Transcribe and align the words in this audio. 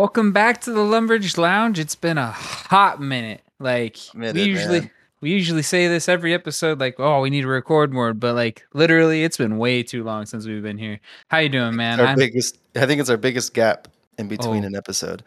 Welcome 0.00 0.32
back 0.32 0.62
to 0.62 0.72
the 0.72 0.80
Lumbridge 0.80 1.36
Lounge. 1.36 1.78
It's 1.78 1.94
been 1.94 2.16
a 2.16 2.30
hot 2.30 3.02
minute. 3.02 3.42
Like 3.58 3.98
Minute, 4.14 4.34
we 4.34 4.44
usually 4.44 4.80
man. 4.80 4.90
we 5.20 5.30
usually 5.30 5.60
say 5.60 5.88
this 5.88 6.08
every 6.08 6.32
episode, 6.32 6.80
like, 6.80 6.94
oh, 6.98 7.20
we 7.20 7.28
need 7.28 7.42
to 7.42 7.48
record 7.48 7.92
more, 7.92 8.14
but 8.14 8.34
like 8.34 8.64
literally 8.72 9.24
it's 9.24 9.36
been 9.36 9.58
way 9.58 9.82
too 9.82 10.02
long 10.02 10.24
since 10.24 10.46
we've 10.46 10.62
been 10.62 10.78
here. 10.78 11.00
How 11.28 11.36
you 11.40 11.50
doing, 11.50 11.76
man? 11.76 12.00
Our 12.00 12.06
I'm 12.06 12.16
biggest. 12.16 12.56
I 12.76 12.86
think 12.86 13.02
it's 13.02 13.10
our 13.10 13.18
biggest 13.18 13.52
gap 13.52 13.88
in 14.16 14.26
between 14.26 14.64
Oh. 14.64 14.68
an 14.68 14.74
episode, 14.74 15.22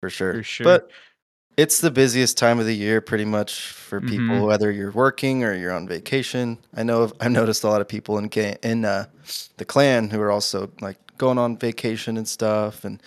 for 0.00 0.10
sure. 0.10 0.32
For 0.32 0.42
sure. 0.42 0.64
But 0.64 0.90
it's 1.56 1.80
the 1.80 1.92
busiest 1.92 2.36
time 2.36 2.58
of 2.58 2.66
the 2.66 2.74
year, 2.74 3.00
pretty 3.00 3.26
much 3.26 3.70
for 3.70 4.00
people. 4.00 4.38
Mhm. 4.40 4.46
Whether 4.48 4.72
you're 4.72 4.90
working 4.90 5.44
or 5.44 5.54
you're 5.54 5.72
on 5.72 5.86
vacation. 5.86 6.58
I 6.76 6.82
know 6.82 7.12
I've 7.20 7.30
noticed 7.30 7.62
a 7.62 7.68
lot 7.68 7.80
of 7.80 7.86
people 7.86 8.18
in 8.18 8.28
in 8.64 8.84
uh, 8.86 9.04
the 9.58 9.64
clan 9.64 10.10
who 10.10 10.20
are 10.20 10.32
also 10.32 10.72
like 10.80 10.98
going 11.16 11.38
on 11.38 11.56
vacation 11.56 12.16
and 12.16 12.26
stuff 12.26 12.84
and 12.84 13.00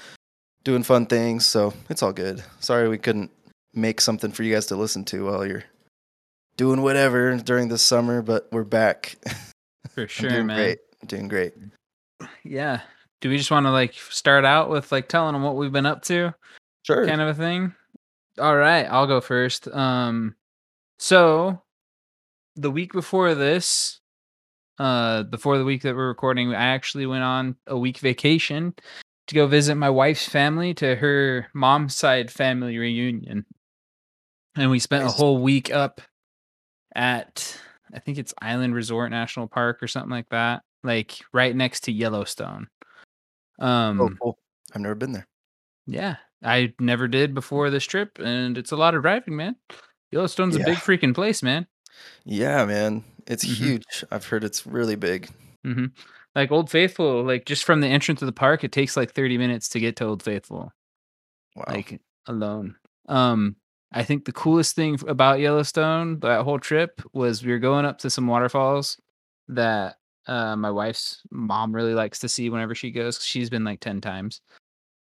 doing 0.63 0.83
fun 0.83 1.05
things. 1.05 1.45
So 1.45 1.73
it's 1.89 2.03
all 2.03 2.13
good. 2.13 2.43
Sorry 2.59 2.87
we 2.89 2.97
couldn't 2.97 3.31
make 3.73 4.01
something 4.01 4.31
for 4.31 4.43
you 4.43 4.53
guys 4.53 4.67
to 4.67 4.75
listen 4.75 5.05
to 5.05 5.25
while 5.25 5.45
you're 5.45 5.63
doing 6.57 6.81
whatever 6.81 7.37
during 7.37 7.69
the 7.69 7.77
summer, 7.77 8.21
but 8.21 8.47
we're 8.51 8.63
back. 8.63 9.15
for 9.89 10.07
sure, 10.07 10.29
doing 10.29 10.47
man. 10.47 10.57
great. 10.57 10.79
Doing 11.05 11.27
great. 11.27 11.53
Yeah. 12.43 12.81
Do 13.21 13.29
we 13.29 13.37
just 13.37 13.51
want 13.51 13.65
to 13.65 13.71
like 13.71 13.93
start 13.93 14.45
out 14.45 14.69
with 14.69 14.91
like 14.91 15.07
telling 15.07 15.33
them 15.33 15.43
what 15.43 15.55
we've 15.55 15.71
been 15.71 15.85
up 15.85 16.03
to? 16.03 16.33
Sure. 16.83 17.05
kind 17.05 17.21
of 17.21 17.27
a 17.29 17.33
thing. 17.33 17.73
All 18.39 18.55
right, 18.55 18.83
I'll 18.83 19.07
go 19.07 19.21
first. 19.21 19.67
Um 19.67 20.35
so 20.97 21.61
the 22.55 22.71
week 22.71 22.91
before 22.91 23.35
this, 23.35 23.99
uh 24.79 25.23
before 25.23 25.57
the 25.57 25.65
week 25.65 25.83
that 25.83 25.95
we're 25.95 26.07
recording, 26.07 26.53
I 26.53 26.67
actually 26.73 27.05
went 27.05 27.23
on 27.23 27.55
a 27.67 27.77
week 27.77 27.99
vacation 27.99 28.73
to 29.29 29.35
go 29.35 29.45
visit 29.47 29.75
my 29.75 29.89
wife's 29.91 30.27
family 30.27 30.73
to 30.73 30.95
her 30.95 31.47
mom's 31.53 31.95
side 31.95 32.31
family 32.31 32.77
reunion. 32.77 33.45
And 34.55 34.71
we 34.71 34.79
spent 34.79 35.03
Nice. 35.03 35.13
a 35.13 35.15
whole 35.15 35.41
week 35.41 35.71
up 35.71 36.01
at 36.95 37.59
I 37.93 37.99
think 37.99 38.17
it's 38.17 38.33
Island 38.41 38.73
Resort 38.75 39.11
National 39.11 39.47
Park 39.47 39.81
or 39.81 39.87
something 39.87 40.09
like 40.11 40.29
that, 40.29 40.63
like 40.83 41.13
right 41.31 41.55
next 41.55 41.81
to 41.85 41.91
Yellowstone. 41.91 42.67
Um 43.59 44.01
Oh, 44.01 44.09
cool. 44.21 44.39
I've 44.73 44.81
never 44.81 44.95
been 44.95 45.11
there. 45.13 45.27
yeah, 45.85 46.17
I 46.43 46.73
never 46.79 47.07
did 47.07 47.33
before 47.35 47.69
this 47.69 47.85
trip, 47.85 48.17
and 48.19 48.57
it's 48.57 48.71
a 48.71 48.77
lot 48.77 48.95
of 48.95 49.01
driving, 49.03 49.35
man. 49.35 49.55
Yellowstone's 50.11 50.55
a 50.55 50.59
big 50.59 50.75
freaking 50.77 51.13
place, 51.13 51.43
man. 51.43 51.67
Yeah, 52.25 52.65
man. 52.65 53.03
It's 53.27 53.45
Mhm. 53.45 53.55
huge. 53.55 54.03
I've 54.11 54.25
heard 54.25 54.43
it's 54.43 54.65
really 54.65 54.95
big. 54.95 55.29
hmm 55.63 55.87
Like 56.35 56.51
Old 56.51 56.69
Faithful, 56.69 57.23
like 57.23 57.45
just 57.45 57.63
from 57.65 57.81
the 57.81 57.87
entrance 57.87 58.21
of 58.21 58.25
the 58.27 58.31
park, 58.31 58.63
it 58.63 58.71
takes 58.71 58.95
like 58.95 59.13
30 59.13 59.37
minutes 59.37 59.69
to 59.69 59.79
get 59.79 59.95
to 59.97 60.05
Old 60.05 60.23
Faithful, 60.23 60.71
Wow. 61.55 61.63
like 61.67 61.99
alone. 62.27 62.75
Um, 63.07 63.55
I 63.91 64.03
think 64.03 64.25
the 64.25 64.31
coolest 64.31 64.75
thing 64.75 64.99
about 65.07 65.39
Yellowstone 65.39 66.19
that 66.19 66.43
whole 66.43 66.59
trip 66.59 67.01
was 67.13 67.43
we 67.43 67.51
were 67.51 67.57
going 67.59 67.85
up 67.85 67.97
to 67.99 68.09
some 68.09 68.27
waterfalls 68.27 68.99
that 69.47 69.95
uh, 70.27 70.55
my 70.55 70.69
wife's 70.69 71.23
mom 71.31 71.73
really 71.75 71.95
likes 71.95 72.19
to 72.19 72.29
see 72.29 72.49
whenever 72.51 72.75
she 72.75 72.91
goes. 72.91 73.23
She's 73.25 73.49
been 73.49 73.63
like 73.63 73.79
10 73.79 73.99
times 73.99 74.41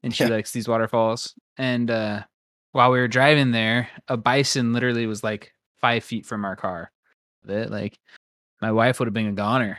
and 0.02 0.14
she 0.14 0.24
Yeah. 0.24 0.30
likes 0.30 0.52
these 0.52 0.68
waterfalls. 0.68 1.34
And 1.56 1.90
uh, 1.90 2.24
while 2.72 2.90
we 2.90 2.98
were 2.98 3.08
driving 3.08 3.50
there, 3.52 3.88
a 4.08 4.18
bison 4.18 4.74
literally 4.74 5.06
was 5.06 5.24
like 5.24 5.52
five 5.80 6.04
feet 6.04 6.26
from 6.26 6.44
our 6.44 6.56
car. 6.56 6.92
That 7.44 7.70
like 7.70 7.98
my 8.60 8.70
wife 8.72 8.98
would 8.98 9.06
have 9.06 9.14
been 9.14 9.28
a 9.28 9.32
goner. 9.32 9.78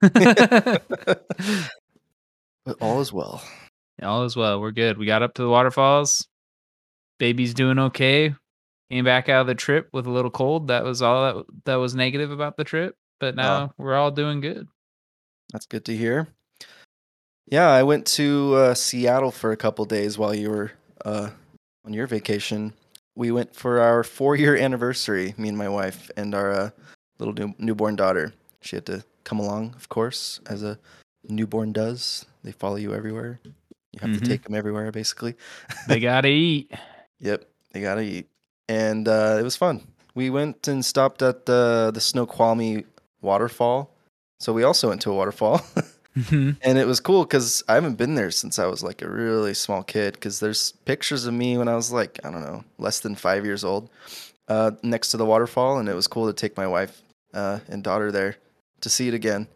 But 0.00 1.22
all 2.80 3.00
is 3.00 3.12
well. 3.12 3.42
All 4.02 4.24
is 4.24 4.36
well. 4.36 4.60
We're 4.60 4.72
good. 4.72 4.98
We 4.98 5.06
got 5.06 5.22
up 5.22 5.34
to 5.34 5.42
the 5.42 5.48
waterfalls. 5.48 6.26
Baby's 7.18 7.54
doing 7.54 7.78
okay. 7.78 8.34
Came 8.90 9.04
back 9.04 9.28
out 9.28 9.40
of 9.40 9.46
the 9.46 9.54
trip 9.54 9.88
with 9.92 10.06
a 10.06 10.10
little 10.10 10.30
cold. 10.30 10.68
That 10.68 10.84
was 10.84 11.02
all 11.02 11.22
that, 11.34 11.44
that 11.64 11.74
was 11.76 11.94
negative 11.94 12.30
about 12.30 12.56
the 12.56 12.64
trip. 12.64 12.94
But 13.18 13.34
now 13.34 13.72
we're 13.78 13.94
all 13.94 14.10
doing 14.10 14.40
good. 14.40 14.68
That's 15.52 15.66
good 15.66 15.84
to 15.86 15.96
hear. 15.96 16.28
Yeah, 17.46 17.68
I 17.68 17.84
went 17.84 18.06
to 18.08 18.54
uh, 18.54 18.74
Seattle 18.74 19.30
for 19.30 19.52
a 19.52 19.56
couple 19.56 19.84
days 19.86 20.18
while 20.18 20.34
you 20.34 20.50
were 20.50 20.72
uh, 21.04 21.30
on 21.84 21.92
your 21.92 22.06
vacation. 22.06 22.74
We 23.14 23.30
went 23.30 23.56
for 23.56 23.80
our 23.80 24.02
four-year 24.04 24.56
anniversary. 24.56 25.34
Me 25.38 25.48
and 25.48 25.56
my 25.56 25.68
wife 25.68 26.10
and 26.16 26.34
our 26.34 26.52
uh, 26.52 26.70
little 27.18 27.32
new- 27.34 27.54
newborn 27.58 27.96
daughter. 27.96 28.34
She 28.60 28.76
had 28.76 28.86
to 28.86 29.04
come 29.26 29.40
along, 29.40 29.74
of 29.76 29.88
course, 29.90 30.40
as 30.46 30.62
a 30.62 30.78
newborn 31.28 31.72
does. 31.72 32.24
They 32.44 32.52
follow 32.52 32.76
you 32.76 32.94
everywhere. 32.94 33.40
You 33.92 34.00
have 34.00 34.10
Mhm. 34.10 34.20
to 34.22 34.28
take 34.28 34.42
them 34.44 34.54
everywhere, 34.54 34.90
basically. 34.92 35.34
They 35.88 36.00
gotta 36.00 36.28
eat. 36.28 36.70
Yep, 37.20 37.44
they 37.72 37.80
gotta 37.80 38.02
eat, 38.02 38.26
and 38.68 39.08
uh, 39.08 39.36
it 39.40 39.42
was 39.42 39.56
fun. 39.56 39.80
We 40.14 40.30
went 40.30 40.68
and 40.68 40.84
stopped 40.84 41.22
at 41.22 41.44
the 41.46 41.90
the 41.92 42.00
Snoqualmie 42.00 42.84
waterfall. 43.20 43.90
So 44.40 44.52
we 44.52 44.64
also 44.64 44.88
went 44.88 45.00
to 45.02 45.10
a 45.10 45.14
waterfall, 45.14 45.60
Mhm. 46.16 46.56
and 46.62 46.78
it 46.78 46.86
was 46.86 47.00
cool 47.00 47.24
because 47.24 47.62
I 47.68 47.74
haven't 47.74 47.96
been 47.96 48.14
there 48.16 48.30
since 48.30 48.58
I 48.62 48.66
was 48.66 48.82
like 48.82 49.02
a 49.02 49.08
really 49.08 49.54
small 49.54 49.82
kid. 49.82 50.14
Because 50.14 50.40
there's 50.40 50.72
pictures 50.84 51.26
of 51.26 51.34
me 51.34 51.56
when 51.58 51.68
I 51.68 51.74
was 51.76 51.90
like 51.90 52.20
I 52.24 52.30
don't 52.30 52.44
know 52.44 52.62
less 52.78 53.00
than 53.00 53.14
five 53.16 53.44
years 53.48 53.64
old, 53.64 53.88
uh, 54.48 54.70
next 54.82 55.10
to 55.12 55.16
the 55.16 55.26
waterfall, 55.26 55.78
and 55.78 55.88
it 55.88 55.94
was 55.96 56.06
cool 56.06 56.26
to 56.26 56.32
take 56.34 56.56
my 56.56 56.66
wife 56.66 57.02
uh, 57.34 57.58
and 57.68 57.82
daughter 57.82 58.12
there 58.12 58.36
to 58.80 58.88
see 58.88 59.08
it 59.08 59.14
again, 59.14 59.48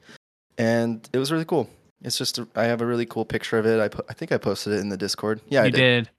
and 0.58 1.08
it 1.12 1.19
was 1.19 1.32
really 1.32 1.44
cool. 1.44 1.69
It's 2.03 2.16
just 2.16 2.38
a, 2.38 2.48
I 2.56 2.64
have 2.64 2.81
a 2.81 2.86
really 2.86 3.06
cool 3.06 3.25
picture 3.25 3.58
of 3.58 3.66
it. 3.66 3.81
I 3.81 3.88
po- 3.88 4.04
I 4.08 4.14
think 4.14 4.32
I 4.32 4.38
posted 4.38 4.72
it 4.72 4.81
in 4.81 4.88
the 4.88 4.97
Discord. 4.97 5.41
Yeah, 5.48 5.62
I 5.62 5.66
you 5.66 5.72
did. 5.72 5.78
did. 6.04 6.10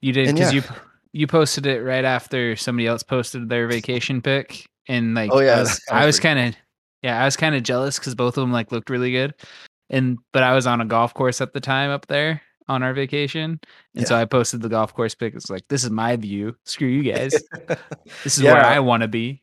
You 0.00 0.12
did 0.12 0.34
because 0.34 0.54
yeah. 0.54 0.60
you 0.60 0.76
you 1.12 1.26
posted 1.26 1.66
it 1.66 1.82
right 1.82 2.04
after 2.04 2.56
somebody 2.56 2.86
else 2.86 3.02
posted 3.02 3.48
their 3.48 3.66
vacation 3.66 4.20
pic, 4.22 4.66
and 4.88 5.14
like 5.14 5.30
Oh, 5.32 5.40
yeah, 5.40 5.56
I 5.56 5.60
was, 5.60 5.80
I 5.90 6.02
I 6.02 6.06
was 6.06 6.20
kind 6.20 6.38
of 6.38 6.56
yeah, 7.02 7.20
I 7.20 7.24
was 7.26 7.36
kind 7.36 7.54
of 7.54 7.62
jealous 7.62 7.98
because 7.98 8.14
both 8.14 8.36
of 8.36 8.42
them 8.42 8.52
like 8.52 8.72
looked 8.72 8.90
really 8.90 9.12
good, 9.12 9.34
and 9.90 10.18
but 10.32 10.42
I 10.42 10.54
was 10.54 10.66
on 10.66 10.80
a 10.80 10.86
golf 10.86 11.12
course 11.14 11.40
at 11.40 11.52
the 11.52 11.60
time 11.60 11.90
up 11.90 12.06
there 12.06 12.40
on 12.66 12.82
our 12.82 12.94
vacation, 12.94 13.60
and 13.94 14.06
so 14.06 14.16
I 14.16 14.24
posted 14.24 14.62
the 14.62 14.70
golf 14.70 14.94
course 14.94 15.14
pic. 15.14 15.34
It's 15.34 15.50
like 15.50 15.68
this 15.68 15.84
is 15.84 15.90
my 15.90 16.16
view. 16.16 16.56
Screw 16.64 16.88
you 16.88 17.12
guys. 17.12 17.34
This 18.22 18.38
is 18.38 18.42
where 18.42 18.64
I 18.64 18.80
want 18.80 19.02
to 19.02 19.08
be. 19.08 19.42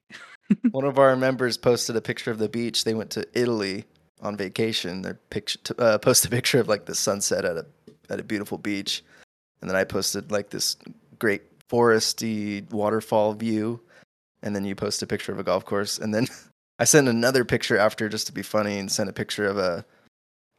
One 0.72 0.86
of 0.86 1.00
our 1.00 1.16
members 1.16 1.58
posted 1.58 1.96
a 1.96 2.02
picture 2.02 2.32
of 2.32 2.38
the 2.38 2.50
beach. 2.50 2.84
They 2.84 2.94
went 2.94 3.12
to 3.12 3.28
Italy 3.34 3.86
on 4.22 4.38
vacation. 4.38 5.02
They 5.02 5.14
picture 5.30 5.60
uh, 5.78 5.98
posted 5.98 6.32
a 6.32 6.36
picture 6.36 6.60
of 6.60 6.68
like 6.68 6.86
the 6.86 6.96
sunset 6.96 7.46
at 7.46 7.58
a 7.58 7.66
at 8.10 8.20
a 8.20 8.24
beautiful 8.24 8.58
beach, 8.58 9.04
and 9.62 9.70
then 9.70 9.78
I 9.78 9.84
posted 9.84 10.32
like 10.32 10.50
this 10.50 10.78
great 11.20 11.44
foresty 11.68 12.70
waterfall 12.72 13.34
view, 13.34 13.80
and 14.44 14.56
then 14.56 14.66
you 14.66 14.76
post 14.76 15.02
a 15.02 15.08
picture 15.08 15.32
of 15.32 15.40
a 15.40 15.44
golf 15.44 15.66
course, 15.66 15.98
and 15.98 16.14
then 16.14 16.28
I 16.80 16.86
sent 16.86 17.08
another 17.08 17.46
picture 17.46 17.78
after 17.78 18.10
just 18.10 18.28
to 18.28 18.34
be 18.34 18.42
funny 18.42 18.80
and 18.80 18.92
sent 18.92 19.10
a 19.10 19.14
picture 19.14 19.46
of 19.46 19.58
a 19.58 19.86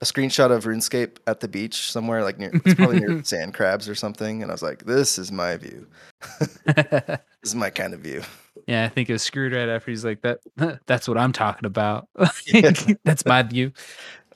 a 0.01 0.05
screenshot 0.05 0.51
of 0.51 0.65
RuneScape 0.65 1.19
at 1.29 1.39
the 1.39 1.47
beach 1.47 1.93
somewhere 1.93 2.25
like 2.25 2.37
near 2.37 2.51
it's 2.53 2.75
probably 2.75 2.99
near 2.99 3.23
sand 3.25 3.55
crabs 3.55 3.89
or 3.89 3.95
something, 3.95 4.43
and 4.43 4.51
I 4.51 4.55
was 4.55 4.63
like, 4.63 4.85
this 4.85 5.17
is 5.17 5.31
my 5.31 5.57
view. 5.57 5.87
this 6.67 7.19
is 7.45 7.55
my 7.55 7.71
kind 7.71 7.95
of 7.95 8.01
view. 8.01 8.23
Yeah, 8.67 8.85
I 8.85 8.89
think 8.89 9.09
it 9.09 9.13
was 9.13 9.23
screwed 9.23 9.53
right 9.53 9.69
after 9.69 9.91
he's 9.91 10.05
like 10.05 10.23
that. 10.23 10.41
That's 10.87 11.09
what 11.09 11.19
I'm 11.19 11.33
talking 11.33 11.67
about. 11.67 12.09
That's 13.05 13.27
my 13.27 13.43
view. 13.43 13.73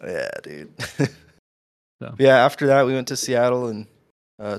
Yeah, 0.03 0.31
dude. 0.43 0.73
So. 1.99 2.15
Yeah, 2.19 2.45
after 2.45 2.67
that 2.67 2.85
we 2.85 2.93
went 2.93 3.09
to 3.09 3.17
Seattle 3.17 3.69
and 3.69 3.87
uh, 4.39 4.59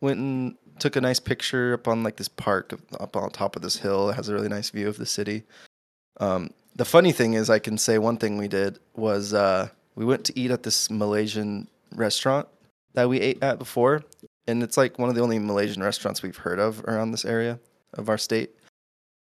went 0.00 0.20
and 0.20 0.56
took 0.78 0.94
a 0.94 1.00
nice 1.00 1.18
picture 1.18 1.74
up 1.74 1.88
on 1.88 2.04
like 2.04 2.16
this 2.16 2.28
park 2.28 2.72
up- 2.72 3.02
up 3.02 3.16
on 3.16 3.30
top 3.30 3.56
of 3.56 3.62
this 3.62 3.76
hill. 3.76 4.10
It 4.10 4.14
has 4.14 4.28
a 4.28 4.34
really 4.34 4.48
nice 4.48 4.70
view 4.70 4.88
of 4.88 4.96
the 4.96 5.06
city. 5.06 5.42
Um, 6.20 6.50
the 6.76 6.84
funny 6.84 7.10
thing 7.10 7.34
is, 7.34 7.50
I 7.50 7.58
can 7.58 7.78
say 7.78 7.98
one 7.98 8.16
thing 8.16 8.36
we 8.36 8.48
did 8.48 8.78
was 8.94 9.34
uh, 9.34 9.68
we 9.96 10.04
went 10.04 10.24
to 10.26 10.38
eat 10.38 10.50
at 10.50 10.62
this 10.62 10.90
Malaysian 10.90 11.66
restaurant 11.94 12.46
that 12.94 13.08
we 13.08 13.20
ate 13.20 13.42
at 13.42 13.58
before, 13.58 14.04
and 14.46 14.62
it's 14.62 14.76
like 14.76 14.98
one 14.98 15.08
of 15.08 15.14
the 15.14 15.22
only 15.22 15.38
Malaysian 15.38 15.82
restaurants 15.82 16.22
we've 16.22 16.36
heard 16.36 16.60
of 16.60 16.84
around 16.84 17.10
this 17.10 17.24
area 17.24 17.58
of 17.94 18.08
our 18.08 18.18
state. 18.18 18.50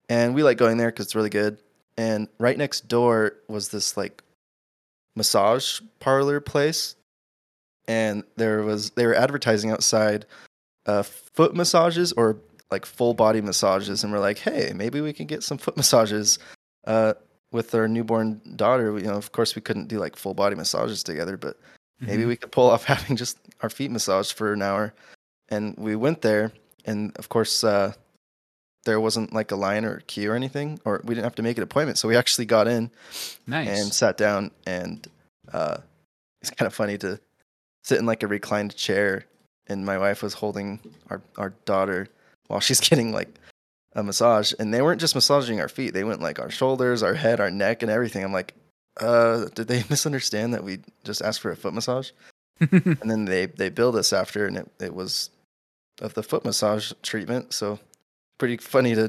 And 0.08 0.34
we 0.34 0.42
like 0.42 0.58
going 0.58 0.76
there 0.76 0.88
because 0.90 1.06
it's 1.06 1.14
really 1.14 1.30
good. 1.30 1.58
And 1.96 2.28
right 2.38 2.58
next 2.58 2.88
door 2.88 3.36
was 3.48 3.68
this 3.68 3.96
like 3.96 4.22
massage 5.16 5.80
parlor 6.00 6.40
place. 6.40 6.96
And 7.86 8.24
there 8.36 8.62
was 8.62 8.90
they 8.90 9.06
were 9.06 9.14
advertising 9.14 9.70
outside 9.70 10.26
uh, 10.86 11.02
foot 11.02 11.54
massages 11.54 12.12
or 12.12 12.36
like 12.70 12.86
full 12.86 13.14
body 13.14 13.40
massages. 13.40 14.02
And 14.04 14.12
we're 14.12 14.18
like 14.20 14.38
hey 14.38 14.72
maybe 14.74 15.00
we 15.00 15.12
can 15.12 15.26
get 15.26 15.42
some 15.42 15.58
foot 15.58 15.76
massages 15.78 16.38
uh, 16.86 17.14
with 17.52 17.74
our 17.74 17.86
newborn 17.88 18.40
daughter. 18.56 18.92
We- 18.92 19.02
you 19.02 19.08
know 19.08 19.16
of 19.16 19.32
course 19.32 19.54
we 19.54 19.62
couldn't 19.62 19.88
do 19.88 19.98
like 19.98 20.16
full 20.16 20.34
body 20.34 20.56
massages 20.56 21.02
together 21.02 21.36
but 21.36 21.58
maybe 22.00 22.24
Mhm. 22.24 22.28
we 22.28 22.36
could 22.36 22.52
pull 22.52 22.70
off 22.74 22.84
having 22.84 23.16
just 23.16 23.38
our 23.62 23.70
feet 23.70 23.90
massaged 23.90 24.32
for 24.32 24.52
an 24.52 24.62
hour. 24.62 24.92
And 25.50 25.74
we 25.78 25.94
went 25.96 26.22
there. 26.22 26.52
And 26.86 27.16
of 27.16 27.28
course 27.28 27.62
uh, 27.64 27.92
there 28.84 29.00
wasn't 29.00 29.32
like 29.32 29.50
a 29.50 29.56
line 29.56 29.84
or 29.84 29.96
a 29.96 30.02
queue 30.02 30.30
or 30.30 30.34
anything 30.34 30.78
or 30.84 31.00
we 31.04 31.14
didn't 31.14 31.24
have 31.24 31.34
to 31.34 31.42
make 31.42 31.56
an 31.56 31.62
appointment 31.62 31.98
so 31.98 32.08
we 32.08 32.16
actually 32.16 32.44
got 32.44 32.68
in 32.68 32.90
nice. 33.46 33.68
and 33.68 33.92
sat 33.92 34.16
down 34.16 34.50
and 34.66 35.08
uh, 35.52 35.76
it's 36.40 36.50
kind 36.50 36.66
of 36.66 36.74
funny 36.74 36.98
to 36.98 37.18
sit 37.82 37.98
in 37.98 38.06
like 38.06 38.22
a 38.22 38.26
reclined 38.26 38.74
chair 38.76 39.24
and 39.66 39.84
my 39.84 39.98
wife 39.98 40.22
was 40.22 40.34
holding 40.34 40.80
our 41.10 41.22
our 41.38 41.50
daughter 41.64 42.08
while 42.48 42.60
she's 42.60 42.80
getting 42.88 43.12
like 43.12 43.28
a 43.94 44.02
massage, 44.02 44.52
and 44.58 44.74
they 44.74 44.82
weren't 44.82 45.00
just 45.00 45.14
massaging 45.14 45.60
our 45.60 45.68
feet; 45.68 45.94
they 45.94 46.04
went 46.04 46.20
like 46.20 46.38
our 46.38 46.50
shoulders, 46.50 47.02
our 47.02 47.14
head, 47.14 47.40
our 47.40 47.50
neck, 47.50 47.82
and 47.82 47.90
everything. 47.90 48.24
I'm 48.24 48.32
like, 48.32 48.54
uh, 49.00 49.46
did 49.54 49.68
they 49.68 49.84
misunderstand 49.90 50.54
that 50.54 50.64
we 50.64 50.80
just 51.04 51.22
asked 51.22 51.40
for 51.40 51.50
a 51.50 51.56
foot 51.56 51.74
massage? 51.74 52.10
and 52.60 53.10
then 53.10 53.24
they 53.24 53.46
they 53.46 53.68
billed 53.68 53.96
us 53.96 54.12
after, 54.12 54.46
and 54.46 54.56
it 54.56 54.70
it 54.80 54.94
was 54.94 55.30
of 56.02 56.14
the 56.14 56.22
foot 56.22 56.44
massage 56.44 56.92
treatment. 57.02 57.52
So 57.52 57.78
pretty 58.38 58.56
funny 58.56 58.94
to 58.94 59.08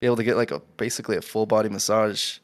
be 0.00 0.06
able 0.06 0.16
to 0.16 0.24
get 0.24 0.36
like 0.36 0.50
a 0.50 0.60
basically 0.76 1.16
a 1.16 1.22
full 1.22 1.46
body 1.46 1.68
massage 1.68 2.38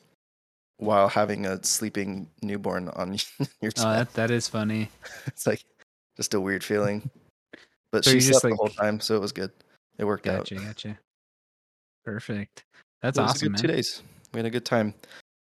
while 0.79 1.09
having 1.09 1.47
a 1.47 1.63
sleeping 1.65 2.29
newborn 2.43 2.89
on 2.91 3.15
your 3.61 3.73
oh, 3.79 3.83
that 3.93 4.13
that 4.15 4.31
is 4.31 4.49
funny. 4.49 4.91
it's 5.27 5.47
like 5.47 5.65
just 6.17 6.35
a 6.35 6.41
weird 6.41 6.63
feeling. 6.65 7.11
But 7.91 8.05
So 8.05 8.11
she 8.13 8.21
slept 8.21 8.35
just, 8.35 8.43
the 8.45 8.55
whole 8.57 8.69
time, 8.69 9.01
so 9.01 9.17
it 9.17 9.21
was 9.21 9.33
good. 9.33 9.51
It 9.99 10.05
worked 10.05 10.27
out. 10.27 10.49
Gotcha, 10.49 10.55
gotcha. 10.57 10.99
Perfect. 12.05 12.65
That's 13.03 13.19
It 13.19 13.23
was 13.23 13.31
a 13.31 13.35
awesome, 13.35 13.53
good 13.53 13.61
two 13.61 13.67
days. 13.69 14.03
We 14.33 14.39
had 14.39 14.47
a 14.47 14.51
good 14.51 14.65
time, 14.67 14.95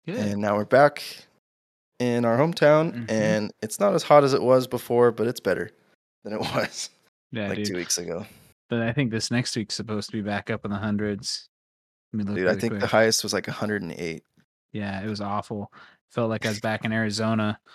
Good. 0.06 0.16
and 0.16 0.40
now 0.40 0.56
we're 0.56 0.64
back 0.64 1.02
in 1.98 2.24
our 2.24 2.36
hometown, 2.38 2.92
Mhm. 2.92 3.10
and 3.10 3.52
it's 3.62 3.80
not 3.80 3.94
as 3.94 4.02
hot 4.02 4.22
as 4.24 4.32
it 4.32 4.42
was 4.42 4.66
before, 4.66 5.10
but 5.10 5.26
it's 5.26 5.40
better 5.40 5.70
than 6.22 6.34
it 6.34 6.38
was 6.54 6.90
yeah, 7.32 7.48
like 7.48 7.56
dude. 7.56 7.66
two 7.66 7.74
weeks 7.76 7.98
ago. 7.98 8.24
But 8.68 8.82
I 8.82 8.92
think 8.92 9.10
this 9.10 9.30
next 9.30 9.54
week's 9.56 9.74
supposed 9.74 10.10
to 10.10 10.16
be 10.16 10.22
back 10.22 10.50
up 10.50 10.64
in 10.64 10.70
the 10.70 10.76
hundreds. 10.76 11.48
Let 12.12 12.18
me 12.18 12.24
look 12.24 12.36
Dude, 12.36 12.48
I 12.48 12.54
think 12.54 12.80
the 12.80 12.86
highest 12.86 13.22
was 13.22 13.32
like 13.32 13.46
108. 13.46 14.22
Yeah, 14.72 15.02
it 15.02 15.08
was 15.08 15.20
awful. 15.20 15.72
Felt 16.10 16.30
like 16.30 16.46
I 16.46 16.50
was 16.50 16.60
back 16.60 16.84
in 16.84 16.92
Arizona. 16.92 17.58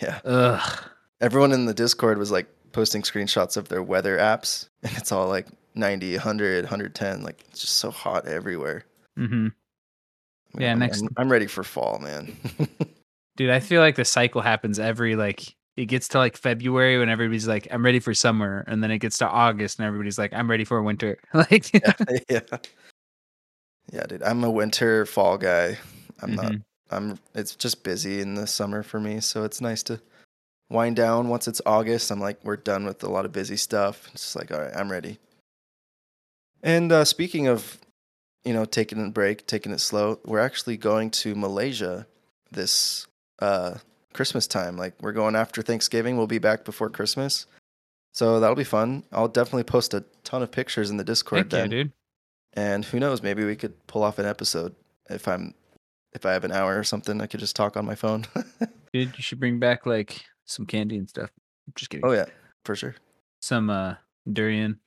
Yeah. 0.00 0.20
Ugh. 0.24 0.84
Everyone 1.20 1.52
in 1.52 1.66
the 1.66 1.74
Discord 1.74 2.16
was 2.16 2.30
like 2.30 2.48
posting 2.72 3.02
screenshots 3.02 3.58
of 3.58 3.68
their 3.68 3.82
weather 3.82 4.16
apps, 4.16 4.70
and 4.82 4.96
it's 4.96 5.12
all 5.12 5.28
like 5.28 5.46
90, 5.74 6.14
100, 6.14 6.64
110. 6.64 7.22
Like 7.22 7.44
it's 7.50 7.60
just 7.60 7.76
so 7.76 7.90
hot 7.90 8.26
everywhere. 8.26 8.84
Mm-hmm. 9.18 9.34
I 9.34 9.38
mean, 9.38 9.52
Yeah, 10.58 10.72
I'm, 10.72 10.78
next- 10.78 11.02
I'm, 11.02 11.08
I'm 11.18 11.30
ready 11.30 11.46
for 11.46 11.62
fall, 11.62 11.98
man. 11.98 12.34
Dude, 13.36 13.50
I 13.50 13.60
feel 13.60 13.82
like 13.82 13.96
the 13.96 14.04
cycle 14.06 14.40
happens 14.40 14.78
every 14.78 15.14
like 15.14 15.54
it 15.76 15.86
gets 15.86 16.08
to 16.08 16.18
like 16.18 16.36
February 16.36 16.98
when 16.98 17.08
everybody's 17.08 17.48
like, 17.48 17.66
I'm 17.70 17.84
ready 17.84 18.00
for 18.00 18.14
summer, 18.14 18.64
and 18.66 18.82
then 18.82 18.90
it 18.90 18.98
gets 18.98 19.18
to 19.18 19.28
August 19.28 19.78
and 19.78 19.86
everybody's 19.86 20.18
like, 20.18 20.32
I'm 20.32 20.50
ready 20.50 20.64
for 20.64 20.82
winter. 20.82 21.18
like 21.34 21.72
yeah, 21.72 21.92
yeah, 22.28 22.40
yeah, 23.92 24.02
dude. 24.06 24.22
I'm 24.22 24.44
a 24.44 24.50
winter 24.50 25.06
fall 25.06 25.38
guy. 25.38 25.78
I'm 26.20 26.34
not. 26.34 26.52
Mhm. 26.52 26.62
I'm. 26.90 27.18
It's 27.34 27.54
just 27.56 27.82
busy 27.84 28.20
in 28.20 28.34
the 28.34 28.46
summer 28.46 28.82
for 28.82 29.00
me, 29.00 29.20
so 29.20 29.44
it's 29.44 29.60
nice 29.60 29.82
to 29.84 30.00
wind 30.70 30.96
down. 30.96 31.28
Once 31.28 31.48
it's 31.48 31.60
August, 31.66 32.10
I'm 32.10 32.20
like, 32.20 32.38
we're 32.44 32.56
done 32.56 32.84
with 32.84 33.02
a 33.02 33.08
lot 33.08 33.24
of 33.24 33.32
busy 33.32 33.56
stuff. 33.56 34.08
It's 34.12 34.22
just 34.22 34.36
like, 34.36 34.50
all 34.52 34.60
right, 34.60 34.74
I'm 34.76 34.90
ready. 34.90 35.18
And 36.62 36.92
uh, 36.92 37.04
speaking 37.04 37.48
of, 37.48 37.78
you 38.44 38.52
know, 38.52 38.64
taking 38.64 39.04
a 39.04 39.10
break, 39.10 39.46
taking 39.46 39.72
it 39.72 39.80
slow, 39.80 40.20
we're 40.24 40.38
actually 40.38 40.76
going 40.76 41.10
to 41.10 41.34
Malaysia 41.34 42.06
this 42.52 43.06
uh, 43.40 43.74
Christmas 44.12 44.46
time. 44.46 44.76
Like, 44.76 44.94
we're 45.00 45.12
going 45.12 45.36
after 45.36 45.62
Thanksgiving. 45.62 46.16
We'll 46.16 46.26
be 46.26 46.38
back 46.38 46.64
before 46.64 46.90
Christmas, 46.90 47.46
so 48.12 48.40
that'll 48.40 48.56
be 48.56 48.64
fun. 48.64 49.04
I'll 49.12 49.28
definitely 49.28 49.64
post 49.64 49.94
a 49.94 50.04
ton 50.24 50.42
of 50.42 50.50
pictures 50.50 50.90
in 50.90 50.96
the 50.96 51.04
Discord 51.04 51.44
Heck 51.44 51.52
yeah, 51.52 51.58
then. 51.60 51.70
dude. 51.70 51.92
And 52.54 52.84
who 52.84 53.00
knows, 53.00 53.22
maybe 53.22 53.44
we 53.44 53.56
could 53.56 53.86
pull 53.86 54.02
off 54.02 54.18
an 54.18 54.26
episode 54.26 54.74
if 55.08 55.26
I'm 55.26 55.54
if 56.12 56.26
I 56.26 56.32
have 56.32 56.44
an 56.44 56.52
hour 56.52 56.78
or 56.78 56.84
something. 56.84 57.20
I 57.20 57.26
could 57.26 57.40
just 57.40 57.56
talk 57.56 57.76
on 57.76 57.86
my 57.86 57.94
phone. 57.94 58.26
Dude, 58.92 59.16
you 59.16 59.22
should 59.22 59.40
bring 59.40 59.58
back 59.58 59.86
like 59.86 60.22
some 60.44 60.66
candy 60.66 60.98
and 60.98 61.08
stuff. 61.08 61.30
Just 61.74 61.90
kidding. 61.90 62.04
oh 62.04 62.12
yeah, 62.12 62.26
for 62.64 62.76
sure. 62.76 62.94
Some 63.40 63.70
uh 63.70 63.94
durian. 64.30 64.78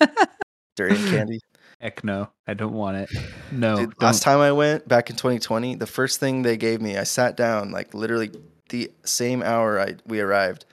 Durian 0.76 0.96
candy. 1.10 1.40
Heck 1.80 2.04
no, 2.04 2.30
I 2.46 2.54
don't 2.54 2.72
want 2.72 2.96
it. 2.96 3.10
No. 3.50 3.76
Dude, 3.76 4.00
last 4.00 4.22
time 4.22 4.38
I 4.38 4.52
went 4.52 4.86
back 4.86 5.10
in 5.10 5.16
2020, 5.16 5.76
the 5.76 5.86
first 5.86 6.20
thing 6.20 6.42
they 6.42 6.56
gave 6.56 6.80
me, 6.80 6.96
I 6.96 7.02
sat 7.02 7.36
down 7.36 7.72
like 7.72 7.92
literally 7.92 8.30
the 8.72 8.90
same 9.04 9.42
hour 9.42 9.78
I 9.80 9.94
we 10.06 10.18
arrived. 10.20 10.64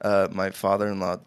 Uh, 0.00 0.26
my 0.32 0.50
father-in-law 0.50 1.18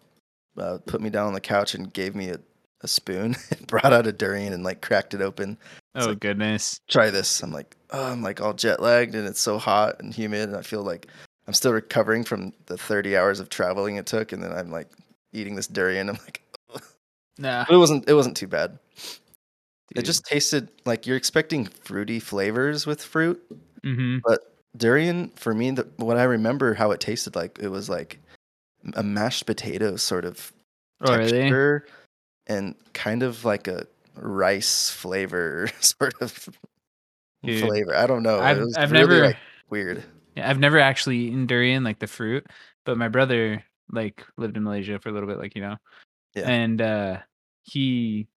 uh, 0.57 0.77
put 0.85 0.99
me 1.01 1.09
down 1.09 1.27
on 1.27 1.33
the 1.33 1.39
couch 1.39 1.75
and 1.75 1.93
gave 1.93 2.13
me 2.15 2.29
a, 2.29 2.39
a 2.81 2.87
spoon 2.87 3.35
and 3.51 3.67
brought 3.67 3.93
out 3.93 4.05
a 4.07 4.11
durian 4.11 4.51
and 4.51 4.63
like 4.63 4.81
cracked 4.81 5.13
it 5.13 5.21
open. 5.21 5.57
oh 5.95 6.07
like- 6.09 6.19
goodness. 6.19 6.79
Try 6.89 7.09
this. 7.09 7.41
I'm 7.41 7.51
like, 7.51 7.77
oh, 7.91 8.11
I'm 8.11 8.21
like 8.21 8.41
all 8.41 8.53
jet 8.53 8.81
lagged 8.81 9.15
and 9.15 9.25
it's 9.27 9.39
so 9.39 9.57
hot 9.57 10.01
and 10.01 10.13
humid 10.13 10.49
and 10.49 10.57
I 10.57 10.61
feel 10.61 10.83
like 10.83 11.07
I'm 11.47 11.53
still 11.53 11.71
recovering 11.73 12.23
from 12.25 12.51
the 12.65 12.77
30 12.77 13.15
hours 13.15 13.39
of 13.39 13.49
traveling 13.49 13.95
it 13.97 14.05
took 14.07 14.31
and 14.33 14.43
then 14.43 14.51
I'm 14.51 14.71
like 14.71 14.89
eating 15.31 15.55
this 15.55 15.67
durian. 15.67 16.09
I'm 16.09 16.17
like, 16.25 16.41
Nah. 17.37 17.65
but 17.67 17.75
it 17.75 17.77
wasn't 17.79 18.09
it 18.09 18.13
wasn't 18.13 18.35
too 18.37 18.47
bad. 18.47 18.79
It 19.95 20.03
just 20.03 20.25
tasted 20.25 20.69
like 20.85 21.05
you're 21.05 21.15
expecting 21.17 21.65
fruity 21.65 22.19
flavors 22.19 22.85
with 22.87 23.01
fruit. 23.01 23.41
Mhm. 23.85 24.19
Durian, 24.77 25.29
for 25.35 25.53
me, 25.53 25.71
the, 25.71 25.87
what 25.97 26.17
I 26.17 26.23
remember 26.23 26.73
how 26.73 26.91
it 26.91 26.99
tasted 26.99 27.35
like, 27.35 27.59
it 27.59 27.69
was 27.69 27.89
like 27.89 28.19
a 28.93 29.03
mashed 29.03 29.45
potato 29.45 29.95
sort 29.95 30.25
of 30.25 30.51
Oh, 31.01 31.15
really? 31.17 31.31
texture 31.31 31.85
and 32.47 32.75
kind 32.93 33.23
of 33.23 33.43
like 33.43 33.67
a 33.67 33.87
rice 34.15 34.89
flavor 34.89 35.69
sort 35.79 36.15
of 36.21 36.49
Dude, 37.43 37.59
flavor. 37.59 37.95
I 37.95 38.07
don't 38.07 38.23
know. 38.23 38.39
I've 38.39 38.57
it 38.57 38.65
was 38.65 38.77
I've 38.77 38.91
really 38.91 39.07
never 39.07 39.25
like, 39.27 39.37
weird. 39.69 40.03
Yeah, 40.35 40.49
I've 40.49 40.59
never 40.59 40.79
actually 40.79 41.17
eaten 41.17 41.45
durian 41.47 41.83
like 41.83 41.99
the 41.99 42.07
fruit, 42.07 42.47
but 42.85 42.97
my 42.97 43.07
brother 43.07 43.63
like 43.91 44.25
lived 44.37 44.57
in 44.57 44.63
Malaysia 44.63 44.99
for 44.99 45.09
a 45.09 45.11
little 45.11 45.29
bit, 45.29 45.37
like 45.37 45.55
you 45.55 45.61
know, 45.61 45.77
Yeah. 46.33 46.49
and 46.49 46.81
uh 46.81 47.17
he 47.63 48.27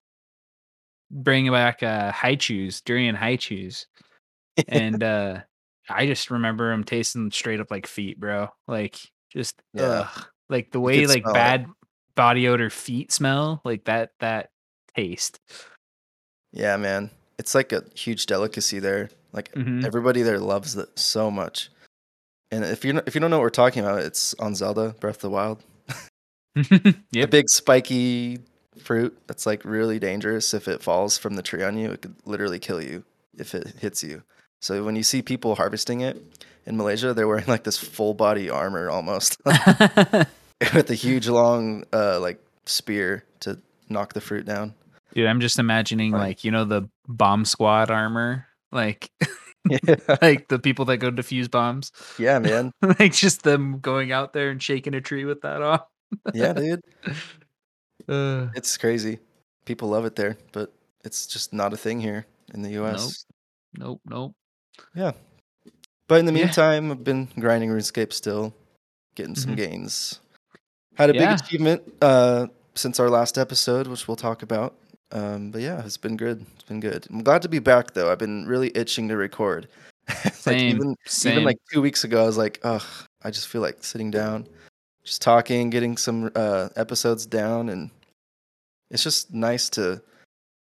bring 1.10 1.50
back 1.50 1.82
uh 1.82 2.12
Hi-Chews, 2.12 2.80
durian 2.82 3.14
Hi-Chews, 3.14 3.86
and 4.68 5.02
uh 5.02 5.40
I 5.88 6.06
just 6.06 6.30
remember 6.30 6.72
him 6.72 6.84
tasting 6.84 7.30
straight 7.30 7.60
up 7.60 7.70
like 7.70 7.86
feet, 7.86 8.18
bro. 8.20 8.48
Like 8.66 8.98
just 9.30 9.60
Yeah. 9.74 10.06
ugh. 10.14 10.26
like 10.48 10.70
the 10.70 10.80
way 10.80 11.06
like 11.06 11.22
smell 11.22 11.30
it. 11.32 11.34
bad 11.34 11.66
body 12.14 12.48
odor 12.48 12.70
feet 12.70 13.12
smell, 13.12 13.60
like 13.64 13.84
that 13.84 14.10
that 14.20 14.50
taste. 14.96 15.38
Yeah, 16.52 16.76
man. 16.76 17.10
It's 17.38 17.54
like 17.54 17.72
a 17.72 17.84
huge 17.94 18.26
delicacy 18.26 18.78
there. 18.78 19.10
Like 19.32 19.52
Mhm. 19.52 19.84
everybody 19.84 20.22
there 20.22 20.38
loves 20.40 20.76
it 20.76 20.98
so 20.98 21.30
much. 21.30 21.70
And 22.50 22.64
if 22.64 22.84
you 22.84 23.00
if 23.06 23.14
you 23.14 23.20
don't 23.20 23.30
know 23.30 23.36
what 23.38 23.42
we're 23.44 23.50
talking 23.50 23.82
about, 23.84 24.00
it's 24.00 24.34
on 24.34 24.54
Zelda 24.54 24.94
Breath 25.00 25.16
of 25.16 25.22
the 25.22 25.30
Wild. 25.30 25.62
The 27.12 27.26
big 27.30 27.48
spiky 27.48 28.40
fruit 28.82 29.16
that's 29.26 29.46
like 29.46 29.64
really 29.64 29.98
dangerous. 29.98 30.52
If 30.54 30.66
it 30.66 30.82
falls 30.82 31.16
from 31.18 31.34
the 31.34 31.42
tree 31.42 31.62
on 31.62 31.76
you, 31.78 31.90
it 31.92 32.02
could 32.02 32.16
literally 32.24 32.58
kill 32.58 32.82
you 32.82 33.04
if 33.36 33.54
it 33.54 33.68
hits 33.80 34.02
you. 34.02 34.22
So 34.60 34.84
when 34.84 34.96
you 34.96 35.02
see 35.02 35.22
people 35.22 35.54
harvesting 35.54 36.00
it 36.00 36.20
in 36.66 36.76
Malaysia, 36.76 37.14
they're 37.14 37.28
wearing 37.28 37.46
like 37.46 37.64
this 37.64 37.78
full 37.78 38.14
body 38.14 38.50
armor 38.50 38.90
almost 38.90 39.36
with 39.46 40.90
a 40.90 40.94
huge 40.94 41.28
long 41.28 41.84
uh 41.92 42.18
like 42.20 42.42
spear 42.66 43.24
to 43.40 43.58
knock 43.88 44.12
the 44.14 44.20
fruit 44.20 44.44
down. 44.46 44.74
Dude, 45.14 45.26
I'm 45.26 45.40
just 45.40 45.58
imagining 45.58 46.12
like, 46.12 46.44
you 46.44 46.50
know, 46.50 46.64
the 46.64 46.88
bomb 47.06 47.44
squad 47.44 47.90
armor, 47.90 48.46
like 48.70 49.10
yeah, 49.70 49.96
like 50.22 50.48
the 50.48 50.58
people 50.58 50.84
that 50.86 50.98
go 50.98 51.10
to 51.10 51.22
defuse 51.22 51.50
bombs. 51.50 51.92
yeah, 52.18 52.38
man. 52.38 52.72
like 52.98 53.12
just 53.12 53.42
them 53.42 53.78
going 53.80 54.12
out 54.12 54.32
there 54.32 54.50
and 54.50 54.62
shaking 54.62 54.94
a 54.94 55.00
tree 55.00 55.24
with 55.24 55.42
that 55.42 55.62
off. 55.62 55.82
Yeah, 56.34 56.52
dude. 56.52 56.80
Uh, 58.08 58.48
It's 58.54 58.76
crazy. 58.76 59.18
People 59.64 59.88
love 59.88 60.04
it 60.04 60.16
there, 60.16 60.36
but 60.52 60.72
it's 61.04 61.26
just 61.26 61.52
not 61.52 61.72
a 61.72 61.76
thing 61.76 62.00
here 62.00 62.26
in 62.54 62.62
the 62.62 62.70
US. 62.82 63.24
Nope, 63.76 63.86
nope, 63.86 64.00
nope. 64.06 64.34
But 64.94 66.20
in 66.20 66.26
the 66.26 66.32
Yeah. 66.32 66.44
meantime, 66.44 66.90
I've 66.90 67.04
been 67.04 67.28
grinding 67.38 67.70
RuneScape 67.70 68.12
still, 68.12 68.54
getting 69.14 69.34
some 69.34 69.52
Mhm. 69.52 69.56
gains. 69.56 70.20
Had 70.96 71.10
a 71.10 71.14
Yeah. 71.14 71.26
big 71.26 71.40
achievement 71.40 71.82
uh, 72.00 72.46
since 72.74 72.98
our 72.98 73.10
last 73.10 73.36
episode, 73.38 73.86
which 73.86 74.08
we'll 74.08 74.16
talk 74.16 74.42
about. 74.42 74.74
Um, 75.12 75.50
but 75.50 75.60
yeah, 75.60 75.84
it's 75.84 75.96
been 75.96 76.16
good. 76.16 76.44
It's 76.54 76.64
been 76.64 76.80
good. 76.80 77.06
I'm 77.10 77.22
glad 77.22 77.42
to 77.42 77.48
be 77.48 77.58
back 77.58 77.92
though. 77.94 78.10
I've 78.10 78.18
been 78.18 78.46
really 78.46 78.70
itching 78.76 79.08
to 79.08 79.16
record. 79.16 79.68
like 80.24 80.34
Same, 80.34 80.76
even 80.76 80.96
same. 81.06 81.32
even 81.32 81.44
like 81.44 81.58
two 81.72 81.82
weeks 81.82 82.04
ago, 82.04 82.22
I 82.22 82.26
was 82.26 82.38
like, 82.38 82.58
ugh, 82.62 82.82
I 83.22 83.30
just 83.30 83.48
feel 83.48 83.60
like 83.60 83.84
sitting 83.84 84.10
down, 84.10 84.46
just 85.04 85.20
talking, 85.22 85.70
getting 85.70 85.96
some 85.98 86.30
uh, 86.34 86.70
episodes 86.76 87.26
down, 87.26 87.68
and 87.68 87.90
it's 88.90 89.02
just 89.02 89.32
nice 89.34 89.68
to 89.70 90.00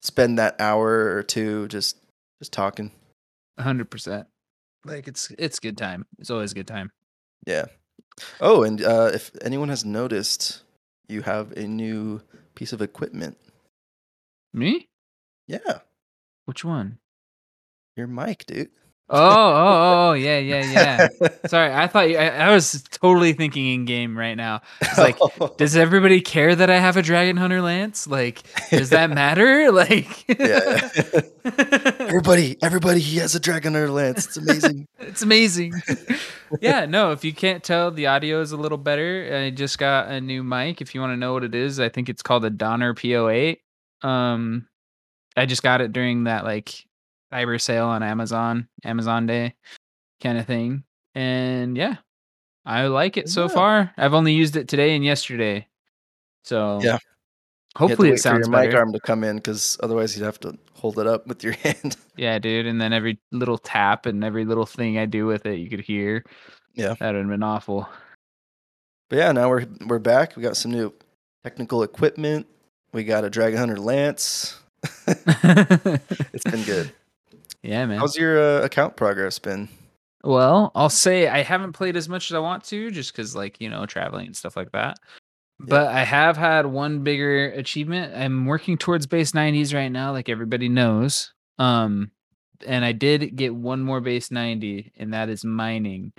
spend 0.03 0.39
that 0.39 0.61
hour 0.61 1.15
or 1.17 1.23
two 1.23 1.69
just 1.69 1.97
just 2.41 2.53
talking. 2.53 2.91
Hundred 3.59 3.91
percent. 3.91 4.27
Like 4.85 5.09
it's 5.09 5.31
it's 5.39 5.59
good 5.59 5.77
time. 5.77 6.07
It's 6.19 6.31
always 6.31 6.53
a 6.53 6.55
good 6.55 6.67
time. 6.67 6.93
Yeah. 7.47 7.67
Oh, 8.41 8.63
and 8.63 8.83
uh, 8.83 9.11
if 9.13 9.31
anyone 9.43 9.69
has 9.69 9.85
noticed, 9.85 10.63
you 11.09 11.23
have 11.23 11.53
a 11.53 11.67
new 11.67 12.23
piece 12.55 12.73
of 12.73 12.81
equipment. 12.81 13.37
Me? 14.55 14.89
Yeah, 15.47 15.81
Which 16.47 16.65
one? 16.65 16.99
your 17.97 18.07
mic, 18.07 18.47
dude. 18.47 18.71
Oh, 19.09 19.19
oh, 19.19 20.09
oh, 20.11 20.13
yeah, 20.15 20.39
yeah, 20.39 20.73
yeah. 20.73 21.29
Sorry, 21.47 21.73
I 21.73 21.87
thought 21.87 22.11
you, 22.11 22.19
I, 22.19 22.49
I 22.49 22.53
was 22.53 22.83
totally 22.91 23.35
thinking 23.35 23.69
in 23.69 23.85
game 23.85 24.19
right 24.19 24.35
now. 24.35 24.63
It's 24.81 24.99
like, 24.99 25.17
does 25.59 25.77
everybody 25.77 26.21
care 26.21 26.57
that 26.57 26.71
I 26.71 26.81
have 26.81 26.97
a 26.97 27.03
dragon 27.03 27.37
hunter 27.37 27.63
lance? 27.63 28.09
Like, 28.09 28.43
does 28.71 28.91
that 28.91 29.11
matter? 29.11 29.47
Like, 29.77 30.27
yeah, 30.29 30.89
yeah. 30.95 31.21
everybody, 32.01 32.57
everybody, 32.63 32.99
he 33.01 33.19
has 33.19 33.35
a 33.35 33.41
dragon 33.41 33.75
hunter 33.75 33.91
lance. 33.91 34.27
It's 34.27 34.37
amazing. 34.39 34.89
it's 34.99 35.23
amazing. 35.23 35.75
yeah, 36.61 36.87
no, 36.87 37.13
if 37.13 37.25
you 37.25 37.33
can't 37.35 37.63
tell, 37.63 37.91
the 37.91 38.07
audio 38.07 38.41
is 38.41 38.53
a 38.53 38.57
little 38.57 38.79
better. 38.79 39.45
I 39.45 39.51
just 39.51 39.79
got 39.79 40.09
a 40.09 40.21
new 40.21 40.43
mic. 40.43 40.81
If 40.81 40.95
you 40.95 41.01
want 41.01 41.13
to 41.13 41.17
know 41.17 41.35
what 41.35 41.45
it 41.45 41.55
is, 41.55 41.79
I 41.79 41.91
think 41.91 42.09
it's 42.09 42.23
called 42.23 42.45
a 42.45 42.51
Donner 42.51 42.95
PO8. 42.95 43.59
Um, 44.03 44.67
I 45.37 45.45
just 45.47 45.63
got 45.63 45.81
it 45.81 45.93
during 45.93 46.25
that 46.25 46.45
like 46.45 46.86
cyber 47.33 47.61
sale 47.61 47.87
on 47.87 48.03
Amazon, 48.03 48.69
Amazon 48.85 49.27
Day 49.27 49.55
kind 50.23 50.39
of 50.39 50.47
thing. 50.47 50.85
And 51.15 51.77
yeah, 51.77 51.97
I 52.65 52.87
like 52.87 53.17
it 53.17 53.29
so 53.29 53.43
Yeah. 53.43 53.49
far. 53.49 53.93
I've 53.97 54.15
only 54.15 54.33
used 54.33 54.57
it 54.57 54.69
today 54.69 54.95
and 54.95 55.05
yesterday. 55.05 55.67
So 56.45 56.81
Yeah. 56.83 56.85
You 56.85 56.91
have 56.93 57.01
to 57.01 57.79
hopefully 57.79 58.09
it 58.09 58.13
wait 58.13 58.21
for 58.23 58.29
your 58.29 58.43
sounds 58.43 58.49
mic 58.49 58.71
better. 58.71 58.79
arm 58.79 58.93
to 58.93 59.01
come 59.01 59.23
in 59.25 59.37
because 59.37 59.77
otherwise 59.83 60.17
you'd 60.17 60.25
have 60.25 60.41
to 60.41 60.57
hold 60.73 60.99
it 60.99 61.07
up 61.07 61.27
with 61.27 61.45
your 61.45 61.53
hand. 61.63 61.97
Yeah, 62.17 62.39
dude. 62.39 62.67
And 62.67 62.81
then 62.81 62.93
every 62.93 63.19
little 63.33 63.59
tap 63.59 64.07
and 64.07 64.25
every 64.25 64.45
little 64.47 64.65
thing 64.67 64.97
I 64.99 65.05
do 65.07 65.27
with 65.27 65.45
it, 65.47 65.59
you 65.59 65.69
could 65.69 65.81
hear. 65.81 66.25
Yeah. 66.75 66.95
That 66.99 67.13
would 67.13 67.17
have 67.21 67.29
been 67.29 67.43
awful. 67.43 67.89
But 69.11 69.17
yeah, 69.17 69.33
now 69.33 69.49
we're 69.51 69.67
we're 69.87 69.99
back. 69.99 70.37
We 70.37 70.43
got 70.43 70.57
some 70.57 70.73
new 70.73 70.93
technical 71.45 71.83
equipment. 71.83 72.47
We 72.93 73.05
got 73.05 73.25
a 73.25 73.31
dragon 73.31 73.59
hunter 73.59 73.79
lance. 73.79 74.59
It's 75.07 76.45
been 76.45 76.63
good. 76.65 76.93
yeah, 77.67 77.85
man. 77.87 77.99
How's 77.99 78.17
your 78.17 78.41
uh, 78.41 78.65
account 78.65 78.97
progress 78.97 79.39
been? 79.39 79.69
Well, 80.25 80.73
I'll 80.75 80.91
say 80.91 81.29
I 81.29 81.43
haven't 81.43 81.73
played 81.73 81.97
as 81.97 82.09
much 82.09 82.31
as 82.31 82.35
I 82.35 82.39
want 82.39 82.65
to 82.65 82.91
just 82.91 83.13
because, 83.13 83.37
like, 83.37 83.61
you 83.61 83.69
know, 83.69 83.87
traveling 83.87 84.27
and 84.27 84.37
stuff 84.37 84.57
like 84.57 84.73
that. 84.73 84.99
But 85.59 85.89
I 85.89 86.05
have 86.05 86.37
had 86.37 86.67
one 86.67 87.03
bigger 87.03 87.47
achievement. 87.51 88.15
I'm 88.15 88.47
working 88.47 88.77
towards 88.77 89.07
base 89.07 89.33
90s 89.33 89.75
right 89.75 89.89
now, 89.89 90.13
like 90.13 90.29
everybody 90.29 90.69
knows. 90.69 91.33
Um, 91.59 92.11
and 92.67 92.85
I 92.85 92.93
did 92.93 93.37
get 93.37 93.55
one 93.55 93.83
more 93.83 94.01
base 94.01 94.31
90, 94.31 94.93
and 94.97 95.15
that 95.15 95.29
is 95.29 95.45
mining. 95.45 96.13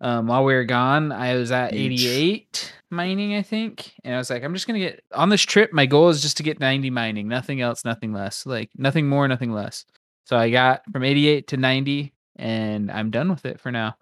Um, 0.00 0.26
while 0.26 0.44
we 0.44 0.54
were 0.54 0.64
gone, 0.64 1.12
I 1.12 1.34
was 1.34 1.50
at 1.50 1.72
Huge. 1.72 2.04
88 2.04 2.74
mining, 2.90 3.34
I 3.34 3.42
think. 3.42 3.92
And 4.04 4.14
I 4.14 4.18
was 4.18 4.30
like, 4.30 4.42
I'm 4.44 4.54
just 4.54 4.66
gonna 4.66 4.78
get 4.78 5.02
on 5.12 5.28
this 5.28 5.42
trip. 5.42 5.72
My 5.72 5.86
goal 5.86 6.08
is 6.08 6.22
just 6.22 6.36
to 6.36 6.42
get 6.42 6.60
90 6.60 6.90
mining, 6.90 7.28
nothing 7.28 7.60
else, 7.60 7.84
nothing 7.84 8.12
less. 8.12 8.46
Like 8.46 8.70
nothing 8.76 9.08
more, 9.08 9.26
nothing 9.26 9.52
less. 9.52 9.84
So 10.28 10.36
I 10.36 10.50
got 10.50 10.82
from 10.92 11.04
88 11.04 11.46
to 11.48 11.56
90, 11.56 12.12
and 12.36 12.90
I'm 12.90 13.10
done 13.10 13.30
with 13.30 13.46
it 13.46 13.58
for 13.60 13.72
now. 13.72 13.96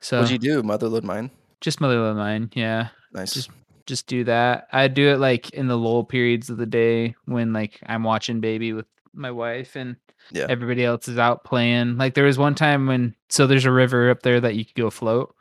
So 0.00 0.20
What'd 0.20 0.32
you 0.32 0.38
do? 0.38 0.62
Motherlode 0.62 1.02
mine. 1.02 1.30
just 1.60 1.80
motherlode 1.80 2.16
mine, 2.16 2.50
yeah 2.54 2.88
Nice. 3.12 3.34
Just- 3.34 3.50
just 3.86 4.06
do 4.06 4.22
that. 4.24 4.68
I 4.72 4.86
do 4.88 5.08
it 5.08 5.18
like 5.18 5.48
in 5.50 5.66
the 5.66 5.76
lull 5.78 6.04
periods 6.04 6.50
of 6.50 6.56
the 6.58 6.66
day 6.66 7.14
when 7.24 7.52
like 7.54 7.80
I'm 7.86 8.04
watching 8.04 8.38
baby 8.40 8.72
with 8.74 8.84
my 9.14 9.30
wife 9.30 9.76
and 9.76 9.96
Yeah. 10.30 10.44
everybody 10.48 10.84
else 10.84 11.08
is 11.08 11.16
out 11.18 11.42
playing. 11.44 11.96
Like 11.96 12.12
there 12.14 12.24
was 12.26 12.36
one 12.38 12.54
time 12.54 12.86
when 12.86 13.14
so 13.30 13.46
there's 13.46 13.64
a 13.64 13.72
river 13.72 14.10
up 14.10 14.22
there 14.22 14.40
that 14.42 14.56
you 14.56 14.64
could 14.66 14.74
go 14.74 14.90
float 14.90 15.34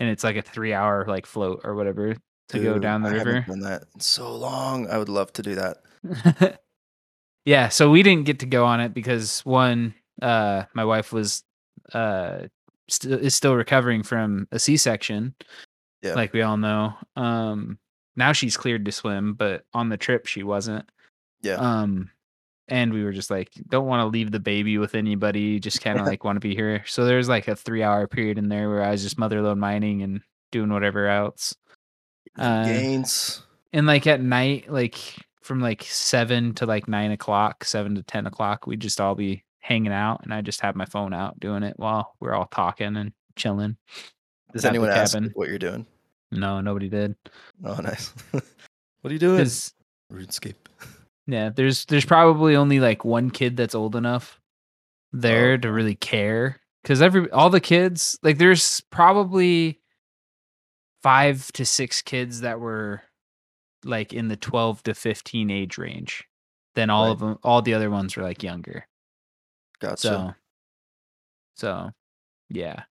and 0.00 0.08
it's 0.10 0.24
like 0.24 0.34
a 0.36 0.42
3 0.42 0.72
hour 0.74 1.04
like 1.06 1.24
float 1.24 1.60
or 1.64 1.74
whatever 1.76 2.16
to 2.48 2.58
go 2.58 2.78
down 2.80 3.02
the 3.02 3.10
I 3.10 3.18
haven't 3.18 3.26
river. 3.34 3.46
done 3.46 3.60
that 3.60 3.84
in 3.94 4.00
so 4.00 4.34
long. 4.36 4.88
I 4.90 4.98
would 4.98 5.08
love 5.08 5.32
to 5.34 5.42
do 5.42 5.54
that. 5.54 6.58
yeah, 7.44 7.68
so 7.68 7.90
we 7.90 8.02
didn't 8.02 8.24
get 8.26 8.40
to 8.40 8.46
go 8.46 8.64
on 8.64 8.80
it 8.80 8.94
because 8.94 9.40
one 9.40 9.94
uh 10.22 10.64
my 10.74 10.84
wife 10.84 11.12
was 11.12 11.42
uh 11.92 12.46
st- 12.88 13.20
is 13.20 13.34
still 13.34 13.54
recovering 13.56 14.02
from 14.02 14.46
a 14.52 14.58
C-section. 14.58 15.34
Yeah. 16.02 16.14
Like 16.14 16.32
we 16.32 16.42
all 16.42 16.56
know. 16.56 16.94
Um 17.16 17.78
now 18.16 18.32
she's 18.32 18.56
cleared 18.56 18.84
to 18.84 18.92
swim, 18.92 19.34
but 19.34 19.64
on 19.74 19.88
the 19.88 19.96
trip 19.96 20.26
she 20.26 20.42
wasn't. 20.42 20.88
Yeah. 21.42 21.54
Um 21.56 22.10
and 22.68 22.94
we 22.94 23.04
were 23.04 23.12
just 23.12 23.30
like 23.30 23.50
don't 23.68 23.86
want 23.86 24.00
to 24.00 24.06
leave 24.06 24.30
the 24.30 24.40
baby 24.40 24.78
with 24.78 24.94
anybody, 24.94 25.60
just 25.60 25.82
kind 25.82 25.98
of 26.00 26.06
like 26.10 26.24
want 26.24 26.36
to 26.36 26.40
be 26.40 26.54
here. 26.54 26.82
So 26.86 27.04
there's 27.04 27.28
like 27.28 27.48
a 27.48 27.52
3-hour 27.54 28.06
period 28.06 28.38
in 28.38 28.48
there 28.48 28.70
where 28.70 28.82
I 28.82 28.90
was 28.92 29.02
just 29.02 29.18
motherlode 29.18 29.58
mining 29.58 30.02
and 30.02 30.20
doing 30.52 30.72
whatever 30.72 31.08
else. 31.08 31.54
uh, 32.38 32.64
Gains. 32.64 33.42
And 33.72 33.86
like 33.86 34.06
at 34.06 34.22
night, 34.22 34.70
like 34.72 34.96
from 35.44 35.60
like 35.60 35.82
seven 35.82 36.54
to 36.54 36.64
like 36.64 36.88
nine 36.88 37.10
o'clock, 37.10 37.64
seven 37.64 37.94
to 37.94 38.02
ten 38.02 38.26
o'clock, 38.26 38.66
we'd 38.66 38.80
just 38.80 39.00
all 39.00 39.14
be 39.14 39.44
hanging 39.60 39.92
out, 39.92 40.20
and 40.24 40.32
I 40.32 40.40
just 40.40 40.62
have 40.62 40.74
my 40.74 40.86
phone 40.86 41.12
out 41.12 41.38
doing 41.38 41.62
it 41.62 41.74
while 41.76 42.14
we're 42.18 42.34
all 42.34 42.46
talking 42.46 42.96
and 42.96 43.12
chilling. 43.36 43.76
Does 44.54 44.64
anyone 44.64 44.88
ask 44.88 45.12
cabin. 45.12 45.32
what 45.34 45.48
you're 45.48 45.58
doing? 45.58 45.86
No, 46.30 46.60
nobody 46.60 46.88
did. 46.88 47.14
Oh, 47.62 47.74
nice. 47.76 48.12
what 48.30 48.42
are 49.04 49.12
you 49.12 49.18
doing? 49.18 49.44
RuneScape. 50.12 50.54
yeah, 51.26 51.50
there's 51.50 51.84
there's 51.86 52.06
probably 52.06 52.56
only 52.56 52.80
like 52.80 53.04
one 53.04 53.30
kid 53.30 53.56
that's 53.56 53.74
old 53.74 53.96
enough 53.96 54.40
there 55.12 55.52
oh. 55.52 55.58
to 55.58 55.72
really 55.72 55.94
care. 55.94 56.58
Because 56.82 57.02
every 57.02 57.30
all 57.30 57.50
the 57.50 57.60
kids, 57.60 58.18
like 58.22 58.38
there's 58.38 58.80
probably 58.90 59.80
five 61.02 61.52
to 61.52 61.66
six 61.66 62.00
kids 62.00 62.40
that 62.40 62.60
were 62.60 63.02
like 63.84 64.12
in 64.12 64.28
the 64.28 64.36
12 64.36 64.82
to 64.84 64.94
15 64.94 65.50
age 65.50 65.78
range. 65.78 66.24
Then 66.74 66.90
all 66.90 67.04
Right. 67.06 67.10
of 67.12 67.18
them, 67.20 67.38
all 67.42 67.62
the 67.62 67.74
other 67.74 67.90
ones 67.90 68.16
were 68.16 68.22
like 68.22 68.42
younger. 68.42 68.86
Gotcha. 69.80 69.96
So, 69.96 70.34
so 71.54 71.90
yeah. 72.50 72.84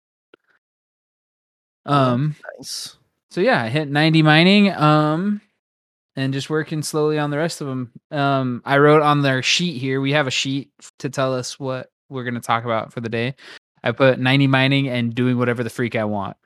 Um. 1.85 2.35
nice. 2.57 2.97
So 3.31 3.41
yeah, 3.41 3.62
I 3.62 3.69
hit 3.69 3.88
90 3.89 4.21
mining. 4.21 4.71
Um. 4.71 5.41
And 6.15 6.31
just 6.31 6.47
working 6.50 6.83
slowly 6.83 7.17
on 7.17 7.31
the 7.31 7.38
rest 7.38 7.59
of 7.62 7.67
them. 7.67 7.91
Um. 8.12 8.62
I 8.65 8.77
wrote 8.77 9.01
on 9.01 9.21
their 9.21 9.41
sheet 9.43 9.79
here. 9.79 10.00
We 10.00 10.12
have 10.13 10.27
a 10.27 10.31
sheet 10.31 10.71
to 11.00 11.09
tell 11.09 11.33
us 11.33 11.59
what 11.59 11.91
we're 12.09 12.23
gonna 12.23 12.39
talk 12.39 12.63
about 12.65 12.93
for 12.93 13.01
the 13.01 13.09
day. 13.09 13.35
I 13.83 13.91
put 13.91 14.17
90 14.19 14.47
mining 14.47 14.88
and 14.88 15.13
doing 15.13 15.38
whatever 15.38 15.62
the 15.63 15.69
freak 15.69 15.95
I 15.95 16.05
want. 16.05 16.38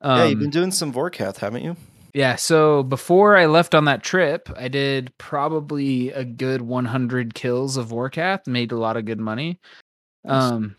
Um, 0.00 0.18
yeah, 0.18 0.24
you've 0.24 0.40
been 0.40 0.50
doing 0.50 0.72
some 0.72 0.92
Vorkath, 0.92 1.36
haven't 1.36 1.62
you? 1.62 1.76
Yeah, 2.14 2.36
so 2.36 2.82
before 2.82 3.36
I 3.36 3.46
left 3.46 3.74
on 3.74 3.86
that 3.86 4.02
trip, 4.02 4.50
I 4.56 4.68
did 4.68 5.16
probably 5.16 6.10
a 6.10 6.24
good 6.24 6.60
100 6.60 7.34
kills 7.34 7.76
of 7.78 7.88
Vorkath, 7.88 8.46
made 8.46 8.70
a 8.72 8.76
lot 8.76 8.96
of 8.96 9.06
good 9.06 9.20
money. 9.20 9.60
Um 10.26 10.76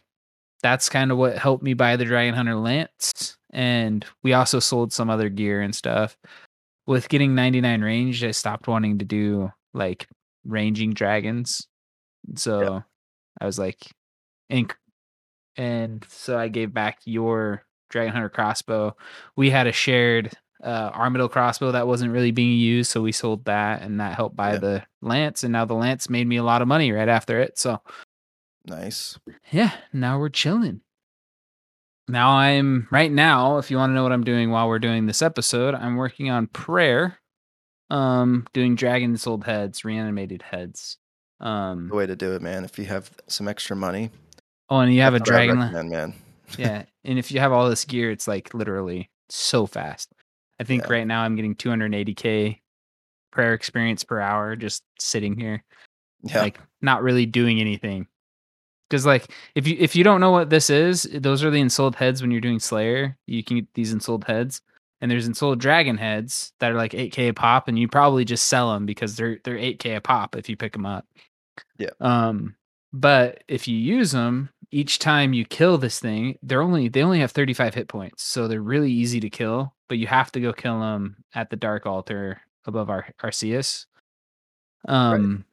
that's 0.64 0.90
kind 0.90 1.12
of 1.12 1.18
what 1.18 1.38
helped 1.38 1.64
me 1.64 1.74
buy 1.74 1.98
the 1.98 2.06
Dragon 2.06 2.34
Hunter 2.36 2.56
Lance 2.56 3.38
and 3.52 4.06
we 4.24 4.34
also 4.34 4.60
sold 4.60 4.94
some 4.94 5.10
other 5.10 5.30
gear 5.30 5.62
and 5.62 5.76
stuff. 5.76 6.18
With 6.88 7.10
getting 7.10 7.36
99 7.36 7.82
range, 7.82 8.24
I 8.24 8.32
stopped 8.32 8.68
wanting 8.68 9.00
to 9.00 9.06
do 9.06 9.52
like 9.74 10.08
ranging 10.46 10.94
dragons. 10.94 11.68
So 12.36 12.84
I 13.42 13.46
was 13.46 13.60
like 13.60 13.80
and 14.50 14.74
and 15.58 16.06
so 16.10 16.38
I 16.38 16.48
gave 16.50 16.74
back 16.74 17.00
your 17.06 17.64
Dragon 17.90 18.14
Hunter 18.14 18.30
crossbow. 18.30 18.96
We 19.36 19.50
had 19.50 19.68
a 19.68 19.72
shared 19.72 20.32
uh, 20.64 20.92
Armadyl 20.92 21.30
crossbow 21.30 21.72
that 21.74 21.86
wasn't 21.88 22.12
really 22.12 22.32
being 22.32 22.58
used, 22.58 22.90
so 22.90 23.02
we 23.02 23.12
sold 23.12 23.46
that, 23.46 23.82
and 23.82 24.00
that 24.00 24.16
helped 24.16 24.36
buy 24.36 24.54
Yeah. 24.54 24.60
the 24.60 24.84
lance. 25.02 25.44
And 25.44 25.52
now 25.52 25.66
the 25.66 25.74
lance 25.76 26.10
made 26.10 26.26
me 26.28 26.38
a 26.38 26.44
lot 26.44 26.62
of 26.62 26.68
money 26.68 26.92
right 26.92 27.10
after 27.10 27.40
it. 27.42 27.58
So 27.60 27.82
Nice. 28.66 29.20
yeah, 29.52 29.72
now 29.92 30.18
we're 30.20 30.30
chilling. 30.30 30.82
Now 32.08 32.32
I'm 32.32 32.88
right 32.92 33.12
now. 33.12 33.58
If 33.58 33.72
you 33.72 33.78
want 33.78 33.92
to 33.92 33.94
know 33.94 34.04
what 34.04 34.12
I'm 34.12 34.24
doing 34.24 34.52
while 34.52 34.68
we're 34.68 34.80
doing 34.80 35.06
this 35.06 35.22
episode, 35.22 35.74
I'm 35.76 35.96
working 35.96 36.30
on 36.30 36.48
prayer. 36.48 37.20
Um, 37.90 38.48
doing 38.54 38.76
dragon 38.76 39.18
sold 39.18 39.44
heads, 39.46 39.86
reanimated 39.86 40.42
heads. 40.42 40.98
Um, 41.40 41.90
The 41.90 41.96
way 41.96 42.06
to 42.08 42.16
do 42.16 42.34
it, 42.34 42.42
man. 42.42 42.64
If 42.66 42.80
you 42.80 42.86
have 42.86 43.12
some 43.28 43.48
extra 43.48 43.76
money, 43.76 44.10
oh, 44.70 44.80
and 44.80 44.94
you 44.94 45.02
have 45.02 45.14
a 45.14 45.20
that's 45.20 45.30
what 45.30 45.40
I 45.40 45.46
dragon. 45.48 45.90
man. 45.92 46.14
yeah 46.58 46.84
and 47.04 47.18
if 47.20 47.32
you 47.32 47.40
have 47.40 47.52
all 47.52 47.68
this 47.70 47.84
gear 47.86 48.12
it's 48.12 48.28
like 48.28 48.54
literally 48.54 49.10
so 49.30 49.66
fast 49.66 50.12
i 50.60 50.64
think 50.64 50.84
Yeah. 50.84 50.94
right 50.94 51.08
now 51.08 51.22
i'm 51.24 51.36
getting 51.36 51.56
280k 51.56 52.60
prayer 53.32 53.54
experience 53.54 54.04
per 54.04 54.20
hour 54.20 54.56
just 54.56 54.84
sitting 55.00 55.38
here 55.38 55.64
Yeah. 56.24 56.42
like 56.42 56.60
not 56.82 57.02
really 57.04 57.26
doing 57.26 57.60
anything 57.60 58.08
because 58.90 59.06
like 59.06 59.28
if 59.56 59.68
you 59.68 59.76
if 59.80 59.96
you 59.96 60.04
don't 60.04 60.22
know 60.22 60.32
what 60.32 60.50
this 60.50 60.70
is 60.70 61.04
those 61.14 61.44
are 61.44 61.50
the 61.50 61.60
ensouled 61.62 61.96
heads 61.96 62.22
when 62.22 62.30
you're 62.32 62.42
doing 62.42 62.60
slayer 62.60 63.18
you 63.28 63.44
can 63.44 63.58
get 63.58 63.68
these 63.74 63.92
ensouled 63.94 64.26
heads 64.26 64.62
and 65.02 65.10
there's 65.10 65.28
ensouled 65.28 65.60
dragon 65.60 65.98
heads 65.98 66.54
that 66.60 66.72
are 66.72 66.76
like 66.76 66.92
8k 66.92 67.30
a 67.30 67.34
pop 67.34 67.68
and 67.68 67.78
you 67.80 67.88
probably 67.88 68.24
just 68.24 68.46
sell 68.46 68.72
them 68.74 68.86
because 68.86 69.16
they're 69.16 69.40
they're 69.44 69.58
8k 69.58 69.96
a 69.98 70.02
pop 70.02 70.36
if 70.36 70.48
you 70.48 70.56
pick 70.56 70.74
them 70.74 70.86
up 70.86 71.06
Yeah. 71.80 71.90
um 72.00 72.56
but 72.94 73.44
if 73.48 73.68
you 73.68 73.76
use 73.76 74.12
them 74.12 74.50
each 74.70 75.00
time 75.00 75.34
you 75.34 75.44
kill 75.46 75.78
this 75.80 76.00
thing 76.00 76.38
they're 76.44 76.62
only 76.62 76.88
they 76.88 77.02
only 77.02 77.20
have 77.20 77.32
35 77.32 77.74
hit 77.74 77.88
points 77.88 78.22
so 78.24 78.48
they're 78.48 78.62
really 78.62 78.92
easy 78.92 79.20
to 79.22 79.30
kill 79.30 79.74
but 79.94 80.00
you 80.00 80.08
have 80.08 80.32
to 80.32 80.40
go 80.40 80.52
kill 80.52 80.80
them 80.80 81.18
at 81.36 81.52
the 81.52 81.56
dark 81.56 81.86
altar 81.86 82.42
above 82.66 82.90
our 82.90 83.06
Arceuus 83.22 83.86
um 84.88 85.46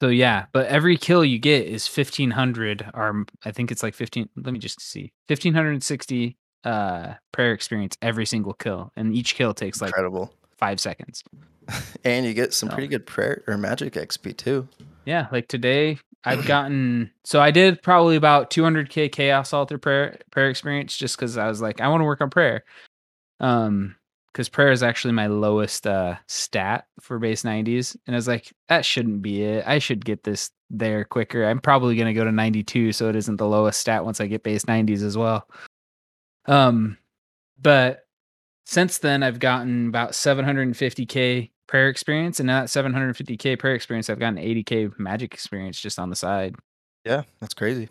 So 0.00 0.08
yeah, 0.08 0.46
but 0.52 0.66
every 0.66 0.96
kill 0.96 1.24
you 1.24 1.38
get 1.38 1.66
is 1.66 1.86
1500 1.88 2.90
or 2.94 3.24
I 3.44 3.50
think 3.52 3.70
it's 3.70 3.82
like 3.82 3.94
15 3.94 4.28
let 4.36 4.52
me 4.52 4.58
just 4.58 4.80
see. 4.80 5.12
1560 5.28 6.36
uh 6.64 7.14
prayer 7.32 7.52
experience 7.52 7.96
every 8.02 8.26
single 8.26 8.52
kill 8.54 8.90
and 8.96 9.14
each 9.14 9.34
kill 9.36 9.54
takes 9.54 9.80
like 9.80 9.90
Incredible. 9.90 10.32
5 10.56 10.80
seconds. 10.80 11.22
And 12.04 12.24
you 12.26 12.34
get 12.34 12.52
some 12.54 12.68
So- 12.68 12.74
pretty 12.74 12.88
good 12.88 13.06
prayer 13.06 13.44
or 13.46 13.56
magic 13.58 13.92
XP 13.94 14.36
too. 14.36 14.66
Yeah, 15.08 15.26
like 15.32 15.48
today 15.48 15.98
I've 16.22 16.44
gotten 16.44 17.10
so 17.24 17.40
I 17.40 17.50
did 17.50 17.82
probably 17.82 18.16
about 18.16 18.50
200k 18.50 19.10
chaos 19.10 19.54
altar 19.54 19.78
prayer 19.78 20.18
prayer 20.30 20.50
experience 20.50 20.94
just 20.98 21.16
cuz 21.16 21.38
I 21.38 21.48
was 21.48 21.62
like 21.62 21.80
I 21.80 21.88
want 21.88 22.02
to 22.02 22.04
work 22.04 22.20
on 22.20 22.28
prayer. 22.28 22.62
Um 23.40 23.96
cuz 24.34 24.50
prayer 24.50 24.70
is 24.70 24.82
actually 24.82 25.14
my 25.14 25.26
lowest 25.26 25.86
uh 25.86 26.16
stat 26.26 26.88
for 27.00 27.18
base 27.18 27.42
90s 27.42 27.96
and 28.06 28.14
I 28.14 28.18
was 28.18 28.28
like 28.28 28.52
that 28.68 28.84
shouldn't 28.84 29.22
be 29.22 29.44
it. 29.44 29.64
I 29.66 29.78
should 29.78 30.04
get 30.04 30.24
this 30.24 30.50
there 30.68 31.06
quicker. 31.06 31.46
I'm 31.46 31.60
probably 31.60 31.96
going 31.96 32.08
to 32.08 32.12
go 32.12 32.24
to 32.24 32.30
92 32.32 32.92
so 32.92 33.08
it 33.08 33.16
isn't 33.16 33.36
the 33.36 33.48
lowest 33.48 33.80
stat 33.80 34.04
once 34.04 34.20
I 34.20 34.26
get 34.26 34.42
base 34.42 34.66
90s 34.66 35.02
as 35.02 35.16
well. 35.16 35.48
Um 36.44 36.98
but 37.58 38.00
since 38.66 38.98
then 38.98 39.22
I've 39.22 39.38
gotten 39.40 39.88
about 39.88 40.10
750k 40.12 41.50
prayer 41.68 41.88
experience 41.88 42.40
and 42.40 42.46
now 42.48 42.60
that 42.62 42.68
750k 42.68 43.58
prayer 43.58 43.74
experience 43.74 44.08
I've 44.10 44.18
gotten 44.18 44.38
80k 44.38 44.98
magic 44.98 45.32
experience 45.34 45.80
just 45.80 45.98
on 45.98 46.10
the 46.10 46.16
side. 46.16 46.56
Yeah, 47.04 47.22
that's 47.40 47.54
crazy. 47.54 47.88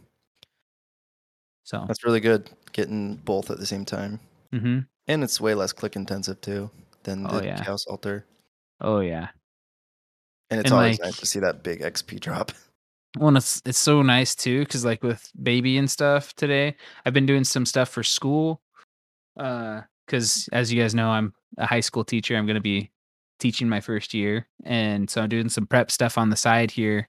So, 1.64 1.84
That's 1.88 2.04
really 2.06 2.20
good. 2.22 2.50
Getting 2.72 3.16
both 3.18 3.50
at 3.52 3.58
the 3.60 3.66
same 3.66 3.84
time. 3.86 4.20
hmm 4.54 4.80
And 5.08 5.24
it's 5.24 5.42
way 5.42 5.54
less 5.54 5.74
click 5.74 5.96
intensive 5.96 6.40
too 6.42 6.70
than 7.04 7.26
Oh, 7.30 7.40
the 7.40 7.46
yeah. 7.46 7.64
Chaos 7.64 7.86
Altar. 7.88 8.26
oh 8.82 9.00
yeah. 9.02 9.30
And 10.50 10.60
it's 10.62 10.72
And, 10.72 10.78
always 10.80 11.00
like- 11.00 11.08
nice 11.08 11.18
to 11.18 11.26
see 11.26 11.40
that 11.40 11.64
big 11.64 11.82
XP 11.82 12.20
drop. 12.22 12.52
Well, 13.18 13.30
and 13.30 13.38
it's 13.38 13.62
it's 13.66 13.78
so 13.80 14.02
nice 14.02 14.36
too 14.36 14.66
cuz 14.68 14.86
like 14.86 15.04
with 15.04 15.30
baby 15.42 15.78
and 15.78 15.90
stuff 15.90 16.34
today, 16.36 16.76
I've 17.06 17.14
been 17.14 17.26
doing 17.26 17.44
some 17.44 17.66
stuff 17.66 17.90
for 17.90 18.04
school. 18.04 18.62
Uh 19.38 19.82
cuz 20.08 20.48
as 20.54 20.72
you 20.72 20.82
guys 20.82 20.96
know, 20.96 21.10
I'm 21.10 21.34
a 21.58 21.66
high 21.66 21.80
school 21.82 22.04
teacher. 22.06 22.36
I'm 22.38 22.46
going 22.46 22.56
to 22.56 22.62
be 22.62 22.92
teaching 23.40 23.70
my 23.70 23.80
first 23.80 24.14
year 24.14 24.48
and 24.64 25.10
so 25.10 25.22
I'm 25.22 25.30
doing 25.30 25.50
some 25.50 25.68
prep 25.68 25.92
stuff 25.92 26.18
on 26.18 26.30
the 26.30 26.36
side 26.36 26.72
here 26.72 27.08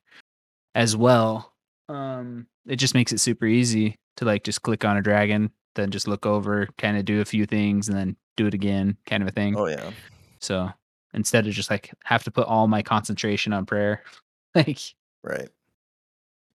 as 0.74 0.96
well. 0.96 1.54
Um 1.88 2.46
it 2.66 2.76
just 2.76 2.94
makes 2.94 3.12
it 3.12 3.18
super 3.20 3.46
easy 3.46 3.98
to 4.16 4.24
like 4.24 4.44
just 4.44 4.62
click 4.62 4.84
on 4.84 4.96
a 4.96 5.02
dragon, 5.02 5.50
then 5.74 5.90
just 5.90 6.08
look 6.08 6.26
over, 6.26 6.68
kind 6.76 6.96
of 6.96 7.04
do 7.04 7.20
a 7.20 7.24
few 7.24 7.46
things 7.46 7.88
and 7.88 7.96
then 7.96 8.16
do 8.36 8.46
it 8.46 8.54
again 8.54 8.96
kind 9.06 9.22
of 9.22 9.28
a 9.28 9.32
thing. 9.32 9.56
Oh 9.56 9.66
yeah. 9.66 9.90
So, 10.40 10.70
instead 11.14 11.46
of 11.46 11.52
just 11.52 11.70
like 11.70 11.92
have 12.04 12.22
to 12.24 12.30
put 12.30 12.46
all 12.46 12.68
my 12.68 12.82
concentration 12.82 13.52
on 13.52 13.66
prayer, 13.66 14.02
like 14.54 14.78
Right. 15.22 15.48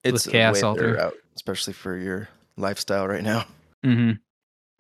It's 0.04 0.28
Chaos 0.28 0.64
Altar. 0.64 0.94
route, 0.94 1.14
especially 1.36 1.74
for 1.74 1.98
your 1.98 2.30
lifestyle 2.58 3.08
right 3.08 3.24
now. 3.24 3.46
Mm-hmm. 3.86 4.12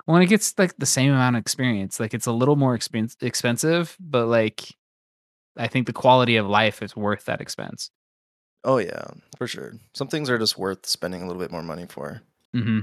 When 0.05 0.21
it 0.21 0.27
gets 0.27 0.57
like 0.57 0.75
the 0.77 0.85
same 0.85 1.13
amount 1.13 1.37
of 1.37 1.41
experience, 1.41 1.99
like 1.99 2.13
it's 2.13 2.25
a 2.25 2.31
little 2.31 2.57
more 2.57 2.77
expen- 2.77 3.15
expensive, 3.21 3.95
but 3.99 4.27
like 4.27 4.63
I 5.57 5.67
think 5.67 5.87
the 5.87 5.93
quality 5.93 6.35
of 6.37 6.47
life 6.47 6.81
is 6.81 6.95
worth 6.95 7.25
that 7.25 7.41
expense. 7.41 7.91
Oh 8.63 8.77
yeah, 8.77 9.05
for 9.37 9.47
sure. 9.47 9.73
Some 9.93 10.07
things 10.07 10.29
are 10.29 10.37
just 10.37 10.57
worth 10.57 10.85
spending 10.85 11.21
a 11.21 11.27
little 11.27 11.41
bit 11.41 11.51
more 11.51 11.63
money 11.63 11.85
for. 11.87 12.21
hmm 12.53 12.79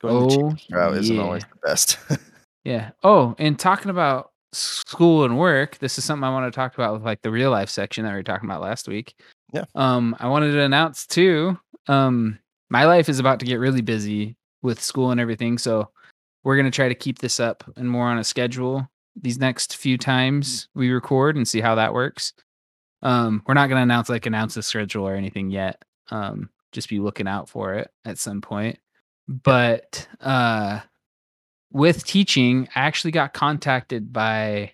Going 0.00 0.26
the 0.26 0.34
Oh, 0.34 0.50
cheapest 0.50 0.72
route 0.72 0.96
isn't 0.96 1.18
always 1.18 1.44
the 1.44 1.68
best. 1.68 1.98
Yeah. 2.64 2.90
Oh, 3.02 3.34
and 3.38 3.58
talking 3.58 3.90
about 3.90 4.32
school 4.52 5.24
and 5.24 5.38
work, 5.38 5.78
this 5.78 5.96
is 5.96 6.04
something 6.04 6.24
I 6.24 6.30
want 6.30 6.52
to 6.52 6.54
talk 6.54 6.74
about 6.74 6.92
with 6.92 7.02
like 7.02 7.22
the 7.22 7.30
real 7.30 7.50
life 7.50 7.70
section 7.70 8.04
that 8.04 8.10
we 8.10 8.16
were 8.16 8.22
talking 8.22 8.48
about 8.48 8.60
last 8.60 8.86
week. 8.86 9.14
Yeah. 9.54 9.64
Um, 9.74 10.14
I 10.20 10.28
wanted 10.28 10.52
to 10.52 10.60
announce 10.60 11.06
too. 11.06 11.58
Um, 11.88 12.38
my 12.68 12.84
life 12.84 13.08
is 13.08 13.18
about 13.18 13.40
to 13.40 13.46
get 13.46 13.56
really 13.60 13.80
busy 13.80 14.36
with 14.62 14.82
school 14.82 15.10
and 15.10 15.18
everything, 15.18 15.56
so 15.56 15.90
we're 16.44 16.58
gonna 16.58 16.70
try 16.70 16.88
to 16.88 16.94
keep 16.94 17.18
this 17.18 17.40
up 17.40 17.64
and 17.76 17.90
more 17.90 18.08
on 18.08 18.18
a 18.18 18.24
schedule 18.24 18.86
these 19.16 19.38
next 19.38 19.76
few 19.76 19.98
times 19.98 20.68
we 20.74 20.90
record 20.90 21.36
and 21.36 21.46
see 21.46 21.60
how 21.60 21.74
that 21.74 21.94
works. 21.94 22.32
Um, 23.02 23.42
we're 23.46 23.54
not 23.54 23.68
gonna 23.68 23.82
announce 23.82 24.08
like 24.08 24.26
announce 24.26 24.54
the 24.54 24.62
schedule 24.62 25.06
or 25.06 25.14
anything 25.14 25.50
yet. 25.50 25.82
Um, 26.10 26.50
just 26.72 26.88
be 26.88 27.00
looking 27.00 27.26
out 27.26 27.48
for 27.48 27.74
it 27.74 27.90
at 28.04 28.18
some 28.18 28.40
point. 28.40 28.78
But 29.28 30.06
uh 30.20 30.80
with 31.72 32.04
teaching, 32.04 32.68
I 32.74 32.80
actually 32.80 33.12
got 33.12 33.32
contacted 33.32 34.12
by 34.12 34.72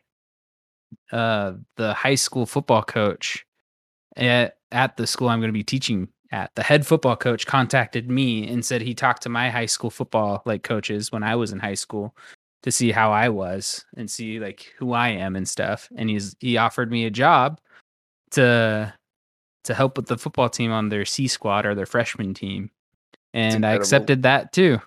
uh 1.13 1.55
the 1.77 1.95
high 1.95 2.15
school 2.15 2.47
football 2.47 2.83
coach 2.83 3.45
at 4.17 4.57
at 4.73 4.97
the 4.97 5.07
school 5.07 5.29
I'm 5.29 5.41
going 5.41 5.49
to 5.49 5.53
be 5.53 5.63
teaching 5.65 6.09
at. 6.33 6.55
The 6.55 6.63
head 6.63 6.87
football 6.87 7.17
coach 7.17 7.47
contacted 7.47 8.11
me 8.11 8.49
and 8.49 8.65
said 8.65 8.83
he 8.83 8.95
talked 8.95 9.23
to 9.23 9.29
my 9.29 9.51
high 9.51 9.67
school 9.67 9.91
football 9.91 10.43
like 10.45 10.63
coaches 10.63 11.13
when 11.13 11.23
I 11.23 11.37
was 11.37 11.53
in 11.53 11.59
high 11.59 11.75
school 11.75 12.17
to 12.67 12.73
see 12.73 12.91
how 12.91 13.13
I 13.13 13.29
was 13.29 13.85
and 13.97 14.11
see 14.11 14.41
like 14.41 14.75
who 14.77 14.93
I 14.93 15.11
am 15.11 15.37
and 15.37 15.49
stuff. 15.49 15.89
And 15.97 16.11
he's 16.11 16.35
he 16.41 16.57
offered 16.57 16.91
me 16.91 17.07
a 17.07 17.11
job 17.11 17.61
to 18.33 18.93
to 19.65 19.75
help 19.75 19.97
with 19.97 20.07
the 20.07 20.19
football 20.19 20.49
team 20.49 20.73
on 20.73 20.89
their 20.89 21.05
C 21.05 21.29
squad 21.29 21.65
or 21.65 21.77
their 21.77 21.87
freshman 21.87 22.35
team. 22.35 22.73
And 23.33 23.65
I 23.65 23.75
accepted 23.75 24.23
that 24.25 24.53
too. 24.53 24.81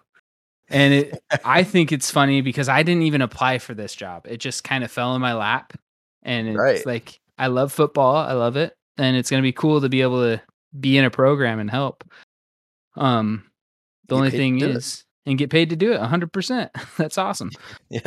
And 0.68 0.94
it 0.94 1.24
I 1.46 1.64
think 1.64 1.94
it's 1.94 2.12
funny 2.12 2.42
because 2.42 2.68
I 2.68 2.84
didn't 2.84 3.04
even 3.04 3.22
apply 3.22 3.60
for 3.60 3.74
this 3.74 3.96
job. 3.96 4.28
It 4.28 4.38
just 4.42 4.66
kind 4.66 4.84
of 4.84 4.92
fell 4.92 5.16
in 5.16 5.22
my 5.22 5.34
lap. 5.34 5.72
And 6.24 6.50
it's 6.50 6.58
Right. 6.58 6.86
like 6.86 7.22
I 7.38 7.48
love 7.48 7.72
football. 7.72 8.18
I 8.18 8.34
love 8.34 8.58
it. 8.58 8.74
And 8.98 9.16
it's 9.16 9.30
gonna 9.30 9.42
be 9.42 9.54
cool 9.54 9.80
to 9.80 9.88
be 9.88 10.02
able 10.02 10.22
to 10.24 10.42
be 10.78 10.98
in 10.98 11.06
a 11.06 11.10
program 11.10 11.60
and 11.60 11.72
help. 11.72 12.04
Um 12.98 13.46
the 14.10 14.16
Get 14.16 14.18
only 14.18 14.32
thing 14.32 14.60
is 14.60 15.06
and 15.26 15.38
get 15.38 15.50
paid 15.50 15.70
to 15.70 15.76
do 15.76 15.92
it 15.94 16.00
100%. 16.02 16.70
That's 16.98 17.18
awesome. 17.18 17.52
yeah. 17.90 18.02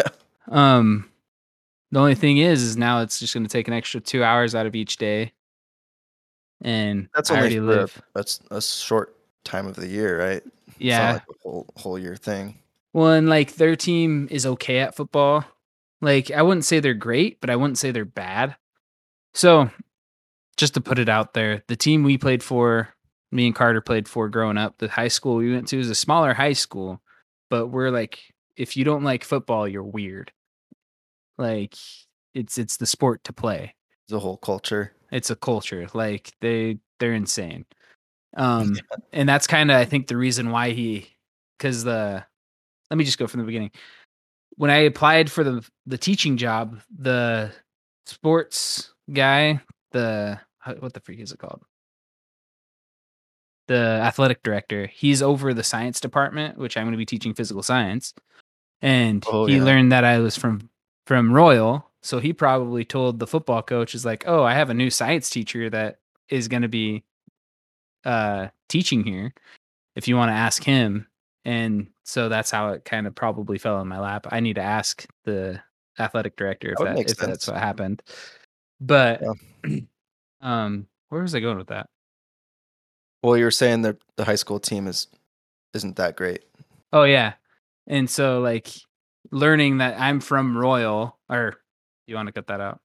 Um 0.48 1.08
the 1.90 1.98
only 2.00 2.14
thing 2.14 2.38
is 2.38 2.62
is 2.62 2.76
now 2.76 3.00
it's 3.02 3.18
just 3.20 3.34
going 3.34 3.44
to 3.44 3.50
take 3.50 3.68
an 3.68 3.74
extra 3.74 4.00
2 4.00 4.24
hours 4.24 4.54
out 4.54 4.64
of 4.66 4.74
each 4.74 4.96
day. 4.96 5.32
And 6.62 7.08
That's 7.14 7.30
I 7.30 7.34
only 7.34 7.40
already 7.42 7.58
for 7.58 7.62
a, 7.64 7.80
live. 7.82 8.02
a 8.14 8.18
s- 8.20 8.40
a 8.50 8.62
short 8.62 9.16
time 9.44 9.66
of 9.66 9.76
the 9.76 9.86
year, 9.88 10.18
right? 10.18 10.42
It's 10.68 10.76
Yeah. 10.78 10.98
not 10.98 11.12
like 11.14 11.22
a 11.28 11.42
whole 11.42 11.66
whole 11.76 11.98
year 11.98 12.16
thing. 12.16 12.58
Well, 12.92 13.12
and 13.12 13.28
like 13.28 13.54
their 13.56 13.76
team 13.76 14.28
is 14.30 14.46
okay 14.46 14.78
at 14.80 14.94
football. 14.94 15.44
Like 16.00 16.30
I 16.30 16.42
wouldn't 16.42 16.64
say 16.64 16.80
they're 16.80 16.94
great, 16.94 17.40
but 17.40 17.50
I 17.50 17.56
wouldn't 17.56 17.78
say 17.78 17.90
they're 17.90 18.04
bad. 18.04 18.56
So, 19.34 19.70
just 20.56 20.74
to 20.74 20.80
put 20.80 20.98
it 20.98 21.08
out 21.08 21.32
there, 21.34 21.62
the 21.68 21.76
team 21.76 22.02
we 22.02 22.18
played 22.18 22.42
for, 22.42 22.88
me 23.32 23.46
and 23.46 23.54
Carter 23.54 23.80
played 23.80 24.06
for 24.06 24.28
growing 24.28 24.58
up, 24.58 24.78
the 24.78 24.88
high 24.88 25.08
school 25.08 25.36
we 25.36 25.50
went 25.50 25.66
to 25.68 25.80
is 25.80 25.90
a 25.90 25.94
smaller 25.94 26.34
high 26.34 26.52
school, 26.52 27.00
but 27.50 27.68
we're 27.68 27.90
like 27.90 28.20
if 28.56 28.76
you 28.76 28.84
don't 28.84 29.02
like 29.02 29.24
football, 29.24 29.66
you're 29.66 29.82
weird. 29.82 30.30
Like 31.38 31.74
it's 32.34 32.58
it's 32.58 32.76
the 32.76 32.86
sport 32.86 33.24
to 33.24 33.32
play. 33.32 33.74
It's 34.04 34.12
a 34.12 34.18
whole 34.18 34.36
culture. 34.36 34.92
It's 35.10 35.30
a 35.30 35.36
culture. 35.36 35.88
Like 35.94 36.32
they 36.40 36.78
they're 37.00 37.14
insane. 37.14 37.64
Um 38.36 38.76
and 39.12 39.28
that's 39.28 39.46
kind 39.46 39.70
of 39.70 39.78
I 39.78 39.86
think 39.86 40.06
the 40.06 40.16
reason 40.16 40.50
why 40.50 40.70
he 40.70 41.08
cuz 41.58 41.84
the 41.84 42.24
let 42.90 42.96
me 42.98 43.04
just 43.04 43.18
go 43.18 43.26
from 43.26 43.40
the 43.40 43.46
beginning. 43.46 43.70
When 44.56 44.70
I 44.70 44.78
applied 44.78 45.30
for 45.30 45.42
the 45.42 45.66
the 45.86 45.98
teaching 45.98 46.36
job, 46.36 46.80
the 46.96 47.50
sports 48.04 48.92
guy, 49.10 49.62
the 49.92 50.38
what 50.80 50.92
the 50.92 51.00
freak 51.00 51.20
is 51.20 51.32
it 51.32 51.38
called? 51.38 51.64
The 53.72 54.00
athletic 54.02 54.42
director, 54.42 54.86
he's 54.86 55.22
over 55.22 55.54
the 55.54 55.64
science 55.64 55.98
department, 55.98 56.58
which 56.58 56.76
I'm 56.76 56.84
going 56.84 56.92
to 56.92 56.98
be 56.98 57.06
teaching 57.06 57.32
physical 57.32 57.62
science. 57.62 58.12
And 58.82 59.24
Oh, 59.26 59.46
he 59.46 59.56
yeah. 59.56 59.64
learned 59.64 59.92
that 59.92 60.04
I 60.04 60.18
was 60.18 60.36
from 60.36 60.68
from 61.06 61.32
Royal, 61.32 61.90
so 62.02 62.18
he 62.18 62.34
probably 62.34 62.84
told 62.84 63.18
the 63.18 63.26
football 63.26 63.62
coach 63.62 63.94
is 63.94 64.04
like, 64.04 64.24
"Oh, 64.26 64.42
I 64.42 64.52
have 64.52 64.68
a 64.68 64.74
new 64.74 64.90
science 64.90 65.30
teacher 65.30 65.70
that 65.70 66.00
is 66.28 66.48
going 66.48 66.60
to 66.60 66.68
be 66.68 67.02
uh 68.04 68.48
teaching 68.68 69.04
here 69.04 69.32
if 69.96 70.06
you 70.06 70.16
want 70.16 70.28
to 70.28 70.34
ask 70.34 70.62
him." 70.62 71.06
And 71.46 71.88
so 72.04 72.28
that's 72.28 72.50
how 72.50 72.72
it 72.74 72.84
kind 72.84 73.06
of 73.06 73.14
probably 73.14 73.56
fell 73.56 73.80
in 73.80 73.88
my 73.88 74.00
lap. 74.00 74.26
I 74.30 74.40
need 74.40 74.56
to 74.56 74.62
ask 74.62 75.06
the 75.24 75.62
athletic 75.98 76.36
director 76.36 76.72
if 76.72 76.78
That 76.80 76.96
that 76.96 77.10
if 77.10 77.16
that's 77.16 77.48
what 77.48 77.56
happened. 77.56 78.02
But 78.82 79.22
um 80.42 80.88
where 81.08 81.22
was 81.22 81.34
I 81.34 81.40
going 81.40 81.56
with 81.56 81.68
that? 81.68 81.88
Well, 83.22 83.36
you 83.36 83.44
were 83.44 83.50
saying 83.50 83.82
that 83.82 83.98
the 84.16 84.24
high 84.24 84.34
school 84.34 84.58
team 84.58 84.86
is 84.86 85.06
isn't 85.74 85.96
that 85.96 86.16
great. 86.16 86.44
Oh 86.92 87.04
yeah. 87.04 87.34
And 87.86 88.08
so 88.08 88.40
like 88.40 88.68
learning 89.30 89.78
that 89.78 89.98
I'm 89.98 90.20
from 90.20 90.56
Royal 90.56 91.18
or 91.28 91.56
you 92.06 92.14
want 92.14 92.26
to 92.26 92.32
cut 92.32 92.48
that 92.48 92.60
out? 92.60 92.80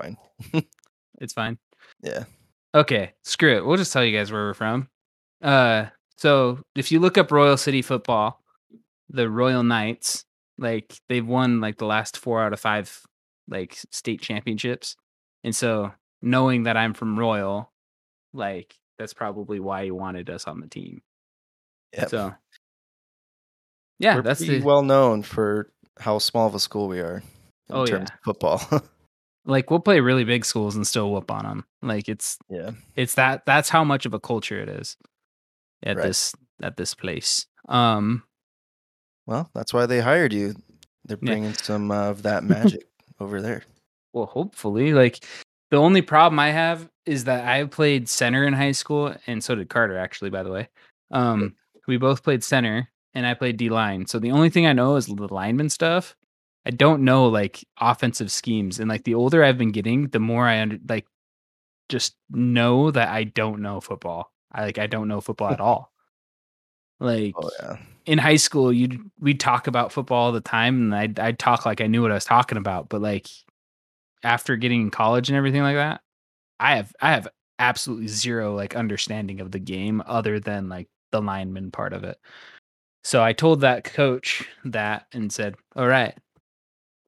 Fine. 0.00 0.16
It's 1.18 1.32
fine. 1.32 1.56
Yeah. 2.02 2.24
Okay, 2.74 3.14
screw 3.24 3.56
it. 3.56 3.64
We'll 3.64 3.78
just 3.78 3.90
tell 3.90 4.04
you 4.04 4.14
guys 4.14 4.30
where 4.30 4.42
we're 4.42 4.52
from. 4.52 4.90
Uh 5.42 5.86
so 6.18 6.58
if 6.74 6.92
you 6.92 7.00
look 7.00 7.16
up 7.16 7.32
Royal 7.32 7.56
City 7.56 7.80
football, 7.80 8.42
the 9.08 9.30
Royal 9.30 9.62
Knights, 9.62 10.26
like 10.58 10.94
they've 11.08 11.26
won 11.26 11.62
like 11.62 11.78
the 11.78 11.86
last 11.86 12.18
4 12.18 12.42
out 12.42 12.52
of 12.52 12.60
5 12.60 13.00
like 13.48 13.78
state 13.90 14.20
championships. 14.20 14.96
And 15.42 15.56
so 15.56 15.92
knowing 16.20 16.64
that 16.64 16.76
I'm 16.76 16.92
from 16.92 17.18
Royal, 17.18 17.72
like 18.34 18.74
that's 18.98 19.14
probably 19.14 19.60
why 19.60 19.84
he 19.84 19.90
wanted 19.90 20.30
us 20.30 20.44
on 20.46 20.60
the 20.60 20.68
team. 20.68 21.02
Yep. 21.96 22.08
So 22.10 22.34
yeah, 23.98 24.16
We're 24.16 24.22
that's 24.22 24.40
the 24.40 24.60
well 24.62 24.82
known 24.82 25.22
for 25.22 25.70
how 25.98 26.18
small 26.18 26.46
of 26.46 26.54
a 26.54 26.60
school 26.60 26.88
we 26.88 27.00
are 27.00 27.16
in 27.18 27.22
Oh, 27.76 27.86
terms 27.86 28.08
yeah. 28.10 28.14
of 28.14 28.20
football. 28.24 28.82
like 29.46 29.70
we'll 29.70 29.80
play 29.80 30.00
really 30.00 30.24
big 30.24 30.44
schools 30.44 30.76
and 30.76 30.86
still 30.86 31.10
whoop 31.12 31.30
on 31.30 31.44
them. 31.44 31.64
Like 31.82 32.08
it's 32.08 32.38
yeah. 32.48 32.72
it's 32.94 33.14
that 33.14 33.46
that's 33.46 33.68
how 33.68 33.84
much 33.84 34.04
of 34.06 34.12
a 34.14 34.20
culture 34.20 34.60
it 34.60 34.68
is 34.68 34.96
at 35.82 35.96
Right. 35.96 36.06
this 36.06 36.34
at 36.62 36.76
this 36.76 36.94
place. 36.94 37.46
Um 37.68 38.22
Well, 39.26 39.50
that's 39.54 39.72
why 39.72 39.86
they 39.86 40.00
hired 40.00 40.32
you. 40.32 40.54
They're 41.06 41.18
Yeah. 41.22 41.30
bringing 41.32 41.54
some 41.54 41.90
uh, 41.90 42.10
of 42.10 42.22
that 42.24 42.44
magic 42.54 42.86
over 43.20 43.40
there. 43.40 43.62
well 44.12 44.26
hopefully 44.26 44.92
like 44.92 45.24
the 45.70 45.76
only 45.76 46.02
problem 46.02 46.38
I 46.38 46.50
have 46.50 46.88
is 47.06 47.24
that 47.24 47.46
I 47.46 47.64
played 47.64 48.08
center 48.08 48.46
in 48.46 48.52
high 48.52 48.72
school 48.72 49.14
and 49.26 49.42
so 49.42 49.54
did 49.54 49.68
Carter 49.68 49.98
actually 49.98 50.30
by 50.30 50.42
the 50.42 50.50
way. 50.50 50.68
Um 51.10 51.54
we 51.86 51.96
both 51.98 52.22
played 52.24 52.42
center 52.44 52.88
and 53.14 53.26
I 53.26 53.34
played 53.34 53.56
D 53.56 53.68
line. 53.70 54.06
So 54.06 54.18
the 54.18 54.32
only 54.32 54.50
thing 54.50 54.66
I 54.66 54.72
know 54.72 54.96
is 54.96 55.06
the 55.06 55.28
lineman 55.32 55.70
stuff. 55.70 56.16
I 56.66 56.70
don't 56.70 57.04
know 57.04 57.28
like 57.28 57.64
offensive 57.80 58.30
schemes 58.32 58.80
and 58.80 58.88
like 58.88 59.04
the 59.04 59.14
older 59.14 59.44
I've 59.44 59.58
been 59.58 59.70
getting, 59.72 60.08
the 60.08 60.18
more 60.20 60.46
I 60.48 60.60
under, 60.60 60.78
like 60.88 61.06
just 61.88 62.16
know 62.30 62.90
that 62.90 63.08
I 63.08 63.24
don't 63.24 63.62
know 63.62 63.80
football. 63.80 64.32
I 64.52 64.64
like 64.64 64.78
I 64.78 64.86
don't 64.88 65.08
know 65.08 65.20
football 65.20 65.50
at 65.52 65.60
all. 65.68 65.92
Like 67.00 67.36
Oh 67.36 67.50
yeah. 67.60 67.76
in 68.06 68.18
high 68.18 68.36
school, 68.36 68.72
you'd 68.72 69.00
we'd 69.20 69.40
talk 69.40 69.66
about 69.66 69.92
football 69.92 70.26
all 70.26 70.32
the 70.32 70.40
time, 70.40 70.76
and 70.82 70.94
I'd 70.94 71.18
I'd 71.20 71.38
talk 71.38 71.66
like 71.66 71.80
I 71.80 71.86
knew 71.86 72.02
what 72.02 72.10
I 72.10 72.14
was 72.14 72.24
talking 72.24 72.58
about. 72.58 72.88
But 72.88 73.00
like 73.02 73.28
after 74.26 74.56
getting 74.56 74.82
in 74.82 74.90
college 74.90 75.30
and 75.30 75.36
everything 75.36 75.62
like 75.62 75.76
that, 75.76 76.00
I 76.60 76.76
have 76.76 76.92
I 77.00 77.12
have 77.12 77.28
absolutely 77.58 78.08
zero 78.08 78.54
like 78.54 78.76
understanding 78.76 79.40
of 79.40 79.52
the 79.52 79.60
game 79.60 80.02
other 80.04 80.40
than 80.40 80.68
like 80.68 80.88
the 81.12 81.22
lineman 81.22 81.70
part 81.70 81.92
of 81.92 82.04
it. 82.04 82.18
So 83.04 83.22
I 83.22 83.32
told 83.32 83.60
that 83.60 83.84
coach 83.84 84.44
that 84.64 85.06
and 85.12 85.32
said, 85.32 85.54
"All 85.76 85.86
right, 85.86 86.14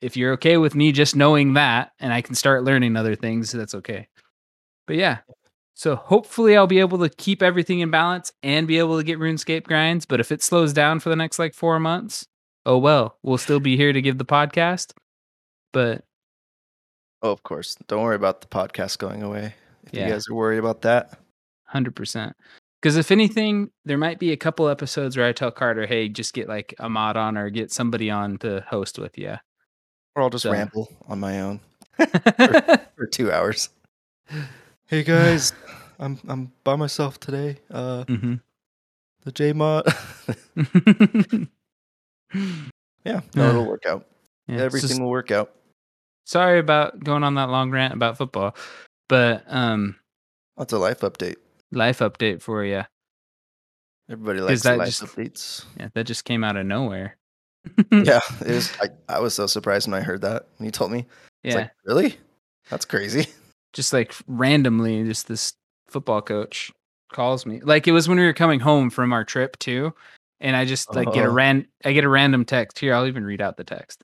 if 0.00 0.16
you're 0.16 0.33
okay 0.35 0.57
with 0.59 0.74
me 0.76 0.92
just 0.92 1.16
knowing 1.16 1.54
that, 1.54 1.92
and 1.98 2.12
I 2.12 2.22
can 2.22 2.37
start 2.37 2.64
learning 2.64 2.96
other 2.96 3.16
things, 3.16 3.50
that's 3.52 3.74
okay." 3.74 4.09
But 4.87 4.96
yeah. 4.96 5.18
So 5.74 5.96
hopefully 5.96 6.57
I'll 6.57 6.66
be 6.66 6.81
able 6.81 6.98
to 6.98 7.09
keep 7.09 7.42
everything 7.42 7.81
in 7.81 7.90
balance 7.90 8.33
and 8.42 8.66
be 8.66 8.78
able 8.78 8.98
to 8.98 9.04
get 9.04 9.20
RuneScape 9.20 9.64
grinds. 9.64 10.07
But 10.07 10.18
if 10.20 10.33
it 10.33 10.42
slows 10.42 10.72
down 10.72 10.98
for 11.00 11.09
the 11.09 11.16
next 11.16 11.38
like 11.38 11.54
four 11.54 11.78
months, 11.81 12.26
oh 12.66 12.78
well, 12.78 13.18
we'll 13.22 13.38
still 13.38 13.61
be 13.61 13.76
here 13.76 13.92
to 13.92 14.02
give 14.02 14.18
the 14.18 14.24
podcast. 14.24 14.92
But 15.72 16.04
Oh, 17.22 17.31
of 17.33 17.42
course. 17.42 17.76
Don't 17.88 18.02
worry 18.02 18.16
about 18.16 18.40
the 18.40 18.46
podcast 18.46 18.98
going 18.98 19.22
away. 19.22 19.54
If 19.85 19.94
Yeah. 19.94 20.07
you 20.07 20.12
guys 20.12 20.28
are 20.28 20.35
worried 20.35 20.59
about 20.59 20.83
that, 20.83 21.18
hundred 21.64 21.96
percent. 21.96 22.37
Because 22.81 22.96
if 22.96 23.11
anything, 23.11 23.70
there 23.85 23.98
might 23.98 24.18
be 24.20 24.31
a 24.33 24.37
couple 24.37 24.68
episodes 24.68 25.16
where 25.16 25.26
I 25.26 25.33
tell 25.33 25.50
Carter, 25.50 25.87
"Hey, 25.87 26.09
just 26.09 26.33
get 26.33 26.48
like 26.48 26.74
a 26.78 26.88
mod 26.88 27.16
on 27.16 27.37
or 27.37 27.50
get 27.50 27.72
somebody 27.72 28.11
on 28.11 28.38
to 28.38 28.64
host 28.68 28.98
with 28.98 29.18
you." 29.18 29.37
or 30.16 30.22
I'll 30.22 30.31
just 30.31 30.42
So- 30.42 30.52
ramble 30.52 30.88
on 31.07 31.20
my 31.20 31.40
own 31.40 31.61
for 32.96 33.07
two 33.11 33.31
hours. 33.33 33.68
Hey 34.87 35.02
guys, 35.04 35.52
I'm 35.98 36.18
I'm 36.28 36.52
by 36.64 36.76
myself 36.76 37.18
today. 37.20 37.59
Uh, 37.70 38.04
hmm 38.04 38.35
the 39.24 39.33
J 39.33 39.52
mod. 39.52 39.87
yeah, 43.04 43.20
no, 43.35 43.48
it'll 43.48 43.66
work 43.66 43.85
out. 43.87 44.07
Yeah, 44.46 44.59
Everything 44.61 44.88
just- 44.88 45.00
will 45.00 45.11
work 45.11 45.31
out. 45.31 45.52
Sorry 46.28 46.58
about 46.58 47.02
going 47.02 47.24
on 47.24 47.34
that 47.36 47.48
long 47.48 47.70
rant 47.70 47.94
about 47.94 48.18
football, 48.18 48.54
but 49.08 49.42
um, 49.48 49.96
That's 50.56 50.72
a 50.72 50.78
life 50.78 51.00
update. 51.00 51.36
life 51.72 51.98
update 52.00 52.42
for 52.42 52.64
you. 52.64 52.82
Everybody 54.10 54.40
likes 54.40 54.62
that 54.62 54.78
life 54.78 54.88
just- 54.88 55.02
updates. 55.02 55.64
Yeah, 55.78 55.88
that 55.94 56.04
just 56.04 56.24
came 56.24 56.44
out 56.44 56.56
of 56.56 56.66
nowhere. 56.66 57.16
Yeah, 57.90 58.20
it 58.40 58.54
was. 58.54 58.72
I, 58.80 58.88
I 59.16 59.20
was 59.20 59.34
so 59.34 59.46
surprised 59.46 59.88
when 59.88 60.00
I 60.00 60.02
heard 60.04 60.22
that 60.22 60.46
when 60.56 60.66
you 60.66 60.70
told 60.70 60.92
me. 60.92 61.06
It's 61.44 61.54
yeah. 61.54 61.62
like, 61.62 61.70
really? 61.84 62.16
That's 62.70 62.84
crazy. 62.84 63.26
just 63.72 63.92
like 63.92 64.14
randomly, 64.26 65.04
just 65.04 65.28
this 65.28 65.52
football 65.88 66.22
coach 66.22 66.70
calls 67.12 67.44
me. 67.46 67.60
Like 67.60 67.86
it 67.88 67.92
was 67.92 68.08
when 68.08 68.18
we 68.18 68.24
were 68.24 68.32
coming 68.32 68.60
home 68.60 68.90
from 68.90 69.12
our 69.12 69.24
trip 69.24 69.58
too, 69.58 69.92
and 70.40 70.56
I 70.56 70.64
just 70.64 70.94
like 70.94 71.12
get 71.12 71.24
a 71.26 71.28
Oh. 71.28 71.32
ran 71.32 71.66
I 71.84 71.92
get 71.92 72.04
a 72.04 72.08
random 72.08 72.44
text. 72.44 72.78
Here, 72.78 72.94
I'll 72.94 73.06
even 73.06 73.24
read 73.24 73.42
out 73.42 73.56
the 73.58 73.64
text. 73.64 74.02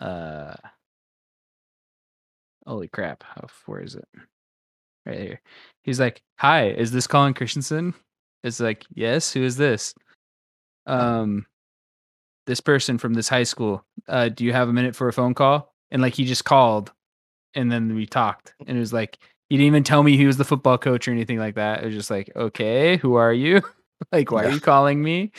Uh, 0.00 0.54
holy 2.66 2.88
crap! 2.88 3.22
How, 3.22 3.46
where 3.66 3.80
is 3.80 3.94
it? 3.94 4.08
Right 5.06 5.18
here. 5.18 5.40
He's 5.82 6.00
like, 6.00 6.22
"Hi, 6.38 6.68
is 6.68 6.90
this 6.92 7.06
Colin 7.06 7.34
Christensen?" 7.34 7.94
It's 8.42 8.60
like, 8.60 8.84
"Yes." 8.94 9.32
Who 9.32 9.42
is 9.42 9.56
this? 9.56 9.94
Um, 10.86 11.46
this 12.46 12.60
person 12.60 12.98
from 12.98 13.14
this 13.14 13.28
high 13.28 13.42
school. 13.44 13.84
Uh, 14.08 14.28
do 14.28 14.44
you 14.44 14.52
have 14.52 14.68
a 14.68 14.72
minute 14.72 14.96
for 14.96 15.08
a 15.08 15.12
phone 15.12 15.34
call? 15.34 15.74
And 15.90 16.00
like 16.02 16.14
he 16.14 16.24
just 16.24 16.44
called, 16.44 16.92
and 17.54 17.70
then 17.70 17.94
we 17.94 18.06
talked, 18.06 18.54
and 18.66 18.76
it 18.76 18.80
was 18.80 18.92
like 18.92 19.18
he 19.48 19.56
didn't 19.56 19.66
even 19.66 19.84
tell 19.84 20.02
me 20.02 20.16
he 20.16 20.26
was 20.26 20.36
the 20.36 20.44
football 20.44 20.78
coach 20.78 21.08
or 21.08 21.10
anything 21.10 21.38
like 21.38 21.56
that. 21.56 21.82
It 21.82 21.86
was 21.86 21.94
just 21.94 22.10
like, 22.10 22.30
okay, 22.34 22.96
who 22.96 23.14
are 23.16 23.32
you? 23.32 23.60
like, 24.12 24.30
why 24.30 24.44
are 24.44 24.50
you 24.50 24.60
calling 24.60 25.02
me? 25.02 25.32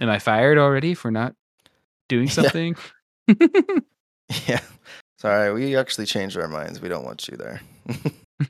Am 0.00 0.10
I 0.10 0.18
fired 0.18 0.58
already 0.58 0.94
for 0.94 1.10
not 1.10 1.34
doing 2.08 2.26
Yeah. 2.26 2.32
something? 2.32 2.76
Yeah. 4.46 4.60
Sorry, 5.18 5.52
we 5.52 5.76
actually 5.76 6.06
changed 6.06 6.36
our 6.36 6.48
minds. 6.48 6.80
We 6.80 6.88
don't 6.88 7.04
want 7.04 7.28
you 7.28 7.36
there. 7.36 7.60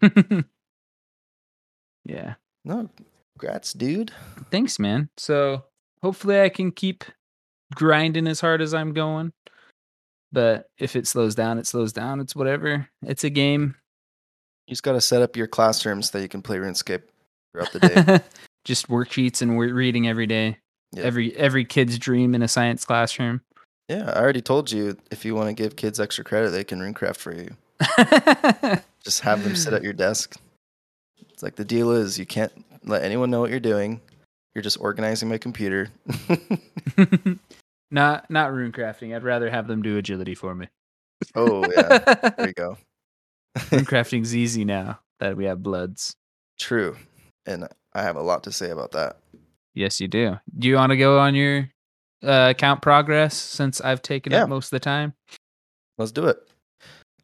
yeah. 2.04 2.34
no, 2.64 2.88
congrats, 3.38 3.72
dude. 3.72 4.10
Thanks, 4.50 4.78
man. 4.78 5.08
So 5.16 5.64
hopefully 6.02 6.40
I 6.40 6.48
can 6.48 6.72
keep 6.72 7.04
grinding 7.74 8.26
as 8.26 8.40
hard 8.40 8.60
as 8.62 8.74
I'm 8.74 8.92
going. 8.92 9.32
But 10.32 10.66
if 10.78 10.96
it 10.96 11.06
slows 11.06 11.34
down, 11.34 11.58
it 11.58 11.66
slows 11.66 11.92
down. 11.92 12.20
It's 12.20 12.34
whatever. 12.34 12.88
It's 13.02 13.24
a 13.24 13.30
game. 13.30 13.76
You 14.66 14.72
just 14.72 14.82
got 14.82 14.92
to 14.92 15.00
set 15.00 15.22
up 15.22 15.36
your 15.36 15.46
classrooms 15.46 16.10
that 16.10 16.22
you 16.22 16.28
can 16.28 16.42
play 16.42 16.56
RuneScape 16.56 17.02
throughout 17.52 17.72
the 17.72 17.80
day. 17.80 18.20
Just 18.64 18.88
worksheets 18.88 19.40
and 19.40 19.56
reading 19.56 20.08
every 20.08 20.26
day. 20.26 20.58
Yeah. 20.92 21.04
Every 21.04 21.36
every 21.36 21.64
kid's 21.64 22.00
dream 22.00 22.34
in 22.34 22.42
a 22.42 22.48
science 22.48 22.84
classroom. 22.84 23.42
Yeah, 23.88 24.10
I 24.10 24.20
already 24.20 24.42
told 24.42 24.70
you 24.72 24.96
if 25.10 25.24
you 25.24 25.34
want 25.34 25.48
to 25.48 25.52
give 25.62 25.76
kids 25.76 26.00
extra 26.00 26.24
credit, 26.24 26.50
they 26.50 26.64
can 26.64 26.80
RuneCraft 26.80 27.16
for 27.16 27.32
you. 27.32 27.50
Just 29.04 29.20
have 29.20 29.44
them 29.44 29.54
sit 29.54 29.72
at 29.72 29.82
your 29.82 29.92
desk. 29.92 30.36
It's 31.30 31.42
like 31.42 31.56
the 31.56 31.64
deal 31.64 31.92
is 31.92 32.18
you 32.18 32.26
can't 32.26 32.52
let 32.84 33.02
anyone 33.02 33.30
know 33.30 33.40
what 33.40 33.50
you're 33.50 33.60
doing. 33.60 34.00
You're 34.54 34.62
just 34.62 34.80
organizing 34.80 35.28
my 35.28 35.36
computer. 35.36 35.90
not 37.90 38.30
not 38.30 38.54
rune 38.54 38.72
crafting. 38.72 39.14
I'd 39.14 39.22
rather 39.22 39.50
have 39.50 39.66
them 39.66 39.82
do 39.82 39.98
agility 39.98 40.34
for 40.34 40.54
me. 40.54 40.68
oh 41.34 41.70
yeah, 41.76 41.98
there 42.38 42.46
you 42.46 42.54
go. 42.54 42.78
rune 43.70 43.84
crafting's 43.84 44.34
easy 44.34 44.64
now 44.64 44.98
that 45.20 45.36
we 45.36 45.44
have 45.44 45.62
bloods. 45.62 46.16
True, 46.58 46.96
and 47.44 47.68
I 47.92 48.02
have 48.02 48.16
a 48.16 48.22
lot 48.22 48.44
to 48.44 48.52
say 48.52 48.70
about 48.70 48.92
that. 48.92 49.18
Yes, 49.74 50.00
you 50.00 50.08
do. 50.08 50.38
Do 50.58 50.68
you 50.68 50.76
want 50.76 50.90
to 50.90 50.96
go 50.96 51.18
on 51.18 51.34
your 51.34 51.68
uh, 52.24 52.48
account 52.50 52.82
progress 52.82 53.34
since 53.36 53.80
I've 53.80 54.02
taken 54.02 54.32
Yeah. 54.32 54.44
up 54.44 54.48
most 54.48 54.66
of 54.66 54.70
the 54.70 54.80
time? 54.80 55.14
Let's 55.98 56.12
do 56.12 56.26
it. 56.26 56.38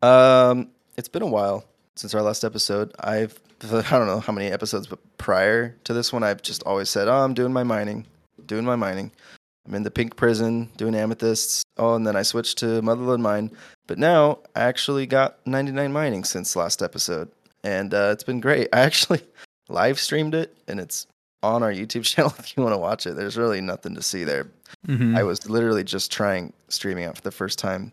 Um, 0.03 0.69
it's 0.97 1.09
been 1.09 1.23
a 1.23 1.27
while 1.27 1.65
since 1.97 2.15
our 2.15 2.23
last 2.23 2.45
episode. 2.45 2.93
I've 3.01 3.39
I 3.73 3.83
don't 3.91 4.07
know 4.09 4.21
how 4.21 4.33
many 4.33 4.49
episodes, 4.49 4.87
but 4.89 4.99
prior 5.19 5.77
to 5.85 5.93
this 5.93 6.13
one, 6.13 6.23
I've 6.25 6.43
just 6.43 6.63
always 6.65 6.91
said, 6.91 7.07
"Oh, 7.09 7.23
I'm 7.25 7.35
doing 7.35 7.53
my 7.53 7.63
mining, 7.63 8.07
doing 8.47 8.65
my 8.65 8.75
mining. 8.77 9.13
I'm 9.67 9.75
in 9.75 9.85
the 9.85 9.91
pink 9.93 10.17
prison 10.17 10.69
doing 10.77 10.97
amethysts. 10.97 11.63
Oh, 11.77 11.95
and 11.95 12.05
then 12.05 12.17
I 12.17 12.23
switched 12.23 12.59
to 12.59 12.83
Motherlode 12.83 13.21
Mine. 13.21 13.53
But 13.87 13.99
now 13.99 14.41
I 14.57 14.63
actually 14.63 15.07
got 15.07 15.39
99 15.47 15.93
mining 15.93 16.25
since 16.25 16.57
last 16.57 16.83
episode, 16.83 17.31
and 17.63 17.95
uh, 17.95 18.11
it's 18.13 18.25
been 18.25 18.41
great. 18.41 18.69
I 18.73 18.81
actually 18.81 19.21
live 19.69 20.01
streamed 20.01 20.35
it, 20.35 20.57
and 20.67 20.81
it's 20.81 21.07
on 21.45 21.63
our 21.63 21.73
YouTube 21.73 22.03
channel 22.13 22.35
if 22.41 22.57
you 22.57 22.65
want 22.65 22.73
to 22.73 22.79
watch 22.79 23.07
it. 23.07 23.15
There's 23.15 23.37
really 23.37 23.61
nothing 23.61 23.95
to 23.95 24.03
see 24.03 24.25
there, 24.25 24.49
Mhm. 24.87 25.17
I 25.17 25.23
was 25.23 25.49
literally 25.49 25.85
just 25.85 26.11
trying 26.11 26.53
streaming 26.69 27.05
out 27.05 27.17
for 27.17 27.23
the 27.23 27.31
first 27.31 27.59
time. 27.59 27.93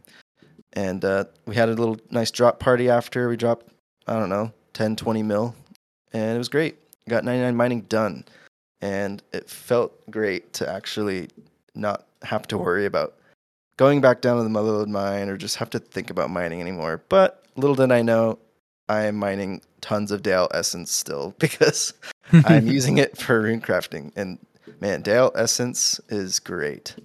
And 0.73 1.03
uh, 1.03 1.25
we 1.45 1.55
had 1.55 1.69
a 1.69 1.73
little 1.73 1.97
nice 2.11 2.31
drop 2.31 2.59
party 2.59 2.89
after. 2.89 3.27
We 3.27 3.37
dropped, 3.37 3.67
I 4.07 4.13
don't 4.19 4.29
know, 4.29 4.51
10, 4.73 4.95
20 4.95 5.23
mil. 5.23 5.55
And 6.13 6.35
it 6.35 6.37
was 6.37 6.49
great. 6.49 6.77
Got 7.07 7.23
99 7.23 7.55
mining 7.55 7.81
done. 7.81 8.25
And 8.81 9.21
it 9.33 9.49
felt 9.49 9.93
great 10.11 10.53
to 10.53 10.69
actually 10.69 11.29
not 11.75 12.05
have 12.23 12.47
to 12.47 12.57
worry 12.57 12.85
about 12.85 13.15
going 13.77 14.01
back 14.01 14.21
down 14.21 14.37
to 14.37 14.43
the 14.43 14.49
motherlode 14.49 14.87
mine 14.87 15.29
or 15.29 15.37
just 15.37 15.55
have 15.57 15.69
to 15.71 15.79
think 15.79 16.09
about 16.09 16.29
mining 16.29 16.61
anymore. 16.61 17.01
But 17.09 17.43
little 17.55 17.75
did 17.75 17.91
I 17.91 18.01
know, 18.01 18.37
I 18.89 19.03
am 19.03 19.15
mining 19.15 19.61
tons 19.81 20.11
of 20.11 20.21
Daeyalt 20.21 20.49
Essence 20.53 20.91
still 20.91 21.33
because 21.39 21.93
I'm 22.45 22.67
using 22.67 22.97
it 22.97 23.17
for 23.17 23.41
rune 23.41 23.61
crafting, 23.61 24.11
and 24.15 24.37
man, 24.79 25.03
Daeyalt 25.03 25.31
Essence 25.35 25.99
is 26.09 26.39
great. 26.39 26.95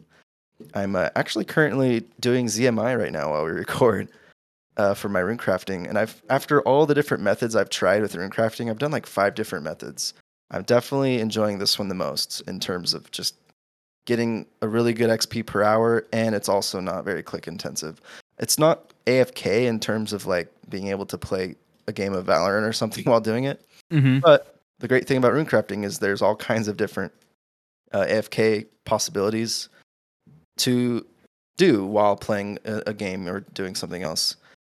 I'm 0.75 0.97
uh, 0.97 1.11
actually 1.17 1.45
currently 1.45 2.05
doing 2.21 2.47
ZMI 2.47 2.99
right 2.99 3.13
now 3.13 3.31
while 3.31 3.45
we 3.45 3.51
record, 3.53 4.09
uh, 4.77 4.95
for 4.95 5.09
my 5.09 5.21
rune 5.21 5.39
crafting, 5.39 5.89
and 5.89 5.99
I've 5.99 6.23
after 6.31 6.61
all 6.63 6.87
the 6.87 6.95
different 6.95 7.23
methods 7.23 7.55
I've 7.55 7.71
tried 7.71 8.03
with 8.03 8.17
rune 8.17 8.31
crafting, 8.31 8.71
I've 8.71 8.79
done 8.79 8.91
like 8.91 9.07
five 9.07 9.35
different 9.35 9.65
methods. 9.65 10.15
I'm 10.51 10.63
definitely 10.65 11.21
enjoying 11.21 11.59
this 11.59 11.79
one 11.79 11.89
the 11.89 11.95
most 11.95 12.41
in 12.43 12.61
terms 12.61 12.95
of 12.95 13.11
just 13.11 13.35
getting 14.05 14.47
a 14.63 14.69
really 14.69 14.93
good 14.93 15.11
XP 15.11 15.47
per 15.47 15.63
hour, 15.63 16.07
and 16.13 16.35
it's 16.35 16.49
also 16.49 16.81
not 16.81 17.05
very 17.05 17.23
click 17.23 17.47
intensive. 17.47 18.01
It's 18.39 18.59
not 18.59 18.93
AFK 19.07 19.67
in 19.67 19.81
terms 19.81 20.13
of 20.13 20.27
like 20.27 20.53
being 20.69 20.89
able 20.89 21.07
to 21.07 21.19
play 21.19 21.55
a 21.87 21.93
game 21.93 22.13
of 22.13 22.27
Valorant 22.27 22.69
or 22.69 22.73
something 22.73 23.05
while 23.11 23.21
doing 23.21 23.45
it. 23.45 23.65
Mm-hmm. 23.93 24.19
But 24.21 24.57
the 24.81 24.89
great 24.89 25.07
thing 25.07 25.19
about 25.19 25.33
rune 25.33 25.47
crafting 25.47 25.85
is 25.85 25.99
there's 25.99 26.23
all 26.23 26.37
kinds 26.37 26.69
of 26.69 26.77
different 26.77 27.13
uh, 27.93 28.05
AFK 28.05 28.67
possibilities 28.85 29.69
to 30.59 31.05
do 31.57 31.85
while 31.85 32.17
playing 32.17 32.59
a, 32.65 32.83
a, 32.89 32.95
game 32.95 33.29
or 33.29 33.41
doing 33.55 33.75
something 33.75 34.03
else. 34.03 34.37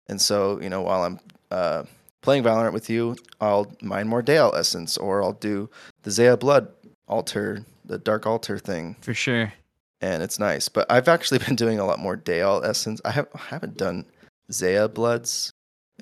And 0.09 0.21
so, 0.21 0.61
you 0.61 0.69
know, 0.69 0.83
while 0.83 1.05
I'm 1.05 1.19
uh, 1.51 1.85
playing 2.23 2.45
Valorant 2.45 2.73
with 2.73 2.91
you, 2.91 3.17
I'll 3.41 3.73
mine 3.83 4.09
more 4.09 4.23
Daeyalt 4.23 4.57
Essence 4.57 4.97
or 4.97 5.23
I'll 5.23 5.33
do 5.33 5.71
the 6.03 6.11
Zeah 6.11 6.37
Blood 6.37 6.69
altar, 7.09 7.65
the 7.85 7.99
Dark 7.99 8.27
Altar 8.27 8.59
thing. 8.59 8.97
For 9.01 9.15
sure. 9.15 9.53
And 10.01 10.23
it's 10.23 10.39
nice. 10.39 10.69
But 10.69 10.91
I've 10.91 11.09
actually 11.09 11.39
been 11.47 11.57
doing 11.57 11.79
a 11.79 11.87
lot 11.87 11.99
more 11.99 12.17
Daeyalt 12.17 12.67
Essence. 12.67 13.01
I, 13.05 13.11
have, 13.13 13.29
I 13.35 13.41
haven't 13.49 13.77
done 13.77 14.05
Zeah 14.53 14.89
Bloods 14.89 15.53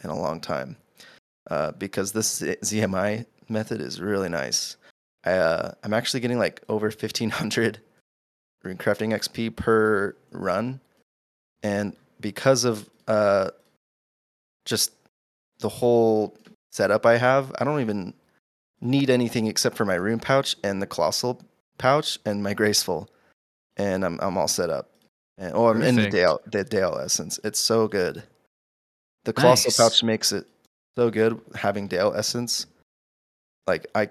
in 0.03 0.11
a 0.11 0.19
long 0.19 0.41
time 0.41 0.77
uh, 1.51 1.73
because 1.73 2.13
this 2.13 2.41
ZMI 2.41 3.27
method 3.49 3.81
is 3.81 4.01
really 4.01 4.29
nice. 4.29 4.77
I, 5.25 5.33
uh, 5.33 5.73
I'm 5.83 5.95
actually 5.95 6.21
getting 6.21 6.39
like 6.39 6.63
over 6.69 6.87
1500 6.87 7.81
rune 8.65 8.79
crafting 8.79 9.15
XP 9.15 9.57
per 9.57 10.15
run. 10.33 10.81
And 11.63 11.97
because 12.21 12.65
of 12.65 12.89
uh, 13.09 13.51
just 14.65 14.93
the 15.59 15.69
whole 15.69 16.37
setup 16.73 17.07
I 17.07 17.17
have, 17.17 17.53
I 17.59 17.65
don't 17.65 17.81
even 17.81 18.15
need 18.81 19.09
anything 19.11 19.47
except 19.47 19.77
for 19.77 19.85
my 19.85 19.95
rune 19.95 20.21
pouch 20.21 20.57
and 20.63 20.81
the 20.81 20.87
colossal 20.87 21.41
pouch 21.79 22.19
and 22.27 22.43
my 22.43 22.55
graceful. 22.55 23.09
And 23.77 24.05
I'm 24.05 24.21
I'm 24.21 24.37
all 24.37 24.49
set 24.49 24.71
up. 24.71 24.91
And 25.39 25.53
oh, 25.55 25.69
I'm 25.69 25.81
Perfect. 25.81 25.99
in 25.99 26.11
the 26.11 26.17
Daeyalt, 26.17 26.51
the 26.51 26.65
Daeyalt 26.65 27.03
essence. 27.03 27.41
It's 27.43 27.59
so 27.59 27.89
good. 27.89 28.23
The 29.25 29.33
colossal 29.33 29.69
nice. 29.69 29.77
pouch 29.77 30.03
makes 30.03 30.33
it 30.33 30.47
so 30.97 31.11
good 31.11 31.41
having 31.55 31.89
Daeyalt 31.89 32.17
essence. 32.17 32.67
Like 33.67 33.87
I 33.95 34.11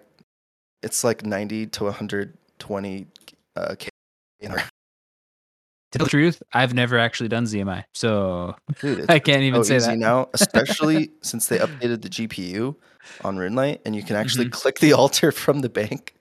it's 0.83 1.03
like 1.03 1.25
90 1.25 1.67
to 1.67 1.83
120 1.85 3.07
uh, 3.55 3.75
K 3.77 3.89
to 5.93 5.99
tell 5.99 6.05
the 6.05 6.09
truth, 6.09 6.41
I've 6.51 6.73
never 6.73 6.97
actually 6.97 7.29
done 7.29 7.45
ZMI, 7.45 7.83
so 7.93 8.55
Dude, 8.81 9.05
I 9.09 9.19
can't 9.19 9.43
even 9.43 9.63
so 9.63 9.77
say 9.77 9.91
that 9.91 9.97
now. 9.99 10.27
Especially 10.33 11.11
since 11.21 11.47
they 11.47 11.59
updated 11.59 12.01
the 12.01 12.09
GPU 12.09 12.75
on 13.23 13.37
RuneLite, 13.37 13.79
and 13.85 13.95
you 13.95 14.01
can 14.01 14.15
actually 14.15 14.45
mm-hmm. 14.45 14.53
click 14.53 14.79
the 14.79 14.93
altar 14.93 15.31
from 15.43 15.59
the 15.59 15.69
bank. 15.69 16.15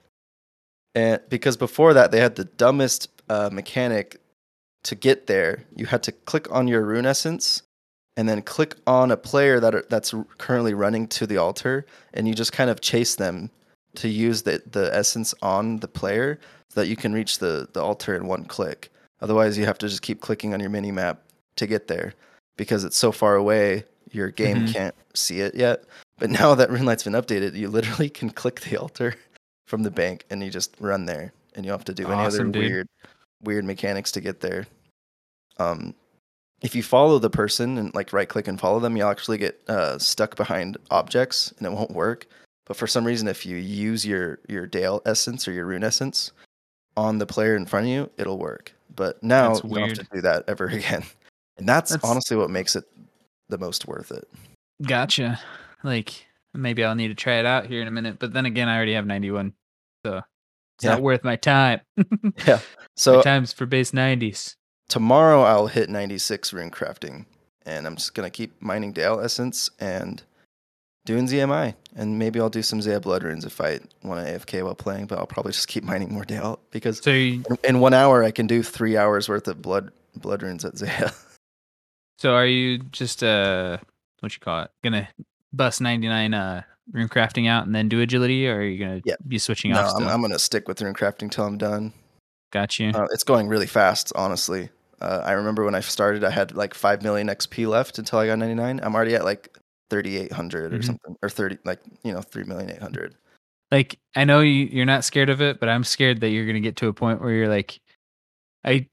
And 0.94 1.22
because 1.31 1.57
before 1.57 1.94
that, 1.94 2.11
they 2.11 2.20
had 2.20 2.37
the 2.37 2.44
dumbest 2.44 3.09
uh, 3.31 3.48
mechanic 3.51 4.20
to 4.85 4.94
get 4.94 5.27
there. 5.27 5.64
You 5.75 5.87
had 5.87 6.03
to 6.03 6.12
click 6.12 6.53
on 6.53 6.68
your 6.68 6.83
rune 6.83 7.07
essence, 7.07 7.62
and 8.18 8.29
then 8.29 8.42
click 8.42 8.77
on 8.87 9.11
a 9.11 9.16
player 9.16 9.59
that 9.59 9.75
are, 9.75 9.87
that's 9.88 10.14
currently 10.37 10.75
running 10.75 11.09
to 11.09 11.27
the 11.27 11.38
altar, 11.38 11.87
and 12.12 12.29
you 12.29 12.35
just 12.35 12.53
kind 12.53 12.68
of 12.68 12.83
chase 12.83 13.14
them 13.14 13.51
to 13.96 14.09
use 14.09 14.42
the 14.42 14.62
the 14.70 14.94
essence 14.94 15.35
on 15.42 15.78
the 15.78 15.88
player 15.88 16.38
so 16.68 16.81
that 16.81 16.88
you 16.88 16.96
can 16.96 17.12
reach 17.12 17.38
the 17.38 17.68
the 17.72 17.83
altar 17.83 18.14
in 18.14 18.26
one 18.26 18.44
click. 18.44 18.90
Otherwise, 19.20 19.57
you 19.57 19.64
have 19.64 19.78
to 19.78 19.88
just 19.88 20.02
keep 20.02 20.20
clicking 20.20 20.52
on 20.52 20.61
your 20.61 20.70
mini 20.70 20.90
map 20.90 21.22
to 21.57 21.66
get 21.66 21.87
there 21.87 22.14
because 22.57 22.85
it's 22.85 22.96
so 22.96 23.12
far 23.12 23.37
away. 23.37 23.85
Your 24.11 24.31
game 24.31 24.59
mm-hmm. 24.59 24.72
can't 24.72 24.94
see 25.14 25.40
it 25.40 25.55
yet. 25.55 25.85
But 26.18 26.31
now 26.40 26.55
that 26.55 26.70
RuneLite's 26.70 27.05
been 27.05 27.12
updated, 27.12 27.55
you 27.55 27.68
literally 27.68 28.11
can 28.11 28.31
click 28.31 28.61
the 28.61 28.76
altar 28.76 29.14
from 29.66 29.83
the 29.83 29.90
bank 29.90 30.24
and 30.31 30.42
you 30.42 30.50
just 30.50 30.74
run 30.81 31.07
there, 31.07 31.33
and 31.55 31.64
you 31.64 31.70
don't 31.70 31.78
have 31.78 31.85
to 31.87 31.94
do 31.94 32.05
awesome, 32.05 32.18
any 32.18 32.26
other 32.26 32.44
dude. 32.44 32.57
weird 32.57 32.88
weird 33.42 33.64
mechanics 33.64 34.12
to 34.12 34.20
get 34.20 34.40
there. 34.40 34.66
Um, 35.59 35.94
if 36.62 36.74
you 36.74 36.83
follow 36.83 37.18
the 37.18 37.31
person 37.31 37.76
and 37.76 37.94
like 37.94 38.12
right 38.12 38.28
click 38.28 38.48
and 38.48 38.59
follow 38.59 38.81
them, 38.81 38.96
you'll 38.96 39.09
actually 39.09 39.38
get 39.38 39.61
uh, 39.68 39.98
stuck 39.98 40.37
behind 40.37 40.76
objects 40.90 41.52
and 41.59 41.66
it 41.66 41.72
won't 41.72 41.90
work. 41.90 42.26
But 42.72 42.78
for 42.78 42.87
some 42.87 43.06
reason, 43.06 43.28
if 43.28 43.44
you 43.44 43.58
use 43.58 44.06
your 44.06 44.38
your 44.48 44.66
Daeyalt 44.66 45.02
essence 45.04 45.46
or 45.46 45.52
your 45.52 45.66
rune 45.66 45.85
essence 45.85 46.32
on 46.96 47.18
the 47.18 47.26
player 47.26 47.54
in 47.54 47.66
front 47.66 47.85
of 47.85 47.92
you, 47.92 48.11
it'll 48.16 48.38
work. 48.38 48.72
But 48.96 49.22
now 49.22 49.56
you 49.56 49.61
don't 49.61 49.88
have 49.90 49.98
to 49.98 50.06
do 50.11 50.22
that 50.22 50.44
ever 50.48 50.64
again. 50.68 51.04
And 51.58 51.68
that's, 51.68 51.90
that's 51.90 52.02
honestly 52.02 52.35
what 52.35 52.48
makes 52.48 52.74
it 52.74 52.85
the 53.50 53.58
most 53.58 53.87
worth 53.87 54.11
it. 54.11 54.26
Gotcha. 54.82 55.38
Like 55.85 56.26
maybe 56.54 56.82
I'll 56.82 56.94
need 56.94 57.08
to 57.08 57.14
try 57.14 57.35
it 57.35 57.44
out 57.44 57.66
here 57.66 57.82
in 57.82 57.88
a 57.88 57.90
minute. 57.90 58.18
But 58.18 58.32
then 58.32 58.46
again, 58.46 58.70
I 58.70 58.76
already 58.76 58.94
have 58.94 59.04
91. 59.04 59.52
So 60.06 60.22
it's 60.78 60.85
yeah. 60.85 60.92
not 60.92 61.02
worth 61.02 61.24
my 61.24 61.37
time. 61.37 61.82
yeah. 62.46 62.61
So 62.96 63.16
my 63.16 63.22
time's 63.22 63.52
for 63.52 63.66
base 63.66 63.90
90s. 63.90 64.56
Tomorrow 64.88 65.42
I'll 65.42 65.66
hit 65.66 65.90
96 65.90 66.54
rune 66.54 66.70
crafting. 66.70 67.26
And 67.66 67.87
I'm 67.87 67.96
just 67.96 68.14
going 68.14 68.26
to 68.26 68.35
keep 68.35 68.62
mining 68.62 68.94
Daeyalt 68.94 69.22
Essence 69.22 69.68
and 69.78 70.22
doing 71.04 71.26
ZMI, 71.26 71.74
and 71.96 72.18
maybe 72.18 72.40
I'll 72.40 72.50
do 72.50 72.62
some 72.62 72.80
Zeah 72.80 73.00
Blood 73.00 73.22
runes 73.22 73.44
if 73.44 73.60
I 73.60 73.80
want 74.02 74.24
to 74.24 74.32
AFK 74.32 74.64
while 74.64 74.74
playing. 74.74 75.06
But 75.06 75.18
I'll 75.18 75.26
probably 75.26 75.52
just 75.52 75.68
keep 75.68 75.84
mining 75.92 76.12
more 76.12 76.24
Daeyalt 76.24 76.58
because 76.70 77.02
so 77.02 77.10
you, 77.10 77.42
in, 77.48 77.58
in, 77.64 77.80
one 77.80 77.94
hour 77.94 78.22
I 78.24 78.30
can 78.30 78.46
do 78.46 78.62
three 78.62 78.96
hours 78.96 79.28
worth 79.28 79.48
of 79.48 79.62
blood 79.62 79.90
blood 80.16 80.42
runes 80.42 80.64
at 80.64 80.76
Zeah. 80.76 81.12
So 82.18 82.36
are 82.36 82.46
you 82.46 82.78
just 82.78 83.24
uh 83.24 83.78
what 84.20 84.32
you 84.32 84.38
call 84.38 84.62
it 84.62 84.70
gonna 84.84 85.08
bust 85.52 85.80
ninety 85.80 86.06
nine 86.06 86.34
uh 86.34 86.62
rune 86.92 87.08
crafting 87.08 87.48
out 87.48 87.66
and 87.66 87.74
then 87.74 87.88
do 87.88 88.00
agility, 88.00 88.46
or 88.46 88.58
are 88.58 88.62
you 88.62 88.78
gonna 88.78 89.00
yeah. 89.04 89.16
be 89.26 89.38
switching 89.38 89.72
no, 89.72 89.80
off? 89.80 89.98
No, 89.98 90.06
I'm, 90.06 90.12
I'm, 90.12 90.22
gonna 90.22 90.38
stick 90.38 90.68
with 90.68 90.80
rune 90.80 90.94
crafting 90.94 91.32
till 91.32 91.44
I'm 91.44 91.58
done. 91.58 91.92
Got 92.52 92.78
you. 92.78 92.90
Uh, 92.90 93.06
it's 93.10 93.24
going 93.24 93.48
really 93.48 93.66
fast, 93.66 94.12
honestly. 94.14 94.68
Uh, 95.00 95.22
I 95.24 95.32
remember 95.32 95.64
when 95.64 95.74
I 95.74 95.80
started, 95.80 96.22
I 96.22 96.30
had 96.30 96.54
like 96.54 96.74
five 96.74 97.02
million 97.02 97.26
XP 97.26 97.66
left 97.66 97.98
until 97.98 98.20
I 98.20 98.26
got 98.28 98.38
99. 98.38 98.78
I'm 98.82 98.94
already 98.94 99.16
at 99.16 99.24
like 99.24 99.58
3800 99.92 100.72
or 100.72 100.76
mm-hmm. 100.76 100.87
something 100.87 101.16
or 101.22 101.28
30 101.28 101.59
like 101.66 101.78
you 102.02 102.14
know 102.14 102.22
3 102.22 102.44
million 102.44 102.70
800 102.70 103.14
like 103.70 103.98
i 104.16 104.24
know 104.24 104.40
you, 104.40 104.64
you're 104.72 104.87
not 104.87 105.05
scared 105.05 105.28
of 105.28 105.42
it 105.42 105.61
but 105.61 105.68
i'm 105.68 105.85
scared 105.85 106.22
that 106.22 106.31
you're 106.31 106.46
going 106.46 106.55
to 106.55 106.61
get 106.61 106.76
to 106.76 106.88
a 106.88 106.94
point 106.94 107.20
where 107.20 107.31
you're 107.31 107.48
like 107.48 107.78
i 108.64 108.87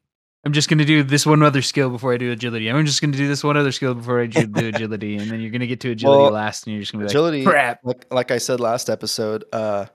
i'm 0.44 0.52
just 0.52 0.68
going 0.68 0.78
to 0.78 0.84
do 0.84 1.02
this 1.02 1.26
one 1.26 1.42
other 1.42 1.62
skill 1.62 1.90
before 1.90 2.14
i 2.14 2.18
do 2.18 2.34
agility 2.34 2.70
i'm 2.70 2.86
just 2.86 3.00
going 3.00 3.14
to 3.14 3.18
do 3.18 3.30
this 3.30 3.46
one 3.46 3.56
other 3.56 3.72
skill 3.72 3.94
before 3.94 4.20
i 4.20 4.26
do, 4.26 4.42
agility 4.56 5.16
and 5.16 5.32
then 5.32 5.40
you're 5.40 5.52
going 5.52 5.62
to 5.62 5.68
get 5.68 5.80
to 5.80 5.90
agility 5.90 6.22
well, 6.22 6.32
last 6.32 6.68
and 6.68 6.74
you're 6.74 6.82
just 6.82 6.92
going 6.92 7.00
to 7.00 7.06
be 7.06 7.10
agility, 7.10 7.46
like 7.46 7.54
crap 7.54 7.80
like, 7.86 8.06
like 8.12 8.32
i 8.32 8.38
said 8.38 8.60
last 8.60 8.90
episode 8.90 9.46
uh 9.54 9.86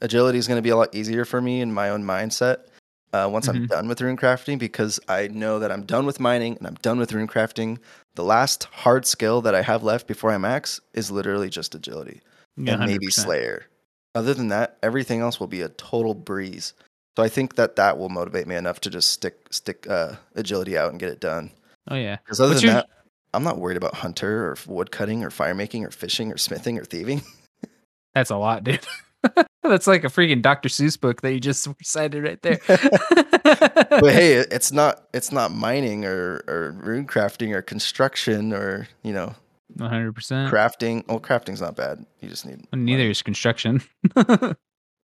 agility 0.00 0.38
is 0.38 0.48
going 0.48 0.58
to 0.58 0.62
be 0.62 0.70
a 0.70 0.76
lot 0.76 0.92
easier 0.96 1.24
for 1.24 1.40
me 1.40 1.60
in 1.60 1.72
my 1.72 1.90
own 1.90 2.02
mindset 2.02 2.64
uh, 3.12 3.28
once 3.30 3.48
mm-hmm. 3.48 3.62
I'm 3.62 3.66
done 3.66 3.88
with 3.88 4.00
rune 4.00 4.16
crafting 4.16 4.58
because 4.58 5.00
I 5.08 5.28
know 5.28 5.58
that 5.58 5.72
I'm 5.72 5.82
done 5.82 6.06
with 6.06 6.20
mining 6.20 6.56
and 6.58 6.66
I'm 6.66 6.74
done 6.74 6.98
with 6.98 7.12
rune 7.12 7.26
crafting. 7.26 7.78
The 8.14 8.24
last 8.24 8.64
hard 8.64 9.06
skill 9.06 9.40
that 9.42 9.54
I 9.54 9.62
have 9.62 9.82
left 9.82 10.06
before 10.06 10.30
I 10.30 10.38
max 10.38 10.80
is 10.94 11.10
literally 11.10 11.48
just 11.48 11.74
agility 11.74 12.20
yeah, 12.56 12.74
and 12.74 12.82
100%. 12.82 12.86
maybe 12.86 13.06
Slayer. 13.10 13.66
Other 14.14 14.34
than 14.34 14.48
that, 14.48 14.76
everything 14.82 15.20
else 15.20 15.38
will 15.38 15.46
be 15.46 15.62
a 15.62 15.68
total 15.68 16.14
breeze. 16.14 16.74
So 17.16 17.22
I 17.22 17.28
think 17.28 17.56
that 17.56 17.76
that 17.76 17.98
will 17.98 18.08
motivate 18.08 18.46
me 18.46 18.56
enough 18.56 18.80
to 18.80 18.90
just 18.90 19.10
stick 19.10 19.46
stick 19.50 19.86
uh, 19.88 20.14
agility 20.34 20.76
out 20.76 20.90
and 20.90 20.98
get 20.98 21.10
it 21.10 21.20
done. 21.20 21.50
Oh 21.88 21.96
yeah. 21.96 22.16
Because 22.16 22.40
other 22.40 22.50
What's 22.50 22.62
than 22.62 22.68
your... 22.68 22.74
that, 22.74 22.88
I'm 23.34 23.44
not 23.44 23.58
worried 23.58 23.76
about 23.76 23.94
hunter 23.94 24.46
or 24.46 24.56
wood 24.66 24.90
cutting 24.90 25.22
or 25.22 25.30
fire 25.30 25.54
making 25.54 25.84
or 25.84 25.90
fishing 25.90 26.32
or 26.32 26.38
smithing 26.38 26.78
or 26.78 26.84
thieving. 26.84 27.22
That's 28.14 28.30
a 28.30 28.36
lot, 28.36 28.64
dude. 28.64 28.86
That's 29.62 29.86
like 29.86 30.04
a 30.04 30.08
freaking 30.08 30.42
Dr. 30.42 30.68
Seuss 30.68 31.00
book 31.00 31.20
that 31.22 31.32
you 31.32 31.40
just 31.40 31.66
recited 31.78 32.24
right 32.24 32.40
there. 32.42 32.58
but 32.66 34.12
hey, 34.12 34.34
it's 34.34 34.72
not 34.72 35.08
it's 35.12 35.32
not 35.32 35.52
mining 35.52 36.04
or 36.04 36.42
or 36.48 36.76
rune 36.82 37.06
crafting 37.06 37.54
or 37.54 37.62
construction 37.62 38.52
or 38.52 38.88
you 39.02 39.12
know. 39.12 39.34
One 39.76 39.90
hundred 39.90 40.14
percent 40.14 40.52
crafting. 40.52 41.06
Well, 41.06 41.20
crafting's 41.20 41.60
not 41.60 41.76
bad. 41.76 42.04
You 42.20 42.28
just 42.28 42.44
need. 42.44 42.66
neither 42.72 42.98
money. 42.98 43.10
is 43.10 43.22
construction. 43.22 43.82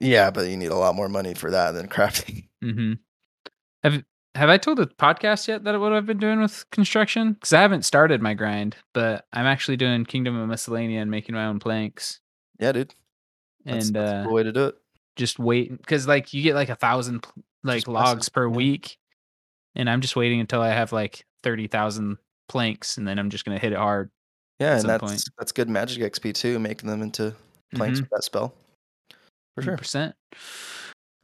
yeah, 0.01 0.31
but 0.31 0.49
you 0.49 0.57
need 0.57 0.71
a 0.71 0.77
lot 0.77 0.97
more 0.97 1.09
money 1.09 1.35
for 1.35 1.51
that 1.51 1.73
than 1.73 1.89
crafting. 1.89 2.49
Mm-hmm. 2.65 2.95
Have 3.85 4.03
Have 4.35 4.49
I 4.49 4.59
told 4.59 4.79
the 4.79 4.89
podcast 4.89 5.47
yet 5.47 5.63
that 5.65 5.79
what 5.79 5.93
I've 5.93 6.07
been 6.07 6.19
doing 6.19 6.41
with 6.41 6.65
construction? 6.73 7.35
Because 7.35 7.53
I 7.53 7.61
haven't 7.61 7.85
started 7.85 8.21
my 8.21 8.35
grind, 8.35 8.75
but 8.93 9.25
I'm 9.33 9.47
actually 9.47 9.77
doing 9.77 10.05
Kingdom 10.05 10.37
of 10.37 10.49
Miscellanea 10.49 11.01
and 11.01 11.11
making 11.11 11.37
my 11.37 11.47
own 11.47 11.61
planks. 11.61 12.19
Yeah, 12.59 12.73
dude. 12.73 12.93
That's, 13.67 13.89
and 13.89 13.97
that's 13.97 14.27
uh, 14.27 14.31
way 14.31 14.43
to 14.43 14.53
do 14.53 14.67
it. 14.67 14.77
Just 15.17 15.39
wait 15.39 15.77
because 15.77 16.07
like 16.07 16.33
you 16.33 16.43
get 16.43 16.55
like 16.55 16.69
a 16.69 16.75
thousand 16.75 17.27
like 17.65 17.79
just 17.79 17.89
logs 17.89 18.29
per 18.29 18.49
week, 18.49 18.99
and 19.75 19.89
I'm 19.89 20.01
just 20.01 20.17
waiting 20.17 20.41
until 20.41 20.61
I 20.61 20.69
have 20.69 20.93
like 20.93 21.25
thirty 21.43 21.67
thousand 21.67 22.19
planks, 22.49 22.99
and 22.99 23.09
then 23.09 23.19
I'm 23.19 23.31
just 23.31 23.45
gonna 23.45 23.59
hit 23.59 23.73
it 23.73 23.79
hard. 23.79 24.11
Yeah, 24.61 24.79
and 24.79 24.89
that's 24.89 25.03
point. 25.03 25.25
that's 25.39 25.53
good 25.53 25.69
magic 25.69 26.03
XP 26.03 26.35
too, 26.35 26.59
making 26.59 26.89
them 26.89 27.03
into 27.03 27.35
planks 27.75 27.99
mm-hmm. 27.99 28.05
with 28.05 28.11
that 28.11 28.25
spell. 28.25 28.55
For 29.55 29.63
sure. 29.63 29.77
Percent. 29.77 30.15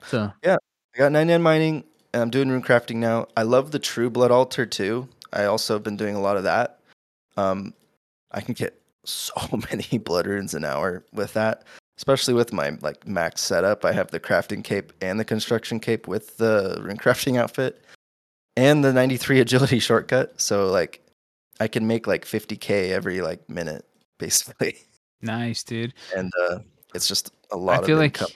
So 0.05 0.33
yeah, 0.43 0.57
I 0.95 0.99
got 0.99 1.13
99 1.13 1.43
mining, 1.43 1.85
and 2.13 2.23
I'm 2.23 2.31
doing 2.31 2.49
rune 2.49 2.63
crafting 2.63 2.97
now. 2.97 3.29
I 3.37 3.43
love 3.43 3.71
the 3.71 3.79
True 3.79 4.11
Blood 4.11 4.31
altar 4.31 4.67
too. 4.67 5.09
I 5.33 5.45
also 5.45 5.75
have 5.75 5.83
been 5.83 5.97
doing 5.97 6.15
a 6.15 6.21
lot 6.21 6.37
of 6.37 6.45
that. 6.45 6.81
Um, 7.37 7.75
I 8.31 8.41
can 8.41 8.55
get 8.55 8.81
so 9.05 9.35
many 9.71 9.99
blood 9.99 10.27
runes 10.27 10.55
an 10.55 10.65
hour 10.65 11.05
with 11.13 11.35
that. 11.35 11.65
Especially 11.99 12.35
with 12.35 12.53
my 12.53 12.71
like 12.81 13.07
max 13.07 13.41
setup. 13.43 13.85
I 13.85 13.93
have 13.93 14.11
the 14.11 14.19
crafting 14.21 14.65
cape 14.65 14.93
and 15.01 15.21
the 15.21 15.25
construction 15.25 15.79
cape 15.79 16.09
with 16.09 16.37
the 16.39 16.81
rune 16.83 16.97
crafting 16.97 17.39
outfit 17.39 17.85
and 18.57 18.85
the 18.85 18.93
93 18.93 19.41
agility 19.41 19.79
shortcut. 19.79 20.41
So 20.41 20.71
like 20.71 21.01
I 21.61 21.69
can 21.69 21.87
make 21.87 22.07
like 22.07 22.25
50k 22.25 22.91
every 22.91 23.21
like 23.21 23.49
minute 23.49 23.85
basically. 24.19 24.77
Nice, 25.21 25.63
dude. 25.63 25.95
And 26.17 26.33
uh 26.49 26.59
it's 26.95 27.07
just 27.09 27.33
a 27.51 27.57
lot 27.57 27.85
feel 27.87 27.97
of 27.97 28.01
like- 28.01 28.21
of. 28.21 28.31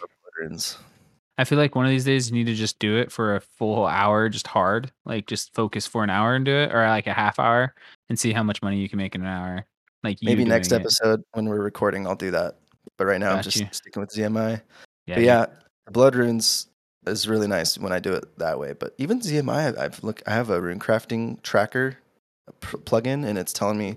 I 1.39 1.45
feel 1.45 1.59
like 1.59 1.75
one 1.75 1.85
of 1.87 1.91
these 1.91 2.05
days 2.05 2.31
you 2.31 2.35
need 2.37 2.47
to 2.47 2.55
just 2.55 2.79
do 2.79 2.97
it 2.99 3.11
for 3.13 3.37
a 3.37 3.41
full 3.41 3.87
hour, 3.87 4.29
just 4.29 4.47
hard, 4.47 4.91
like 5.05 5.27
just 5.27 5.55
focus 5.55 5.87
for 5.87 6.05
an 6.05 6.11
hour 6.11 6.35
and 6.35 6.45
do 6.45 6.53
it, 6.55 6.73
or 6.75 6.87
like 6.89 7.07
a 7.07 7.13
half 7.13 7.39
hour, 7.39 7.75
and 8.09 8.19
see 8.19 8.33
how 8.33 8.43
much 8.43 8.63
money 8.63 8.79
you 8.79 8.89
can 8.89 8.99
make 8.99 9.15
in 9.15 9.23
an 9.23 9.27
hour. 9.27 9.67
Like 10.03 10.21
you 10.23 10.27
Maybe 10.27 10.45
next 10.45 10.69
doing 10.69 10.81
it. 10.81 10.85
episode 10.85 11.23
when 11.33 11.47
we're 11.47 11.63
recording, 11.63 12.07
I'll 12.07 12.15
do 12.17 12.31
that. 12.31 12.57
But 12.99 13.07
right 13.07 13.21
now, 13.21 13.33
I'm 13.33 13.43
just 13.43 13.59
you. 13.59 13.69
sticking 13.73 14.01
with 14.01 14.11
ZMI. 14.11 14.61
Yeah, 15.07 15.15
but 15.15 15.25
yeah, 15.25 15.47
the 15.85 15.93
blood 15.93 16.15
runes 16.15 16.69
is 17.07 17.29
really 17.29 17.47
nice 17.47 17.79
when 17.79 17.93
I 17.93 17.99
do 17.99 18.13
it 18.13 18.39
that 18.39 18.59
way. 18.59 18.73
But 18.73 18.95
even 18.99 19.21
ZMI, 19.21 19.79
I've 19.79 20.03
look, 20.03 20.23
I 20.27 20.33
have 20.33 20.51
a 20.51 20.61
rune 20.61 20.81
crafting 20.81 21.41
tracker 21.43 21.97
pr- 22.61 22.79
plugin, 22.79 23.27
and 23.27 23.39
it's 23.39 23.53
telling 23.53 23.79
me 23.79 23.97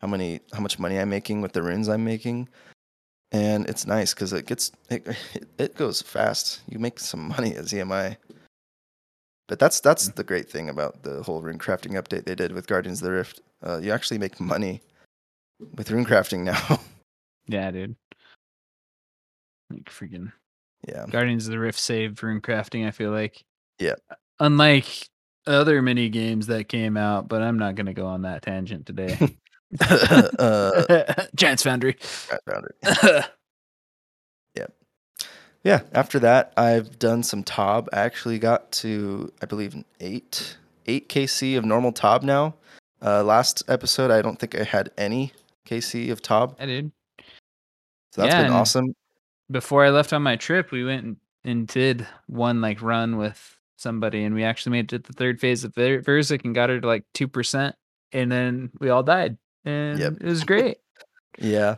how 0.00 0.08
many, 0.08 0.40
how 0.52 0.60
much 0.60 0.78
money 0.78 0.98
I'm 0.98 1.08
making 1.08 1.40
with 1.40 1.52
the 1.52 1.62
runes 1.62 1.88
I'm 1.88 2.04
making, 2.04 2.48
and 3.32 3.68
it's 3.68 3.86
nice 3.86 4.14
because 4.14 4.32
it 4.32 4.46
gets, 4.46 4.72
it, 4.90 5.06
it 5.58 5.74
goes 5.76 6.02
fast. 6.02 6.60
You 6.68 6.78
make 6.78 6.98
some 7.00 7.28
money 7.28 7.56
at 7.56 7.64
ZMI. 7.64 8.16
But 9.48 9.60
that's 9.60 9.78
that's 9.78 10.08
the 10.08 10.24
great 10.24 10.50
thing 10.50 10.68
about 10.68 11.04
the 11.04 11.22
whole 11.22 11.40
rune 11.40 11.58
crafting 11.58 11.92
update 11.92 12.24
they 12.24 12.34
did 12.34 12.52
with 12.52 12.66
Guardians 12.66 13.00
of 13.00 13.06
the 13.06 13.12
Rift. 13.12 13.40
Uh, 13.64 13.78
you 13.78 13.92
actually 13.92 14.18
make 14.18 14.40
money 14.40 14.80
with 15.76 15.90
rune 15.90 16.04
crafting 16.04 16.42
now. 16.42 16.80
yeah, 17.46 17.70
dude. 17.70 17.96
Like 19.70 19.84
freaking 19.84 20.32
yeah. 20.86 21.06
Guardians 21.08 21.46
of 21.46 21.52
the 21.52 21.58
Rift 21.58 21.78
saved 21.78 22.22
rune 22.22 22.40
crafting. 22.40 22.86
I 22.86 22.90
feel 22.90 23.10
like. 23.10 23.44
Yeah. 23.78 23.94
Unlike 24.40 25.08
other 25.46 25.82
mini 25.82 26.08
games 26.08 26.46
that 26.48 26.68
came 26.68 26.96
out, 26.96 27.28
but 27.28 27.42
I'm 27.42 27.58
not 27.58 27.74
gonna 27.74 27.94
go 27.94 28.06
on 28.06 28.22
that 28.22 28.42
tangent 28.42 28.86
today. 28.86 29.18
uh, 30.38 31.04
Giants' 31.34 31.64
Foundry. 31.64 31.96
I 32.30 32.38
found 32.48 32.66
it. 32.66 33.26
Yeah. 35.66 35.80
After 35.94 36.20
that, 36.20 36.52
I've 36.56 36.96
done 37.00 37.24
some 37.24 37.42
Tob. 37.42 37.88
I 37.92 37.98
actually 38.02 38.38
got 38.38 38.70
to, 38.70 39.32
I 39.42 39.46
believe, 39.46 39.74
an 39.74 39.84
eight 39.98 40.56
eight 40.86 41.08
KC 41.08 41.58
of 41.58 41.64
normal 41.64 41.90
Tob 41.90 42.22
now. 42.22 42.54
Uh, 43.02 43.24
last 43.24 43.64
episode, 43.66 44.12
I 44.12 44.22
don't 44.22 44.38
think 44.38 44.54
I 44.54 44.62
had 44.62 44.92
any 44.96 45.32
KC 45.68 46.12
of 46.12 46.22
Tob, 46.22 46.54
I 46.60 46.66
did. 46.66 46.92
so 48.12 48.22
that's 48.22 48.32
Yeah, 48.32 48.44
been 48.44 48.52
awesome. 48.52 48.94
Before 49.50 49.84
I 49.84 49.90
left 49.90 50.12
on 50.12 50.22
my 50.22 50.36
trip, 50.36 50.70
we 50.72 50.84
went 50.84 51.04
and, 51.04 51.16
and 51.44 51.66
did 51.66 52.06
one 52.26 52.60
like 52.60 52.82
run 52.82 53.16
with 53.16 53.56
somebody, 53.76 54.24
and 54.24 54.34
we 54.34 54.42
actually 54.44 54.72
made 54.72 54.92
it 54.92 55.04
to 55.04 55.12
the 55.12 55.12
third 55.16 55.40
phase 55.40 55.64
of 55.64 55.74
Ver- 55.74 56.02
Verzik 56.02 56.44
and 56.44 56.54
got 56.54 56.70
her 56.70 56.80
to 56.80 56.86
like 56.86 57.04
two 57.14 57.28
percent, 57.28 57.76
and 58.12 58.30
then 58.30 58.70
we 58.80 58.90
all 58.90 59.02
died, 59.02 59.36
and 59.64 59.98
Yep. 59.98 60.14
it 60.20 60.26
was 60.26 60.44
great. 60.44 60.78
Yeah. 61.38 61.76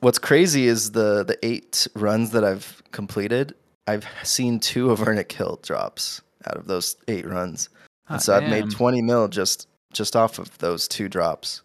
What's 0.00 0.18
crazy 0.18 0.66
is 0.66 0.92
the 0.92 1.24
the 1.24 1.36
eight 1.44 1.88
runs 1.96 2.30
that 2.30 2.44
I've 2.44 2.80
completed. 2.92 3.54
I've 3.88 4.06
seen 4.22 4.60
two 4.60 4.88
Avernic 4.88 5.32
hilt 5.32 5.62
drops 5.62 6.20
out 6.46 6.56
of 6.56 6.66
those 6.66 6.94
eight 7.08 7.26
runs. 7.26 7.68
And 8.08 8.22
so 8.22 8.34
I've 8.34 8.42
damn. 8.42 8.50
made 8.50 8.70
20 8.70 9.02
mil 9.02 9.26
just 9.28 9.66
just 9.92 10.14
off 10.14 10.38
of 10.38 10.56
those 10.58 10.86
two 10.86 11.08
drops. 11.08 11.62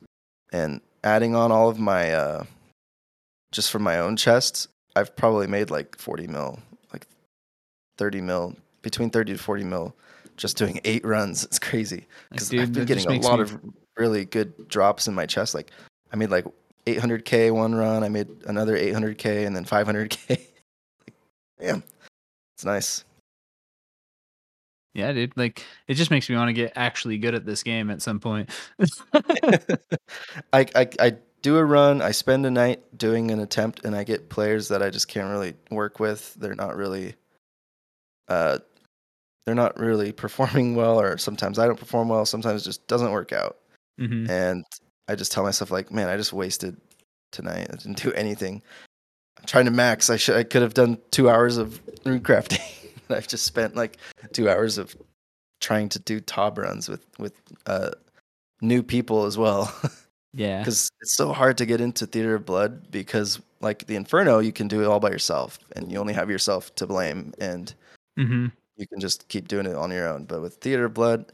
And 0.52 0.82
adding 1.04 1.36
on 1.36 1.52
all 1.52 1.70
of 1.70 1.80
my 1.80 2.12
uh 2.14 2.46
just 3.52 3.70
from 3.72 3.84
my 3.84 4.00
own 4.00 4.16
chests, 4.16 4.68
I've 4.96 5.16
probably 5.16 5.48
made 5.48 5.70
like 5.70 5.98
40 5.98 6.28
mil, 6.28 6.60
like 6.92 7.08
30 7.98 8.22
mil, 8.22 8.56
between 8.82 9.10
30 9.10 9.34
to 9.34 9.40
40 9.40 9.64
mil 9.64 9.96
just 10.38 10.58
doing 10.58 10.80
8 10.86 11.06
runs. 11.06 11.44
It's 11.46 11.60
crazy 11.60 12.08
cuz 12.32 12.50
dude, 12.50 12.62
I've 12.62 12.74
been 12.74 12.86
getting 12.86 13.08
a 13.08 13.20
lot 13.20 13.38
me- 13.40 13.44
of 13.44 13.60
really 13.98 14.26
good 14.26 14.68
drops 14.68 15.08
in 15.08 15.14
my 15.14 15.26
chest 15.26 15.54
like 15.54 15.70
I 16.12 16.16
made 16.16 16.30
like 16.30 16.46
800k 16.86 17.52
one 17.54 17.74
run, 17.76 18.04
I 18.04 18.10
made 18.10 18.28
another 18.46 18.78
800k 18.78 19.46
and 19.48 19.56
then 19.56 19.66
500k. 19.66 20.30
like, 20.30 21.16
damn. 21.60 21.84
It's 22.56 22.66
nice. 22.66 23.04
yeah, 24.94 25.12
dude. 25.12 25.36
Like 25.36 25.64
it 25.88 25.96
just 25.96 26.12
makes 26.12 26.30
me 26.30 26.36
want 26.36 26.50
to 26.50 26.54
get 26.54 26.74
actually 26.76 27.18
good 27.18 27.34
at 27.36 27.46
this 27.46 27.64
game 27.64 27.90
at 27.90 28.02
some 28.02 28.20
point. 28.20 28.50
I, 30.54 30.66
I 30.76 30.88
I 31.00 31.18
do 31.44 31.58
a 31.58 31.64
run. 31.64 32.02
I 32.02 32.10
spend 32.12 32.46
a 32.48 32.52
night 32.52 32.98
doing 32.98 33.30
an 33.30 33.40
attempt, 33.40 33.86
and 33.86 33.96
I 33.96 34.04
get 34.04 34.30
players 34.30 34.70
that 34.70 34.82
I 34.82 34.90
just 34.90 35.08
can't 35.08 35.30
really 35.30 35.54
work 35.70 36.00
with. 36.00 36.34
They're 36.36 36.56
not 36.56 36.76
really, 36.76 37.14
uh, 38.28 38.58
they're 39.46 39.54
not 39.54 39.78
really 39.80 40.12
performing 40.24 40.76
well, 40.76 41.00
or 41.00 41.18
sometimes 41.20 41.60
I 41.60 41.68
don't 41.68 41.80
perform 41.80 42.10
well. 42.10 42.26
Sometimes 42.26 42.64
it 42.64 42.66
just 42.66 42.88
doesn't 42.88 43.12
work 43.12 43.32
out, 43.32 43.58
Mhm. 44.00 44.28
and 44.30 44.66
I 45.08 45.16
just 45.16 45.32
tell 45.32 45.44
myself 45.44 45.70
like, 45.70 45.92
man, 45.92 46.08
I 46.10 46.18
just 46.18 46.34
wasted 46.34 46.78
tonight. 47.32 47.68
I 47.72 47.76
didn't 47.76 48.02
do 48.02 48.12
anything. 48.14 48.64
I'm 49.38 49.46
trying 49.46 49.66
to 49.66 49.72
max. 49.72 50.10
I 50.10 50.16
should. 50.18 50.38
I 50.38 50.44
could 50.44 50.62
have 50.62 50.74
done 50.74 50.98
two 51.12 51.30
hours 51.30 51.58
of 51.58 51.80
rune 52.06 52.22
crafting. 52.22 52.62
I've 53.10 53.28
just 53.28 53.46
spent 53.46 53.76
like 53.76 53.98
two 54.32 54.50
hours 54.50 54.78
of 54.78 54.96
trying 55.60 55.90
to 55.90 56.00
do 56.00 56.20
Tob 56.22 56.58
runs 56.58 56.88
with 56.88 57.06
with 57.20 57.34
uh, 57.66 57.92
new 58.62 58.82
people 58.82 59.26
as 59.26 59.38
well. 59.38 59.74
Yeah. 60.34 60.60
because 60.60 60.90
it's 61.02 61.16
so 61.16 61.32
hard 61.32 61.58
to 61.60 61.66
get 61.66 61.80
into 61.82 62.06
theater 62.06 62.36
of 62.36 62.46
blood 62.46 62.90
because 62.92 63.40
like 63.62 63.86
the 63.86 63.96
inferno 63.96 64.40
you 64.40 64.52
can 64.52 64.68
do 64.68 64.82
it 64.82 64.88
all 64.88 65.00
by 65.00 65.10
yourself 65.10 65.60
and 65.76 65.92
you 65.92 65.98
only 66.00 66.14
have 66.14 66.30
yourself 66.30 66.74
to 66.76 66.88
blame 66.88 67.34
and 67.40 67.74
hmm 68.18 68.48
you 68.76 68.88
can 68.88 69.00
just 69.00 69.28
keep 69.28 69.48
doing 69.48 69.68
it 69.68 69.76
on 69.76 69.92
your 69.92 70.08
own 70.08 70.26
but 70.26 70.42
with 70.42 70.56
theater 70.56 70.86
of 70.86 70.94
blood 70.96 71.32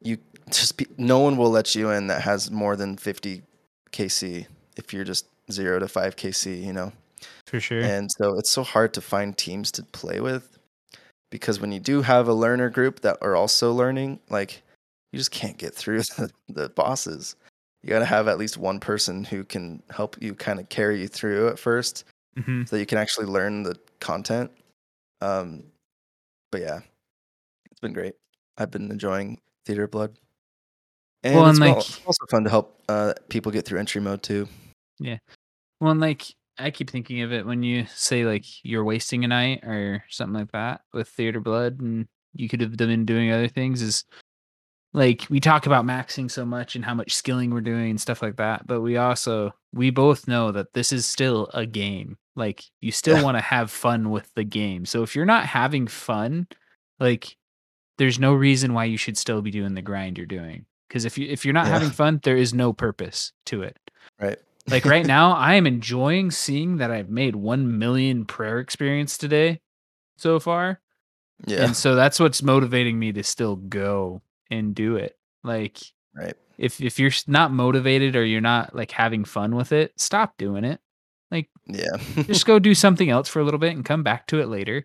you 0.00 0.16
just 0.50 0.76
be, 0.76 0.86
no 0.96 1.18
one 1.18 1.36
will 1.36 1.50
let 1.50 1.74
you 1.74 1.90
in 1.90 2.06
that 2.06 2.22
has 2.22 2.50
more 2.50 2.76
than 2.76 2.96
50 2.96 3.42
kc 3.90 4.46
if 4.76 4.92
you're 4.92 5.04
just 5.04 5.26
0 5.50 5.80
to 5.80 5.88
5 5.88 6.16
kc 6.16 6.64
you 6.64 6.72
know 6.72 6.92
For 7.46 7.58
sure. 7.58 7.80
and 7.82 8.10
so 8.12 8.38
it's 8.38 8.50
so 8.50 8.62
hard 8.62 8.94
to 8.94 9.00
find 9.00 9.36
teams 9.36 9.72
to 9.72 9.82
play 9.82 10.20
with 10.20 10.54
because 11.34 11.60
when 11.60 11.72
you 11.72 11.80
do 11.80 12.00
have 12.00 12.28
a 12.28 12.32
learner 12.32 12.70
group 12.70 13.00
that 13.00 13.18
are 13.20 13.34
also 13.34 13.72
learning, 13.72 14.20
like 14.30 14.62
you 15.10 15.18
just 15.18 15.32
can't 15.32 15.58
get 15.58 15.74
through 15.74 15.98
the, 16.16 16.30
the 16.48 16.68
bosses. 16.68 17.34
You 17.84 17.90
got 17.90 17.98
to 17.98 18.06
have 18.06 18.28
at 18.28 18.38
least 18.38 18.56
one 18.56 18.80
person 18.80 19.24
who 19.24 19.44
can 19.44 19.82
help 19.90 20.16
you 20.22 20.34
kind 20.34 20.58
of 20.58 20.70
carry 20.70 21.02
you 21.02 21.06
through 21.06 21.48
at 21.48 21.58
first 21.58 22.04
hmm 22.42 22.64
so 22.64 22.76
you 22.76 22.86
can 22.86 22.96
actually 22.96 23.26
learn 23.26 23.62
the 23.62 23.78
content. 24.00 24.50
Um, 25.20 25.64
but 26.50 26.62
yeah, 26.62 26.80
it's 27.70 27.80
been 27.80 27.92
great. 27.92 28.14
I've 28.56 28.70
been 28.70 28.90
enjoying 28.90 29.38
Theater 29.66 29.86
Blood. 29.86 30.16
And 31.22 31.36
Well, 31.36 31.46
it's 31.50 31.58
and, 31.58 31.68
al- 31.68 31.76
like- 31.76 32.06
also 32.06 32.26
fun 32.30 32.44
to 32.44 32.50
help 32.50 32.82
uh, 32.88 33.12
people 33.28 33.52
get 33.52 33.66
through 33.66 33.80
entry 33.80 34.00
mode 34.00 34.22
too. 34.22 34.48
Yeah. 34.98 35.18
Well, 35.80 35.90
and 35.92 36.00
like 36.00 36.24
I 36.58 36.70
keep 36.70 36.88
thinking 36.90 37.20
of 37.20 37.32
it 37.32 37.44
when 37.44 37.62
you 37.62 37.84
say 37.94 38.24
like 38.24 38.44
you're 38.64 38.84
wasting 38.84 39.24
a 39.24 39.28
night 39.28 39.62
or 39.62 40.02
something 40.08 40.40
like 40.40 40.52
that 40.52 40.80
with 40.94 41.08
theater 41.08 41.40
blood, 41.40 41.80
and 41.80 42.08
you 42.34 42.48
could 42.48 42.62
have 42.62 42.76
been 42.78 43.04
doing 43.04 43.30
other 43.30 43.48
things. 43.48 43.82
Is 43.82 44.04
like 44.94 45.26
we 45.28 45.40
talk 45.40 45.66
about 45.66 45.84
maxing 45.84 46.30
so 46.30 46.44
much 46.46 46.76
and 46.76 46.84
how 46.84 46.94
much 46.94 47.14
skilling 47.14 47.50
we're 47.50 47.60
doing 47.60 47.90
and 47.90 48.00
stuff 48.00 48.22
like 48.22 48.36
that, 48.36 48.66
but 48.66 48.80
we 48.80 48.96
also 48.96 49.52
we 49.72 49.90
both 49.90 50.26
know 50.28 50.52
that 50.52 50.72
this 50.72 50.92
is 50.92 51.04
still 51.04 51.50
a 51.52 51.66
game. 51.66 52.16
Like 52.36 52.64
you 52.80 52.90
still 52.92 53.22
want 53.22 53.36
to 53.36 53.40
have 53.42 53.70
fun 53.70 54.10
with 54.10 54.32
the 54.34 54.44
game. 54.44 54.86
So 54.86 55.02
if 55.02 55.14
you're 55.14 55.24
not 55.26 55.46
having 55.46 55.86
fun, 55.88 56.46
like 57.00 57.36
there's 57.98 58.18
no 58.18 58.32
reason 58.34 58.72
why 58.72 58.84
you 58.86 58.96
should 58.96 59.18
still 59.18 59.42
be 59.42 59.50
doing 59.50 59.74
the 59.74 59.82
grind 59.82 60.16
you're 60.16 60.26
doing. 60.26 60.64
Because 60.88 61.04
if 61.04 61.18
you 61.18 61.28
if 61.28 61.44
you're 61.44 61.54
not 61.54 61.66
Yeah. 61.66 61.72
having 61.74 61.90
fun, 61.90 62.20
there 62.22 62.36
is 62.36 62.54
no 62.54 62.72
purpose 62.72 63.32
to 63.46 63.62
it 63.62 63.76
Right. 64.20 64.38
like 64.68 64.84
right 64.84 65.04
now 65.16 65.32
i 65.32 65.54
am 65.54 65.66
enjoying 65.66 66.30
seeing 66.30 66.76
that 66.76 66.90
i've 66.92 67.10
made 67.10 67.34
1 67.34 67.78
million 67.78 68.24
prayer 68.24 68.60
experience 68.60 69.18
today 69.18 69.60
so 70.16 70.38
far 70.38 70.80
Yeah. 71.46 71.64
and 71.64 71.76
so 71.76 71.94
that's 71.96 72.20
what's 72.20 72.42
motivating 72.42 72.98
me 72.98 73.12
to 73.12 73.22
still 73.24 73.56
go 73.56 74.22
and 74.50 74.74
do 74.74 74.96
it 74.96 75.16
like 75.42 75.78
Right. 76.14 76.34
if 76.58 76.80
if 76.80 76.98
you're 77.00 77.10
not 77.26 77.52
motivated 77.52 78.14
or 78.16 78.24
you're 78.24 78.40
not 78.40 78.74
like 78.74 78.90
having 78.92 79.24
fun 79.24 79.54
with 79.56 79.72
it 79.72 79.92
stop 80.00 80.36
doing 80.38 80.64
it 80.64 80.80
Like 81.30 81.48
Yeah. 81.66 81.96
just 82.26 82.46
go 82.46 82.58
do 82.58 82.74
something 82.74 83.10
else 83.10 83.28
for 83.28 83.40
a 83.40 83.44
little 83.44 83.58
bit 83.58 83.74
and 83.74 83.84
come 83.84 84.02
back 84.02 84.26
to 84.28 84.40
it 84.40 84.46
later 84.48 84.84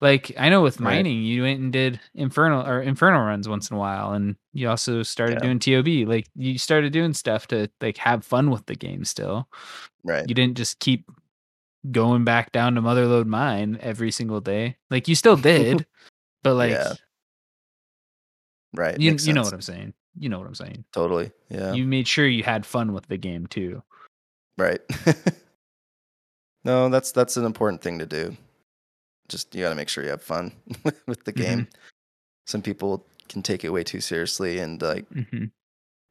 like 0.00 0.32
i 0.36 0.48
know 0.48 0.60
with 0.62 0.80
Right. 0.80 0.96
mining 0.96 1.22
you 1.22 1.42
went 1.42 1.60
and 1.60 1.72
did 1.72 2.00
infernal 2.14 2.66
or 2.66 2.82
infernal 2.82 3.22
runs 3.24 3.48
once 3.48 3.70
in 3.70 3.76
a 3.76 3.80
while 3.80 4.12
and 4.12 4.36
you 4.52 4.68
also 4.68 5.02
started 5.02 5.34
Yeah. 5.40 5.44
doing 5.54 5.58
tob 5.60 5.86
like 6.08 6.26
you 6.34 6.58
started 6.58 6.92
doing 6.92 7.14
stuff 7.14 7.46
to 7.48 7.70
like 7.80 7.96
have 7.98 8.24
fun 8.24 8.50
with 8.50 8.66
the 8.66 8.74
game 8.74 9.04
still 9.04 9.48
right. 10.04 10.28
you 10.28 10.34
didn't 10.34 10.56
just 10.56 10.80
keep 10.80 11.08
going 11.92 12.24
back 12.24 12.50
down 12.52 12.74
to 12.74 12.82
motherlode 12.82 13.26
mine 13.26 13.78
every 13.80 14.10
single 14.10 14.40
day 14.40 14.76
like 14.90 15.06
you 15.06 15.14
still 15.14 15.36
did 15.52 15.86
but 16.42 16.54
like 16.56 16.72
Yeah. 16.72 16.94
Right. 18.76 18.98
you, 19.00 19.16
you 19.18 19.32
know 19.32 19.42
what 19.42 19.54
i'm 19.54 19.62
saying 19.62 19.94
you 20.18 20.28
know 20.28 20.38
what 20.38 20.48
I'm 20.48 20.54
saying. 20.54 20.84
Totally. 20.92 21.30
Yeah. 21.50 21.72
You 21.72 21.84
made 21.84 22.08
sure 22.08 22.26
you 22.26 22.42
had 22.42 22.64
fun 22.64 22.92
with 22.92 23.06
the 23.06 23.16
game 23.16 23.46
too. 23.46 23.82
Right. 24.58 24.80
no, 26.64 26.88
that's 26.88 27.12
that's 27.12 27.36
an 27.36 27.44
important 27.44 27.82
thing 27.82 27.98
to 27.98 28.06
do. 28.06 28.36
Just 29.28 29.54
you 29.54 29.62
got 29.62 29.70
to 29.70 29.74
make 29.74 29.88
sure 29.88 30.04
you 30.04 30.10
have 30.10 30.22
fun 30.22 30.52
with 31.06 31.24
the 31.24 31.32
game. 31.32 31.60
Mm-hmm. 31.60 31.80
Some 32.46 32.62
people 32.62 33.04
can 33.28 33.42
take 33.42 33.64
it 33.64 33.70
way 33.70 33.84
too 33.84 34.00
seriously 34.00 34.58
and 34.58 34.80
like 34.80 35.06
hmm 35.08 35.46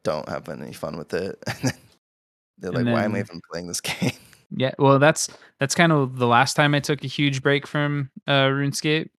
don't 0.04 0.30
have 0.30 0.50
any 0.50 0.72
fun 0.72 0.98
with 0.98 1.16
it. 1.16 1.44
They're 2.60 2.72
like, 2.72 2.82
And 2.82 2.92
"Why 2.92 3.06
am 3.06 3.16
I 3.16 3.20
even 3.20 3.42
playing 3.52 3.68
this 3.68 3.82
game?" 3.82 4.12
Yeah, 4.56 4.76
well, 4.78 5.00
that's 5.00 5.30
that's 5.60 5.74
kind 5.74 5.92
of 5.92 6.18
the 6.18 6.28
last 6.28 6.54
time 6.54 6.76
I 6.76 6.80
took 6.80 7.04
a 7.04 7.08
huge 7.08 7.42
break 7.42 7.66
from 7.66 8.12
uh, 8.28 8.46
RuneScape 8.50 9.10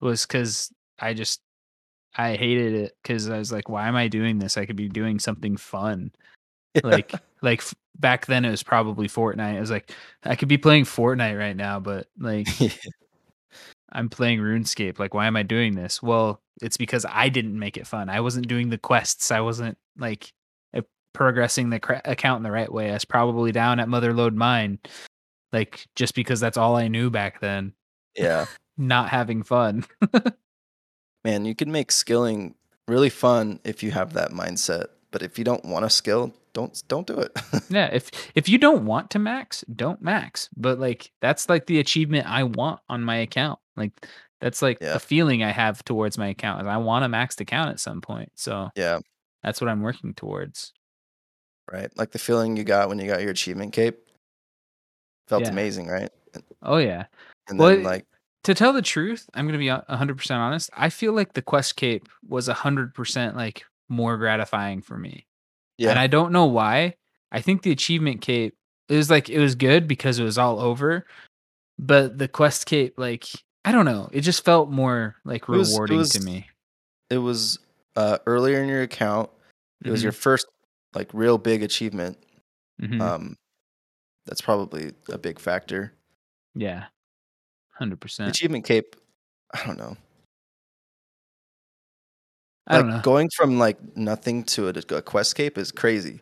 was 0.00 0.24
because 0.24 0.72
I 1.00 1.12
just 1.12 1.40
I 2.16 2.36
hated 2.36 2.74
it 2.74 2.96
because 3.02 3.28
I 3.28 3.38
was 3.38 3.52
like, 3.52 3.68
why 3.68 3.88
am 3.88 3.96
I 3.96 4.08
doing 4.08 4.38
this? 4.38 4.56
I 4.56 4.66
could 4.66 4.76
be 4.76 4.88
doing 4.88 5.18
something 5.18 5.56
fun. 5.56 6.12
Like 6.84 7.12
like 7.42 7.64
back 7.98 8.26
then 8.26 8.44
it 8.44 8.50
was 8.50 8.62
probably 8.62 9.08
Fortnite. 9.08 9.56
I 9.56 9.60
was 9.60 9.70
like, 9.70 9.90
I 10.22 10.36
could 10.36 10.48
be 10.48 10.58
playing 10.58 10.84
Fortnite 10.84 11.36
right 11.36 11.56
now, 11.56 11.80
but 11.80 12.06
like 12.18 12.46
I'm 13.90 14.08
playing 14.08 14.38
RuneScape. 14.38 15.00
Like, 15.00 15.12
why 15.12 15.26
am 15.26 15.36
I 15.36 15.42
doing 15.42 15.74
this? 15.74 16.00
Well, 16.00 16.40
it's 16.62 16.76
because 16.76 17.04
I 17.08 17.30
didn't 17.30 17.58
make 17.58 17.78
it 17.78 17.86
fun. 17.86 18.08
I 18.08 18.20
wasn't 18.20 18.46
doing 18.46 18.68
the 18.68 18.78
quests. 18.78 19.32
I 19.32 19.40
wasn't 19.40 19.76
like 19.96 20.32
progressing 21.18 21.70
the 21.70 21.80
cra- 21.80 22.02
account 22.04 22.38
in 22.38 22.42
the 22.44 22.50
right 22.52 22.72
way. 22.72 22.90
I 22.90 22.94
was 22.94 23.04
probably 23.04 23.50
down 23.50 23.80
at 23.80 23.88
Motherlode 23.88 24.34
Mine, 24.34 24.78
like 25.52 25.86
just 25.96 26.14
because 26.14 26.38
that's 26.38 26.56
all 26.56 26.76
I 26.76 26.86
knew 26.86 27.10
back 27.10 27.40
then. 27.40 27.72
yeah. 28.14 28.46
Not 28.80 29.08
having 29.08 29.42
fun. 29.42 29.84
Man, 31.24 31.44
you 31.44 31.54
can 31.54 31.70
make 31.72 31.90
skilling 31.92 32.54
really 32.86 33.10
fun 33.10 33.60
if 33.64 33.82
you 33.82 33.90
have 33.90 34.12
that 34.14 34.30
mindset. 34.30 34.86
But 35.10 35.22
if 35.22 35.38
you 35.38 35.44
don't 35.44 35.64
want 35.64 35.84
to 35.84 35.90
skill, 35.90 36.34
don't 36.52 36.82
don't 36.88 37.06
do 37.06 37.18
it. 37.18 37.32
yeah, 37.70 37.86
if 37.92 38.10
if 38.34 38.48
you 38.48 38.58
don't 38.58 38.84
want 38.84 39.10
to 39.10 39.18
max, 39.18 39.64
don't 39.74 40.02
max. 40.02 40.48
But 40.56 40.78
like 40.78 41.10
that's 41.20 41.48
like 41.48 41.66
the 41.66 41.78
achievement 41.78 42.26
I 42.28 42.44
want 42.44 42.80
on 42.88 43.02
my 43.02 43.16
account. 43.16 43.58
Like 43.76 43.92
that's 44.40 44.60
like 44.62 44.78
Yeah. 44.80 44.94
the 44.94 45.00
feeling 45.00 45.42
I 45.42 45.50
have 45.50 45.84
towards 45.84 46.18
my 46.18 46.28
account. 46.28 46.62
is 46.62 46.66
I 46.68 46.76
want 46.76 47.04
a 47.04 47.08
maxed 47.08 47.40
account 47.40 47.70
at 47.70 47.80
some 47.80 48.00
point. 48.00 48.30
So 48.36 48.68
yeah, 48.76 48.98
that's 49.42 49.60
what 49.60 49.68
I'm 49.70 49.82
working 49.82 50.14
towards. 50.14 50.72
right. 51.72 51.90
Like 51.96 52.10
the 52.12 52.18
feeling 52.18 52.56
you 52.56 52.64
got 52.64 52.88
when 52.88 52.98
you 52.98 53.06
got 53.06 53.22
your 53.22 53.30
achievement 53.30 53.72
cape 53.72 53.98
felt 55.26 55.42
Yeah. 55.44 55.50
amazing, 55.50 55.88
right? 55.88 56.10
Oh 56.62 56.76
yeah. 56.78 57.06
And 57.48 57.58
Well, 57.58 57.70
then 57.70 57.82
like 57.82 58.04
to 58.44 58.54
tell 58.54 58.72
the 58.72 58.82
truth, 58.82 59.28
I'm 59.34 59.46
gonna 59.46 59.58
be 59.58 59.68
a 59.68 59.84
100% 59.90 60.30
honest. 60.38 60.70
I 60.76 60.88
feel 60.90 61.12
like 61.12 61.32
the 61.34 61.42
quest 61.42 61.76
cape 61.76 62.08
was 62.26 62.48
100% 62.48 63.36
like 63.36 63.64
more 63.88 64.16
gratifying 64.18 64.82
for 64.82 64.96
me, 64.98 65.26
yeah, 65.78 65.90
and 65.90 65.98
I 65.98 66.06
don't 66.06 66.32
know 66.32 66.46
why. 66.46 66.94
I 67.32 67.40
think 67.40 67.62
the 67.62 67.70
achievement 67.72 68.20
cape 68.22 68.54
it 68.88 68.96
was 68.96 69.10
like 69.10 69.28
it 69.28 69.38
was 69.38 69.54
good 69.54 69.86
because 69.86 70.18
it 70.18 70.24
was 70.24 70.38
all 70.38 70.60
over, 70.60 71.06
but 71.78 72.16
the 72.18 72.28
quest 72.28 72.64
cape, 72.66 72.94
like 72.96 73.26
I 73.64 73.72
don't 73.72 73.84
know, 73.84 74.08
it 74.12 74.22
just 74.22 74.44
felt 74.44 74.70
more 74.70 75.16
like 75.24 75.46
was- 75.48 75.70
it 75.70 75.74
rewarding 75.74 76.04
to 76.04 76.20
me. 76.20 76.46
it 77.10 77.18
was 77.18 77.58
uh, 77.96 78.18
earlier 78.26 78.62
in 78.62 78.68
your 78.68 78.82
account. 78.82 79.28
It 79.84 79.90
was 79.90 80.02
your 80.02 80.12
first 80.12 80.46
like 80.94 81.10
real 81.12 81.36
big 81.38 81.62
achievement. 81.62 82.16
Mhm. 82.80 83.00
Um, 83.00 83.36
that's 84.26 84.40
probably 84.40 84.92
a 85.10 85.18
big 85.18 85.38
factor. 85.38 85.92
yeah, 86.54 86.86
hundred 87.78 88.00
percent. 88.00 88.28
achievement 88.30 88.64
cape, 88.64 88.96
I 89.54 89.64
don't 89.66 89.78
know. 89.78 89.96
I 92.66 92.76
don't 92.78 92.90
know. 92.90 93.00
going 93.02 93.30
from 93.34 93.58
like 93.58 93.78
nothing 93.96 94.44
to 94.44 94.68
a, 94.68 94.74
a 94.94 95.02
quest 95.02 95.34
cape 95.36 95.56
is 95.56 95.72
crazy. 95.72 96.20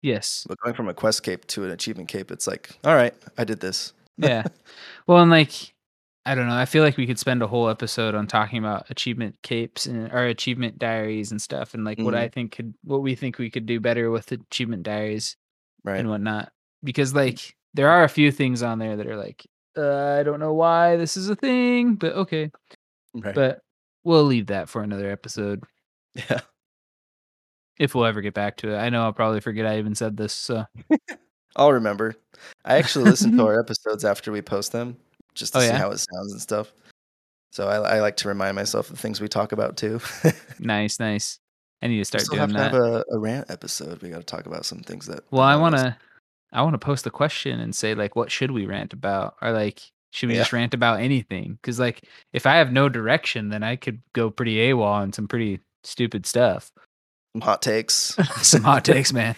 yes, 0.00 0.46
But 0.48 0.58
going 0.60 0.74
from 0.76 0.88
a 0.88 0.94
quest 0.94 1.24
cape 1.24 1.46
to 1.48 1.64
an 1.64 1.72
achievement 1.72 2.08
cape, 2.08 2.30
it's 2.30 2.46
like, 2.46 2.78
all 2.84 2.94
right, 2.94 3.14
I 3.36 3.42
did 3.42 3.58
this. 3.60 3.92
yeah. 4.16 4.44
Well, 5.06 5.18
and 5.18 5.30
like 5.30 5.74
I 6.24 6.34
don't 6.34 6.46
know. 6.46 6.54
I 6.54 6.66
feel 6.66 6.84
like 6.84 6.96
we 6.98 7.06
could 7.06 7.18
spend 7.18 7.42
a 7.42 7.46
whole 7.46 7.68
episode 7.68 8.14
on 8.14 8.26
talking 8.26 8.58
about 8.58 8.90
achievement 8.90 9.36
capes 9.42 9.86
and 9.86 10.12
our 10.12 10.26
achievement 10.26 10.78
diaries 10.78 11.30
and 11.30 11.40
stuff, 11.40 11.74
and 11.74 11.84
like 11.84 11.98
what 11.98 12.14
mm-hmm. 12.14 12.24
I 12.24 12.28
think 12.28 12.52
could, 12.52 12.74
what 12.84 13.02
we 13.02 13.14
think 13.14 13.38
we 13.38 13.50
could 13.50 13.66
do 13.66 13.80
better 13.80 14.10
with 14.10 14.30
achievement 14.30 14.82
diaries 14.82 15.36
Right. 15.84 15.98
and 16.00 16.08
whatnot. 16.08 16.52
Because 16.84 17.14
like 17.14 17.56
there 17.74 17.88
are 17.88 18.04
a 18.04 18.08
few 18.08 18.30
things 18.30 18.62
on 18.62 18.78
there 18.78 18.96
that 18.96 19.06
are 19.06 19.16
like, 19.16 19.46
uh, 19.78 20.16
I 20.18 20.22
don't 20.22 20.40
know 20.40 20.54
why 20.54 20.96
this 20.96 21.16
is 21.16 21.28
a 21.28 21.36
thing, 21.36 21.94
but 21.94 22.12
okay. 22.14 22.50
right. 23.14 23.34
But 23.34 23.60
we'll 24.04 24.24
leave 24.24 24.46
that 24.46 24.68
for 24.68 24.82
another 24.82 25.10
episode 25.10 25.62
yeah. 26.14 26.40
if 27.78 27.94
we'll 27.94 28.04
ever 28.06 28.20
get 28.20 28.34
back 28.34 28.56
to 28.58 28.74
it. 28.74 28.78
I 28.78 28.88
know 28.88 29.02
I'll 29.02 29.12
probably 29.12 29.40
forget 29.40 29.66
I 29.66 29.78
even 29.78 29.94
said 29.94 30.16
this. 30.16 30.32
So 30.32 30.64
I'll 31.56 31.72
remember. 31.72 32.14
I 32.64 32.76
actually 32.78 33.06
listen 33.06 33.36
to 33.36 33.46
our 33.46 33.60
episodes 33.60 34.04
after 34.04 34.32
we 34.32 34.42
post 34.42 34.72
them 34.72 34.96
just 35.34 35.52
to 35.52 35.58
Oh, 35.58 35.62
see 35.62 35.68
yeah? 35.68 35.78
how 35.78 35.90
it 35.90 35.98
sounds 35.98 36.32
and 36.32 36.40
stuff. 36.40 36.72
So 37.50 37.68
I, 37.68 37.96
I 37.96 38.00
like 38.00 38.16
to 38.18 38.28
remind 38.28 38.56
myself 38.56 38.90
of 38.90 38.96
the 38.96 39.02
things 39.02 39.20
we 39.20 39.28
talk 39.28 39.52
about 39.52 39.76
too. 39.76 40.00
nice, 40.58 41.00
nice. 41.00 41.38
I 41.80 41.86
need 41.86 41.94
to 41.94 42.00
we 42.00 42.04
start 42.04 42.22
have 42.22 42.30
doing 42.30 42.48
to 42.48 42.54
that. 42.54 42.72
have 42.72 42.82
a, 42.82 43.04
a 43.12 43.18
rant 43.18 43.50
episode. 43.50 44.02
We 44.02 44.10
got 44.10 44.18
to 44.18 44.24
talk 44.24 44.46
about 44.46 44.66
some 44.66 44.80
things 44.80 45.06
that. 45.06 45.24
Well, 45.30 45.42
I 45.42 45.56
want 45.56 45.76
to, 45.76 45.96
I 46.52 46.62
want 46.62 46.74
to 46.74 46.78
post 46.78 47.06
a 47.06 47.10
question 47.10 47.60
and 47.60 47.74
say 47.74 47.94
like, 47.94 48.16
what 48.16 48.30
should 48.30 48.50
we 48.50 48.66
rant 48.66 48.92
about, 48.92 49.36
or 49.42 49.52
like, 49.52 49.80
should 50.12 50.28
we 50.28 50.34
Yeah. 50.34 50.40
just 50.40 50.52
rant 50.52 50.72
about 50.74 51.00
anything? 51.00 51.58
Because 51.60 51.78
like, 51.78 52.04
if 52.32 52.46
I 52.46 52.56
have 52.56 52.72
no 52.72 52.88
direction, 52.88 53.50
then 53.50 53.62
I 53.62 53.76
could 53.76 54.00
go 54.14 54.30
pretty 54.30 54.56
AWOL 54.56 54.84
on 54.86 55.12
some 55.12 55.28
pretty 55.28 55.60
stupid 55.84 56.24
stuff. 56.26 56.72
some 57.34 57.42
hot 57.42 57.60
takes. 57.62 58.16
some 58.42 58.62
hot 58.62 58.84
takes, 58.84 59.12
man. 59.12 59.36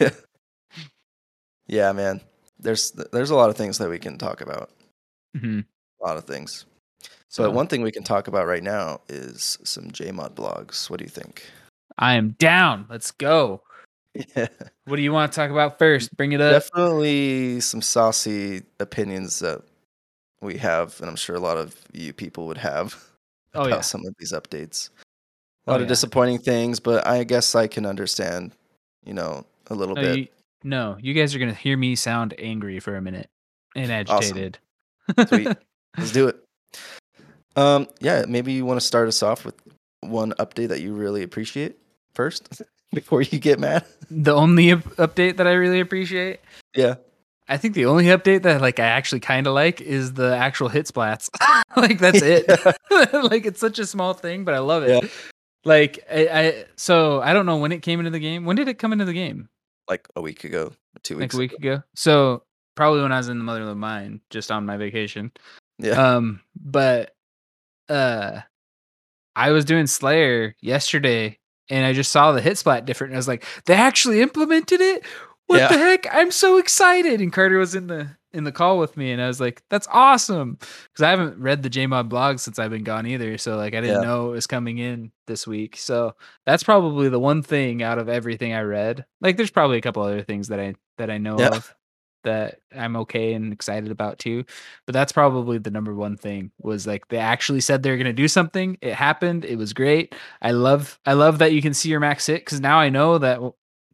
yeah. 0.00 0.10
yeah, 1.66 1.92
man. 1.92 2.20
There's 2.58 2.90
there's 3.12 3.30
a 3.30 3.36
lot 3.36 3.50
of 3.50 3.56
things 3.56 3.78
that 3.78 3.88
we 3.88 3.98
can 3.98 4.18
talk 4.18 4.40
about. 4.40 4.70
hmm 5.38 5.60
A 6.02 6.06
lot 6.06 6.16
of 6.16 6.24
things. 6.24 6.66
So 7.28 7.44
But 7.44 7.52
one 7.52 7.68
thing 7.68 7.82
we 7.82 7.92
can 7.92 8.02
talk 8.02 8.26
about 8.26 8.46
right 8.48 8.62
now 8.62 9.00
is 9.08 9.56
some 9.62 9.84
JMod 9.92 10.34
blogs. 10.34 10.90
What 10.90 10.98
do 10.98 11.04
you 11.04 11.10
think? 11.10 11.44
I 11.96 12.14
am 12.14 12.30
down. 12.38 12.86
Let's 12.90 13.12
go. 13.12 13.62
Yeah. 14.14 14.48
What 14.86 14.96
do 14.96 15.02
you 15.02 15.12
want 15.12 15.30
to 15.32 15.36
talk 15.36 15.50
about 15.50 15.78
first? 15.78 16.16
Bring 16.16 16.32
it 16.32 16.40
up. 16.40 16.50
Definitely 16.52 17.60
some 17.60 17.80
saucy 17.80 18.62
opinions 18.80 19.38
that 19.38 19.62
we 20.40 20.56
have, 20.58 20.98
and 21.00 21.08
I'm 21.08 21.16
sure 21.16 21.36
a 21.36 21.40
lot 21.40 21.56
of 21.58 21.76
you 21.92 22.12
people 22.12 22.46
would 22.48 22.58
have 22.58 22.94
Oh 23.54 23.60
about 23.62 23.70
yeah. 23.70 23.80
some 23.82 24.04
of 24.06 24.14
these 24.18 24.32
updates. 24.32 24.88
A 24.88 24.92
Oh, 25.70 25.72
lot 25.72 25.76
yeah. 25.78 25.82
of 25.82 25.88
disappointing 25.88 26.38
things, 26.38 26.80
but 26.80 27.06
I 27.06 27.22
guess 27.24 27.54
I 27.54 27.66
can 27.68 27.86
understand, 27.86 28.52
you 29.04 29.14
know, 29.14 29.44
a 29.68 29.74
little 29.74 29.94
No 29.94 30.02
bit. 30.02 30.18
you, 30.18 30.28
no, 30.64 30.96
you 31.00 31.14
guys 31.14 31.34
are 31.34 31.38
gonna 31.38 31.54
hear 31.54 31.76
me 31.76 31.94
sound 31.94 32.34
angry 32.38 32.80
for 32.80 32.96
a 32.96 33.00
minute 33.02 33.28
and 33.76 33.92
agitated. 33.92 34.58
Sweet. 35.28 35.48
Let's 35.98 36.12
do 36.12 36.28
it. 36.28 36.42
Um, 37.56 37.86
yeah, 38.00 38.24
maybe 38.26 38.52
you 38.52 38.64
want 38.64 38.80
to 38.80 38.86
start 38.86 39.06
us 39.08 39.22
off 39.22 39.44
with 39.44 39.54
one 40.00 40.32
update 40.38 40.68
that 40.68 40.80
you 40.80 40.94
really 40.94 41.22
appreciate 41.22 41.76
first 42.14 42.62
before 42.94 43.22
you 43.22 43.38
get 43.38 43.58
mad. 43.60 43.84
the 44.10 44.34
only 44.34 44.72
up- 44.72 44.84
update 44.96 45.36
that 45.36 45.46
I 45.46 45.52
really 45.52 45.80
appreciate 45.80 46.40
Yeah. 46.74 46.96
I 47.48 47.56
think 47.56 47.74
the 47.74 47.86
only 47.86 48.04
update 48.04 48.42
that 48.42 48.60
like 48.60 48.78
I 48.78 48.84
actually 48.86 49.18
kind 49.20 49.48
of 49.48 49.54
like 49.54 49.80
is 49.80 50.12
the 50.12 50.36
actual 50.36 50.68
hit 50.68 50.86
splats. 50.86 51.28
like 51.76 51.98
that's 51.98 52.22
it. 52.22 52.46
like 53.24 53.44
it's 53.44 53.58
such 53.58 53.80
a 53.80 53.86
small 53.86 54.14
thing, 54.14 54.44
but 54.44 54.54
I 54.54 54.60
love 54.60 54.84
it. 54.84 55.02
Yeah. 55.02 55.08
Like 55.64 55.98
I, 56.08 56.28
I, 56.28 56.64
so 56.76 57.20
I 57.20 57.32
don't 57.32 57.46
know 57.46 57.56
when 57.56 57.72
it 57.72 57.82
came 57.82 57.98
into 57.98 58.10
the 58.12 58.20
game. 58.20 58.44
When 58.44 58.54
did 58.54 58.68
it 58.68 58.78
come 58.78 58.92
into 58.92 59.04
the 59.04 59.12
game? 59.12 59.48
Like 59.88 60.06
a 60.14 60.20
week 60.20 60.44
ago, 60.44 60.72
two 61.02 61.14
Like 61.14 61.22
weeks 61.22 61.34
a 61.34 61.38
week 61.38 61.52
ago. 61.54 61.72
ago. 61.72 61.82
So 61.96 62.44
probably 62.76 63.02
when 63.02 63.10
I 63.10 63.16
was 63.18 63.28
in 63.28 63.38
the 63.38 63.44
motherlode 63.44 63.76
mine, 63.76 64.20
just 64.30 64.52
on 64.52 64.64
my 64.64 64.76
vacation. 64.76 65.32
Yeah. 65.80 65.94
Um, 66.14 66.42
but 66.54 67.16
uh, 67.88 68.42
I 69.34 69.50
was 69.50 69.64
doing 69.64 69.88
Slayer 69.88 70.54
yesterday, 70.60 71.39
and 71.70 71.84
I 71.86 71.92
just 71.92 72.10
saw 72.12 72.32
the 72.32 72.40
hit 72.40 72.58
splat 72.58 72.84
different. 72.84 73.12
And 73.12 73.16
I 73.16 73.20
was 73.20 73.28
like, 73.28 73.44
they 73.66 73.74
actually 73.74 74.20
implemented 74.20 74.80
it. 74.80 75.04
What 75.46 75.58
Yeah. 75.58 75.68
the 75.68 75.78
heck? 75.78 76.06
I'm 76.14 76.30
so 76.30 76.58
excited. 76.58 77.20
And 77.20 77.32
Carter 77.32 77.58
was 77.58 77.74
in 77.74 77.86
the 77.86 78.08
in 78.32 78.44
the 78.44 78.52
call 78.52 78.78
with 78.78 78.96
me, 78.96 79.10
and 79.10 79.20
I 79.20 79.26
was 79.26 79.40
like, 79.40 79.60
that's 79.70 79.88
awesome. 79.90 80.52
Because 80.60 81.02
I 81.02 81.10
haven't 81.10 81.38
read 81.40 81.64
the 81.64 81.70
JMod 81.70 82.08
blog 82.08 82.38
since 82.38 82.60
I've 82.60 82.70
been 82.70 82.84
gone 82.84 83.04
either. 83.04 83.36
So 83.38 83.56
like 83.56 83.74
I 83.74 83.80
didn't 83.80 84.02
Yeah. 84.02 84.08
know 84.08 84.28
it 84.28 84.34
was 84.34 84.46
coming 84.46 84.78
in 84.78 85.10
this 85.26 85.48
week. 85.48 85.76
So 85.76 86.14
that's 86.46 86.62
probably 86.62 87.08
the 87.08 87.18
one 87.18 87.42
thing 87.42 87.82
out 87.82 87.98
of 87.98 88.08
everything 88.08 88.52
I 88.54 88.60
read. 88.60 89.04
Like 89.20 89.36
there's 89.36 89.50
probably 89.50 89.78
a 89.78 89.80
couple 89.80 90.02
other 90.04 90.22
things 90.22 90.46
that 90.48 90.60
I 90.60 90.74
that 90.98 91.10
I 91.10 91.18
know 91.18 91.40
Yeah. 91.40 91.48
of 91.48 91.74
that 92.24 92.60
I'm 92.76 92.96
okay 92.96 93.32
and 93.32 93.52
excited 93.52 93.90
about 93.90 94.18
too. 94.18 94.44
But 94.86 94.92
that's 94.92 95.12
probably 95.12 95.58
the 95.58 95.70
number 95.70 95.94
one 95.94 96.16
thing 96.16 96.50
was 96.60 96.86
like 96.86 97.08
they 97.08 97.18
actually 97.18 97.60
said 97.60 97.82
they're 97.82 97.96
gonna 97.96 98.12
do 98.12 98.28
something. 98.28 98.78
It 98.80 98.94
happened. 98.94 99.44
It 99.44 99.56
was 99.56 99.72
great. 99.72 100.14
I 100.42 100.52
love 100.52 100.98
I 101.06 101.14
love 101.14 101.38
that 101.38 101.52
you 101.52 101.62
can 101.62 101.74
see 101.74 101.88
your 101.88 102.00
max 102.00 102.26
hit 102.26 102.44
because 102.44 102.60
now 102.60 102.78
I 102.78 102.88
know 102.88 103.18
that 103.18 103.40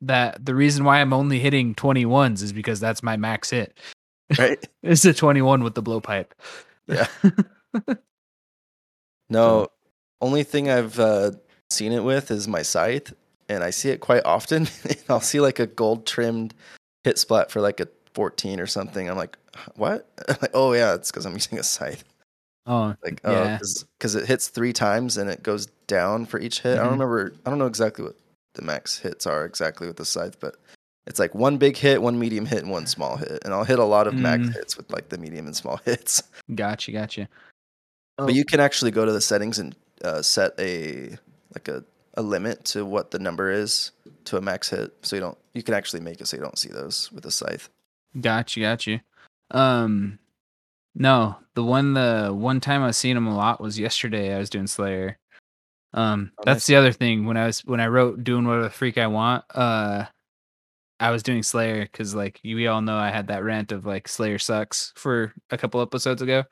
that 0.03 0.45
the 0.45 0.55
reason 0.55 0.85
why 0.85 1.01
I'm 1.01 1.13
only 1.13 1.39
hitting 1.39 1.75
21s 1.75 2.43
is 2.43 2.53
because 2.53 2.81
that's 2.81 3.03
my 3.03 3.17
max 3.17 3.51
hit. 3.51 3.79
Right? 4.39 4.65
It's 4.83 5.05
a 5.05 5.13
21 5.13 5.65
with 5.65 5.75
the 5.75 5.83
blowpipe. 5.83 6.31
Yeah. 6.87 7.09
No, 9.29 9.69
only 10.21 10.45
thing 10.45 10.71
I've 10.71 10.99
uh, 10.99 11.33
seen 11.71 11.93
it 11.93 12.05
with 12.05 12.31
is 12.31 12.47
my 12.47 12.63
scythe, 12.63 13.13
and 13.49 13.65
I 13.65 13.71
see 13.71 13.91
it 13.91 14.01
quite 14.01 14.25
often. 14.25 14.69
I'll 15.09 15.21
see 15.21 15.41
like 15.41 15.59
a 15.59 15.67
gold 15.67 16.07
trimmed 16.07 16.55
hit 17.05 17.19
splat 17.19 17.51
for 17.51 17.61
like 17.61 17.81
a 17.81 17.89
14 18.21 18.59
or 18.61 18.67
something. 18.67 19.09
I'm 19.11 19.17
like, 19.19 19.37
what? 19.77 20.09
I'm 20.29 20.37
like, 20.43 20.51
oh 20.55 20.73
yeah, 20.73 20.95
it's 20.95 21.11
because 21.13 21.27
I'm 21.27 21.35
using 21.35 21.59
a 21.59 21.63
scythe. 21.63 22.03
Oh, 22.67 22.97
Like, 23.05 23.21
oh, 23.25 23.31
Yeah. 23.33 23.59
because 23.99 24.15
it 24.17 24.27
hits 24.27 24.49
three 24.49 24.73
times 24.73 25.19
and 25.19 25.31
it 25.31 25.43
goes 25.43 25.67
down 25.87 26.25
for 26.27 26.41
each 26.41 26.61
hit. 26.63 26.73
I 26.79 26.83
don't 26.83 26.87
Mhm. 26.89 26.91
remember. 26.93 27.33
I 27.45 27.51
don't 27.51 27.59
know 27.59 27.67
exactly 27.67 28.05
what 28.05 28.17
the 28.55 28.63
max 28.63 28.99
hits 28.99 29.27
are 29.27 29.45
exactly 29.45 29.87
with 29.87 29.99
the 29.99 30.05
scythe, 30.07 30.41
but 30.41 30.57
it's 31.07 31.21
like 31.21 31.35
one 31.35 31.59
big 31.59 31.77
hit, 31.77 32.01
one 32.03 32.19
medium 32.19 32.47
hit, 32.47 32.63
and 32.63 32.71
one 32.71 32.87
small 32.87 33.19
hit. 33.19 33.45
And 33.45 33.53
I'll 33.53 33.65
hit 33.65 33.79
a 33.79 33.85
lot 33.85 34.07
of 34.09 34.15
max 34.15 34.49
Mm. 34.49 34.55
hits 34.55 34.77
with 34.79 34.91
like 34.91 35.11
the 35.11 35.19
medium 35.19 35.47
and 35.47 35.55
small 35.55 35.77
hits. 35.85 36.23
gotcha, 36.55 36.91
gotcha. 36.91 37.29
Oh, 38.19 38.25
But 38.27 38.35
you 38.35 38.47
can 38.47 38.61
actually 38.61 38.91
go 38.93 39.05
to 39.05 39.13
the 39.13 39.21
settings 39.21 39.59
and 39.59 39.77
uh, 40.03 40.23
set 40.23 40.59
a 40.59 41.19
like 41.55 41.69
a, 41.69 41.85
a 42.15 42.23
limit 42.23 42.65
to 42.65 42.85
what 42.87 43.11
the 43.11 43.19
number 43.19 43.51
is 43.51 43.93
to 44.25 44.39
a 44.39 44.41
max 44.41 44.71
hit. 44.71 44.93
So 45.03 45.15
you 45.17 45.21
don't 45.21 45.39
you 45.55 45.63
can 45.63 45.75
actually 45.75 46.01
make 46.01 46.21
it 46.23 46.27
so 46.27 46.37
you 46.39 46.43
don't 46.43 46.59
see 46.59 46.71
those 46.71 47.13
with 47.13 47.27
a 47.27 47.31
scythe. 47.31 47.69
Gotcha, 48.21 48.61
gotcha. 48.61 49.01
Um, 49.51 50.19
no, 50.95 51.37
the 51.55 51.63
one 51.65 51.95
the 51.95 52.31
one 52.35 52.61
time 52.61 52.83
I 52.83 52.87
was 52.87 52.97
seeing 52.97 53.17
him 53.17 53.27
a 53.27 53.37
lot 53.37 53.61
was 53.61 53.79
yesterday. 53.79 54.35
I 54.35 54.39
was 54.39 54.51
doing 54.51 54.67
Slayer. 54.67 55.19
Um, 55.93 56.33
Oh, 56.39 56.43
that's 56.45 56.61
nice. 56.61 56.67
the 56.67 56.77
other 56.77 56.93
thing 56.93 57.27
when 57.27 57.37
I 57.37 57.47
was 57.47 57.61
when 57.65 57.81
I 57.81 57.87
wrote 57.89 58.25
doing 58.25 58.47
whatever 58.47 58.65
the 58.65 58.71
freak 58.71 58.99
I 58.99 59.07
want. 59.07 59.45
Uh, 59.55 60.07
I 60.99 61.11
was 61.11 61.23
doing 61.23 61.43
Slayer 61.43 61.83
because 61.83 62.15
like 62.15 62.41
you 62.43 62.57
we 62.57 62.67
all 62.67 62.81
know 62.81 62.97
I 62.97 63.11
had 63.11 63.27
that 63.29 63.45
rant 63.45 63.73
of 63.73 63.85
like 63.87 64.09
Slayer 64.09 64.39
sucks 64.39 64.93
for 64.97 65.33
a 65.51 65.59
couple 65.59 65.81
episodes 65.83 66.23
ago. 66.23 66.45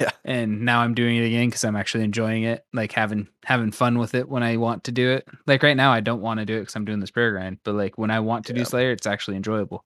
Yeah. 0.00 0.10
and 0.24 0.62
now 0.62 0.80
I'm 0.80 0.92
doing 0.94 1.16
it 1.18 1.24
again 1.26 1.46
because 1.48 1.62
I'm 1.64 1.76
actually 1.76 2.02
enjoying 2.02 2.42
it, 2.42 2.64
like 2.72 2.90
having 2.90 3.28
having 3.44 3.70
fun 3.70 3.98
with 3.98 4.14
it 4.16 4.28
when 4.28 4.42
I 4.42 4.56
want 4.56 4.82
to 4.84 4.92
do 4.92 5.08
it. 5.10 5.26
Like 5.46 5.62
right 5.62 5.76
now, 5.76 5.92
I 5.92 6.00
don't 6.00 6.20
want 6.20 6.40
to 6.40 6.46
do 6.46 6.56
it 6.56 6.60
because 6.60 6.74
I'm 6.74 6.84
doing 6.84 6.98
this 6.98 7.12
prayer 7.12 7.30
grind, 7.30 7.58
but 7.64 7.74
like 7.76 7.96
when 7.96 8.10
I 8.10 8.18
want 8.18 8.44
to 8.46 8.52
do 8.52 8.64
Slayer, 8.64 8.90
it's 8.90 9.06
actually 9.06 9.36
enjoyable. 9.36 9.84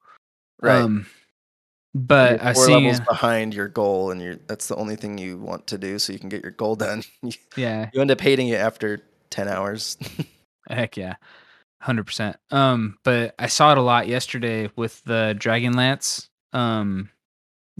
Right. 0.60 0.80
Um, 0.82 1.06
but 1.94 2.32
You're 2.40 2.48
I 2.48 2.54
four 2.54 2.66
see, 2.66 2.74
levels 2.74 3.00
behind 3.00 3.54
your 3.54 3.68
goal, 3.68 4.10
and 4.10 4.20
you're 4.20 4.36
that's 4.46 4.68
the 4.68 4.76
only 4.76 4.96
thing 4.96 5.18
you 5.18 5.38
want 5.38 5.66
to 5.68 5.78
do, 5.78 5.98
so 5.98 6.12
you 6.12 6.18
can 6.18 6.28
get 6.28 6.42
your 6.42 6.52
goal 6.52 6.76
done. 6.76 7.02
Yeah, 7.56 7.90
you 7.92 8.00
end 8.00 8.10
up 8.10 8.20
hating 8.20 8.48
it 8.48 8.56
after 8.60 9.02
ten 9.30 9.48
hours. 9.48 9.96
heck 10.68 10.96
yeah, 10.96 11.14
hundred 11.80 12.04
percent. 12.04 12.36
Um, 12.50 12.98
but 13.04 13.34
I 13.38 13.46
saw 13.46 13.72
it 13.72 13.78
a 13.78 13.82
lot 13.82 14.06
yesterday 14.06 14.70
with 14.76 15.02
the 15.04 15.34
Dragon 15.38 15.72
Lance, 15.74 16.28
um, 16.52 17.10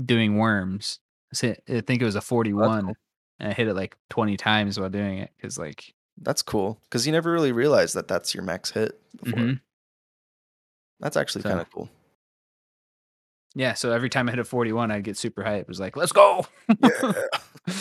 doing 0.03 0.37
wyrms. 0.37 0.99
I 1.43 1.55
think 1.83 2.01
it 2.01 2.05
was 2.05 2.17
a 2.17 2.21
forty-one. 2.23 2.87
cool. 2.87 2.95
And 3.41 3.51
I 3.51 3.53
hit 3.55 3.69
it 3.69 3.75
like 3.75 3.97
twenty 4.11 4.37
times 4.37 4.81
while 4.81 4.89
doing 4.89 5.19
it 5.19 5.31
because 5.37 5.59
like 5.59 5.95
that's 6.21 6.43
cool 6.43 6.81
because 6.85 7.07
you 7.07 7.13
never 7.13 7.31
really 7.31 7.53
realized 7.53 7.95
that 7.95 8.09
that's 8.09 8.35
your 8.35 8.43
max 8.43 8.71
hit 8.71 8.99
before. 9.23 9.39
mhm. 9.39 9.61
That's 10.99 11.17
actually 11.17 11.43
So- 11.43 11.51
kind 11.51 11.61
of 11.61 11.71
cool. 11.71 11.89
Yeah. 13.55 13.75
So 13.75 13.93
every 13.93 14.09
time 14.09 14.29
I 14.29 14.33
hit 14.33 14.39
a 14.39 14.45
forty-one, 14.45 14.91
I'd 14.91 15.05
get 15.05 15.17
super 15.17 15.43
hyped. 15.43 15.61
It 15.61 15.69
was 15.69 15.81
like, 15.81 15.97
let's 15.97 16.13
go. 16.13 16.47
Yeah. 16.83 17.13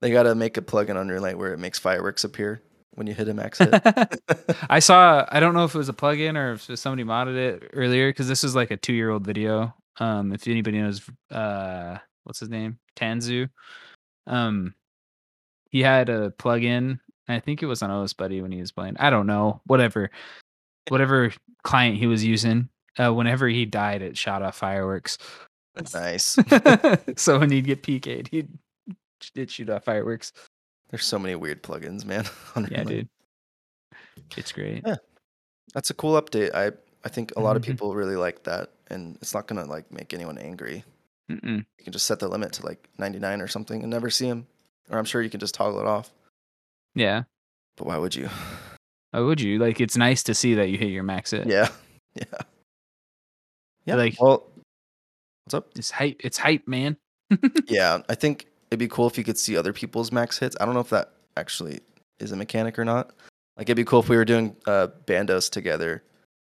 they 0.00 0.10
gotta 0.10 0.34
make 0.34 0.56
a 0.56 0.62
plugin 0.62 0.96
on 0.96 1.08
RuneLite 1.08 1.36
where 1.36 1.52
it 1.52 1.58
makes 1.58 1.78
fireworks 1.78 2.24
appear 2.24 2.62
when 2.94 3.06
you 3.06 3.14
hit 3.14 3.28
a 3.28 3.34
max 3.34 3.58
hit. 3.58 3.72
I 4.70 4.78
saw. 4.78 5.26
I 5.30 5.40
don't 5.40 5.54
know 5.54 5.64
if 5.64 5.74
it 5.74 5.78
was 5.78 5.88
a 5.88 5.94
plugin 5.94 6.36
or 6.36 6.52
if 6.52 6.78
somebody 6.78 7.04
modded 7.04 7.36
it 7.36 7.70
earlier 7.72 8.10
because 8.10 8.28
this 8.28 8.44
is 8.44 8.54
like 8.54 8.70
a 8.70 8.76
two-year-old 8.76 9.24
video. 9.24 9.74
Um, 9.98 10.32
if 10.32 10.46
anybody 10.48 10.80
knows, 10.80 11.02
uh, 11.30 11.98
what's 12.24 12.40
his 12.40 12.48
name, 12.48 12.78
Tanzoo, 12.96 13.48
um, 14.26 14.74
he 15.70 15.80
had 15.80 16.08
a 16.08 16.30
plugin. 16.30 16.98
I 17.28 17.40
think 17.40 17.62
it 17.62 17.66
was 17.66 17.82
on 17.82 17.90
OS 17.90 18.12
Buddy 18.12 18.40
when 18.40 18.52
he 18.52 18.60
was 18.60 18.72
playing. 18.72 18.96
I 18.98 19.10
don't 19.10 19.26
know, 19.26 19.60
whatever, 19.66 20.10
whatever 20.88 21.32
client 21.62 21.96
he 21.96 22.06
was 22.06 22.24
using. 22.24 22.68
Uh, 22.98 23.12
whenever 23.12 23.48
he 23.48 23.64
died, 23.64 24.02
it 24.02 24.16
shot 24.18 24.42
off 24.42 24.56
fireworks. 24.56 25.18
nice. 25.94 26.36
so 27.16 27.38
when 27.38 27.50
he'd 27.50 27.64
get 27.64 27.82
PK'd, 27.82 28.28
he'd 28.28 28.48
it 29.34 29.50
shoot 29.50 29.70
off 29.70 29.84
fireworks. 29.84 30.32
There's 30.90 31.04
so 31.04 31.18
many 31.18 31.34
weird 31.34 31.62
plugins, 31.62 32.04
man. 32.04 32.24
Yeah, 32.70 32.84
dude, 32.84 33.08
it's 34.36 34.52
great. 34.52 34.82
Yeah. 34.86 34.96
That's 35.74 35.90
a 35.90 35.94
cool 35.94 36.20
update. 36.20 36.54
I 36.54 36.72
I 37.04 37.08
think 37.08 37.32
a 37.36 37.40
lot 37.40 37.56
of 37.56 37.62
Mhm. 37.62 37.66
people 37.66 37.94
really 37.94 38.16
like 38.16 38.42
that, 38.44 38.70
and 38.88 39.16
it's 39.22 39.32
not 39.34 39.46
gonna 39.46 39.64
like 39.64 39.90
make 39.90 40.12
anyone 40.12 40.36
angry. 40.38 40.84
Mm-mm. 41.30 41.58
You 41.78 41.84
can 41.84 41.92
just 41.92 42.06
set 42.06 42.18
the 42.18 42.28
limit 42.28 42.52
to 42.54 42.66
like 42.66 42.88
99 42.98 43.40
or 43.40 43.48
something 43.48 43.80
and 43.82 43.90
never 43.90 44.10
see 44.10 44.26
him, 44.26 44.46
Or 44.90 44.98
I'm 44.98 45.04
sure 45.06 45.22
you 45.22 45.30
can 45.30 45.40
just 45.40 45.54
toggle 45.54 45.80
it 45.80 45.86
off. 45.86 46.10
Yeah. 46.94 47.22
But 47.76 47.86
why 47.86 47.96
would 47.96 48.14
you? 48.14 48.28
Why 49.12 49.20
would 49.20 49.40
you? 49.40 49.58
Like, 49.58 49.80
it's 49.80 49.96
nice 49.96 50.22
to 50.24 50.34
see 50.34 50.54
that 50.56 50.68
you 50.68 50.76
hit 50.76 50.90
your 50.90 51.04
max 51.04 51.32
it. 51.32 51.46
Yeah. 51.46 51.68
Yeah. 52.14 52.24
Yeah. 53.84 53.96
Like- 53.96 54.20
well, 54.20 54.48
what's 55.44 55.54
up? 55.54 55.70
It's 55.76 55.90
hype. 55.90 56.20
It's 56.24 56.38
hype, 56.38 56.66
man. 56.66 56.96
Yeah, 57.66 58.02
I 58.08 58.14
think 58.14 58.46
it'd 58.70 58.78
be 58.78 58.88
cool 58.88 59.06
if 59.06 59.16
you 59.16 59.24
could 59.24 59.38
see 59.38 59.56
other 59.56 59.72
people's 59.72 60.12
max 60.12 60.38
hits. 60.38 60.56
I 60.60 60.66
don't 60.66 60.74
know 60.74 60.80
if 60.80 60.90
that 60.90 61.12
actually 61.36 61.80
is 62.20 62.30
a 62.32 62.36
mechanic 62.36 62.78
or 62.78 62.84
not. 62.84 63.12
Like 63.56 63.66
it'd 63.68 63.76
be 63.76 63.84
cool 63.84 64.00
if 64.00 64.08
we 64.08 64.16
were 64.16 64.24
doing 64.24 64.54
uh 64.66 64.88
bandos 65.06 65.50
together 65.50 66.02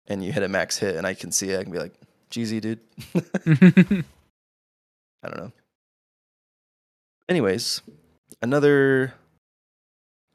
and 0.07 0.23
you 0.23 0.31
hit 0.31 0.43
a 0.43 0.47
max 0.47 0.77
hit 0.77 0.95
and 0.95 1.07
I 1.07 1.13
can 1.15 1.31
see 1.31 1.49
it, 1.49 1.59
I 1.59 1.63
can 1.63 1.71
be 1.71 1.79
like, 1.79 1.93
Jeezy, 2.29 2.61
dude. 2.61 2.79
I 5.23 5.29
don't 5.29 5.38
know. 5.38 5.51
Anyways, 7.27 7.81
another 8.43 9.13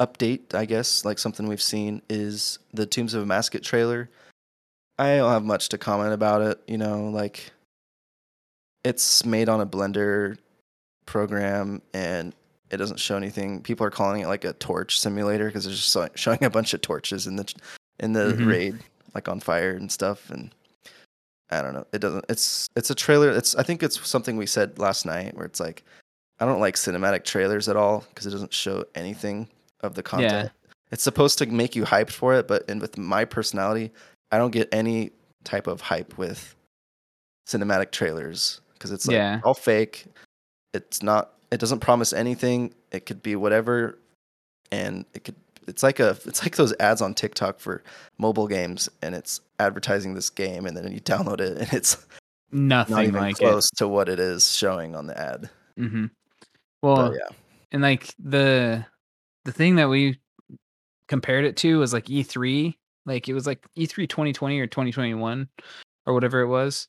update, 0.01 0.55
I 0.55 0.65
guess, 0.65 1.05
like 1.05 1.19
something 1.19 1.47
we've 1.47 1.63
seen 1.63 2.03
is 2.09 2.59
the 2.73 2.87
Tombs 2.87 3.15
of 3.15 3.25
Amascut 3.25 3.63
trailer. 3.63 4.11
I 5.01 5.17
don't 5.17 5.31
have 5.31 5.45
much 5.45 5.71
to 5.71 5.79
comment 5.79 6.13
about 6.13 6.43
it, 6.43 6.61
you 6.67 6.77
know, 6.79 7.09
like 7.09 7.51
it's 8.85 9.25
made 9.25 9.49
on 9.49 9.61
a 9.61 9.67
Blender 9.67 10.37
program 11.07 11.81
and 11.95 12.35
it 12.71 12.77
doesn't 12.77 13.01
show 13.01 13.17
anything. 13.17 13.63
People 13.63 13.87
are 13.87 13.91
calling 13.91 14.21
it 14.23 14.27
like 14.29 14.45
a 14.45 14.53
torch 14.55 15.01
simulator 15.01 15.47
because 15.47 15.67
it's 15.67 15.91
just 15.93 16.19
showing 16.19 16.45
a 16.45 16.51
bunch 16.51 16.75
of 16.75 16.81
torches 16.83 17.27
in 17.27 17.37
the 17.37 17.53
in 17.99 18.13
the 18.13 18.33
Mhm. 18.35 18.47
raid, 18.47 18.79
like 19.15 19.29
on 19.29 19.41
fire 19.41 19.73
and 19.73 19.91
stuff. 19.91 20.31
And 20.31 20.55
I 21.51 21.63
don't 21.63 21.75
know. 21.75 21.87
It 21.93 21.99
doesn't. 22.01 22.27
It's 22.29 22.69
it's 22.77 22.91
a 22.91 22.95
trailer. 22.95 23.31
It's 23.31 23.55
I 23.57 23.63
think 23.63 23.83
it's 23.83 24.07
something 24.07 24.37
we 24.37 24.47
said 24.47 24.79
last 24.79 25.05
night 25.07 25.35
where 25.35 25.47
it's 25.47 25.61
like 25.61 25.83
I 26.39 26.45
don't 26.47 26.61
like 26.61 26.77
cinematic 26.77 27.25
trailers 27.25 27.69
at 27.69 27.77
all 27.77 28.05
because 28.11 28.27
it 28.27 28.31
doesn't 28.31 28.53
show 28.55 28.85
anything 28.95 29.49
of 29.81 29.95
the 29.95 30.03
content. 30.03 30.33
Yeah. 30.33 30.71
It's 30.93 31.03
supposed 31.03 31.39
to 31.39 31.47
make 31.47 31.75
you 31.75 31.85
hyped 31.85 32.13
for 32.13 32.35
it, 32.35 32.47
but 32.47 32.69
and 32.71 32.81
with 32.81 32.97
my 32.99 33.25
personality, 33.25 33.93
I 34.33 34.39
don't 34.39 34.51
get 34.51 34.69
any 34.73 35.11
type 35.45 35.67
of 35.67 35.81
hype 35.81 36.17
with 36.19 36.55
cinematic 37.49 37.91
trailers 37.91 38.61
because 38.75 38.93
it's 38.93 39.07
like 39.07 39.15
Yeah. 39.15 39.41
all 39.45 39.55
fake. 39.55 40.07
It's 40.73 41.03
not. 41.03 41.33
It 41.51 41.59
doesn't 41.59 41.81
promise 41.81 42.13
anything. 42.13 42.75
It 42.93 43.07
could 43.07 43.23
be 43.23 43.35
whatever, 43.37 43.99
and 44.71 45.05
it 45.15 45.25
could. 45.25 45.35
It's 45.67 45.83
like 45.83 45.99
a. 46.01 46.11
It's 46.27 46.43
like 46.43 46.57
those 46.57 46.73
ads 46.79 47.03
on 47.03 47.15
TikTok 47.15 47.59
for 47.59 47.83
mobile 48.19 48.47
games, 48.47 48.89
and 49.03 49.15
it's 49.15 49.41
advertising 49.59 50.15
this 50.15 50.31
game, 50.31 50.67
and 50.67 50.77
then 50.77 50.91
you 50.93 51.01
download 51.01 51.41
it, 51.41 51.59
and 51.59 51.73
it's 51.73 51.97
not 52.53 52.89
Nothing 52.89 53.09
even 53.09 53.21
like 53.21 53.37
close 53.37 53.69
to 53.77 53.89
what 53.89 54.09
it 54.09 54.19
is 54.21 54.55
showing 54.55 54.95
on 54.95 55.07
the 55.07 55.19
ad. 55.21 55.51
it. 55.77 55.89
hmm 55.89 56.07
But 56.83 56.97
Well, 56.97 57.15
yeah, 57.15 57.37
and 57.73 57.83
like 57.83 58.15
the 58.19 58.87
the 59.45 59.53
thing 59.53 59.77
that 59.77 59.89
we 59.89 60.21
compared 61.09 61.45
it 61.45 61.57
to 61.59 61.79
was 61.81 61.93
like 61.93 62.07
E3. 62.07 62.77
Like 63.07 63.29
it 63.29 63.35
was 63.35 63.47
like 63.47 63.65
E 63.77 63.87
E3 63.87 64.09
2020 64.09 64.61
or 64.61 64.67
2021 64.67 65.49
or 66.07 66.15
whatever 66.15 66.41
it 66.41 66.49
was. 66.49 66.89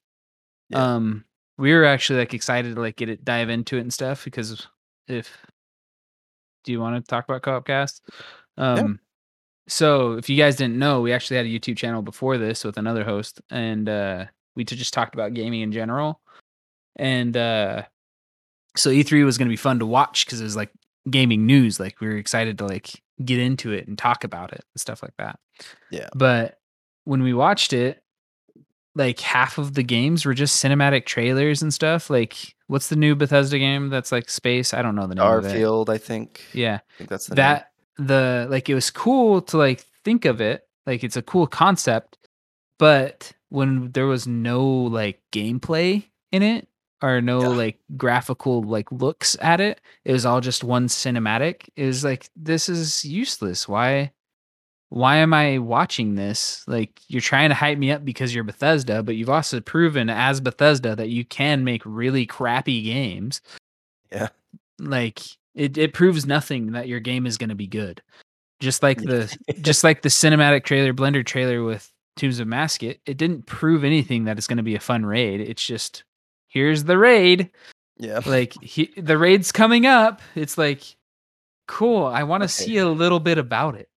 Yeah. 0.69 0.95
Um, 0.95 1.25
we 1.57 1.73
were 1.73 1.85
actually 1.85 2.19
like 2.19 2.33
excited 2.33 2.75
to 2.75 2.81
like 2.81 2.95
get 2.95 3.09
it 3.09 3.23
dive 3.23 3.49
into 3.49 3.77
it 3.77 3.81
and 3.81 3.93
stuff 3.93 4.23
because 4.23 4.67
if 5.07 5.37
do 6.63 6.71
you 6.71 6.79
want 6.79 7.03
to 7.03 7.09
talk 7.09 7.25
about 7.25 7.41
co-op 7.41 7.65
cast? 7.65 8.03
Um, 8.57 8.99
so 9.67 10.13
if 10.13 10.29
you 10.29 10.37
guys 10.37 10.55
didn't 10.55 10.77
know, 10.77 11.01
we 11.01 11.13
actually 11.13 11.37
had 11.37 11.45
a 11.45 11.49
YouTube 11.49 11.77
channel 11.77 12.01
before 12.01 12.37
this 12.37 12.63
with 12.63 12.77
another 12.77 13.03
host, 13.03 13.41
and 13.49 13.87
uh, 13.87 14.25
we 14.55 14.63
just 14.63 14.93
talked 14.93 15.13
about 15.13 15.33
gaming 15.33 15.61
in 15.61 15.71
general. 15.71 16.21
And 16.97 17.35
uh, 17.37 17.83
so 18.75 18.89
E3 18.89 19.23
was 19.25 19.37
going 19.37 19.47
to 19.47 19.51
be 19.53 19.57
fun 19.57 19.79
to 19.79 19.85
watch 19.85 20.25
because 20.25 20.41
it 20.41 20.45
was 20.45 20.55
like 20.55 20.71
gaming 21.09 21.45
news. 21.45 21.79
Like 21.79 21.99
we 22.01 22.07
were 22.07 22.17
excited 22.17 22.57
to 22.57 22.65
like 22.65 23.01
get 23.25 23.39
into 23.39 23.71
it 23.71 23.87
and 23.87 23.97
talk 23.97 24.23
about 24.23 24.51
it 24.53 24.63
and 24.73 24.81
stuff 24.81 25.01
like 25.01 25.15
that. 25.17 25.39
Yeah. 25.89 26.09
But 26.15 26.57
when 27.05 27.23
we 27.23 27.33
watched 27.33 27.73
it, 27.73 28.03
like 28.95 29.19
half 29.19 29.57
of 29.57 29.73
the 29.73 29.83
games 29.83 30.25
were 30.25 30.33
just 30.33 30.61
cinematic 30.63 31.05
trailers 31.05 31.61
and 31.61 31.73
stuff. 31.73 32.09
Like, 32.09 32.55
what's 32.67 32.89
the 32.89 32.95
new 32.97 33.15
Bethesda 33.15 33.57
game 33.57 33.89
that's 33.89 34.11
like 34.11 34.29
space? 34.29 34.73
I 34.73 34.81
don't 34.81 34.95
know 34.95 35.07
the 35.07 35.15
name. 35.15 35.23
Starfield, 35.23 35.89
I 35.89 35.97
think. 35.97 36.43
Yeah 36.53 36.75
I 36.75 36.97
think 36.97 37.09
that's 37.09 37.27
the 37.27 37.35
name. 37.35 37.37
that 37.37 37.71
the 37.97 38.47
like 38.49 38.69
it 38.69 38.75
was 38.75 38.89
cool 38.89 39.41
to 39.41 39.57
like 39.57 39.85
think 40.03 40.25
of 40.25 40.41
it 40.41 40.67
like 40.87 41.03
it's 41.03 41.17
a 41.17 41.21
cool 41.21 41.45
concept 41.45 42.17
but 42.79 43.31
when 43.49 43.91
there 43.91 44.07
was 44.07 44.25
no 44.25 44.65
like 44.65 45.21
gameplay 45.31 46.03
in 46.31 46.41
it 46.41 46.67
or 47.01 47.21
no 47.21 47.41
Yeah. 47.41 47.47
like 47.49 47.79
graphical 47.97 48.61
like 48.63 48.91
looks 48.91 49.35
at 49.41 49.59
it 49.59 49.81
it 50.05 50.11
was 50.13 50.25
all 50.25 50.41
just 50.41 50.63
one 50.63 50.87
cinematic 50.87 51.69
it 51.75 51.85
was 51.85 52.03
like 52.03 52.29
this 52.35 52.69
is 52.69 53.03
useless 53.05 53.67
why 53.67 54.11
why 54.89 55.15
am 55.15 55.33
I 55.33 55.57
watching 55.57 56.15
this? 56.15 56.65
Like 56.67 56.99
you're 57.07 57.21
trying 57.21 57.47
to 57.47 57.55
hype 57.55 57.77
me 57.77 57.91
up 57.91 58.03
because 58.03 58.35
you're 58.35 58.43
Bethesda, 58.43 59.01
but 59.01 59.15
you've 59.15 59.29
also 59.29 59.61
proven 59.61 60.09
as 60.09 60.41
Bethesda 60.41 60.97
that 60.97 61.07
you 61.07 61.23
can 61.23 61.63
make 61.63 61.81
really 61.85 62.25
crappy 62.25 62.81
games. 62.81 63.39
Yeah. 64.11 64.27
Like 64.79 65.21
it, 65.55 65.77
it 65.77 65.93
proves 65.93 66.25
nothing 66.25 66.73
that 66.73 66.89
your 66.89 66.99
game 66.99 67.25
is 67.25 67.37
going 67.37 67.51
to 67.51 67.55
be 67.55 67.67
good. 67.67 68.01
Just 68.59 68.83
like 68.83 68.97
the 69.01 69.33
just 69.61 69.85
like 69.85 70.01
the 70.01 70.09
cinematic 70.09 70.65
trailer, 70.65 70.93
Blender 70.93 71.25
trailer 71.25 71.63
with 71.63 71.89
Tombs 72.17 72.41
of 72.41 72.47
Amascut, 72.49 72.99
it 73.05 73.15
didn't 73.15 73.45
prove 73.45 73.85
anything 73.85 74.25
that 74.25 74.37
it's 74.37 74.47
going 74.47 74.57
to 74.57 74.61
be 74.61 74.75
a 74.75 74.79
fun 74.81 75.05
raid. 75.05 75.39
It's 75.39 75.65
just 75.65 76.03
here's 76.51 76.83
the 76.83 76.97
raid. 76.97 77.49
Yeah. 77.97 78.19
Like 78.25 78.53
he, 78.61 78.91
the 78.97 79.17
raid's 79.17 79.51
coming 79.51 79.85
up. 79.85 80.21
It's 80.35 80.57
like 80.57 80.83
cool. 81.67 82.05
I 82.05 82.23
want 82.23 82.41
to 82.41 82.45
Okay. 82.45 82.65
see 82.71 82.77
a 82.77 82.87
little 82.87 83.19
bit 83.19 83.37
about 83.37 83.75
it. 83.75 83.89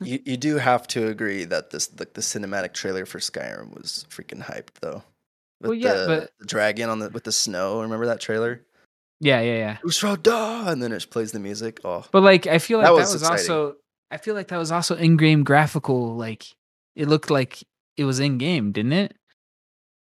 you, 0.00 0.20
you 0.24 0.36
do 0.36 0.56
have 0.56 0.86
to 0.88 1.08
agree 1.08 1.44
that 1.44 1.70
this 1.70 1.90
like 1.98 2.14
the 2.14 2.20
cinematic 2.20 2.72
trailer 2.72 3.04
for 3.06 3.18
Skyrim 3.18 3.74
was 3.74 4.06
freaking 4.10 4.42
hyped 4.42 4.74
though. 4.80 5.02
With 5.60 5.70
Well, 5.70 5.74
yeah, 5.74 5.94
the, 5.94 6.06
but- 6.06 6.30
the 6.40 6.46
dragon 6.46 6.88
on 6.88 6.98
the 7.00 7.08
with 7.10 7.24
the 7.24 7.32
snow. 7.32 7.82
Remember 7.82 8.06
that 8.06 8.20
trailer? 8.20 8.62
Yeah, 9.20 9.40
yeah, 9.40 9.56
yeah. 9.56 9.76
Fus 9.78 10.02
Ro 10.02 10.14
Dah, 10.16 10.68
and 10.68 10.82
then 10.82 10.92
it 10.92 11.06
plays 11.10 11.32
the 11.32 11.40
music. 11.40 11.80
Oh, 11.84 12.04
But 12.12 12.22
like 12.22 12.46
I 12.46 12.58
feel 12.58 12.78
like 12.78 12.86
That 12.86 12.92
that 12.92 12.96
was 13.00 13.12
was, 13.14 13.22
also 13.22 13.76
I 14.10 14.18
feel 14.18 14.34
like 14.34 14.48
that 14.48 14.58
was 14.58 14.70
also 14.70 14.94
in-game 14.94 15.42
graphical 15.42 16.14
like 16.16 16.44
it 16.94 17.08
looked 17.08 17.30
like 17.30 17.64
it 17.96 18.04
was 18.04 18.20
in 18.20 18.38
game, 18.38 18.72
didn't 18.72 18.92
it? 18.92 19.16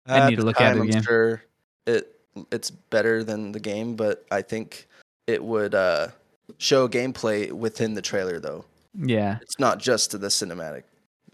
I 0.06 0.30
need 0.30 0.36
to 0.36 0.44
look 0.46 0.60
at 0.62 0.76
it 0.76 0.80
I'm 0.80 0.88
again. 0.88 1.02
Sure, 1.04 1.42
it 1.86 2.16
it's 2.52 2.70
better 2.70 3.24
than 3.24 3.52
the 3.52 3.60
game, 3.60 3.96
but 3.96 4.26
I 4.32 4.42
think 4.42 4.88
it 5.28 5.44
would 5.44 5.74
uh, 5.74 6.10
show 6.58 6.88
gameplay 6.88 7.52
within 7.52 7.94
the 7.94 8.02
trailer 8.02 8.40
though. 8.40 8.66
Yeah. 8.94 9.40
It's 9.42 9.60
not 9.60 9.80
just 9.80 10.12
to 10.12 10.18
the 10.18 10.28
cinematic 10.28 10.84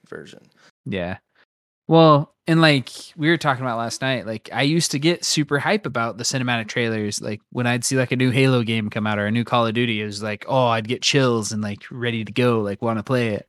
version. 0.07 0.41
Yeah. 0.85 1.17
Well, 1.87 2.33
and 2.47 2.61
like 2.61 2.89
we 3.15 3.29
were 3.29 3.37
talking 3.37 3.63
about 3.63 3.77
last 3.77 4.01
night, 4.01 4.25
like 4.25 4.49
I 4.53 4.63
used 4.63 4.91
to 4.91 4.99
get 4.99 5.25
super 5.25 5.59
hype 5.59 5.85
about 5.85 6.17
the 6.17 6.23
cinematic 6.23 6.67
trailers. 6.67 7.21
Like 7.21 7.41
when 7.51 7.67
I'd 7.67 7.83
see 7.83 7.97
like 7.97 8.11
a 8.11 8.15
new 8.15 8.31
Halo 8.31 8.63
game 8.63 8.89
come 8.89 9.05
out 9.05 9.19
or 9.19 9.25
a 9.25 9.31
new 9.31 9.43
Call 9.43 9.67
of 9.67 9.73
Duty, 9.73 10.01
it 10.01 10.05
was 10.05 10.23
like, 10.23 10.45
oh, 10.47 10.67
I'd 10.67 10.87
get 10.87 11.01
chills 11.01 11.51
and 11.51 11.61
like 11.61 11.83
ready 11.91 12.23
to 12.23 12.31
go, 12.31 12.61
like 12.61 12.81
want 12.81 12.99
to 12.99 13.03
play 13.03 13.29
it. 13.29 13.47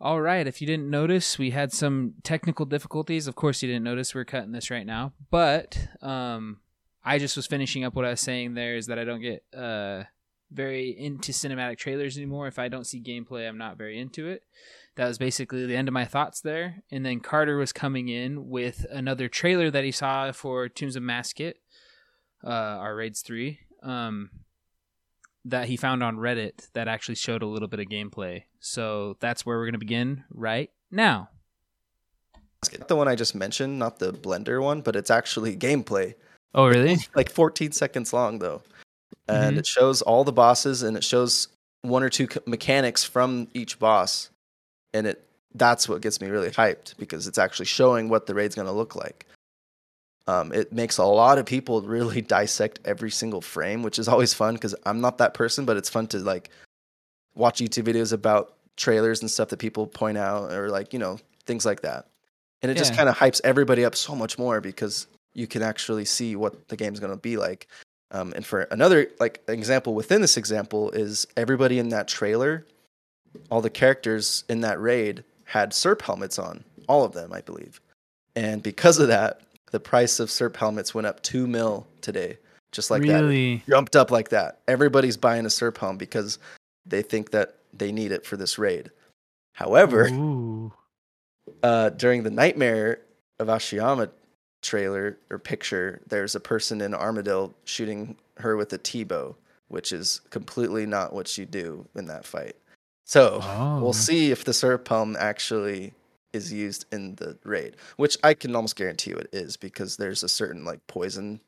All 0.00 0.20
right. 0.20 0.46
If 0.46 0.60
you 0.60 0.66
didn't 0.66 0.90
notice, 0.90 1.38
we 1.38 1.50
had 1.50 1.72
some 1.72 2.14
technical 2.22 2.66
difficulties. 2.66 3.26
Of 3.26 3.34
course, 3.34 3.62
you 3.62 3.68
didn't 3.68 3.84
notice. 3.84 4.14
We're 4.14 4.24
cutting 4.24 4.52
this 4.52 4.70
right 4.70 4.86
now, 4.86 5.12
but 5.30 5.88
um, 6.00 6.60
I 7.04 7.18
just 7.18 7.36
was 7.36 7.46
finishing 7.46 7.84
up 7.84 7.94
what 7.94 8.04
I 8.04 8.10
was 8.10 8.20
saying. 8.20 8.54
There 8.54 8.76
is 8.76 8.86
that 8.86 8.98
I 8.98 9.04
don't 9.04 9.20
get 9.20 9.44
uh 9.56 10.04
very 10.50 10.88
into 10.98 11.32
cinematic 11.32 11.76
trailers 11.76 12.16
anymore. 12.16 12.46
If 12.46 12.58
I 12.58 12.68
don't 12.68 12.86
see 12.86 13.02
gameplay, 13.02 13.46
I'm 13.46 13.58
not 13.58 13.76
very 13.76 13.98
into 13.98 14.28
it 14.28 14.44
that 14.98 15.06
was 15.06 15.16
basically 15.16 15.64
the 15.64 15.76
end 15.76 15.86
of 15.86 15.94
my 15.94 16.04
thoughts 16.04 16.40
there. 16.40 16.82
And 16.90 17.06
then 17.06 17.20
Carter 17.20 17.56
was 17.56 17.72
coming 17.72 18.08
in 18.08 18.48
with 18.48 18.84
another 18.90 19.28
trailer 19.28 19.70
that 19.70 19.84
he 19.84 19.92
saw 19.92 20.32
for 20.32 20.68
Tombs 20.68 20.96
of 20.96 21.04
Amascut, 21.04 21.54
uh, 22.44 22.48
our 22.48 22.96
Raids 22.96 23.22
3, 23.22 23.60
um, 23.84 24.30
that 25.44 25.68
he 25.68 25.76
found 25.76 26.02
on 26.02 26.16
Reddit 26.16 26.72
that 26.72 26.88
actually 26.88 27.14
showed 27.14 27.44
a 27.44 27.46
little 27.46 27.68
bit 27.68 27.78
of 27.78 27.86
gameplay. 27.86 28.42
So 28.60 29.16
that's 29.20 29.46
where 29.46 29.56
we're 29.56 29.66
going 29.66 29.72
to 29.74 29.78
begin 29.78 30.24
right 30.30 30.70
now. 30.90 31.30
Not 32.78 32.88
the 32.88 32.96
one 32.96 33.08
I 33.08 33.14
just 33.14 33.34
mentioned, 33.34 33.78
not 33.78 33.98
the 33.98 34.12
Blender 34.12 34.62
one, 34.62 34.80
but 34.80 34.96
it's 34.96 35.10
actually 35.10 35.56
gameplay. 35.56 36.14
Oh, 36.54 36.66
really? 36.66 36.96
like 37.14 37.30
14 37.30 37.72
seconds 37.72 38.12
long 38.12 38.38
though 38.38 38.62
and 39.28 39.56
Mhm. 39.56 39.60
it 39.60 39.66
shows 39.66 40.00
all 40.00 40.24
the 40.24 40.32
bosses 40.32 40.82
and 40.82 40.96
it 40.96 41.04
shows 41.04 41.48
one 41.82 42.02
or 42.02 42.08
two 42.08 42.26
mechanics 42.46 43.04
from 43.04 43.48
each 43.52 43.78
boss 43.78 44.30
and 44.94 45.06
it 45.06 45.22
that's 45.54 45.88
what 45.88 46.00
gets 46.00 46.20
me 46.20 46.28
really 46.28 46.50
hyped 46.50 46.96
because 46.96 47.26
it's 47.26 47.36
actually 47.38 47.66
showing 47.66 48.08
what 48.08 48.26
the 48.26 48.34
raid's 48.34 48.54
going 48.54 48.66
to 48.66 48.72
look 48.72 48.96
like 48.96 49.26
um, 50.26 50.52
it 50.52 50.72
makes 50.72 50.96
a 50.98 51.04
lot 51.04 51.38
of 51.38 51.44
people 51.46 51.82
really 51.96 52.22
dissect 52.22 52.78
every 52.86 53.10
single 53.10 53.42
frame 53.42 53.82
which 53.82 53.98
is 53.98 54.08
always 54.08 54.32
fun 54.32 54.54
because 54.54 54.74
i'm 54.86 55.00
not 55.02 55.18
that 55.18 55.34
person 55.34 55.66
but 55.66 55.76
it's 55.76 55.90
fun 55.90 56.06
to 56.06 56.18
like 56.18 56.48
watch 57.38 57.58
youtube 57.58 57.84
videos 57.84 58.12
about 58.12 58.54
trailers 58.76 59.22
and 59.22 59.30
stuff 59.30 59.48
that 59.48 59.58
people 59.58 59.86
point 59.86 60.18
out 60.18 60.52
or 60.52 60.68
like 60.68 60.92
you 60.92 60.98
know 60.98 61.18
things 61.46 61.64
like 61.64 61.80
that 61.80 62.06
and 62.62 62.70
it 62.70 62.76
just 62.76 62.94
kind 62.94 63.08
of 63.08 63.16
hypes 63.16 63.40
everybody 63.44 63.84
up 63.84 63.94
so 63.94 64.14
much 64.14 64.38
more 64.38 64.60
because 64.60 65.06
you 65.32 65.46
can 65.46 65.62
actually 65.62 66.04
see 66.04 66.36
what 66.36 66.68
the 66.68 66.76
game's 66.76 67.00
going 67.00 67.12
to 67.12 67.18
be 67.18 67.36
like 67.36 67.66
um, 68.10 68.32
and 68.34 68.44
for 68.44 68.62
another 68.62 69.08
like 69.20 69.42
example 69.48 69.94
within 69.94 70.20
this 70.20 70.36
example 70.36 70.90
is 70.92 71.26
everybody 71.36 71.78
in 71.78 71.90
that 71.90 72.08
trailer, 72.08 72.66
all 73.50 73.60
the 73.60 73.70
characters 73.70 74.44
in 74.48 74.62
that 74.62 74.80
raid 74.80 75.24
had 75.44 75.72
SERP 75.72 76.02
helmets 76.02 76.38
on, 76.38 76.64
all 76.88 77.04
of 77.04 77.12
them, 77.12 77.32
I 77.32 77.42
believe. 77.42 77.80
And 78.34 78.62
because 78.62 78.98
of 78.98 79.08
that, 79.08 79.42
the 79.72 79.80
price 79.80 80.20
of 80.20 80.30
SERP 80.30 80.56
helmets 80.56 80.94
went 80.94 81.06
up 81.06 81.22
two 81.22 81.46
mil 81.46 81.86
today, 82.00 82.38
just 82.72 82.90
like 82.90 83.02
that. 83.02 83.22
really? 83.22 83.54
It 83.56 83.66
jumped 83.68 83.96
up 83.96 84.10
like 84.10 84.30
that. 84.30 84.60
Everybody's 84.66 85.18
buying 85.18 85.44
a 85.44 85.50
SERP 85.50 85.76
helm 85.76 85.98
because 85.98 86.38
they 86.88 87.02
think 87.02 87.30
that 87.30 87.54
they 87.72 87.92
need 87.92 88.12
it 88.12 88.24
for 88.26 88.36
this 88.36 88.58
raid. 88.58 88.90
However, 89.54 90.08
uh, 91.62 91.90
during 91.90 92.22
the 92.22 92.30
Nightmare 92.30 93.00
of 93.38 93.48
Ashihama 93.48 94.10
trailer 94.62 95.18
or 95.30 95.38
picture, 95.38 96.00
there's 96.08 96.34
a 96.34 96.40
person 96.40 96.80
in 96.80 96.92
Armadyl 96.92 97.52
shooting 97.64 98.16
her 98.38 98.56
with 98.56 98.72
a 98.72 98.78
T-bow, 98.78 99.36
which 99.68 99.92
is 99.92 100.20
completely 100.30 100.86
not 100.86 101.12
what 101.12 101.36
you 101.38 101.46
do 101.46 101.86
in 101.94 102.06
that 102.06 102.24
fight. 102.24 102.56
So 103.04 103.40
Oh. 103.42 103.80
we'll 103.80 103.92
see 103.92 104.30
if 104.30 104.44
the 104.44 104.52
Serp 104.52 104.86
helm 104.86 105.16
actually 105.18 105.94
is 106.32 106.52
used 106.52 106.84
in 106.92 107.14
the 107.16 107.38
raid, 107.44 107.76
which 107.96 108.16
I 108.22 108.34
can 108.34 108.54
almost 108.54 108.76
guarantee 108.76 109.10
you 109.12 109.16
it 109.16 109.30
is 109.32 109.56
because 109.56 109.96
there's 109.96 110.22
a 110.22 110.28
certain 110.28 110.64
like 110.64 110.86
poison 110.86 111.40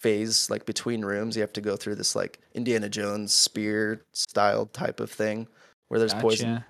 phase 0.00 0.48
like 0.48 0.64
between 0.64 1.04
rooms 1.04 1.36
you 1.36 1.42
have 1.42 1.52
to 1.52 1.60
go 1.60 1.76
through 1.76 1.94
this 1.94 2.16
like 2.16 2.40
Indiana 2.54 2.88
Jones 2.88 3.32
spear 3.34 4.04
style 4.12 4.66
type 4.66 4.98
of 4.98 5.10
thing 5.10 5.46
where 5.88 6.00
there's 6.00 6.14
poison. 6.14 6.64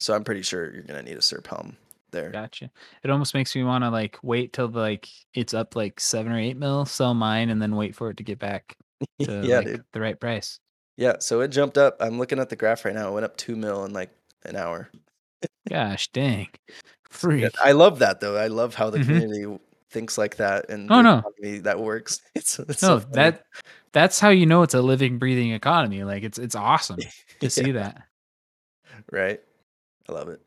So 0.00 0.14
I'm 0.14 0.24
pretty 0.24 0.42
sure 0.42 0.72
you're 0.72 0.82
gonna 0.82 1.02
need 1.02 1.16
a 1.16 1.20
Serp 1.20 1.46
helm 1.46 1.76
there. 2.10 2.30
Gotcha. 2.30 2.70
It 3.04 3.10
almost 3.10 3.34
makes 3.34 3.54
me 3.54 3.62
want 3.62 3.84
to 3.84 3.90
like 3.90 4.18
wait 4.22 4.52
till 4.52 4.68
like 4.68 5.08
it's 5.34 5.54
up 5.54 5.76
like 5.76 6.00
seven 6.00 6.32
or 6.32 6.38
eight 6.38 6.56
mil, 6.56 6.84
sell 6.86 7.14
mine, 7.14 7.50
and 7.50 7.60
then 7.60 7.76
wait 7.76 7.94
for 7.94 8.10
it 8.10 8.16
to 8.16 8.24
get 8.24 8.38
back 8.38 8.76
to 9.22 9.42
yeah, 9.44 9.60
like, 9.60 9.80
the 9.92 10.00
right 10.00 10.18
price. 10.18 10.58
Yeah, 10.96 11.16
so 11.20 11.40
it 11.40 11.48
jumped 11.48 11.78
up. 11.78 11.96
I'm 12.00 12.18
looking 12.18 12.38
at 12.38 12.48
the 12.48 12.56
graph 12.56 12.84
right 12.84 12.94
now. 12.94 13.08
It 13.08 13.12
went 13.12 13.24
up 13.24 13.36
two 13.36 13.56
mil 13.56 13.84
in 13.84 13.92
like 13.92 14.10
an 14.44 14.56
hour. 14.56 14.90
Gosh 15.68 16.08
dang. 16.08 16.48
Freak. 17.10 17.52
I 17.62 17.72
love 17.72 17.98
that 18.00 18.20
though. 18.20 18.36
I 18.36 18.46
love 18.48 18.74
how 18.74 18.90
the 18.90 18.98
Mhm. 18.98 19.04
community 19.04 19.58
thinks 19.92 20.18
like 20.18 20.36
that 20.36 20.68
and 20.70 20.90
Oh, 20.90 21.02
no. 21.02 21.22
that 21.60 21.78
works. 21.78 22.20
It's, 22.34 22.58
it's 22.58 22.82
no, 22.82 22.98
so 22.98 23.06
that 23.12 23.44
that's 23.92 24.18
how 24.18 24.30
you 24.30 24.46
know 24.46 24.62
it's 24.62 24.74
a 24.74 24.82
living, 24.82 25.18
breathing 25.18 25.52
economy. 25.52 26.02
Like 26.04 26.22
it's 26.24 26.38
it's 26.38 26.54
awesome 26.56 26.98
to 27.40 27.50
see 27.50 27.72
that. 27.72 28.02
right. 29.10 29.40
I 30.08 30.12
love 30.12 30.28
it. 30.28 30.40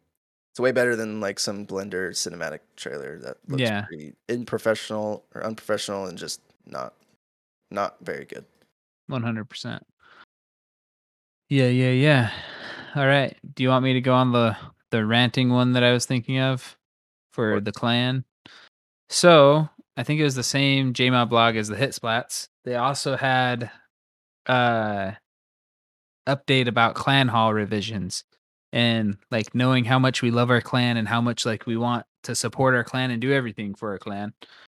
It's 0.52 0.60
way 0.60 0.72
better 0.72 0.96
than 0.96 1.20
like 1.22 1.40
some 1.40 1.66
Blender 1.66 2.10
cinematic 2.12 2.60
trailer 2.76 3.20
that 3.20 3.38
looks 3.48 3.62
Yeah. 3.62 3.86
pretty 3.86 4.14
unprofessional 4.30 5.26
or 5.36 5.44
unprofessional 5.46 6.08
and 6.08 6.18
just 6.18 6.42
not 6.66 6.94
not 7.72 7.98
very 8.02 8.26
good. 8.26 8.46
One 9.08 9.22
hundred 9.24 9.46
percent. 9.50 9.86
Yeah, 11.50 11.68
yeah, 11.68 11.92
yeah. 11.92 12.32
All 12.96 13.06
right. 13.06 13.38
Do 13.54 13.64
you 13.64 13.70
want 13.70 13.84
me 13.84 13.94
to 13.94 14.02
go 14.02 14.14
on 14.14 14.32
the 14.32 14.58
the 14.92 15.06
ranting 15.06 15.50
one 15.50 15.74
that 15.74 15.84
I 15.84 15.92
was 15.92 16.06
thinking 16.06 16.40
of 16.40 16.78
for 17.34 17.60
the 17.60 17.72
clan? 17.72 18.24
So 19.10 19.70
I 19.98 20.04
think 20.04 20.20
it 20.20 20.24
was 20.24 20.36
the 20.36 20.44
same 20.44 20.94
JMod 20.94 21.30
blog 21.30 21.56
as 21.56 21.68
the 21.68 21.76
Hit 21.76 21.92
Splats. 21.92 22.50
They 22.64 22.76
also 22.76 23.16
had 23.16 23.70
uh 24.48 25.12
update 26.28 26.68
about 26.68 26.96
clan 26.96 27.28
hall 27.28 27.54
revisions 27.54 28.24
and 28.74 29.18
like 29.32 29.56
knowing 29.56 29.86
how 29.86 29.98
much 30.00 30.22
we 30.22 30.32
love 30.32 30.50
our 30.50 30.62
clan 30.62 30.98
and 30.98 31.08
how 31.08 31.22
much 31.22 31.46
like 31.46 31.66
we 31.66 31.78
want 31.78 32.06
to 32.24 32.36
support 32.36 32.76
our 32.76 32.84
clan 32.84 33.12
and 33.12 33.22
do 33.22 33.32
everything 33.32 33.74
for 33.76 33.92
our 33.92 34.00
clan. 34.00 34.34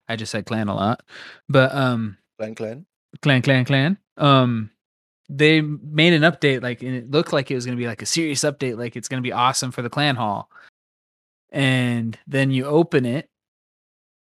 I 0.09 0.17
just 0.17 0.31
said 0.33 0.47
clan 0.47 0.69
a 0.69 0.75
lot. 0.75 1.03
But 1.49 1.75
um 1.75 2.19
Clan 2.39 2.55
Clan. 2.55 2.87
clan 3.23 3.43
clan 3.43 3.65
clan 3.65 3.99
um 4.19 4.71
they 5.29 5.61
made 5.61 6.13
an 6.13 6.23
update 6.23 6.63
like 6.63 6.83
and 6.83 6.95
it 6.95 7.11
looked 7.11 7.33
like 7.33 7.51
it 7.51 7.55
was 7.55 7.65
going 7.65 7.77
to 7.77 7.81
be 7.81 7.89
like 7.89 8.03
a 8.03 8.07
serious 8.07 8.41
update 8.41 8.77
like 8.79 8.95
it's 8.97 9.09
going 9.09 9.23
to 9.23 9.27
be 9.27 9.33
awesome 9.33 9.73
for 9.73 9.83
the 9.83 9.91
clan 9.91 10.15
hall 10.17 10.51
and 11.51 12.19
then 12.27 12.51
you 12.51 12.65
open 12.65 13.05
it 13.05 13.29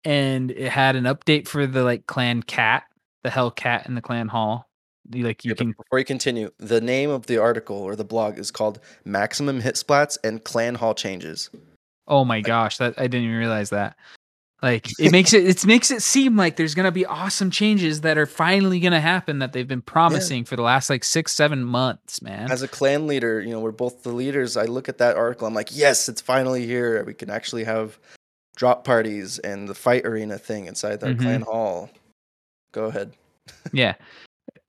and 0.05 0.51
it 0.51 0.69
had 0.71 0.95
an 0.95 1.03
update 1.05 1.47
for 1.47 1.67
the 1.67 1.83
like 1.83 2.05
clan 2.07 2.41
cat 2.43 2.83
the 3.23 3.29
hell 3.29 3.51
cat 3.51 3.85
in 3.87 3.95
the 3.95 4.01
clan 4.01 4.27
hall 4.27 4.69
you 5.11 5.23
like 5.25 5.43
you 5.43 5.49
Yeah, 5.51 5.55
can 5.55 5.71
before 5.71 5.99
you 5.99 6.05
continue, 6.05 6.51
the 6.59 6.79
name 6.81 7.09
of 7.09 7.25
the 7.25 7.37
article 7.39 7.77
or 7.77 7.95
the 7.95 8.03
blog 8.05 8.37
is 8.37 8.51
called 8.51 8.79
Maximum 9.05 9.59
Hit 9.61 9.75
Splats 9.75 10.17
and 10.23 10.43
Clan 10.43 10.75
Hall 10.75 10.93
Changes. 10.93 11.49
oh 12.07 12.23
my 12.25 12.41
gosh 12.41 12.77
that 12.77 12.93
i 12.97 13.03
didn't 13.07 13.23
even 13.25 13.35
realize 13.37 13.69
that 13.71 13.95
Like 14.61 14.87
it 14.99 15.11
makes 15.11 15.33
it 15.33 15.45
it 15.47 15.65
makes 15.65 15.89
it 15.89 16.01
seem 16.01 16.35
like 16.37 16.57
there's 16.57 16.75
gonna 16.75 16.91
be 16.91 17.05
awesome 17.05 17.49
changes 17.49 18.01
that 18.01 18.17
are 18.17 18.25
finally 18.25 18.79
gonna 18.79 18.99
happen 19.01 19.39
that 19.39 19.51
they've 19.53 19.67
been 19.67 19.81
promising 19.81 20.43
for 20.45 20.55
the 20.55 20.61
last 20.63 20.89
like 20.89 21.03
six, 21.03 21.31
seven 21.33 21.63
months, 21.63 22.21
man. 22.21 22.51
As 22.51 22.61
a 22.61 22.67
clan 22.67 23.07
leader, 23.07 23.39
you 23.41 23.49
know, 23.51 23.59
we're 23.61 23.71
both 23.71 24.03
the 24.03 24.11
leaders. 24.11 24.57
I 24.57 24.65
look 24.65 24.89
at 24.89 24.97
that 24.97 25.15
article, 25.17 25.47
I'm 25.47 25.53
like, 25.53 25.69
yes, 25.75 26.07
it's 26.09 26.19
finally 26.21 26.65
here. 26.65 27.03
We 27.05 27.13
can 27.13 27.29
actually 27.29 27.63
have 27.63 27.97
drop 28.59 28.83
parties 28.83 29.39
and 29.39 29.69
the 29.69 29.73
fight 29.73 30.05
arena 30.05 30.37
thing 30.37 30.65
inside 30.67 31.01
our 31.01 31.11
Mhm. 31.11 31.19
clan 31.21 31.41
hall. 31.43 31.89
Go 32.73 32.85
ahead. 32.85 33.13
yeah. 33.73 33.95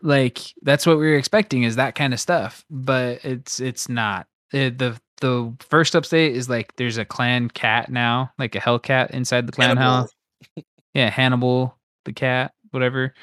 Like 0.01 0.39
that's 0.63 0.87
what 0.87 0.97
we 0.99 1.09
were 1.11 1.17
expecting 1.17 1.65
is 1.65 1.75
that 1.77 1.97
kind 1.97 2.15
of 2.15 2.21
stuff, 2.21 2.65
but 2.71 3.25
it's 3.25 3.59
it's 3.59 3.89
not. 3.89 4.29
It, 4.53 4.79
the 4.79 4.97
the 5.21 5.53
first 5.69 5.93
update 5.95 6.31
is 6.33 6.49
like 6.49 6.75
there's 6.77 6.97
a 6.99 7.05
clan 7.05 7.49
cat 7.49 7.91
now, 7.91 8.31
like 8.39 8.55
a 8.55 8.61
Hellcat 8.61 9.11
inside 9.11 9.47
the 9.47 9.53
clan 9.53 9.77
Hannibal. 9.77 9.85
house. 9.97 10.11
Yeah, 10.95 11.11
Hannibal 11.11 11.77
the 12.05 12.13
cat, 12.13 12.53
whatever. 12.71 13.15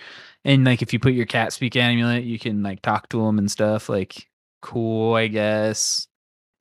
And 0.45 0.63
like 0.65 0.81
if 0.81 0.93
you 0.93 0.99
put 0.99 1.13
your 1.13 1.25
cat 1.25 1.51
speak 1.53 1.75
amulet, 1.75 2.23
you 2.23 2.37
can 2.39 2.61
like 2.63 2.81
talk 2.81 3.09
to 3.09 3.25
him 3.25 3.37
and 3.39 3.49
stuff. 3.49 3.89
Like 3.89 4.27
cool, 4.61 5.15
I 5.15 5.27
guess. 5.27 6.07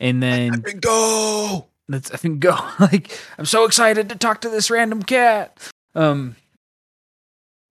And 0.01 0.23
then 0.23 0.63
Go. 0.81 1.67
Let's 1.89 2.11
I 2.11 2.17
think 2.17 2.41
go. 2.41 2.57
like 2.81 3.19
I'm 3.39 3.47
so 3.47 3.65
excited 3.65 4.09
to 4.09 4.17
talk 4.17 4.41
to 4.43 4.49
this 4.49 4.71
random 4.71 5.03
cat. 5.03 5.59
Um 5.95 6.37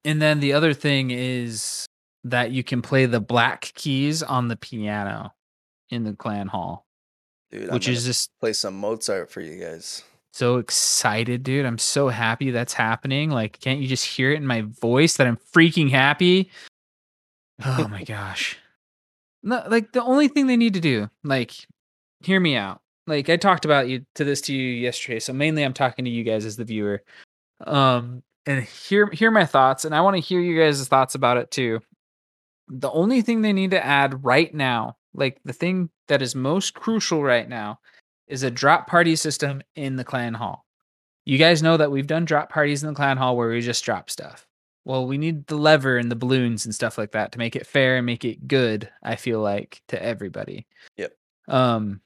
and 0.04 0.22
then 0.22 0.40
the 0.40 0.54
other 0.54 0.74
thing 0.74 1.12
is 1.12 1.86
that 2.24 2.52
you 2.52 2.64
can 2.64 2.82
play 2.82 3.06
the 3.06 3.20
black 3.20 3.72
keys 3.76 4.22
on 4.24 4.48
the 4.48 4.56
piano 4.56 5.34
in 5.90 6.04
the 6.04 6.14
clan 6.14 6.48
hall, 6.48 6.86
Dude, 7.52 7.72
which 7.72 7.88
is 7.88 8.06
just 8.06 8.30
play 8.40 8.54
some 8.54 8.76
Mozart 8.76 9.30
for 9.32 9.42
you 9.42 9.60
guys. 9.64 10.04
so 10.34 10.58
excited, 10.58 11.44
dude. 11.44 11.66
I'm 11.66 11.78
so 11.78 12.10
happy 12.10 12.52
that's 12.52 12.74
happening. 12.74 13.30
Like, 13.30 13.60
can't 13.60 13.80
you 13.80 13.88
just 13.88 14.06
hear 14.06 14.32
it 14.32 14.38
in 14.38 14.46
my 14.48 14.62
voice 14.62 15.18
that 15.18 15.28
I'm 15.28 15.38
freaking 15.54 15.90
happy? 15.92 16.50
Oh 17.64 17.88
my 17.88 18.04
gosh. 18.08 18.58
No, 19.44 19.64
like 19.68 19.92
the 19.92 20.04
only 20.04 20.28
thing 20.28 20.48
they 20.48 20.58
need 20.58 20.74
to 20.74 20.80
do, 20.82 21.10
like, 21.24 21.54
hear 22.22 22.40
me 22.40 22.56
out. 22.56 22.82
Like 23.08 23.30
I 23.30 23.38
talked 23.38 23.66
about 23.66 23.88
you 23.88 24.06
to 24.16 24.24
this 24.24 24.42
to 24.42 24.54
you 24.54 24.68
yesterday, 24.68 25.20
so 25.20 25.34
mainly 25.34 25.64
I'm 25.64 25.74
talking 25.74 26.06
to 26.06 26.12
you 26.12 26.24
guys 26.24 26.46
as 26.46 26.56
the 26.58 26.66
viewer. 26.66 27.04
Um, 27.66 28.24
and 28.46 28.64
hear 28.64 29.10
hear 29.12 29.32
my 29.32 29.46
thoughts, 29.46 29.86
and 29.86 29.96
I 29.96 30.02
want 30.02 30.16
to 30.16 30.22
hear 30.22 30.40
you 30.40 30.60
guys' 30.60 30.88
thoughts 30.88 31.16
about 31.16 31.38
it 31.38 31.52
too. 31.52 31.82
The 32.68 32.92
only 32.92 33.22
thing 33.22 33.42
they 33.42 33.54
need 33.54 33.72
to 33.72 33.86
add 33.86 34.24
right 34.24 34.54
now, 34.54 34.98
like 35.14 35.40
the 35.46 35.54
thing 35.54 35.90
that 36.08 36.22
is 36.22 36.36
most 36.36 36.74
crucial 36.74 37.24
right 37.24 37.48
now, 37.48 37.80
is 38.28 38.44
a 38.44 38.52
drop 38.52 38.88
party 38.88 39.16
system 39.16 39.62
in 39.76 39.96
the 39.96 40.04
clan 40.04 40.34
hall. 40.34 40.66
You 41.26 41.38
guys 41.38 41.64
know 41.64 41.78
that 41.78 41.92
we've 41.92 42.08
done 42.08 42.26
drop 42.26 42.52
parties 42.52 42.84
in 42.84 42.90
the 42.90 42.96
clan 42.96 43.18
hall 43.18 43.36
where 43.36 43.50
we 43.50 43.62
just 43.62 43.84
drop 43.84 44.10
stuff. 44.10 44.48
Well, 44.84 45.08
we 45.08 45.18
need 45.18 45.48
the 45.48 45.58
lever 45.58 45.98
and 45.98 46.12
the 46.12 46.16
balloons 46.16 46.66
and 46.66 46.76
stuff 46.76 46.98
like 47.00 47.12
that 47.14 47.32
to 47.32 47.40
make 47.40 47.56
it 47.56 47.66
fair 47.66 47.98
and 47.98 48.06
make 48.06 48.24
it 48.24 48.48
good, 48.48 48.90
I 49.02 49.16
feel 49.16 49.42
like, 49.42 49.82
to 49.88 50.02
everybody. 50.02 50.68
Yep. 50.98 51.14
Um 51.48 52.02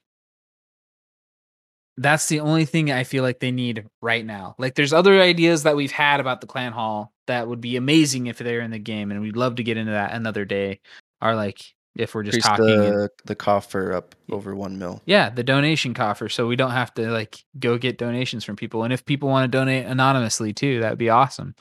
that's 2.01 2.27
the 2.27 2.39
only 2.39 2.65
thing 2.65 2.91
I 2.91 3.03
feel 3.03 3.23
like 3.23 3.39
they 3.39 3.51
need 3.51 3.85
right 4.01 4.25
now. 4.25 4.55
Like 4.57 4.75
there's 4.75 4.93
other 4.93 5.19
ideas 5.19 5.63
that 5.63 5.75
we've 5.75 5.91
had 5.91 6.19
about 6.19 6.41
the 6.41 6.47
clan 6.47 6.71
hall 6.71 7.11
that 7.27 7.47
would 7.47 7.61
be 7.61 7.75
amazing 7.75 8.27
if 8.27 8.37
they're 8.37 8.61
in 8.61 8.71
the 8.71 8.79
game 8.79 9.11
and 9.11 9.21
we'd 9.21 9.35
love 9.35 9.55
to 9.55 9.63
get 9.63 9.77
into 9.77 9.91
that 9.91 10.13
another 10.13 10.45
day. 10.45 10.79
Are 11.21 11.35
like 11.35 11.61
if 11.95 12.15
we're 12.15 12.23
just 12.23 12.37
Increase 12.37 12.57
talking 12.57 12.69
and- 12.69 12.93
the, 12.93 13.09
the 13.25 13.35
coffer 13.35 13.91
up 13.93 14.15
over 14.31 14.55
one 14.55 14.79
mil. 14.79 15.01
yeah, 15.05 15.29
the 15.29 15.43
donation 15.43 15.93
coffer, 15.93 16.29
so 16.29 16.47
we 16.47 16.55
don't 16.55 16.71
have 16.71 16.93
to 16.93 17.11
like 17.11 17.43
go 17.59 17.77
get 17.77 17.97
donations 17.97 18.45
from 18.45 18.55
people. 18.55 18.83
And 18.83 18.93
if 18.93 19.03
people 19.05 19.27
want 19.27 19.51
to 19.51 19.57
donate 19.57 19.85
anonymously 19.85 20.53
too, 20.53 20.79
that 20.79 20.91
would 20.91 20.99
be 20.99 21.09
awesome. 21.09 21.55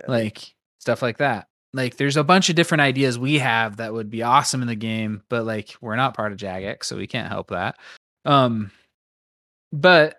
Yeah. 0.00 0.06
Like 0.10 0.54
stuff 0.78 1.02
like 1.02 1.18
that. 1.18 1.48
Like 1.74 1.96
there's 1.98 2.16
a 2.16 2.24
bunch 2.24 2.48
of 2.48 2.56
different 2.56 2.80
ideas 2.80 3.18
we 3.18 3.38
have 3.38 3.76
that 3.76 3.92
would 3.92 4.08
be 4.08 4.22
awesome 4.22 4.62
in 4.62 4.68
the 4.68 4.74
game, 4.74 5.22
but 5.28 5.44
like 5.44 5.74
we're 5.82 5.96
not 5.96 6.14
part 6.16 6.32
of 6.32 6.38
Jagex, 6.38 6.84
so 6.84 6.96
we 6.96 7.06
can't 7.06 7.28
help 7.28 7.50
that. 7.50 7.76
Um 8.24 8.70
but 9.72 10.16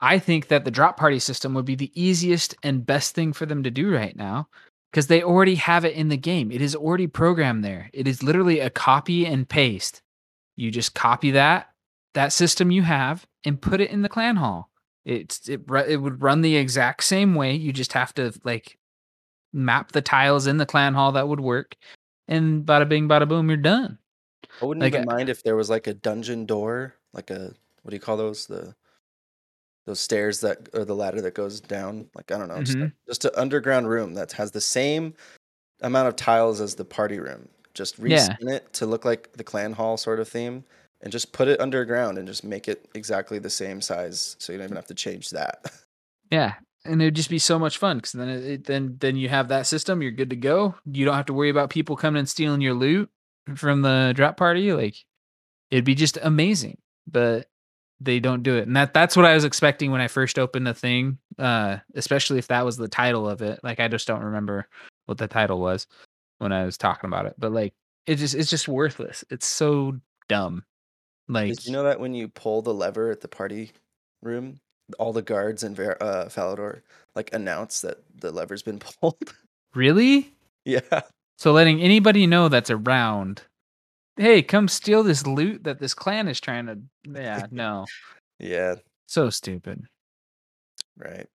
I 0.00 0.18
think 0.18 0.48
that 0.48 0.64
the 0.64 0.70
drop 0.70 0.96
party 0.96 1.18
system 1.18 1.54
would 1.54 1.64
be 1.64 1.74
the 1.74 1.92
easiest 2.00 2.54
and 2.62 2.86
best 2.86 3.14
thing 3.14 3.32
for 3.32 3.46
them 3.46 3.62
to 3.64 3.70
do 3.70 3.92
right 3.92 4.16
now 4.16 4.48
because 4.92 5.08
they 5.08 5.22
already 5.22 5.56
have 5.56 5.84
it 5.84 5.94
in 5.94 6.08
the 6.08 6.16
game. 6.16 6.50
It 6.52 6.62
is 6.62 6.76
already 6.76 7.06
programmed 7.06 7.64
there. 7.64 7.90
It 7.92 8.06
is 8.06 8.22
literally 8.22 8.60
a 8.60 8.70
copy 8.70 9.26
and 9.26 9.48
paste. 9.48 10.02
You 10.56 10.70
just 10.70 10.94
copy 10.94 11.32
that 11.32 11.70
that 12.14 12.32
system 12.32 12.70
you 12.70 12.82
have 12.82 13.26
and 13.44 13.60
put 13.60 13.80
it 13.80 13.90
in 13.90 14.02
the 14.02 14.08
clan 14.08 14.36
hall. 14.36 14.70
It's 15.04 15.48
it 15.48 15.62
it 15.88 15.96
would 16.00 16.22
run 16.22 16.42
the 16.42 16.56
exact 16.56 17.04
same 17.04 17.34
way. 17.34 17.54
You 17.54 17.72
just 17.72 17.92
have 17.92 18.12
to 18.14 18.32
like 18.44 18.78
map 19.52 19.92
the 19.92 20.02
tiles 20.02 20.46
in 20.46 20.58
the 20.58 20.66
clan 20.66 20.94
hall 20.94 21.12
that 21.12 21.28
would 21.28 21.40
work, 21.40 21.76
and 22.26 22.64
bada 22.64 22.88
bing, 22.88 23.08
bada 23.08 23.28
boom, 23.28 23.48
you're 23.48 23.56
done. 23.56 23.98
I 24.60 24.64
wouldn't 24.64 24.82
Like, 24.82 24.94
even 24.94 25.06
mind 25.06 25.28
if 25.28 25.42
there 25.42 25.56
was 25.56 25.70
like 25.70 25.86
a 25.86 25.94
dungeon 25.94 26.44
door, 26.46 26.94
like 27.12 27.30
a 27.30 27.54
what 27.88 27.92
do 27.92 27.96
you 27.96 28.00
call 28.00 28.18
those? 28.18 28.44
The 28.46 28.74
those 29.86 29.98
stairs 29.98 30.40
that 30.40 30.68
or 30.74 30.84
the 30.84 30.94
ladder 30.94 31.22
that 31.22 31.32
goes 31.34 31.58
down. 31.58 32.10
Like 32.14 32.30
I 32.30 32.36
don't 32.36 32.48
know, 32.48 32.62
just, 32.62 32.76
Mhm. 32.76 32.92
just 33.06 33.24
an 33.24 33.30
underground 33.34 33.88
room 33.88 34.12
that 34.12 34.32
has 34.32 34.50
the 34.50 34.60
same 34.60 35.14
amount 35.80 36.08
of 36.08 36.14
tiles 36.16 36.60
as 36.60 36.74
the 36.74 36.84
party 36.84 37.18
room. 37.18 37.48
Just 37.72 37.98
Yeah. 37.98 38.28
reskin 38.28 38.52
it 38.54 38.70
to 38.74 38.84
look 38.84 39.06
like 39.06 39.32
the 39.32 39.44
clan 39.44 39.72
hall 39.72 39.96
sort 39.96 40.20
of 40.20 40.28
theme, 40.28 40.64
and 41.00 41.10
just 41.10 41.32
put 41.32 41.48
it 41.48 41.58
underground 41.62 42.18
and 42.18 42.28
just 42.28 42.44
make 42.44 42.68
it 42.68 42.86
exactly 42.94 43.38
the 43.38 43.48
same 43.48 43.80
size, 43.80 44.36
so 44.38 44.52
you 44.52 44.58
don't 44.58 44.66
even 44.66 44.76
have 44.76 44.86
to 44.88 44.94
change 44.94 45.30
that. 45.30 45.64
Yeah, 46.30 46.56
and 46.84 47.00
it'd 47.00 47.14
just 47.16 47.30
be 47.30 47.38
so 47.38 47.58
much 47.58 47.78
fun 47.78 47.96
because 47.96 48.12
then 48.12 48.28
it, 48.28 48.44
it- 48.44 48.64
then 48.64 48.98
then 49.00 49.16
you 49.16 49.30
have 49.30 49.48
that 49.48 49.66
system. 49.66 50.02
You're 50.02 50.10
good 50.10 50.28
to 50.28 50.36
go. 50.36 50.74
You 50.84 51.06
don't 51.06 51.14
have 51.16 51.24
to 51.26 51.32
worry 51.32 51.48
about 51.48 51.70
people 51.70 51.96
coming 51.96 52.18
and 52.18 52.28
stealing 52.28 52.60
your 52.60 52.74
loot 52.74 53.08
from 53.56 53.80
the 53.80 54.12
drop 54.14 54.36
party. 54.36 54.70
Like 54.74 54.96
it'd 55.70 55.86
be 55.86 55.94
just 55.94 56.18
amazing, 56.20 56.76
but 57.06 57.48
they 58.00 58.20
don't 58.20 58.42
do 58.42 58.56
it, 58.56 58.66
and 58.66 58.76
that 58.76 58.94
that's 58.94 59.16
what 59.16 59.26
I 59.26 59.34
was 59.34 59.44
expecting 59.44 59.90
when 59.90 60.00
I 60.00 60.08
first 60.08 60.38
opened 60.38 60.66
the 60.66 60.74
thing. 60.74 61.18
Uh, 61.38 61.78
especially 61.94 62.38
if 62.38 62.48
that 62.48 62.64
was 62.64 62.76
the 62.76 62.88
title 62.88 63.28
of 63.28 63.42
it. 63.42 63.60
Like 63.62 63.80
I 63.80 63.88
just 63.88 64.06
don't 64.06 64.24
remember 64.24 64.66
what 65.06 65.18
the 65.18 65.28
title 65.28 65.60
was 65.60 65.86
when 66.38 66.52
I 66.52 66.64
was 66.64 66.76
talking 66.76 67.08
about 67.08 67.26
it. 67.26 67.34
But 67.38 67.52
like 67.52 67.74
it 68.06 68.16
just 68.16 68.34
it's 68.34 68.50
just 68.50 68.68
worthless. 68.68 69.24
It's 69.30 69.46
so 69.46 69.98
dumb. 70.28 70.64
Like 71.28 71.48
Did 71.48 71.66
you 71.66 71.72
know 71.72 71.84
that 71.84 72.00
when 72.00 72.14
you 72.14 72.28
pull 72.28 72.62
the 72.62 72.74
lever 72.74 73.10
at 73.10 73.20
the 73.20 73.28
party 73.28 73.72
room, 74.22 74.60
all 74.98 75.12
the 75.12 75.22
guards 75.22 75.62
in 75.62 75.74
Ver- 75.74 75.98
uh, 76.00 76.26
Falador 76.26 76.82
like 77.14 77.32
announce 77.32 77.80
that 77.82 77.98
the 78.14 78.30
lever's 78.30 78.62
been 78.62 78.78
pulled? 79.00 79.34
really? 79.74 80.32
yeah. 80.64 81.00
So 81.36 81.52
letting 81.52 81.80
anybody 81.80 82.26
know 82.26 82.48
that's 82.48 82.70
around, 82.70 83.42
hey, 84.18 84.42
come 84.42 84.68
steal 84.68 85.02
this 85.02 85.26
loot 85.26 85.64
that 85.64 85.78
this 85.80 85.94
clan 85.94 86.28
is 86.28 86.40
trying 86.40 86.66
to. 86.66 86.78
Yeah, 87.10 87.46
no, 87.50 87.86
Yeah, 88.38 88.76
so 89.06 89.30
stupid. 89.30 89.86
right. 90.96 91.26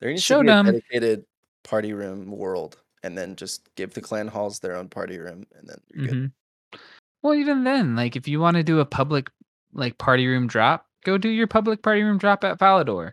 There 0.00 0.10
needs 0.10 0.24
So 0.24 0.38
to 0.38 0.42
be 0.42 0.46
dumb. 0.46 0.66
a 0.68 0.72
dedicated 0.72 1.24
party 1.64 1.92
room 1.92 2.30
world, 2.30 2.76
and 3.02 3.18
then 3.18 3.34
just 3.36 3.68
give 3.74 3.94
the 3.94 4.00
clan 4.00 4.28
halls 4.28 4.60
their 4.60 4.76
own 4.76 4.88
party 4.88 5.18
room, 5.18 5.44
and 5.56 5.68
then 5.68 5.78
you're 5.94 6.06
good. 6.06 6.14
Mhm. 6.14 6.78
Well, 7.22 7.34
even 7.34 7.64
then, 7.64 7.96
like 7.96 8.14
if 8.14 8.28
you 8.28 8.38
want 8.40 8.56
to 8.56 8.62
do 8.62 8.78
a 8.80 8.84
public 8.86 9.28
like 9.72 9.98
party 9.98 10.26
room 10.26 10.46
drop, 10.46 10.86
go 11.04 11.18
do 11.18 11.28
your 11.28 11.46
public 11.48 11.82
party 11.82 12.02
room 12.02 12.16
drop 12.18 12.44
at 12.44 12.58
Falador. 12.58 13.12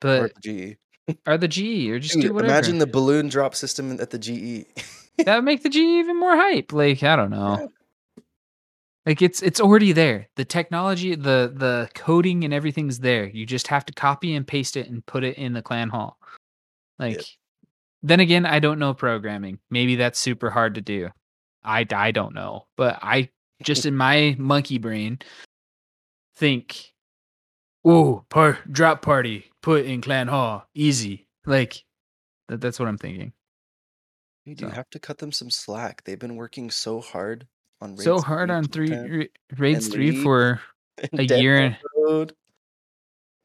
But 0.00 0.22
at 0.22 0.34
the 0.42 0.76
GE. 1.08 1.16
or 1.26 1.36
the 1.36 1.48
GE 1.48 1.90
or 1.90 1.98
just 1.98 2.14
Dude, 2.14 2.22
do 2.22 2.32
whatever. 2.34 2.52
imagine 2.54 2.78
the 2.78 2.86
balloon 2.86 3.28
drop 3.28 3.54
system 3.56 4.00
at 4.00 4.10
the 4.10 4.18
E. 4.32 4.64
GE. 5.18 5.24
that 5.24 5.34
would 5.36 5.44
make 5.44 5.62
the 5.64 5.68
GE 5.68 5.76
even 5.76 6.18
more 6.18 6.36
hype. 6.36 6.72
Like 6.72 7.02
I 7.02 7.16
don't 7.16 7.30
know. 7.38 7.58
Yeah. 7.60 7.66
Like 9.10 9.22
it's 9.22 9.42
it's 9.42 9.58
already 9.58 9.90
there. 9.90 10.28
The 10.36 10.44
technology, 10.44 11.16
the 11.16 11.52
the 11.52 11.90
coding 11.96 12.44
and 12.44 12.54
everything's 12.54 13.00
there. 13.00 13.26
You 13.26 13.44
just 13.44 13.66
have 13.66 13.84
to 13.86 13.92
copy 13.92 14.36
and 14.36 14.46
paste 14.46 14.76
it 14.76 14.88
and 14.88 15.04
put 15.04 15.24
it 15.24 15.36
in 15.36 15.52
the 15.52 15.62
clan 15.62 15.88
hall. 15.88 16.16
Like 16.96 17.20
then 18.04 18.20
again, 18.20 18.46
I 18.46 18.60
don't 18.60 18.78
know 18.78 18.94
programming. 18.94 19.58
Maybe 19.68 19.96
that's 19.96 20.16
super 20.16 20.48
hard 20.48 20.76
to 20.76 20.80
do. 20.80 21.08
I 21.64 21.84
I 21.92 22.12
don't 22.12 22.36
know. 22.36 22.68
But 22.76 23.00
I 23.02 23.30
just 23.64 23.84
in 23.84 23.96
my 23.96 24.36
monkey 24.38 24.78
brain 24.78 25.18
think 26.36 26.92
oh, 27.84 28.24
par- 28.28 28.60
drop 28.70 29.02
party 29.02 29.50
put 29.60 29.86
in 29.86 30.02
clan 30.02 30.28
hall 30.28 30.68
easy. 30.72 31.26
Like 31.46 31.82
that, 32.46 32.60
that's 32.60 32.78
what 32.78 32.86
I'm 32.86 32.96
thinking. 32.96 33.32
You 34.44 34.54
So- 34.56 34.68
have 34.68 34.88
to 34.90 35.00
cut 35.00 35.18
them 35.18 35.32
some 35.32 35.50
slack. 35.50 36.04
They've 36.04 36.16
been 36.16 36.36
working 36.36 36.70
so 36.70 37.00
hard 37.00 37.48
on 37.80 37.96
so 37.96 38.20
hard 38.20 38.50
on 38.50 38.64
three 38.64 38.90
ra- 38.90 39.24
raids 39.56 39.86
and 39.86 39.94
three 39.94 40.22
for 40.22 40.60
a 41.12 41.22
year 41.24 41.76
Road. 41.96 42.34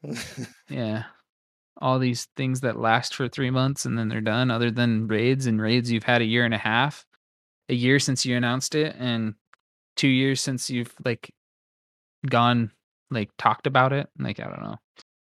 yeah 0.70 1.04
all 1.82 2.00
these 2.00 2.28
things 2.38 2.62
that 2.62 2.80
last 2.80 3.16
for 3.16 3.28
three 3.28 3.50
months 3.50 3.86
and 3.86 3.98
then 3.98 4.08
they're 4.08 4.22
done 4.22 4.50
other 4.52 4.72
than 4.72 5.08
raids 5.08 5.46
and 5.46 5.62
raids 5.62 5.92
you've 5.92 6.04
had 6.04 6.22
a 6.22 6.26
year 6.26 6.46
and 6.46 6.54
a 6.54 6.58
half 6.60 7.06
a 7.70 7.74
year 7.74 8.00
since 8.00 8.26
you 8.26 8.38
announced 8.38 8.76
it 8.76 8.96
and 9.00 9.34
two 9.96 10.08
years 10.08 10.40
since 10.42 10.70
you've 10.70 10.94
like 11.04 11.34
gone 12.30 12.72
like 13.12 13.30
talked 13.38 13.68
about 13.68 13.94
it 13.94 14.08
like 14.20 14.40
i 14.40 14.44
don't 14.44 14.62
know 14.62 14.78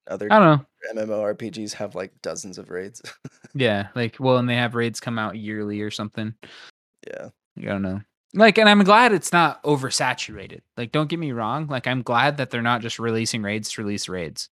Other 0.08 0.28
I 0.32 0.40
don't 0.40 0.60
know. 0.60 0.66
MMORPGs 1.04 1.74
have 1.74 1.94
like 1.94 2.14
dozens 2.22 2.58
of 2.58 2.70
raids. 2.70 3.02
Yeah, 3.54 3.88
like 3.96 4.16
well, 4.20 4.38
and 4.38 4.48
they 4.48 4.56
have 4.56 4.76
raids 4.76 5.00
come 5.00 5.18
out 5.20 5.36
yearly 5.36 5.82
or 5.82 5.90
something. 5.92 6.34
yeah. 7.06 7.30
I 7.58 7.62
don't 7.66 7.82
know. 7.82 8.00
Like, 8.34 8.60
and 8.60 8.70
I'm 8.70 8.84
glad 8.84 9.12
it's 9.12 9.34
not 9.34 9.62
oversaturated. 9.64 10.62
Like, 10.78 10.92
don't 10.92 11.10
get 11.10 11.20
me 11.20 11.32
wrong. 11.32 11.68
Like, 11.68 11.88
I'm 11.88 12.04
glad 12.04 12.38
that 12.38 12.52
they're 12.52 12.62
not 12.62 12.82
just 12.82 13.00
releasing 13.00 13.42
raids 13.42 13.72
to 13.72 13.82
release 13.82 14.08
raids. 14.08 14.50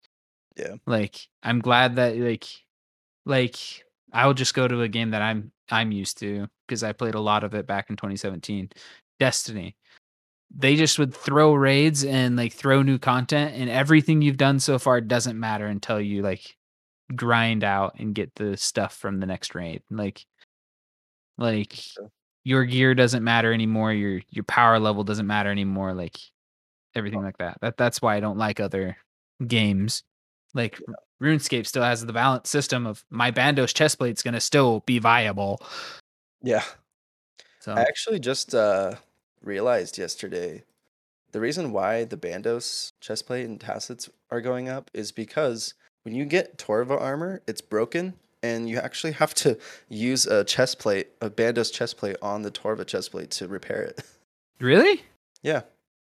Yeah. 0.55 0.75
Like, 0.85 1.17
I'm 1.43 1.59
glad 1.59 1.97
that 1.97 2.17
like, 2.17 2.45
like 3.25 3.55
I 4.13 4.25
will 4.27 4.33
just 4.33 4.53
go 4.53 4.67
to 4.67 4.81
a 4.81 4.87
game 4.87 5.11
that 5.11 5.21
I'm 5.21 5.51
I'm 5.69 5.91
used 5.91 6.19
to 6.19 6.47
because 6.67 6.83
I 6.83 6.93
played 6.93 7.15
a 7.15 7.19
lot 7.19 7.43
of 7.43 7.53
it 7.53 7.67
back 7.67 7.89
in 7.89 7.97
2017. 7.97 8.69
Destiny. 9.19 9.75
They 10.55 10.75
just 10.77 10.99
would 10.99 11.13
throw 11.13 11.53
raids 11.53 12.05
and 12.05 12.37
like 12.37 12.53
throw 12.53 12.81
new 12.81 12.99
content, 12.99 13.55
and 13.55 13.69
everything 13.69 14.21
you've 14.21 14.37
done 14.37 14.59
so 14.59 14.79
far 14.79 15.01
doesn't 15.01 15.39
matter 15.39 15.67
until 15.67 15.99
you 16.01 16.21
like 16.21 16.55
grind 17.15 17.63
out 17.63 17.95
and 17.99 18.15
get 18.15 18.33
the 18.35 18.57
stuff 18.57 18.95
from 18.95 19.19
the 19.19 19.27
next 19.27 19.55
raid. 19.55 19.83
Like, 19.91 20.25
like. 21.37 21.77
Your 22.45 22.63
gear 22.63 22.93
doesn't 22.93 23.23
matter 23.23 23.51
anymore. 23.51 23.91
Your 23.91 24.21
your 24.29 24.45
power 24.45 24.79
level 24.79 25.03
doesn't 25.03 25.27
matter 25.27 25.51
anymore. 25.51 25.93
Like 25.93 26.17
everything 26.95 27.21
like 27.21 27.39
that. 27.39 27.57
That 27.59 27.75
that's 27.75 28.01
why 28.01 28.15
I 28.15 28.21
don't 28.21 28.37
like 28.37 28.61
other 28.61 28.95
games. 29.45 30.03
Like 30.53 30.79
RuneScape 31.21 31.67
still 31.67 31.83
has 31.83 32.05
the 32.05 32.13
balance 32.13 32.49
system 32.49 32.85
of 32.85 33.03
my 33.09 33.31
Bandos 33.31 33.73
chestplate's 33.73 34.21
gonna 34.21 34.39
still 34.39 34.83
be 34.85 34.99
viable. 34.99 35.59
Yeah. 36.41 36.63
So 37.59 37.73
I 37.73 37.81
actually 37.81 38.19
just 38.19 38.53
uh, 38.53 38.93
realized 39.41 39.97
yesterday 39.97 40.63
the 41.31 41.41
reason 41.41 41.71
why 41.73 42.05
the 42.05 42.15
Bandos 42.15 42.91
chestplate 43.01 43.45
and 43.45 43.59
tassets 43.59 44.09
are 44.29 44.39
going 44.39 44.69
up 44.69 44.91
is 44.93 45.11
because 45.11 45.73
when 46.03 46.13
you 46.13 46.25
get 46.25 46.59
Torva 46.59 47.01
armor, 47.01 47.41
it's 47.47 47.61
broken, 47.61 48.13
and 48.45 48.69
you 48.69 48.77
actually 48.77 49.13
have 49.13 49.33
to 49.33 49.57
use 49.89 50.25
a 50.27 50.43
chest 50.43 50.79
plate, 50.79 51.09
a 51.21 51.29
Bandos 51.29 51.73
chest 51.73 51.97
plate 51.97 52.17
on 52.21 52.43
the 52.43 52.51
Torva 52.51 52.85
chest 52.85 53.11
plate 53.11 53.31
to 53.31 53.47
repair 53.47 53.81
it. 53.81 54.03
really, 54.59 55.01
yeah, 55.41 55.61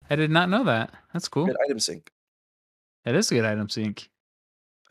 I 0.10 0.16
did 0.16 0.32
not 0.32 0.50
know 0.50 0.64
that. 0.66 0.92
That's 1.14 1.28
cool. 1.28 1.48
good 1.48 1.58
item 1.66 1.80
sink. 1.80 2.12
That 3.06 3.16
is 3.16 3.32
a 3.32 3.36
good 3.36 3.46
item 3.46 3.70
sink. 3.70 4.10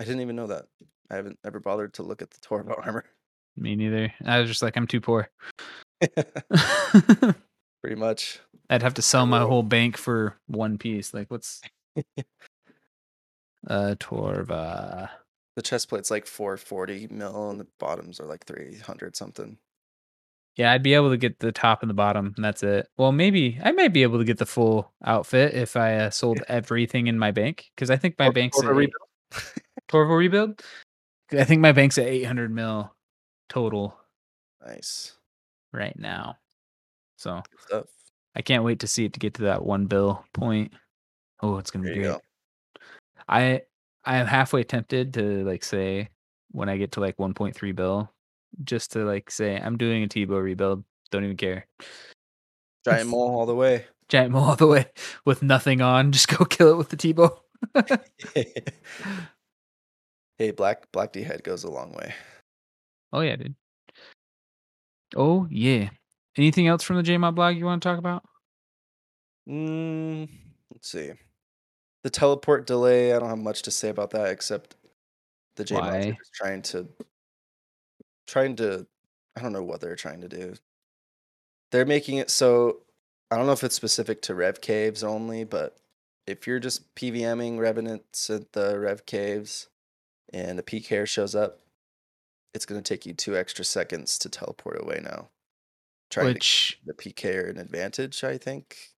I 0.01 0.05
didn't 0.05 0.21
even 0.21 0.37
know 0.37 0.49
that. 0.49 0.67
I 1.11 1.17
haven't 1.17 1.39
ever 1.45 1.61
bothered 1.61 1.95
to 1.95 2.03
look 2.03 2.21
at 2.23 2.31
the 2.31 2.39
Torva 2.39 2.75
armor. 2.87 3.05
Me 3.57 3.77
neither. 3.77 4.13
I 4.25 4.41
was 4.41 4.49
just 4.49 4.63
like, 4.63 4.77
I'm 4.77 4.87
too 4.87 5.01
poor. 5.01 5.29
Pretty 7.83 7.97
much. 7.97 8.41
I'd 8.69 8.83
have 8.83 8.95
to 8.95 9.03
sell 9.03 9.27
my 9.27 9.41
whole 9.41 9.63
bank 9.63 9.97
for 9.97 10.37
one 10.47 10.77
piece. 10.77 11.15
Like, 11.15 11.31
what's 11.31 11.63
uh 13.69 13.95
Torva? 13.99 15.09
The 15.57 15.63
chest 15.63 15.89
plate's 15.89 16.11
like 16.11 16.27
440 16.27 17.09
mil, 17.11 17.51
and 17.51 17.59
the 17.59 17.67
bottoms 17.79 18.21
are 18.21 18.27
like 18.27 18.45
300 18.45 19.17
something. 19.17 19.59
Yeah, 20.57 20.73
I'd 20.73 20.83
be 20.83 20.95
able 20.95 21.11
to 21.11 21.17
get 21.19 21.39
the 21.39 21.53
top 21.53 21.83
and 21.83 21.91
the 21.91 21.95
bottom, 21.95 22.33
and 22.37 22.45
that's 22.45 22.63
it. 22.63 22.89
Well, 22.97 23.13
maybe 23.13 23.59
I 23.63 23.73
might 23.73 23.93
be 23.93 24.03
able 24.03 24.19
to 24.19 24.25
get 24.25 24.39
the 24.39 24.47
full 24.47 24.93
outfit 25.05 25.55
if 25.55 25.77
I 25.77 25.97
uh, 25.97 26.11
sold 26.11 26.43
everything 26.49 27.09
in 27.09 27.19
my 27.19 27.31
bank 27.31 27.71
because 27.75 27.91
I 27.91 27.97
think 27.97 28.19
my 28.19 28.27
Tor- 28.27 28.33
bank's 28.33 28.59
Torva 28.59 28.69
at 28.69 28.75
rebuild? 28.75 30.11
Rebuild. 30.19 30.63
I 31.33 31.45
think 31.45 31.61
my 31.61 31.73
bank's 31.73 31.99
at 31.99 32.07
800 32.07 32.51
mil 32.51 32.95
total 33.49 33.99
nice 34.65 35.17
right 35.73 35.99
now. 35.99 36.37
So 37.17 37.43
I 38.35 38.43
can't 38.43 38.65
wait 38.65 38.81
to 38.81 38.87
see 38.87 39.05
it 39.05 39.13
to 39.15 39.21
get 39.21 39.35
to 39.35 39.43
that 39.43 39.65
one 39.65 39.87
bill 39.87 40.25
point. 40.33 40.73
Oh, 41.43 41.59
it's 41.59 41.71
gonna 41.71 41.85
There 41.85 41.95
be 41.95 42.01
great. 42.01 42.13
go. 42.13 42.21
I 43.29 43.63
I 44.07 44.19
am 44.19 44.27
halfway 44.27 44.63
tempted 44.63 45.13
to 45.15 45.45
like 45.45 45.65
say 45.65 46.11
when 46.53 46.69
I 46.69 46.77
get 46.77 46.93
to 46.93 47.01
like 47.01 47.17
1.3 47.17 47.75
bill, 47.75 48.13
just 48.63 48.93
to 48.93 49.05
like 49.05 49.31
say 49.31 49.57
I'm 49.57 49.77
doing 49.77 50.05
a 50.05 50.09
T-bow 50.09 50.39
rebuild. 50.39 50.85
Don't 51.11 51.25
even 51.25 51.37
care. 51.37 51.67
Giant 52.85 53.11
mole 53.11 53.37
all 53.37 53.47
the 53.47 53.55
way. 53.55 53.87
Giant 54.09 54.31
mole 54.31 54.45
all 54.45 54.57
the 54.57 54.69
way 54.69 54.87
with 55.25 55.43
nothing 55.43 55.81
on. 55.81 56.13
Just 56.13 56.29
go 56.39 56.45
kill 56.45 56.71
it 56.71 56.77
with 56.77 56.91
the 56.91 56.97
T-bow. 56.97 57.43
hey, 60.39 60.53
black 60.53 60.91
black 60.93 61.13
D 61.13 61.23
head 61.23 61.43
goes 61.43 61.65
a 61.65 61.71
long 61.71 61.93
way. 61.93 62.15
oh 63.13 63.23
yeah, 63.23 63.35
dude. 63.37 63.57
Oh 65.17 65.49
yeah. 65.51 65.91
Anything 66.37 66.69
else 66.69 66.85
from 66.85 66.97
the 66.97 67.03
JMod 67.03 67.35
blog 67.35 67.57
you 67.57 67.65
want 67.65 67.83
to 67.83 67.89
talk 67.89 67.99
about? 67.99 68.23
Mm, 69.49 70.29
let's 70.71 70.91
see. 70.91 71.13
The 72.07 72.11
teleport 72.11 72.69
delay. 72.69 73.13
I 73.13 73.19
don't 73.19 73.31
have 73.31 73.39
much 73.39 73.63
to 73.63 73.73
say 73.73 73.89
about 73.89 74.11
that 74.11 74.29
except 74.29 74.77
the 75.57 75.65
J 75.65 75.75
mods 75.75 75.89
are 75.89 75.91
Why? 75.91 76.11
just 76.13 76.35
trying 76.35 76.63
to 76.63 76.87
trying 78.29 78.55
to. 78.57 78.87
I 79.35 79.43
don't 79.43 79.53
know 79.53 79.65
what 79.65 79.81
they're 79.81 79.97
trying 79.97 80.21
to 80.21 80.29
do. 80.29 80.55
They're 81.73 81.85
making 81.85 82.19
it 82.19 82.31
so. 82.31 82.83
I 83.33 83.37
don't 83.37 83.47
know 83.47 83.53
if 83.55 83.65
it's 83.65 83.75
specific 83.75 84.23
to 84.23 84.37
Rev 84.37 84.61
Caves 84.61 85.03
only, 85.03 85.43
but 85.43 85.79
if 86.29 86.47
you're 86.47 86.61
just 86.61 86.95
PVMing 86.95 87.59
Revenants 87.59 88.31
at 88.31 88.53
the 88.53 88.79
Rev 88.79 89.05
Caves 89.05 89.67
and 90.33 90.61
a 90.61 90.63
PKer 90.63 91.09
shows 91.09 91.35
up, 91.35 91.59
it's 92.55 92.67
going 92.67 92.81
to 92.81 92.89
take 92.89 93.05
you 93.05 93.15
two 93.15 93.37
extra 93.37 93.65
seconds 93.65 94.17
to 94.19 94.29
teleport 94.29 94.81
away 94.81 95.01
now. 95.03 95.31
Trying 96.11 96.27
to 96.27 96.33
Which 96.35 96.79
give 96.87 96.97
the 96.97 97.29
hair 97.29 97.49
an 97.49 97.59
advantage, 97.59 98.23
I 98.23 98.39
think. 98.39 98.93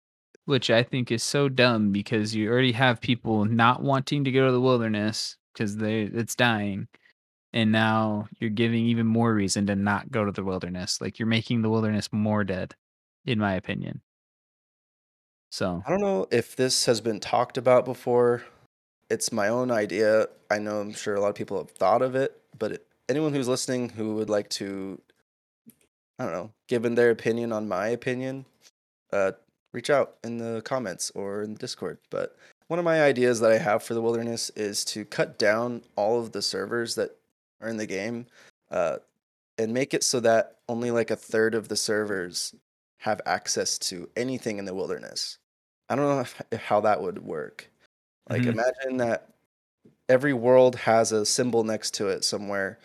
Which 0.47 0.69
I 0.69 0.81
think 0.81 1.11
is 1.11 1.23
so 1.23 1.49
dumb 1.49 1.91
because 1.91 2.33
you 2.33 2.49
already 2.49 2.71
have 2.71 3.01
people 3.01 3.43
not 3.43 3.83
wanting 3.83 4.23
to 4.23 4.31
go 4.31 4.45
to 4.45 4.51
the 4.53 4.61
wilderness 4.61 5.35
because 5.53 5.75
they 5.75 6.03
it's 6.03 6.35
dying. 6.35 6.87
And 7.51 7.71
now 7.71 8.29
you're 8.39 8.49
giving 8.49 8.85
even 8.85 9.07
more 9.07 9.33
reason 9.33 9.67
to 9.67 9.75
not 9.75 10.09
go 10.09 10.23
to 10.23 10.31
the 10.31 10.45
wilderness. 10.45 11.01
Like 11.01 11.19
you're 11.19 11.27
making 11.27 11.63
the 11.63 11.69
wilderness 11.69 12.13
more 12.13 12.45
dead, 12.45 12.75
in 13.25 13.39
my 13.39 13.55
opinion. 13.55 14.01
So 15.51 15.83
I 15.85 15.89
don't 15.89 16.01
know 16.01 16.27
if 16.31 16.55
this 16.55 16.85
has 16.85 17.01
been 17.01 17.19
talked 17.19 17.57
about 17.57 17.83
before. 17.83 18.43
It's 19.09 19.33
my 19.33 19.49
own 19.49 19.69
idea. 19.69 20.27
I 20.49 20.59
know 20.59 20.79
I'm 20.79 20.93
sure 20.93 21.15
a 21.15 21.19
lot 21.19 21.29
of 21.29 21.35
people 21.35 21.57
have 21.57 21.71
thought 21.71 22.01
of 22.01 22.15
it, 22.15 22.39
but 22.57 22.85
anyone 23.09 23.33
who's 23.33 23.49
listening 23.49 23.89
who 23.89 24.15
would 24.15 24.29
like 24.29 24.49
to, 24.51 25.01
I 26.17 26.23
don't 26.23 26.33
know, 26.33 26.51
given 26.69 26.95
their 26.95 27.09
opinion 27.09 27.51
on 27.51 27.67
my 27.67 27.89
opinion, 27.89 28.45
uh, 29.11 29.33
reach 29.73 29.89
out 29.89 30.15
in 30.23 30.37
the 30.37 30.61
comments 30.63 31.11
or 31.15 31.43
in 31.43 31.53
the 31.53 31.59
Discord. 31.59 31.97
But 32.09 32.37
one 32.67 32.79
of 32.79 32.85
my 32.85 33.01
ideas 33.03 33.39
that 33.39 33.51
I 33.51 33.57
have 33.57 33.83
for 33.83 33.93
the 33.93 34.01
wilderness 34.01 34.49
is 34.55 34.83
to 34.85 35.05
cut 35.05 35.37
down 35.37 35.81
all 35.95 36.19
of 36.19 36.31
the 36.31 36.41
servers 36.41 36.95
that 36.95 37.15
are 37.61 37.69
in 37.69 37.77
the 37.77 37.85
game, 37.85 38.25
uh, 38.71 38.97
and 39.57 39.73
make 39.73 39.93
it 39.93 40.03
so 40.03 40.19
that 40.19 40.57
only 40.69 40.91
like 40.91 41.11
a 41.11 41.15
third 41.15 41.55
of 41.55 41.67
the 41.67 41.75
servers 41.75 42.53
have 42.99 43.21
access 43.25 43.77
to 43.77 44.09
anything 44.15 44.57
in 44.57 44.65
the 44.65 44.73
wilderness. 44.73 45.37
I 45.89 45.95
don't 45.95 46.05
know 46.05 46.19
if, 46.51 46.61
how 46.61 46.81
that 46.81 47.01
would 47.01 47.23
work. 47.23 47.69
Like 48.29 48.43
Mhm. 48.43 48.53
imagine 48.53 48.97
that 48.97 49.29
every 50.09 50.33
world 50.33 50.75
has 50.75 51.11
a 51.11 51.25
symbol 51.25 51.63
next 51.63 51.93
to 51.95 52.07
it 52.07 52.23
somewhere 52.23 52.79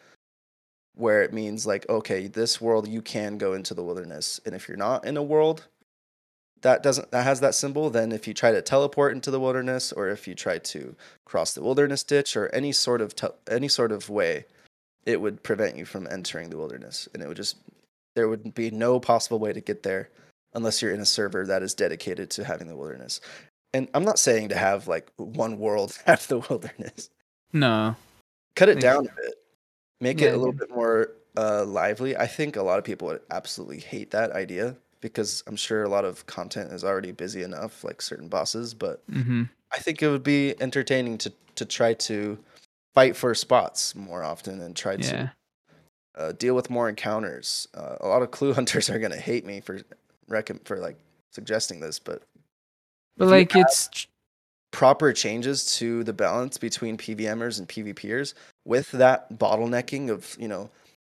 where 0.95 1.23
it 1.23 1.33
means 1.33 1.67
like 1.67 1.89
okay, 1.89 2.27
this 2.27 2.61
world 2.61 2.87
you 2.87 3.03
can 3.03 3.39
go 3.39 3.55
into 3.55 3.75
the 3.75 3.83
wilderness 3.83 4.41
and 4.47 4.55
if 4.55 4.69
you're 4.69 4.77
not 4.77 5.05
in 5.05 5.17
a 5.17 5.23
world 5.23 5.67
that 6.63 6.83
doesn't 6.83 7.11
that 7.11 7.25
has 7.25 7.41
that 7.41 7.55
symbol 7.55 7.91
then 7.91 8.13
if 8.13 8.27
you 8.27 8.35
try 8.35 8.51
to 8.51 8.63
teleport 8.63 9.13
into 9.13 9.31
the 9.31 9.41
wilderness 9.41 9.93
or 9.93 10.09
if 10.09 10.27
you 10.27 10.35
try 10.35 10.59
to 10.59 10.95
cross 11.25 11.55
the 11.55 11.63
wilderness 11.63 12.03
ditch 12.03 12.37
or 12.37 12.49
any 12.55 12.73
sort 12.73 13.01
of 13.01 13.15
tel 13.15 13.35
any 13.51 13.69
sort 13.69 13.93
of 13.93 14.09
way 14.09 14.45
it 15.05 15.21
would 15.21 15.43
prevent 15.43 15.77
you 15.77 15.85
from 15.85 16.07
entering 16.11 16.51
the 16.51 16.57
wilderness 16.57 17.09
and 17.13 17.23
it 17.23 17.29
would 17.29 17.37
just 17.37 17.57
there 18.15 18.29
would 18.29 18.55
be 18.55 18.71
no 18.71 19.01
possible 19.01 19.39
way 19.39 19.53
to 19.53 19.61
get 19.61 19.83
there 19.83 20.11
unless 20.55 20.83
you're 20.83 20.93
in 20.93 21.01
a 21.01 21.07
server 21.07 21.47
that 21.47 21.63
is 21.63 21.75
dedicated 21.75 22.31
to 22.31 22.45
having 22.45 22.69
the 22.69 22.77
wilderness. 22.77 23.21
And 23.73 23.89
I'm 23.95 24.05
not 24.05 24.19
saying 24.19 24.51
to 24.51 24.57
have 24.57 24.87
like 24.87 25.11
one 25.17 25.59
world 25.59 25.99
have 26.07 26.27
the 26.29 26.39
wilderness. 26.39 27.11
no. 27.53 27.97
Cut 28.55 28.69
it 28.69 28.81
down 28.81 29.07
a 29.07 29.15
bit. 29.17 29.35
Make 30.01 30.21
Yeah, 30.21 30.29
it 30.29 30.35
a 30.35 30.37
little 30.37 30.53
bit 30.53 30.69
more 30.71 31.13
uh, 31.39 31.65
lively. 31.65 32.15
I 32.15 32.27
think 32.27 32.57
a 32.57 32.63
lot 32.63 32.79
of 32.79 32.85
people 32.85 33.09
would 33.09 33.23
absolutely 33.31 33.81
hate 33.81 34.11
that 34.11 34.33
idea 34.33 34.77
because 35.03 35.43
I'm 35.47 35.57
sure 35.57 35.83
a 35.83 35.89
lot 35.91 36.07
of 36.07 36.25
content 36.25 36.73
is 36.73 36.83
already 36.85 37.13
busy 37.13 37.43
enough, 37.43 37.85
like 37.85 38.01
certain 38.01 38.29
bosses. 38.29 38.73
But 38.73 39.07
Mm-hmm. 39.11 39.43
I 39.75 39.79
think 39.79 40.03
it 40.03 40.09
would 40.09 40.23
be 40.23 40.55
entertaining 40.63 41.19
to 41.19 41.33
to 41.57 41.67
try 41.67 41.93
to 41.95 42.39
fight 42.95 43.15
for 43.17 43.35
spots 43.35 43.95
more 43.95 44.23
often 44.23 44.61
and 44.63 44.75
try 44.75 44.93
Yeah. 44.95 44.99
to 45.11 45.33
uh, 46.15 46.33
deal 46.33 46.55
with 46.55 46.71
more 46.71 46.89
encounters. 46.89 47.69
Uh, 47.75 47.97
a 48.01 48.07
lot 48.09 48.23
of 48.23 48.31
clue 48.31 48.53
hunters 48.59 48.89
are 48.89 48.99
gonna 48.99 49.17
hate 49.17 49.45
me 49.45 49.61
for 49.61 49.81
recom- 50.31 50.65
for 50.65 50.79
like 50.79 50.97
suggesting 51.33 51.81
this, 51.81 51.99
but 51.99 52.23
But 53.19 53.29
like 53.29 53.55
it's 53.57 54.07
proper 54.73 55.13
changes 55.13 55.77
to 55.77 56.03
the 56.05 56.13
balance 56.15 56.57
between 56.57 56.97
PVMers 56.97 57.59
and 57.59 57.69
PvPers 57.69 58.33
with 58.65 58.91
that 58.93 59.31
bottlenecking 59.39 60.09
of 60.11 60.37
you 60.39 60.49
know 60.49 60.71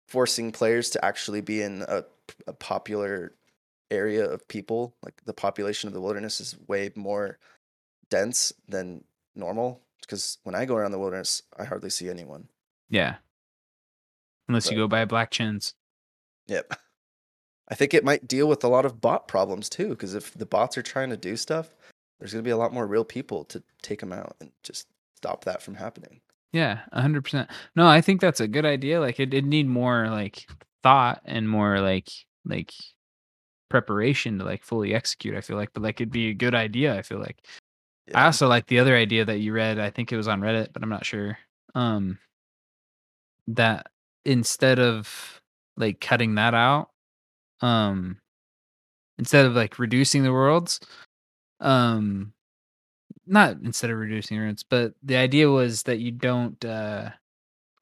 forcing 0.08 0.52
players 0.52 0.90
to 0.90 1.04
actually 1.04 1.40
be 1.40 1.62
in 1.62 1.82
a, 1.88 2.04
a 2.46 2.52
popular 2.52 3.32
area 3.90 4.24
of 4.28 4.46
people 4.48 4.96
like 5.02 5.14
the 5.24 5.32
population 5.32 5.86
of 5.86 5.94
the 5.94 6.00
wilderness 6.00 6.40
is 6.40 6.56
way 6.66 6.90
more 6.94 7.38
dense 8.10 8.52
than 8.68 9.04
normal 9.34 9.82
because 10.00 10.38
when 10.44 10.54
I 10.54 10.64
go 10.64 10.76
around 10.76 10.92
the 10.92 10.98
wilderness, 10.98 11.42
I 11.58 11.64
hardly 11.64 11.90
see 11.90 12.08
anyone. 12.08 12.48
Yeah. 12.88 13.16
Unless 14.48 14.70
you 14.70 14.76
go 14.76 14.86
by 14.86 15.04
black 15.04 15.30
chins. 15.30 15.74
Yep. 16.46 16.74
I 17.68 17.74
think 17.74 17.94
it 17.94 18.04
might 18.04 18.28
deal 18.28 18.46
with 18.46 18.62
a 18.62 18.68
lot 18.68 18.86
of 18.86 19.00
bot 19.00 19.26
problems 19.26 19.68
too, 19.68 19.88
because 19.88 20.14
if 20.14 20.32
the 20.34 20.46
bots 20.46 20.78
are 20.78 20.82
trying 20.82 21.10
to 21.10 21.16
do 21.16 21.36
stuff, 21.36 21.74
there's 22.18 22.32
going 22.32 22.44
to 22.44 22.48
be 22.48 22.52
a 22.52 22.56
lot 22.56 22.72
more 22.72 22.86
real 22.86 23.04
people 23.04 23.44
to 23.46 23.62
take 23.82 24.00
them 24.00 24.12
out 24.12 24.36
and 24.40 24.52
just 24.62 24.86
stop 25.16 25.44
that 25.44 25.62
from 25.62 25.74
happening. 25.74 26.20
Yeah, 26.52 26.80
a 26.92 27.02
hundred 27.02 27.24
percent. 27.24 27.50
No, 27.74 27.86
I 27.86 28.00
think 28.00 28.20
that's 28.20 28.40
a 28.40 28.46
good 28.46 28.64
idea. 28.64 29.00
Like 29.00 29.18
it, 29.18 29.34
it 29.34 29.44
need 29.44 29.66
more 29.66 30.08
like 30.08 30.46
thought 30.82 31.20
and 31.24 31.48
more 31.48 31.80
like 31.80 32.08
like 32.44 32.72
preparation 33.68 34.38
to 34.38 34.44
like 34.44 34.64
fully 34.64 34.94
execute. 34.94 35.34
I 35.36 35.40
feel 35.40 35.56
like, 35.56 35.70
but 35.74 35.82
like 35.82 36.00
it'd 36.00 36.12
be 36.12 36.28
a 36.30 36.34
good 36.34 36.54
idea. 36.54 36.96
I 36.96 37.02
feel 37.02 37.18
like. 37.20 37.38
I 38.14 38.26
also 38.26 38.48
like 38.48 38.66
the 38.66 38.78
other 38.78 38.96
idea 38.96 39.24
that 39.24 39.40
you 39.40 39.52
read. 39.52 39.78
I 39.80 39.90
think 39.90 40.12
it 40.12 40.16
was 40.16 40.28
on 40.28 40.40
Reddit, 40.40 40.72
but 40.72 40.82
I'm 40.82 40.88
not 40.88 41.04
sure. 41.06 41.38
Um, 41.74 42.18
that 43.48 43.86
instead 44.24 44.78
of 44.78 45.40
like 45.76 46.00
cutting 46.00 46.34
that 46.36 46.54
out, 46.54 46.90
um, 47.60 48.18
instead 49.18 49.46
of 49.46 49.54
like 49.54 49.78
reducing 49.78 50.22
the 50.22 50.32
worlds, 50.32 50.80
um, 51.60 52.32
not 53.26 53.58
instead 53.64 53.90
of 53.90 53.98
reducing 53.98 54.38
worlds, 54.38 54.62
but 54.64 54.94
the 55.02 55.16
idea 55.16 55.50
was 55.50 55.84
that 55.84 55.98
you 56.00 56.12
don't. 56.12 56.64
uh 56.64 57.10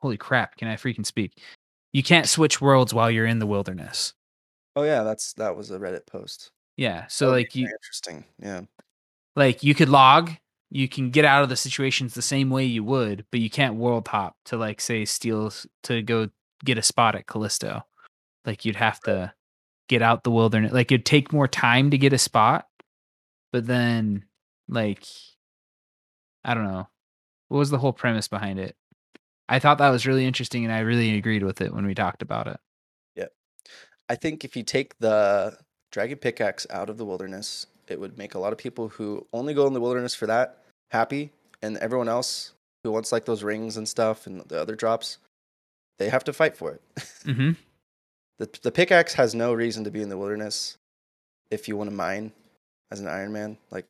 Holy 0.00 0.16
crap! 0.18 0.56
Can 0.56 0.68
I 0.68 0.76
freaking 0.76 1.06
speak? 1.06 1.40
You 1.92 2.02
can't 2.02 2.28
switch 2.28 2.60
worlds 2.60 2.94
while 2.94 3.10
you're 3.10 3.26
in 3.26 3.38
the 3.38 3.46
wilderness. 3.46 4.14
Oh 4.76 4.82
yeah, 4.82 5.02
that's 5.02 5.32
that 5.34 5.56
was 5.56 5.70
a 5.70 5.78
Reddit 5.78 6.06
post. 6.06 6.50
Yeah, 6.76 7.06
so 7.08 7.26
oh, 7.28 7.30
would 7.30 7.36
like 7.36 7.54
you, 7.54 7.66
interesting. 7.66 8.24
Yeah. 8.40 8.62
like 9.36 9.62
you 9.62 9.74
could 9.74 9.88
log 9.88 10.32
you 10.70 10.88
can 10.88 11.10
get 11.10 11.24
out 11.24 11.42
of 11.44 11.48
the 11.48 11.56
situations 11.56 12.14
the 12.14 12.22
same 12.22 12.50
way 12.50 12.64
you 12.64 12.82
would 12.84 13.24
but 13.30 13.40
you 13.40 13.50
can't 13.50 13.76
world 13.76 14.08
hop 14.08 14.36
to 14.46 14.56
like 14.56 14.80
say 14.80 15.04
steal 15.04 15.46
s- 15.46 15.66
to 15.84 16.02
go 16.02 16.28
get 16.64 16.78
a 16.78 16.82
spot 16.82 17.14
at 17.14 17.26
callisto 17.26 17.84
like 18.46 18.64
you'd 18.64 18.76
have 18.76 19.00
to 19.00 19.32
get 19.88 20.02
out 20.02 20.24
the 20.24 20.30
wilderness 20.32 20.72
like 20.72 20.90
it'd 20.92 21.06
take 21.06 21.32
more 21.32 21.48
time 21.48 21.90
to 21.90 21.98
get 21.98 22.12
a 22.12 22.18
spot 22.18 22.66
but 23.52 23.66
then 23.66 24.24
like 24.68 25.04
i 26.44 26.54
don't 26.54 26.64
know 26.64 26.88
what 27.48 27.58
was 27.58 27.70
the 27.70 27.78
whole 27.78 27.92
premise 27.92 28.28
behind 28.28 28.58
it 28.58 28.76
i 29.48 29.58
thought 29.58 29.78
that 29.78 29.90
was 29.90 30.06
really 30.06 30.26
interesting 30.26 30.64
and 30.64 30.72
i 30.72 30.80
really 30.80 31.16
agreed 31.16 31.42
with 31.44 31.60
it 31.60 31.72
when 31.74 31.86
we 31.86 31.94
talked 31.94 32.22
about 32.22 32.48
it 32.48 32.58
I 34.08 34.16
think 34.16 34.44
if 34.44 34.56
you 34.56 34.62
take 34.62 34.98
the 34.98 35.56
dragon 35.90 36.18
pickaxe 36.18 36.66
out 36.70 36.90
of 36.90 36.98
the 36.98 37.04
wilderness, 37.04 37.66
it 37.88 38.00
would 38.00 38.18
make 38.18 38.34
a 38.34 38.38
lot 38.38 38.52
of 38.52 38.58
people 38.58 38.88
who 38.88 39.26
only 39.32 39.54
go 39.54 39.66
in 39.66 39.72
the 39.72 39.80
wilderness 39.80 40.14
for 40.14 40.26
that 40.26 40.58
happy, 40.90 41.30
and 41.62 41.76
everyone 41.78 42.08
else 42.08 42.52
who 42.82 42.92
wants 42.92 43.12
like 43.12 43.24
those 43.24 43.42
rings 43.42 43.76
and 43.76 43.88
stuff 43.88 44.26
and 44.26 44.42
the 44.42 44.60
other 44.60 44.76
drops, 44.76 45.18
they 45.98 46.08
have 46.08 46.24
to 46.24 46.32
fight 46.32 46.56
for 46.56 46.72
it. 46.72 46.82
mm-hmm 47.24 47.52
the 48.38 48.48
The 48.62 48.72
pickaxe 48.72 49.14
has 49.14 49.34
no 49.34 49.54
reason 49.54 49.84
to 49.84 49.90
be 49.90 50.02
in 50.02 50.08
the 50.08 50.18
wilderness 50.18 50.76
if 51.50 51.68
you 51.68 51.76
want 51.76 51.90
to 51.90 51.96
mine 51.96 52.32
as 52.90 53.00
an 53.00 53.08
Iron 53.08 53.32
Man. 53.32 53.58
Like, 53.70 53.86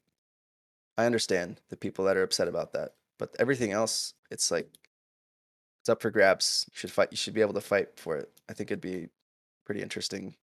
I 0.97 1.07
understand 1.07 1.61
the 1.71 1.77
people 1.77 2.05
that 2.05 2.17
are 2.17 2.23
upset 2.23 2.49
about 2.49 2.73
that, 2.73 2.93
but 3.19 3.35
everything 3.39 3.73
else, 3.73 4.15
it's 4.31 4.51
like 4.51 4.69
it's 5.83 5.89
up 5.89 6.01
for 6.01 6.11
grabs. 6.11 6.67
You 6.71 6.79
should 6.79 6.91
fight. 6.91 7.09
You 7.11 7.17
should 7.17 7.35
be 7.35 7.41
able 7.41 7.55
to 7.55 7.61
fight 7.61 7.89
for 7.97 8.17
it. 8.17 8.31
I 8.49 8.53
think 8.53 8.71
it'd 8.71 8.81
be 8.81 9.09
pretty 9.65 9.83
interesting. 9.83 10.35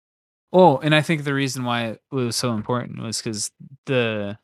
Oh, 0.53 0.77
and 0.79 0.93
I 0.93 1.01
think 1.01 1.23
the 1.23 1.33
reason 1.33 1.63
why 1.63 1.85
it 1.87 2.01
was 2.11 2.35
so 2.35 2.53
important 2.53 3.01
was 3.01 3.19
because 3.21 3.51
the 3.85 4.37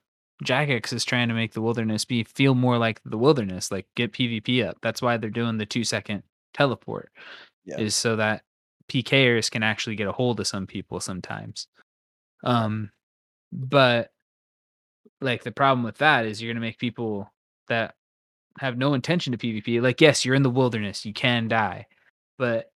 Jagex 0.46 0.94
is 0.94 1.04
trying 1.04 1.28
to 1.28 1.34
make 1.34 1.54
the 1.54 1.62
wilderness 1.62 2.06
be 2.06 2.24
feel 2.24 2.56
more 2.56 2.78
like 2.78 3.02
the 3.06 3.18
wilderness, 3.18 3.72
like 3.72 3.88
get 3.96 4.14
PvP 4.14 4.66
up. 4.66 4.78
That's 4.82 5.02
why 5.02 5.18
they're 5.18 5.30
doing 5.30 5.58
the 5.58 5.66
two 5.66 5.84
second 5.84 6.24
teleport, 6.54 7.12
Yeah. 7.66 7.80
is 7.80 7.96
so 7.96 8.16
that 8.16 8.44
PKers 8.88 9.52
can 9.52 9.64
actually 9.64 9.96
get 9.98 10.08
a 10.08 10.12
hold 10.14 10.40
of 10.40 10.48
some 10.48 10.66
people 10.68 11.00
sometimes. 11.02 11.68
Um, 12.44 12.92
but 13.52 14.12
like 15.20 15.44
the 15.44 15.52
problem 15.52 15.84
with 15.84 15.98
that 15.98 16.26
is 16.26 16.42
you're 16.42 16.54
gonna 16.54 16.66
make 16.66 16.78
people 16.78 17.32
that 17.68 17.96
have 18.60 18.78
no 18.78 18.94
intention 18.94 19.32
to 19.32 19.38
PvP. 19.38 19.82
Like, 19.82 20.00
yes, 20.02 20.24
you're 20.24 20.36
in 20.36 20.44
the 20.44 20.50
wilderness, 20.50 21.06
you 21.06 21.14
can 21.14 21.48
die, 21.48 21.88
but 22.38 22.72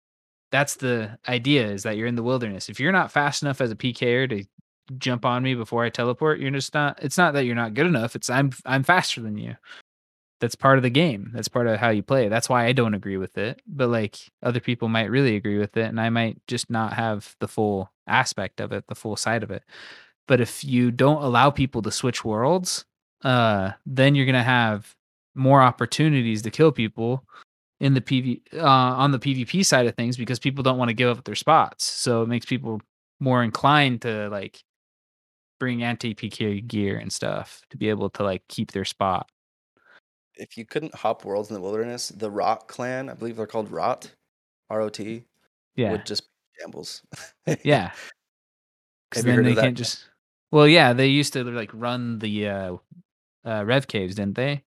that's 0.50 0.76
the 0.76 1.18
idea 1.28 1.66
is 1.66 1.82
that 1.82 1.96
you're 1.96 2.06
in 2.06 2.14
the 2.14 2.22
wilderness. 2.22 2.68
If 2.68 2.80
you're 2.80 2.92
not 2.92 3.12
fast 3.12 3.42
enough 3.42 3.60
as 3.60 3.70
a 3.70 3.76
PKer 3.76 4.28
to 4.30 4.44
jump 4.98 5.24
on 5.24 5.42
me 5.42 5.54
before 5.54 5.84
I 5.84 5.90
teleport, 5.90 6.40
you're 6.40 6.50
just 6.50 6.74
not. 6.74 6.98
It's 7.02 7.18
not 7.18 7.34
that 7.34 7.44
you're 7.44 7.54
not 7.54 7.74
good 7.74 7.86
enough. 7.86 8.16
It's 8.16 8.30
I'm 8.30 8.50
I'm 8.64 8.82
faster 8.82 9.20
than 9.20 9.36
you. 9.36 9.56
That's 10.40 10.54
part 10.54 10.78
of 10.78 10.82
the 10.82 10.90
game. 10.90 11.30
That's 11.34 11.48
part 11.48 11.66
of 11.66 11.80
how 11.80 11.90
you 11.90 12.02
play. 12.02 12.28
That's 12.28 12.48
why 12.48 12.66
I 12.66 12.72
don't 12.72 12.94
agree 12.94 13.16
with 13.16 13.36
it. 13.38 13.60
But 13.66 13.88
like 13.88 14.18
other 14.42 14.60
people 14.60 14.88
might 14.88 15.10
really 15.10 15.36
agree 15.36 15.58
with 15.58 15.76
it, 15.76 15.86
and 15.86 16.00
I 16.00 16.10
might 16.10 16.40
just 16.46 16.70
not 16.70 16.92
have 16.94 17.36
the 17.40 17.48
full 17.48 17.90
aspect 18.06 18.60
of 18.60 18.72
it, 18.72 18.84
the 18.88 18.94
full 18.94 19.16
side 19.16 19.42
of 19.42 19.50
it. 19.50 19.62
But 20.26 20.40
if 20.40 20.64
you 20.64 20.90
don't 20.90 21.22
allow 21.22 21.50
people 21.50 21.82
to 21.82 21.90
switch 21.90 22.24
worlds, 22.24 22.84
uh, 23.22 23.72
then 23.84 24.14
you're 24.14 24.26
gonna 24.26 24.42
have 24.42 24.94
more 25.34 25.62
opportunities 25.62 26.42
to 26.42 26.50
kill 26.50 26.72
people 26.72 27.24
in 27.80 27.94
the 27.94 28.00
PV 28.00 28.40
uh, 28.54 28.66
on 28.66 29.12
the 29.12 29.18
PvP 29.18 29.64
side 29.64 29.86
of 29.86 29.94
things 29.94 30.16
because 30.16 30.38
people 30.38 30.62
don't 30.62 30.78
want 30.78 30.88
to 30.88 30.94
give 30.94 31.16
up 31.16 31.24
their 31.24 31.34
spots. 31.34 31.84
So 31.84 32.22
it 32.22 32.28
makes 32.28 32.46
people 32.46 32.80
more 33.20 33.42
inclined 33.42 34.02
to 34.02 34.28
like 34.30 34.62
bring 35.60 35.82
anti 35.82 36.14
PK 36.14 36.66
gear 36.66 36.98
and 36.98 37.12
stuff 37.12 37.62
to 37.70 37.76
be 37.76 37.88
able 37.88 38.10
to 38.10 38.22
like 38.22 38.42
keep 38.48 38.72
their 38.72 38.84
spot. 38.84 39.28
if 40.36 40.56
you 40.56 40.64
couldn't 40.64 40.94
hop 40.94 41.24
worlds 41.24 41.50
in 41.50 41.54
the 41.54 41.60
wilderness, 41.60 42.08
the 42.08 42.30
Rot 42.30 42.68
clan, 42.68 43.08
I 43.08 43.14
believe 43.14 43.36
they're 43.36 43.46
called 43.46 43.70
Rot, 43.70 44.12
R 44.70 44.80
O 44.80 44.88
T, 44.88 45.24
Yeah, 45.76 45.92
would 45.92 46.06
just 46.06 46.22
be 46.22 46.60
shambles. 46.62 47.02
yeah. 47.64 47.90
Because 49.10 49.24
then 49.24 49.42
they 49.42 49.54
can't 49.54 49.76
just. 49.76 50.04
Well, 50.50 50.68
yeah, 50.68 50.92
they 50.92 51.06
used 51.06 51.32
to 51.32 51.42
like 51.42 51.70
run 51.72 52.18
the 52.18 52.48
uh, 52.48 52.76
uh, 53.42 53.64
rev 53.64 53.86
caves, 53.86 54.16
didn't 54.16 54.34
they? 54.34 54.62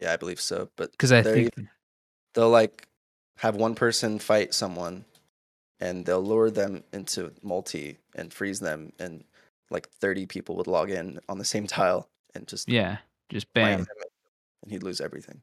yeah, 0.00 0.12
I 0.12 0.16
believe 0.16 0.38
so. 0.38 0.68
But 0.76 0.90
Because 0.90 1.12
I 1.12 1.22
think 1.22 1.54
they'll 2.34 2.50
like 2.50 2.86
have 3.38 3.56
one 3.56 3.74
person 3.74 4.18
fight 4.18 4.54
someone, 4.54 5.04
and 5.80 6.04
they'll 6.04 6.22
lure 6.22 6.50
them 6.50 6.84
into 6.92 7.32
multi 7.42 7.98
and 8.14 8.32
freeze 8.32 8.60
them, 8.60 8.92
and 8.98 9.24
like 9.70 9.88
thirty 9.88 10.26
people 10.26 10.56
would 10.56 10.66
log 10.66 10.90
in 10.90 11.18
on 11.28 11.38
the 11.38 11.44
same 11.44 11.66
tile 11.66 12.08
and 12.34 12.46
just 12.46 12.68
yeah, 12.68 12.98
just 13.30 13.52
bam. 13.54 13.86
and 14.62 14.72
he'd 14.72 14.82
lose 14.82 15.00
everything. 15.00 15.40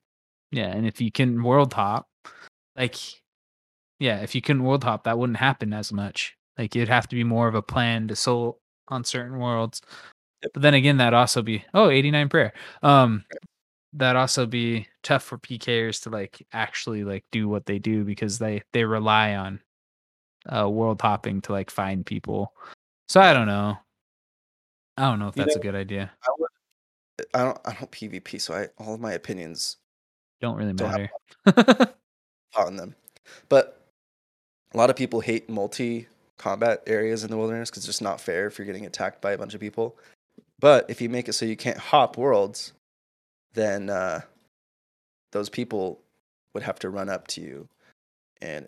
Yeah, 0.51 0.67
and 0.67 0.85
if 0.85 0.99
you 0.99 1.11
can 1.11 1.43
world 1.43 1.73
hop, 1.73 2.07
like, 2.75 2.97
yeah, 3.99 4.21
if 4.21 4.35
you 4.35 4.41
couldn't 4.41 4.63
world 4.63 4.83
hop, 4.83 5.05
that 5.05 5.17
wouldn't 5.17 5.37
happen 5.37 5.73
as 5.73 5.93
much. 5.93 6.35
Like, 6.57 6.75
it'd 6.75 6.89
have 6.89 7.07
to 7.07 7.15
be 7.15 7.23
more 7.23 7.47
of 7.47 7.55
a 7.55 7.61
plan 7.61 8.07
to 8.09 8.13
assault 8.13 8.59
on 8.89 9.03
certain 9.03 9.39
worlds. 9.39 9.81
Yep. 10.43 10.51
But 10.53 10.61
then 10.63 10.73
again, 10.73 10.97
that'd 10.97 11.13
also 11.13 11.41
be 11.41 11.63
oh 11.73 11.89
89 11.89 12.29
prayer. 12.29 12.53
Um, 12.83 13.23
that'd 13.93 14.19
also 14.19 14.45
be 14.45 14.87
tough 15.03 15.23
for 15.23 15.37
PKers 15.37 16.01
to 16.03 16.09
like 16.09 16.45
actually 16.53 17.03
like 17.03 17.25
do 17.31 17.49
what 17.49 17.65
they 17.65 17.79
do 17.79 18.03
because 18.03 18.39
they 18.39 18.61
they 18.73 18.83
rely 18.85 19.35
on 19.35 19.59
uh 20.51 20.69
world 20.69 21.01
hopping 21.01 21.41
to 21.41 21.51
like 21.51 21.69
find 21.69 22.05
people. 22.05 22.53
So 23.09 23.19
I 23.19 23.33
don't 23.33 23.47
know. 23.47 23.77
I 24.97 25.09
don't 25.09 25.19
know 25.19 25.27
if 25.27 25.35
You 25.35 25.43
that's 25.43 25.55
a 25.55 25.59
good 25.59 25.75
idea. 25.75 26.11
I 26.23 26.29
would. 26.37 26.49
I 27.33 27.43
don't. 27.43 27.59
I 27.65 27.73
don't 27.73 27.91
PvP, 27.91 28.39
so 28.41 28.53
I 28.53 28.67
all 28.77 28.93
of 28.93 29.01
my 29.01 29.13
opinions 29.13 29.77
Don't 30.39 30.55
really 30.57 30.73
Don't 30.73 30.91
matter. 30.91 31.93
on 32.57 32.75
them. 32.75 32.95
But 33.49 33.81
a 34.73 34.77
lot 34.77 34.89
of 34.89 34.95
people 34.95 35.21
hate 35.21 35.49
multi 35.49 36.07
combat 36.37 36.81
areas 36.87 37.23
in 37.23 37.29
the 37.29 37.37
wilderness 37.37 37.69
because 37.69 37.79
it's 37.83 37.87
just 37.87 38.01
not 38.01 38.19
fair 38.19 38.47
if 38.47 38.57
you're 38.57 38.65
getting 38.65 38.85
attacked 38.85 39.21
by 39.21 39.33
a 39.33 39.37
bunch 39.37 39.53
of 39.53 39.59
people. 39.59 39.97
But 40.59 40.89
if 40.89 41.01
you 41.01 41.09
make 41.09 41.27
it 41.27 41.33
so 41.33 41.45
you 41.45 41.57
can't 41.57 41.77
hop 41.77 42.17
worlds, 42.17 42.73
then 43.53 43.89
uh, 43.89 44.21
those 45.31 45.49
people 45.49 46.01
would 46.53 46.63
have 46.63 46.79
to 46.79 46.89
run 46.89 47.09
up 47.09 47.27
to 47.27 47.41
you. 47.41 47.69
And 48.41 48.67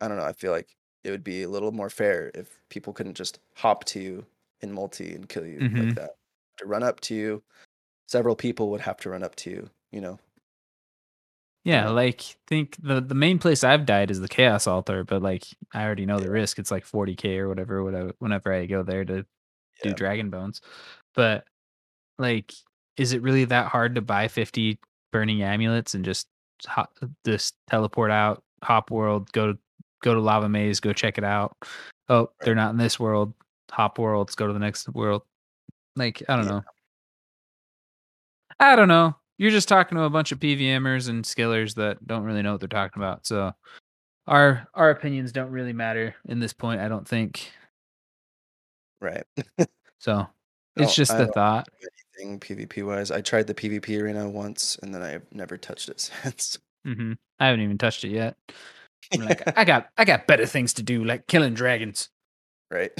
I 0.00 0.08
don't 0.08 0.16
know, 0.16 0.24
I 0.24 0.32
feel 0.32 0.52
like 0.52 0.76
it 1.04 1.10
would 1.10 1.24
be 1.24 1.42
a 1.42 1.48
little 1.48 1.72
more 1.72 1.90
fair 1.90 2.30
if 2.34 2.60
people 2.68 2.92
couldn't 2.92 3.14
just 3.14 3.38
hop 3.56 3.84
to 3.86 4.00
you 4.00 4.26
in 4.60 4.72
multi 4.72 5.14
and 5.14 5.28
kill 5.28 5.46
you 5.46 5.66
like 5.76 5.92
Mhm. 5.92 5.94
that. 5.94 6.10
To 6.58 6.66
run 6.66 6.82
up 6.82 7.00
to 7.00 7.14
you, 7.14 7.42
several 8.08 8.36
people 8.36 8.70
would 8.70 8.82
have 8.82 8.98
to 8.98 9.10
run 9.10 9.22
up 9.22 9.36
to 9.36 9.50
you, 9.50 9.70
you 9.92 10.00
know. 10.00 10.18
Yeah, 11.64 11.90
like 11.90 12.22
think 12.46 12.76
the 12.82 13.00
the 13.02 13.14
main 13.14 13.38
place 13.38 13.62
I've 13.64 13.84
died 13.84 14.10
is 14.10 14.20
the 14.20 14.28
chaos 14.28 14.66
altar, 14.66 15.04
but 15.04 15.20
like 15.22 15.44
I 15.74 15.84
already 15.84 16.06
know 16.06 16.18
the 16.18 16.30
risk. 16.30 16.58
It's 16.58 16.70
like 16.70 16.84
40k 16.86 17.38
or 17.38 17.48
whatever. 17.48 17.84
Whatever. 17.84 18.12
Whenever 18.18 18.52
I 18.52 18.64
go 18.66 18.82
there 18.82 19.04
to 19.04 19.26
do 19.82 19.94
dragon 19.94 20.30
bones, 20.30 20.60
but 21.14 21.46
like, 22.18 22.52
is 22.96 23.12
it 23.12 23.22
really 23.22 23.44
that 23.46 23.66
hard 23.66 23.94
to 23.94 24.00
buy 24.00 24.28
50 24.28 24.78
burning 25.12 25.42
amulets 25.42 25.94
and 25.94 26.04
just 26.04 26.28
hop, 26.66 26.92
just 27.24 27.54
teleport 27.68 28.10
out, 28.10 28.42
hop 28.62 28.90
world, 28.90 29.30
go 29.32 29.52
to 29.52 29.58
go 30.02 30.14
to 30.14 30.20
lava 30.20 30.48
maze, 30.48 30.80
go 30.80 30.92
check 30.92 31.18
it 31.18 31.24
out. 31.24 31.56
Oh, 32.08 32.30
they're 32.42 32.54
not 32.54 32.70
in 32.70 32.76
this 32.78 32.98
world. 32.98 33.32
Hop 33.70 33.98
worlds, 33.98 34.34
go 34.34 34.46
to 34.46 34.52
the 34.52 34.58
next 34.58 34.88
world. 34.90 35.22
Like 35.96 36.22
I 36.28 36.36
don't 36.36 36.46
Yeah. 36.46 36.52
know. 36.52 36.62
I 38.58 38.76
don't 38.76 38.88
know. 38.88 39.16
you're 39.38 39.50
just 39.50 39.68
talking 39.68 39.96
to 39.96 40.04
a 40.04 40.10
bunch 40.10 40.32
of 40.32 40.38
PVMers 40.40 41.08
and 41.08 41.24
skillers 41.24 41.74
that 41.76 42.06
don't 42.06 42.24
really 42.24 42.42
know 42.42 42.52
what 42.52 42.60
they're 42.60 42.68
talking 42.68 43.00
about. 43.02 43.26
So 43.26 43.52
our 44.26 44.68
our 44.74 44.90
opinions 44.90 45.32
don't 45.32 45.50
really 45.50 45.72
matter 45.72 46.14
in 46.28 46.40
this 46.40 46.52
point, 46.52 46.80
I 46.80 46.88
don't 46.88 47.08
think. 47.08 47.50
Right. 49.00 49.24
So 49.98 50.26
it's 50.76 50.92
Oh, 50.92 50.94
just 50.94 51.12
I 51.12 51.18
the 51.18 51.26
thought. 51.32 51.68
Anything 52.20 52.40
PvP 52.40 52.86
wise. 52.86 53.10
I 53.10 53.20
tried 53.20 53.46
the 53.46 53.54
PvP 53.54 54.00
arena 54.00 54.28
once 54.28 54.78
and 54.82 54.94
then 54.94 55.02
I've 55.02 55.22
never 55.32 55.56
touched 55.56 55.88
it 55.88 56.00
since. 56.22 56.58
hmm 56.84 57.12
I 57.38 57.46
haven't 57.46 57.62
even 57.62 57.78
touched 57.78 58.04
it 58.04 58.10
yet. 58.10 58.36
I'm 59.14 59.20
like, 59.22 59.42
I 59.58 59.64
got 59.64 59.88
I 59.96 60.04
got 60.04 60.26
better 60.26 60.46
things 60.46 60.74
to 60.74 60.82
do, 60.82 61.04
like 61.04 61.26
killing 61.26 61.54
dragons. 61.54 62.10
right. 62.70 62.92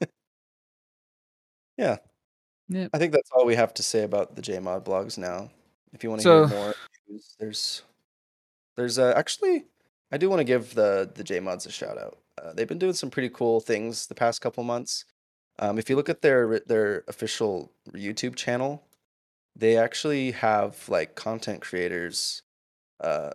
yeah. 1.76 1.96
Yep. 2.68 2.90
I 2.94 2.98
think 2.98 3.12
that's 3.12 3.30
all 3.32 3.44
we 3.44 3.56
have 3.56 3.74
to 3.74 3.82
say 3.82 4.04
about 4.04 4.36
the 4.36 4.42
JMod 4.42 4.84
blogs 4.84 5.18
now. 5.18 5.50
If 5.92 6.04
you 6.04 6.10
want 6.10 6.20
to 6.20 6.24
So- 6.24 6.46
hear 6.46 6.56
more 6.58 6.74
there's 7.40 7.82
there's 8.76 8.98
uh, 8.98 9.12
actually 9.16 9.64
I 10.12 10.16
do 10.16 10.30
want 10.30 10.38
to 10.40 10.44
give 10.44 10.74
the 10.74 11.10
the 11.12 11.24
JMods 11.24 11.66
a 11.66 11.70
shout 11.72 11.98
out. 11.98 12.18
Uh, 12.40 12.52
they've 12.52 12.68
been 12.68 12.78
doing 12.78 12.92
some 12.94 13.10
pretty 13.10 13.28
cool 13.28 13.60
things 13.60 14.06
the 14.06 14.14
past 14.14 14.40
couple 14.40 14.62
months. 14.64 15.04
Um, 15.60 15.78
if 15.78 15.88
you 15.90 15.96
look 15.96 16.08
at 16.08 16.22
their 16.22 16.60
their 16.60 17.04
official 17.06 17.70
YouTube 17.92 18.34
channel, 18.34 18.82
they 19.54 19.76
actually 19.76 20.32
have 20.32 20.88
like 20.88 21.14
content 21.14 21.60
creators 21.60 22.42
uh, 23.00 23.30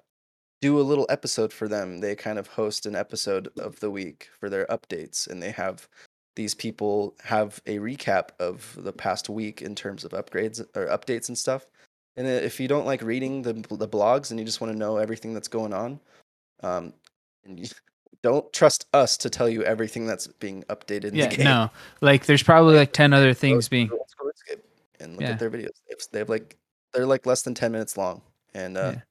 do 0.62 0.80
a 0.80 0.82
little 0.82 1.06
episode 1.10 1.54
for 1.54 1.68
them. 1.68 2.00
They 2.00 2.16
kind 2.16 2.40
of 2.40 2.48
host 2.48 2.86
an 2.88 2.96
episode 2.96 3.50
of 3.60 3.80
the 3.80 3.92
week 3.92 4.30
for 4.40 4.50
their 4.50 4.66
updates, 4.66 5.28
and 5.28 5.42
they 5.42 5.52
have 5.52 5.88
these 6.36 6.56
people 6.56 7.16
have 7.24 7.62
a 7.66 7.78
recap 7.78 8.30
of 8.40 8.78
the 8.82 8.92
past 8.92 9.30
week 9.30 9.62
in 9.62 9.76
terms 9.76 10.04
of 10.04 10.12
upgrades 10.12 10.60
or 10.76 10.88
updates 10.88 11.30
and 11.30 11.38
stuff. 11.38 11.68
And 12.18 12.28
if 12.28 12.60
you 12.60 12.68
don't 12.68 12.86
like 12.86 13.02
reading 13.04 13.44
the 13.44 13.54
the 13.54 13.88
blogs 13.88 14.32
and 14.32 14.40
you 14.40 14.46
just 14.46 14.62
want 14.62 14.74
to 14.74 14.80
know 14.80 14.98
everything 14.98 15.34
that's 15.34 15.48
going 15.48 15.74
on, 15.74 16.00
um, 16.64 16.94
and 17.46 17.60
you 17.60 17.68
don't 18.22 18.52
trust 18.54 18.86
us 18.94 19.18
to 19.18 19.30
tell 19.30 19.48
you 19.50 19.64
everything 19.64 20.06
that's 20.06 20.28
being 20.28 20.64
updated 20.70 21.06
in 21.06 21.16
Yeah, 21.16 21.28
the 21.28 21.36
game. 21.38 21.44
no. 21.46 21.70
Like 22.02 22.26
there's 22.26 22.44
probably 22.44 22.76
like 22.76 22.94
ten 22.94 23.14
other 23.14 23.34
things 23.34 23.68
being 23.70 23.88
go 23.88 23.98
to 23.98 24.04
Squarescape 24.04 24.62
and 25.00 25.14
look 25.14 25.22
Yeah. 25.22 25.32
at 25.32 25.40
their 25.40 25.50
videos. 25.50 25.70
They 26.12 26.20
have, 26.20 26.30
like 26.30 26.58
they're 26.94 27.06
like 27.06 27.26
less 27.26 27.42
than 27.44 27.54
ten 27.54 27.72
minutes 27.72 27.98
long, 27.98 28.22
and 28.54 28.78
uh, 28.78 28.92
Yeah. 28.96 29.02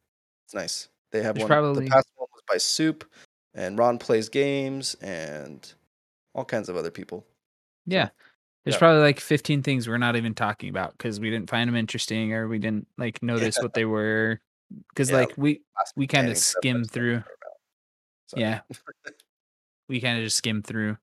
it's 0.46 0.54
nice. 0.54 0.88
They 1.12 1.22
have 1.22 1.34
There's 1.34 1.42
one. 1.42 1.48
probably- 1.48 1.84
The 1.84 1.90
past 1.90 2.08
one 2.16 2.28
was 2.32 2.42
by 2.48 2.56
Soup, 2.58 3.04
and 3.54 3.78
Ron 3.78 3.98
plays 3.98 4.28
games, 4.28 4.94
and 5.00 5.72
all 6.34 6.44
kinds 6.44 6.68
of 6.68 6.76
other 6.76 6.90
people. 6.90 7.24
Yeah. 7.86 8.08
There's 8.64 8.74
yeah. 8.76 8.78
probably 8.78 9.02
like 9.02 9.20
15 9.20 9.62
things 9.62 9.86
we're 9.86 9.98
not 9.98 10.16
even 10.16 10.34
talking 10.34 10.70
about 10.70 10.92
because 10.96 11.20
we 11.20 11.28
didn't 11.30 11.50
find 11.50 11.68
them 11.68 11.76
interesting 11.76 12.32
or 12.32 12.48
we 12.48 12.58
didn't 12.58 12.88
like 12.96 13.22
notice 13.22 13.58
what 13.60 13.74
they 13.74 13.84
were. 13.84 14.40
Because 14.88 15.10
Yeah, 15.10 15.18
like 15.18 15.34
we 15.36 15.60
we 15.94 16.06
kind 16.06 16.28
of 16.28 16.38
skim 16.38 16.84
through. 16.84 17.22
Sorry. 18.28 18.42
Yeah, 18.42 18.60
we 19.88 20.00
kind 20.00 20.18
of 20.18 20.24
just 20.24 20.36
skim 20.36 20.62
through 20.62 20.96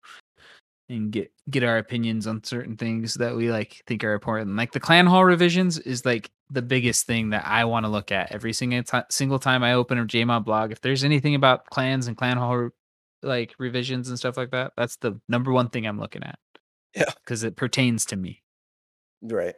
and 0.89 1.11
get 1.11 1.31
get 1.49 1.63
our 1.63 1.77
opinions 1.77 2.27
on 2.27 2.43
certain 2.43 2.75
things 2.75 3.13
that 3.15 3.35
we 3.35 3.51
like 3.51 3.81
think 3.87 4.03
are 4.03 4.13
important. 4.13 4.55
Like 4.55 4.71
the 4.71 4.79
clan 4.79 5.05
hall 5.07 5.23
revisions 5.23 5.77
is 5.79 6.05
like 6.05 6.29
the 6.49 6.61
biggest 6.61 7.05
thing 7.05 7.29
that 7.29 7.45
I 7.45 7.65
want 7.65 7.85
to 7.85 7.89
look 7.89 8.11
at 8.11 8.31
every 8.31 8.53
single 8.53 8.83
time. 8.83 9.03
Single 9.09 9.39
time 9.39 9.63
I 9.63 9.73
open 9.73 9.97
a 9.99 10.05
JMod 10.05 10.43
blog, 10.45 10.71
if 10.71 10.81
there's 10.81 11.03
anything 11.03 11.35
about 11.35 11.65
clans 11.69 12.07
and 12.07 12.17
clan 12.17 12.37
hall 12.37 12.69
like 13.23 13.53
revisions 13.59 14.09
and 14.09 14.17
stuff 14.17 14.35
like 14.35 14.51
that, 14.51 14.73
that's 14.75 14.97
the 14.97 15.19
number 15.29 15.51
one 15.51 15.69
thing 15.69 15.85
I'm 15.85 15.99
looking 15.99 16.23
at. 16.23 16.39
Yeah. 16.95 17.05
because 17.23 17.43
it 17.43 17.55
pertains 17.55 18.03
to 18.07 18.17
me. 18.17 18.43
Right. 19.21 19.55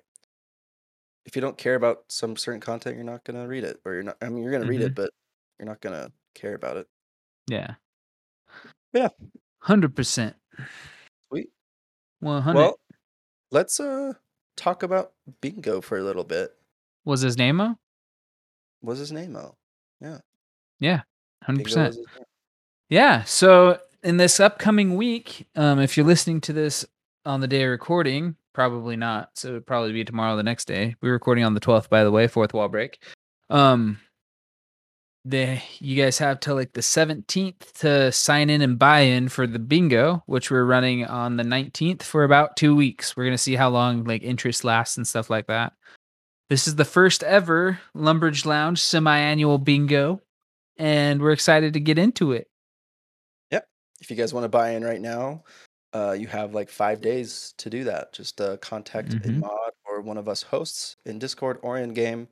If 1.25 1.35
you 1.35 1.41
don't 1.41 1.57
care 1.57 1.73
about 1.75 1.99
some 2.09 2.35
certain 2.35 2.59
content, 2.61 2.95
you're 2.95 3.05
not 3.05 3.23
gonna 3.23 3.47
read 3.47 3.63
it, 3.63 3.79
or 3.85 3.93
you're 3.93 4.03
not. 4.03 4.17
I 4.21 4.27
mean, 4.29 4.43
you're 4.43 4.51
gonna 4.51 4.67
read 4.67 4.81
Mm-hmm. 4.81 4.87
it, 4.87 4.95
but 4.95 5.09
you're 5.57 5.67
not 5.67 5.81
gonna 5.81 6.11
care 6.35 6.53
about 6.53 6.77
it. 6.77 6.87
Yeah. 7.47 7.75
Yeah. 8.93 9.09
Hundred 9.59 9.95
percent. 9.95 10.35
Sweet. 11.29 11.49
One 12.19 12.41
hundred. 12.41 12.59
Well, 12.59 12.79
let's 13.51 13.79
uh 13.79 14.13
talk 14.55 14.83
about 14.83 15.13
Bingo 15.41 15.81
for 15.81 15.97
a 15.97 16.03
little 16.03 16.23
bit. 16.23 16.51
was 17.05 17.21
his 17.21 17.37
name? 17.37 17.59
Oh, 17.59 17.75
What's 18.81 18.99
his 18.99 19.11
name? 19.11 19.35
Oh, 19.35 19.55
yeah. 20.01 20.17
Yeah. 20.79 21.01
Hundred 21.41 21.63
percent. 21.63 21.95
was. 21.95 22.05
Yeah. 22.89 23.23
So 23.23 23.79
in 24.03 24.17
this 24.17 24.39
upcoming 24.39 24.95
week, 24.95 25.47
um, 25.55 25.79
if 25.79 25.95
you're 25.95 26.05
listening 26.05 26.41
to 26.41 26.53
this 26.53 26.85
on 27.25 27.39
the 27.39 27.47
day 27.47 27.63
of 27.63 27.69
recording, 27.69 28.35
probably 28.53 28.97
not. 28.97 29.29
So 29.35 29.49
it'd 29.49 29.65
probably 29.65 29.93
be 29.93 30.03
tomorrow, 30.03 30.35
the 30.35 30.43
next 30.43 30.65
day. 30.65 30.95
We're 31.01 31.13
recording 31.13 31.45
on 31.45 31.53
the 31.53 31.61
12th, 31.61 31.89
by 31.89 32.03
the 32.03 32.11
way, 32.11 32.27
fourth 32.27 32.53
wall 32.53 32.67
break. 32.67 33.01
Um, 33.49 33.99
the 35.25 35.61
you 35.79 36.01
guys 36.01 36.17
have 36.17 36.39
till 36.39 36.55
like 36.55 36.73
the 36.73 36.81
17th 36.81 37.71
to 37.79 38.11
sign 38.11 38.49
in 38.49 38.61
and 38.61 38.77
buy 38.77 38.99
in 39.01 39.29
for 39.29 39.47
the 39.47 39.59
bingo, 39.59 40.21
which 40.25 40.51
we're 40.51 40.65
running 40.65 41.05
on 41.05 41.37
the 41.37 41.43
19th 41.43 42.03
for 42.03 42.23
about 42.23 42.57
two 42.57 42.75
weeks. 42.75 43.15
We're 43.15 43.25
gonna 43.25 43.37
see 43.37 43.55
how 43.55 43.69
long 43.69 44.03
like 44.03 44.21
interest 44.23 44.63
lasts 44.63 44.97
and 44.97 45.07
stuff 45.07 45.29
like 45.29 45.47
that. 45.47 45.73
This 46.49 46.67
is 46.67 46.75
the 46.75 46.85
first 46.85 47.23
ever 47.23 47.79
Lumbridge 47.95 48.45
Lounge 48.45 48.79
semi-annual 48.81 49.57
bingo, 49.59 50.19
and 50.77 51.21
we're 51.21 51.31
excited 51.31 51.73
to 51.73 51.79
get 51.79 51.97
into 51.97 52.33
it. 52.33 52.49
Yep. 53.51 53.67
If 54.01 54.11
you 54.11 54.17
guys 54.17 54.33
want 54.33 54.43
to 54.43 54.49
buy 54.49 54.71
in 54.71 54.83
right 54.83 55.01
now, 55.01 55.43
uh, 55.93 56.11
you 56.11 56.27
have 56.27 56.53
like 56.53 56.69
five 56.69 57.01
days 57.01 57.53
to 57.59 57.69
do 57.69 57.85
that. 57.85 58.11
Just 58.13 58.41
uh, 58.41 58.57
contact 58.57 59.09
Mhm. 59.09 59.25
a 59.25 59.31
mod 59.39 59.71
or 59.85 60.01
one 60.01 60.17
of 60.17 60.27
us 60.27 60.43
hosts 60.43 60.97
in 61.05 61.17
Discord 61.17 61.59
or 61.61 61.77
in 61.77 61.93
game, 61.93 62.27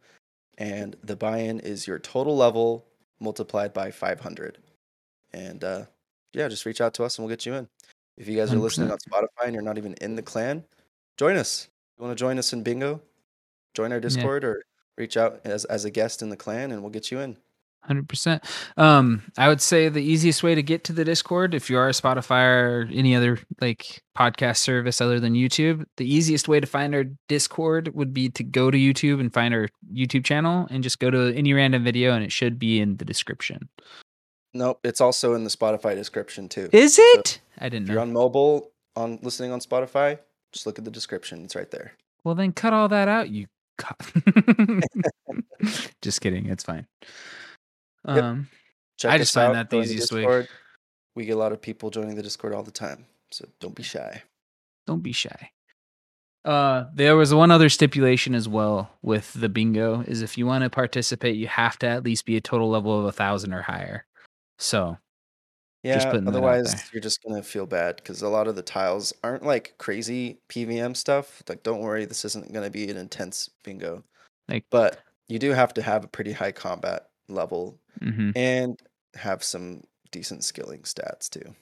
and 0.61 0.95
the 1.03 1.15
buy-in 1.15 1.59
is 1.59 1.87
your 1.87 1.97
total 1.97 2.37
level 2.37 2.85
multiplied 3.19 3.73
by 3.73 3.89
500. 3.89 4.59
And 5.33 5.63
uh, 5.63 5.85
yeah, 6.33 6.47
just 6.49 6.67
reach 6.67 6.81
out 6.81 6.93
to 6.95 7.03
us 7.03 7.17
and 7.17 7.25
we'll 7.25 7.35
get 7.35 7.47
you 7.47 7.55
in. 7.55 7.67
If 8.15 8.27
you 8.27 8.37
guys 8.37 8.53
are 8.53 8.57
listening 8.57 8.91
on 8.91 8.99
Spotify 8.99 9.45
and 9.45 9.55
you're 9.55 9.63
not 9.63 9.79
even 9.79 9.95
in 9.95 10.15
the 10.15 10.21
clan, 10.21 10.63
join 11.17 11.35
us. 11.35 11.67
You 11.97 12.05
want 12.05 12.15
to 12.15 12.21
join 12.21 12.37
us 12.37 12.53
in 12.53 12.61
bingo? 12.61 13.01
Join 13.73 13.91
our 13.91 13.99
Discord 13.99 14.43
or 14.43 14.61
reach 14.99 15.17
out 15.17 15.41
as, 15.45 15.65
as 15.65 15.83
a 15.85 15.89
guest 15.89 16.21
in 16.21 16.29
the 16.29 16.37
clan 16.37 16.71
and 16.71 16.83
we'll 16.83 16.91
get 16.91 17.09
you 17.09 17.19
in. 17.21 17.37
Hundred 17.83 18.07
percent. 18.07 18.43
Um, 18.77 19.23
I 19.39 19.47
would 19.47 19.59
say 19.59 19.89
the 19.89 20.03
easiest 20.03 20.43
way 20.43 20.53
to 20.53 20.61
get 20.61 20.83
to 20.83 20.93
the 20.93 21.03
Discord, 21.03 21.55
if 21.55 21.67
you 21.67 21.79
are 21.79 21.89
a 21.89 21.93
Spotify 21.93 22.45
or 22.45 22.89
any 22.93 23.15
other 23.15 23.39
like 23.59 24.03
podcast 24.15 24.57
service 24.57 25.01
other 25.01 25.19
than 25.19 25.33
YouTube, 25.33 25.85
the 25.97 26.05
easiest 26.05 26.47
way 26.47 26.59
to 26.59 26.67
find 26.67 26.93
our 26.93 27.05
Discord 27.27 27.91
would 27.95 28.13
be 28.13 28.29
to 28.29 28.43
go 28.43 28.69
to 28.69 28.77
YouTube 28.77 29.19
and 29.19 29.33
find 29.33 29.53
our 29.55 29.67
YouTube 29.91 30.23
channel 30.23 30.67
and 30.69 30.83
just 30.83 30.99
go 30.99 31.09
to 31.09 31.33
any 31.35 31.53
random 31.53 31.83
video, 31.83 32.13
and 32.13 32.23
it 32.23 32.31
should 32.31 32.59
be 32.59 32.79
in 32.79 32.97
the 32.97 33.05
description. 33.05 33.67
Nope, 34.53 34.79
it's 34.83 35.01
also 35.01 35.33
in 35.33 35.43
the 35.43 35.49
Spotify 35.49 35.95
description 35.95 36.49
too. 36.49 36.69
Is 36.71 36.99
it? 36.99 37.41
I 37.57 37.69
didn't 37.69 37.87
If 37.87 37.93
you're 37.93 38.01
on 38.01 38.13
mobile, 38.13 38.71
on 38.95 39.17
listening 39.23 39.51
on 39.51 39.59
Spotify, 39.59 40.19
just 40.51 40.67
look 40.67 40.77
at 40.77 40.85
the 40.85 40.91
description. 40.91 41.43
It's 41.45 41.55
right 41.55 41.71
there. 41.71 41.93
Well, 42.23 42.35
then 42.35 42.51
cut 42.51 42.73
all 42.73 42.89
that 42.89 43.07
out. 43.07 43.29
You. 43.29 43.47
Just 46.01 46.21
kidding. 46.21 46.47
It's 46.47 46.63
fine. 46.63 46.85
Yep. 48.07 48.23
Um. 48.23 48.49
Check 48.97 49.11
I 49.11 49.17
just 49.17 49.33
find 49.33 49.49
out, 49.49 49.53
that 49.53 49.69
the 49.71 49.81
easiest 49.81 50.11
way. 50.11 50.47
We 51.15 51.25
get 51.25 51.31
a 51.31 51.39
lot 51.39 51.51
of 51.51 51.61
people 51.61 51.89
joining 51.89 52.15
the 52.15 52.21
Discord 52.21 52.53
all 52.53 52.63
the 52.63 52.71
time, 52.71 53.05
so 53.31 53.47
don't 53.59 53.75
be 53.75 53.83
shy. 53.83 54.21
don't 54.85 55.01
be 55.01 55.11
shy. 55.11 55.51
Uh, 56.43 56.85
there 56.93 57.15
was 57.15 57.33
one 57.33 57.51
other 57.51 57.69
stipulation 57.69 58.33
as 58.33 58.47
well 58.47 58.91
with 59.03 59.31
the 59.33 59.49
bingo 59.49 60.01
is 60.01 60.21
if 60.21 60.37
you 60.37 60.45
want 60.45 60.63
to 60.63 60.69
participate, 60.69 61.35
you 61.35 61.47
have 61.47 61.77
to 61.79 61.87
at 61.87 62.03
least 62.03 62.25
be 62.25 62.35
a 62.35 62.41
total 62.41 62.69
level 62.69 62.97
of 62.97 63.05
a 63.05 63.11
thousand 63.11 63.53
or 63.53 63.61
higher. 63.61 64.05
So 64.57 64.97
Yeah, 65.83 66.11
otherwise 66.27 66.89
you're 66.91 67.01
just 67.01 67.23
gonna 67.23 67.43
feel 67.43 67.65
bad 67.65 67.97
because 67.97 68.21
a 68.21 68.29
lot 68.29 68.47
of 68.47 68.55
the 68.55 68.61
tiles 68.61 69.13
aren't 69.23 69.43
like 69.43 69.75
crazy 69.77 70.39
PVM 70.49 70.95
stuff. 70.95 71.43
Like, 71.47 71.63
don't 71.63 71.81
worry, 71.81 72.05
this 72.05 72.25
isn't 72.25 72.53
gonna 72.53 72.69
be 72.69 72.89
an 72.89 72.97
intense 72.97 73.49
bingo. 73.63 74.03
Like- 74.47 74.65
but 74.69 74.99
you 75.27 75.39
do 75.39 75.51
have 75.51 75.73
to 75.75 75.81
have 75.81 76.03
a 76.03 76.07
pretty 76.07 76.31
high 76.31 76.51
combat 76.51 77.09
level 77.27 77.79
mhm, 77.99 78.31
and 78.35 78.79
have 79.15 79.43
some 79.43 79.83
decent 80.11 80.43
skilling 80.43 80.81
stats 80.83 81.29
too. 81.29 81.55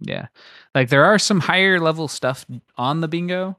yeah, 0.00 0.28
like 0.74 0.88
there 0.88 1.04
are 1.04 1.18
some 1.18 1.40
higher 1.40 1.78
level 1.80 2.08
stuff 2.08 2.44
on 2.76 3.00
the 3.00 3.08
bingo 3.08 3.56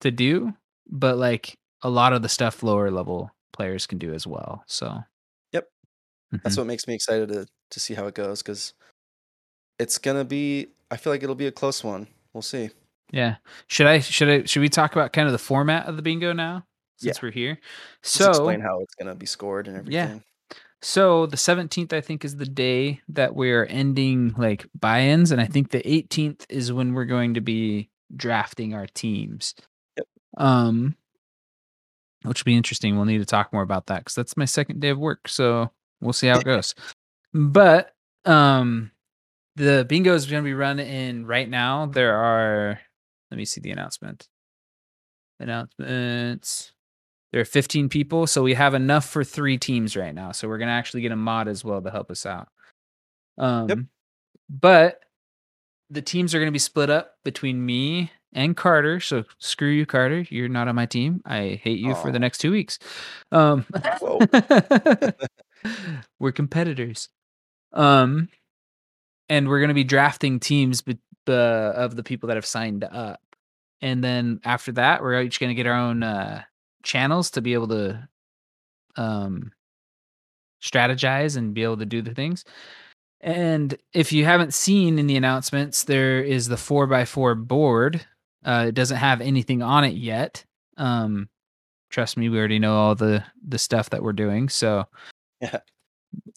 to 0.00 0.10
do, 0.10 0.52
but 0.88 1.16
like 1.16 1.56
a 1.82 1.88
lot 1.90 2.12
of 2.12 2.22
the 2.22 2.28
stuff 2.28 2.62
lower 2.62 2.90
level 2.90 3.30
players 3.52 3.86
can 3.86 3.98
do 3.98 4.12
as 4.14 4.26
well. 4.26 4.62
So 4.66 5.02
Yep. 5.52 5.68
That's 6.42 6.54
Mhm. 6.56 6.58
what 6.58 6.66
makes 6.66 6.86
me 6.88 6.94
excited 6.94 7.28
to 7.30 7.46
to 7.70 7.80
see 7.80 7.94
how 7.94 8.06
it 8.06 8.14
goes 8.14 8.42
because 8.42 8.74
it's 9.78 9.98
gonna 9.98 10.24
be. 10.24 10.68
I 10.90 10.96
feel 10.96 11.12
like 11.12 11.22
it'll 11.22 11.34
be 11.34 11.46
a 11.46 11.52
close 11.52 11.84
one. 11.84 12.06
We'll 12.32 12.42
see. 12.42 12.70
yeah. 13.10 13.36
Should 13.68 13.86
I 13.86 14.00
should 14.00 14.28
I 14.28 14.44
should 14.44 14.60
we 14.60 14.68
talk 14.68 14.92
about 14.92 15.12
kind 15.12 15.26
of 15.26 15.32
the 15.32 15.38
format 15.38 15.86
of 15.86 15.96
the 15.96 16.02
bingo 16.02 16.32
now 16.32 16.66
since 16.98 17.16
Yeah. 17.16 17.20
we're 17.22 17.30
here? 17.32 17.58
Just 18.02 18.16
So 18.16 18.28
explain 18.30 18.60
how 18.60 18.80
it's 18.80 18.94
gonna 18.96 19.14
be 19.14 19.26
scored 19.26 19.68
and 19.68 19.76
everything. 19.76 19.92
Yeah. 20.16 20.18
So 20.80 21.26
the 21.26 21.36
17th, 21.36 21.92
I 21.92 22.00
think, 22.00 22.24
is 22.24 22.36
the 22.36 22.46
day 22.46 23.00
that 23.08 23.34
we're 23.34 23.64
ending 23.64 24.34
like 24.38 24.66
buy-ins, 24.78 25.32
and 25.32 25.40
I 25.40 25.46
think 25.46 25.70
the 25.70 25.82
18th 25.82 26.46
is 26.48 26.72
when 26.72 26.94
we're 26.94 27.04
going 27.04 27.34
to 27.34 27.40
be 27.40 27.90
drafting 28.14 28.74
our 28.74 28.86
teams. 28.86 29.54
Yep. 29.96 30.06
Um, 30.36 30.96
which 32.22 32.42
will 32.42 32.50
be 32.50 32.56
interesting. 32.56 32.96
We'll 32.96 33.06
need 33.06 33.18
to 33.18 33.26
talk 33.26 33.52
more 33.52 33.62
about 33.62 33.86
that 33.86 34.00
because 34.00 34.14
that's 34.14 34.36
my 34.36 34.44
second 34.44 34.80
day 34.80 34.90
of 34.90 34.98
work. 34.98 35.28
So 35.28 35.70
we'll 36.00 36.12
see 36.12 36.28
how 36.28 36.38
it 36.38 36.44
goes. 36.44 36.74
but 37.32 37.94
um, 38.24 38.90
the 39.56 39.84
bingo 39.88 40.14
is 40.14 40.26
going 40.26 40.42
to 40.42 40.48
be 40.48 40.54
run 40.54 40.78
in 40.78 41.26
right 41.26 41.48
now. 41.48 41.86
There 41.86 42.16
are, 42.16 42.80
let 43.30 43.36
me 43.36 43.44
see 43.44 43.60
the 43.60 43.70
announcement. 43.70 44.28
Announcements. 45.40 46.72
There 47.32 47.40
are 47.40 47.44
15 47.44 47.88
people, 47.88 48.26
so 48.26 48.42
we 48.42 48.54
have 48.54 48.74
enough 48.74 49.06
for 49.06 49.22
three 49.22 49.58
teams 49.58 49.96
right 49.96 50.14
now. 50.14 50.32
So 50.32 50.48
we're 50.48 50.58
gonna 50.58 50.72
actually 50.72 51.02
get 51.02 51.12
a 51.12 51.16
mod 51.16 51.48
as 51.48 51.64
well 51.64 51.82
to 51.82 51.90
help 51.90 52.10
us 52.10 52.24
out. 52.24 52.48
Um, 53.36 53.88
but 54.48 55.00
the 55.90 56.02
teams 56.02 56.34
are 56.34 56.38
gonna 56.38 56.52
be 56.52 56.58
split 56.58 56.90
up 56.90 57.16
between 57.24 57.64
me 57.64 58.10
and 58.32 58.56
Carter. 58.56 59.00
So 59.00 59.24
screw 59.38 59.68
you, 59.68 59.86
Carter. 59.86 60.24
You're 60.30 60.48
not 60.48 60.68
on 60.68 60.74
my 60.74 60.86
team. 60.86 61.20
I 61.26 61.60
hate 61.62 61.78
you 61.78 61.94
for 61.94 62.10
the 62.12 62.18
next 62.18 62.38
two 62.38 62.50
weeks. 62.50 62.78
Um, 63.30 63.66
we're 66.18 66.32
competitors. 66.32 67.08
Um, 67.72 68.28
and 69.28 69.48
we're 69.48 69.60
gonna 69.60 69.74
be 69.74 69.84
drafting 69.84 70.40
teams 70.40 70.80
be- 70.80 70.98
uh, 71.26 71.72
of 71.76 71.94
the 71.94 72.02
people 72.02 72.28
that 72.28 72.36
have 72.36 72.46
signed 72.46 72.84
up, 72.84 73.20
and 73.82 74.02
then 74.02 74.40
after 74.44 74.72
that, 74.72 75.02
we're 75.02 75.20
each 75.20 75.40
gonna 75.40 75.52
get 75.52 75.66
our 75.66 75.74
own 75.74 76.02
uh, 76.02 76.42
channels 76.88 77.30
to 77.32 77.40
be 77.42 77.52
able 77.52 77.68
to 77.68 78.08
um, 78.96 79.52
strategize 80.62 81.36
and 81.36 81.54
be 81.54 81.62
able 81.62 81.76
to 81.76 81.86
do 81.86 82.02
the 82.02 82.14
things. 82.14 82.44
And 83.20 83.76
if 83.92 84.12
you 84.12 84.24
haven't 84.24 84.54
seen 84.54 84.98
in 84.98 85.06
the 85.06 85.16
announcements, 85.16 85.84
there 85.84 86.22
is 86.22 86.48
the 86.48 86.56
four 86.56 86.86
by 86.86 87.04
four 87.04 87.34
board. 87.34 88.04
Uh, 88.44 88.66
it 88.68 88.74
doesn't 88.74 88.96
have 88.96 89.20
anything 89.20 89.62
on 89.62 89.84
it 89.84 89.94
yet. 89.94 90.44
Um, 90.78 91.28
trust 91.90 92.16
me, 92.16 92.28
we 92.28 92.38
already 92.38 92.58
know 92.58 92.76
all 92.76 92.94
the 92.94 93.24
the 93.46 93.58
stuff 93.58 93.90
that 93.90 94.02
we're 94.02 94.12
doing. 94.12 94.48
So 94.48 94.86
Yeah. 95.40 95.60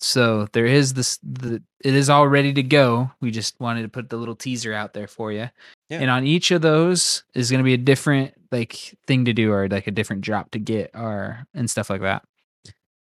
So 0.03 0.47
there 0.53 0.65
is 0.65 0.93
this 0.93 1.19
the 1.23 1.61
it 1.83 1.93
is 1.93 2.09
all 2.09 2.27
ready 2.27 2.53
to 2.53 2.63
go. 2.63 3.11
We 3.21 3.31
just 3.31 3.59
wanted 3.59 3.83
to 3.83 3.89
put 3.89 4.09
the 4.09 4.17
little 4.17 4.35
teaser 4.35 4.73
out 4.73 4.93
there 4.93 5.07
for 5.07 5.31
you. 5.31 5.49
Yeah. 5.89 5.99
And 5.99 6.09
on 6.09 6.25
each 6.25 6.51
of 6.51 6.61
those 6.61 7.23
is 7.35 7.51
going 7.51 7.59
to 7.59 7.63
be 7.63 7.73
a 7.73 7.77
different 7.77 8.33
like 8.51 8.97
thing 9.05 9.25
to 9.25 9.33
do 9.33 9.51
or 9.51 9.67
like 9.67 9.87
a 9.87 9.91
different 9.91 10.23
drop 10.23 10.51
to 10.51 10.59
get 10.59 10.91
or 10.95 11.45
and 11.53 11.69
stuff 11.69 11.89
like 11.89 12.01
that. 12.01 12.23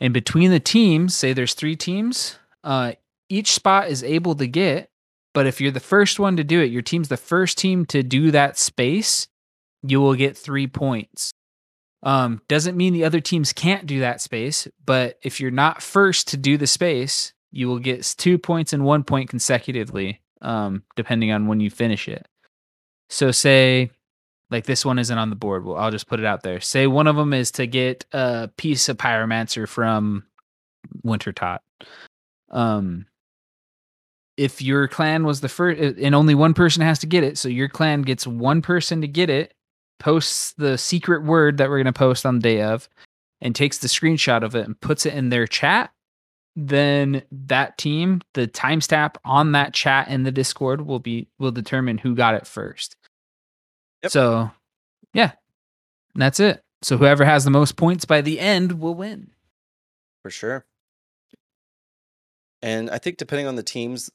And 0.00 0.12
between 0.12 0.50
the 0.50 0.60
teams, 0.60 1.14
say 1.14 1.32
there's 1.32 1.54
3 1.54 1.76
teams, 1.76 2.36
uh 2.64 2.92
each 3.28 3.52
spot 3.52 3.88
is 3.88 4.02
able 4.02 4.34
to 4.36 4.46
get, 4.46 4.90
but 5.34 5.46
if 5.46 5.60
you're 5.60 5.70
the 5.70 5.80
first 5.80 6.18
one 6.18 6.36
to 6.36 6.44
do 6.44 6.60
it, 6.60 6.70
your 6.70 6.82
team's 6.82 7.08
the 7.08 7.16
first 7.16 7.58
team 7.58 7.84
to 7.86 8.02
do 8.02 8.30
that 8.30 8.58
space, 8.58 9.28
you 9.82 10.00
will 10.00 10.14
get 10.14 10.36
3 10.36 10.66
points. 10.66 11.32
Um, 12.02 12.40
doesn't 12.48 12.76
mean 12.76 12.92
the 12.92 13.04
other 13.04 13.20
teams 13.20 13.52
can't 13.52 13.86
do 13.86 14.00
that 14.00 14.20
space, 14.20 14.68
but 14.84 15.18
if 15.22 15.40
you're 15.40 15.50
not 15.50 15.82
first 15.82 16.28
to 16.28 16.36
do 16.36 16.56
the 16.56 16.66
space, 16.66 17.32
you 17.50 17.66
will 17.66 17.80
get 17.80 18.14
two 18.16 18.38
points 18.38 18.72
and 18.72 18.84
one 18.84 19.02
point 19.02 19.28
consecutively, 19.28 20.20
um, 20.40 20.84
depending 20.94 21.32
on 21.32 21.48
when 21.48 21.60
you 21.60 21.70
finish 21.70 22.08
it. 22.08 22.28
So, 23.08 23.30
say 23.30 23.90
like 24.50 24.64
this 24.64 24.84
one 24.84 24.98
isn't 24.98 25.18
on 25.18 25.30
the 25.30 25.36
board. 25.36 25.64
Well, 25.64 25.76
I'll 25.76 25.90
just 25.90 26.08
put 26.08 26.20
it 26.20 26.26
out 26.26 26.42
there. 26.42 26.60
Say 26.60 26.86
one 26.86 27.06
of 27.06 27.16
them 27.16 27.32
is 27.32 27.50
to 27.52 27.66
get 27.66 28.04
a 28.12 28.48
piece 28.56 28.88
of 28.88 28.96
pyromancer 28.96 29.68
from 29.68 30.24
Wintertodt. 31.04 31.58
Um, 32.50 33.06
if 34.36 34.62
your 34.62 34.88
clan 34.88 35.26
was 35.26 35.40
the 35.40 35.48
first, 35.48 35.80
and 35.80 36.14
only 36.14 36.34
one 36.34 36.54
person 36.54 36.82
has 36.82 37.00
to 37.00 37.06
get 37.06 37.24
it, 37.24 37.36
so 37.36 37.48
your 37.48 37.68
clan 37.68 38.02
gets 38.02 38.26
one 38.26 38.62
person 38.62 39.00
to 39.02 39.08
get 39.08 39.28
it, 39.28 39.52
posts 39.98 40.52
the 40.52 40.78
secret 40.78 41.24
word 41.24 41.58
that 41.58 41.68
we're 41.68 41.78
going 41.78 41.86
to 41.86 41.92
post 41.92 42.24
on 42.24 42.36
the 42.36 42.42
day 42.42 42.62
of, 42.62 42.88
and 43.40 43.54
takes 43.54 43.78
the 43.78 43.88
screenshot 43.88 44.42
of 44.42 44.54
it 44.54 44.66
and 44.66 44.80
puts 44.80 45.06
it 45.06 45.14
in 45.14 45.28
their 45.28 45.46
chat, 45.46 45.92
then 46.56 47.22
that 47.30 47.78
team, 47.78 48.20
the 48.34 48.48
timestamp 48.48 49.14
on 49.24 49.52
that 49.52 49.72
chat 49.72 50.08
in 50.08 50.24
the 50.24 50.32
Discord 50.32 50.80
will 50.80 50.98
be 50.98 51.28
will 51.38 51.52
determine 51.52 51.98
who 51.98 52.14
got 52.14 52.34
it 52.34 52.46
first. 52.46 52.96
Yep. 54.02 54.12
So, 54.12 54.50
yeah, 55.12 55.32
and 56.14 56.22
that's 56.22 56.40
it. 56.40 56.62
So 56.82 56.96
whoever 56.96 57.24
has 57.24 57.44
the 57.44 57.50
most 57.50 57.76
points 57.76 58.04
by 58.04 58.20
the 58.20 58.40
end 58.40 58.80
will 58.80 58.94
win. 58.94 59.30
For 60.22 60.30
sure. 60.30 60.64
And 62.60 62.90
I 62.90 62.98
think 62.98 63.18
depending 63.18 63.46
on 63.46 63.56
the 63.56 63.62
teams, 63.62 64.10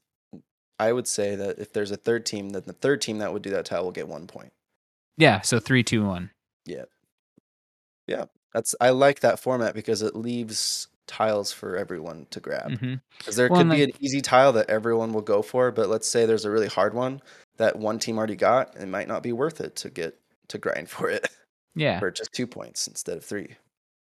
I 0.80 0.92
would 0.92 1.08
say 1.08 1.36
that 1.36 1.60
if 1.60 1.72
there's 1.72 1.92
a 1.92 1.98
third 1.98 2.26
team, 2.26 2.50
then 2.50 2.64
the 2.66 2.74
third 2.74 3.02
team 3.02 3.20
that 3.20 3.32
would 3.32 3.42
do 3.42 3.52
that 3.52 3.66
tile 3.66 3.84
will 3.84 3.92
get 3.92 4.08
one 4.08 4.28
point. 4.28 4.52
Yeah. 5.18 5.42
So 5.42 5.60
three, 5.60 5.84
two, 5.84 6.06
one. 6.06 6.32
Yeah. 6.66 6.84
Yeah. 8.08 8.26
That's 8.54 8.76
I 8.80 8.90
like 8.92 9.22
that 9.22 9.40
format 9.40 9.74
because 9.74 10.02
it 10.02 10.16
leaves 10.16 10.88
tiles 11.08 11.52
for 11.52 11.76
everyone 11.76 12.28
to 12.32 12.40
grab. 12.40 12.72
Mm-hmm. 12.72 12.96
Because 13.18 13.36
there 13.36 13.50
Well, 13.50 13.62
could 13.62 13.70
be 13.72 13.86
like- 13.86 13.96
an 13.96 14.04
easy 14.04 14.22
tile 14.22 14.54
that 14.54 14.70
everyone 14.70 15.14
will 15.14 15.22
go 15.22 15.42
for, 15.42 15.72
but 15.72 15.90
let's 15.90 16.08
say 16.08 16.26
there's 16.26 16.46
a 16.46 16.52
really 16.52 16.68
hard 16.68 16.94
one 16.94 17.22
that 17.58 17.76
one 17.78 18.00
team 18.00 18.18
already 18.18 18.36
got, 18.36 18.76
it 18.78 18.88
might 18.88 19.08
not 19.08 19.22
be 19.22 19.32
worth 19.34 19.62
it 19.62 19.76
to 19.78 19.90
get 19.90 20.20
to 20.48 20.58
grind 20.58 20.90
for 20.90 21.10
it 21.10 21.28
Yeah. 21.76 22.00
for 22.00 22.10
just 22.12 22.32
two 22.34 22.48
points 22.48 22.88
instead 22.88 23.18
of 23.18 23.26
three. 23.26 23.56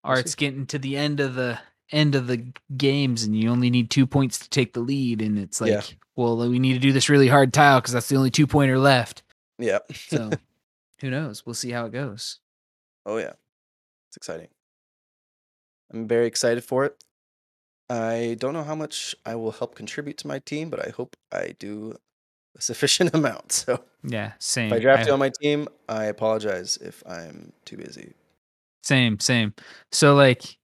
or 0.03 0.17
it's 0.17 0.35
getting 0.35 0.65
to 0.67 0.79
the 0.79 0.97
end 0.97 1.19
of 1.19 1.35
the 1.35 1.59
end 1.91 2.15
of 2.15 2.27
the 2.27 2.45
games 2.77 3.23
and 3.23 3.35
you 3.35 3.49
only 3.49 3.69
need 3.69 3.89
two 3.91 4.07
points 4.07 4.39
to 4.39 4.49
take 4.49 4.71
the 4.73 4.79
lead 4.79 5.21
and 5.21 5.37
it's 5.37 5.59
like 5.59 5.69
Yeah. 5.71 5.81
well 6.15 6.37
we 6.49 6.57
need 6.57 6.73
to 6.73 6.79
do 6.79 6.93
this 6.93 7.09
really 7.09 7.27
hard 7.27 7.51
tile 7.53 7.81
because 7.81 7.93
that's 7.93 8.07
the 8.07 8.15
only 8.15 8.31
two 8.31 8.47
pointer 8.47 8.79
left 8.79 9.23
Yeah. 9.59 9.79
so 9.93 10.31
who 11.01 11.09
knows 11.09 11.45
we'll 11.45 11.53
see 11.53 11.71
how 11.71 11.85
it 11.85 11.91
goes 11.91 12.39
Oh 13.05 13.17
yeah, 13.17 13.33
it's 14.09 14.17
exciting. 14.17 14.49
I'm 15.91 16.07
very 16.07 16.27
excited 16.27 16.63
for 16.63 16.85
it. 16.85 17.03
I 17.89 18.37
don't 18.39 18.53
know 18.53 18.63
how 18.63 18.75
much 18.75 19.15
I 19.25 19.35
will 19.35 19.51
help 19.51 19.75
contribute 19.75 20.17
to 20.19 20.27
my 20.27 20.39
team, 20.39 20.69
but 20.69 20.85
I 20.87 20.91
hope 20.91 21.15
I 21.31 21.55
do 21.59 21.95
a 22.57 22.61
sufficient 22.61 23.13
amount. 23.19 23.51
So 23.51 23.83
yeah 24.03 24.33
same 24.39 24.67
if 24.67 24.73
I 24.73 24.79
draft 24.79 25.03
I- 25.03 25.07
you 25.07 25.13
on 25.13 25.19
my 25.19 25.31
team, 25.41 25.67
I 25.89 26.05
apologize 26.05 26.77
if 26.77 27.03
I'm 27.07 27.51
too 27.65 27.77
busy. 27.77 28.13
same 28.83 29.19
same 29.19 29.53
so 29.91 30.15
like 30.15 30.57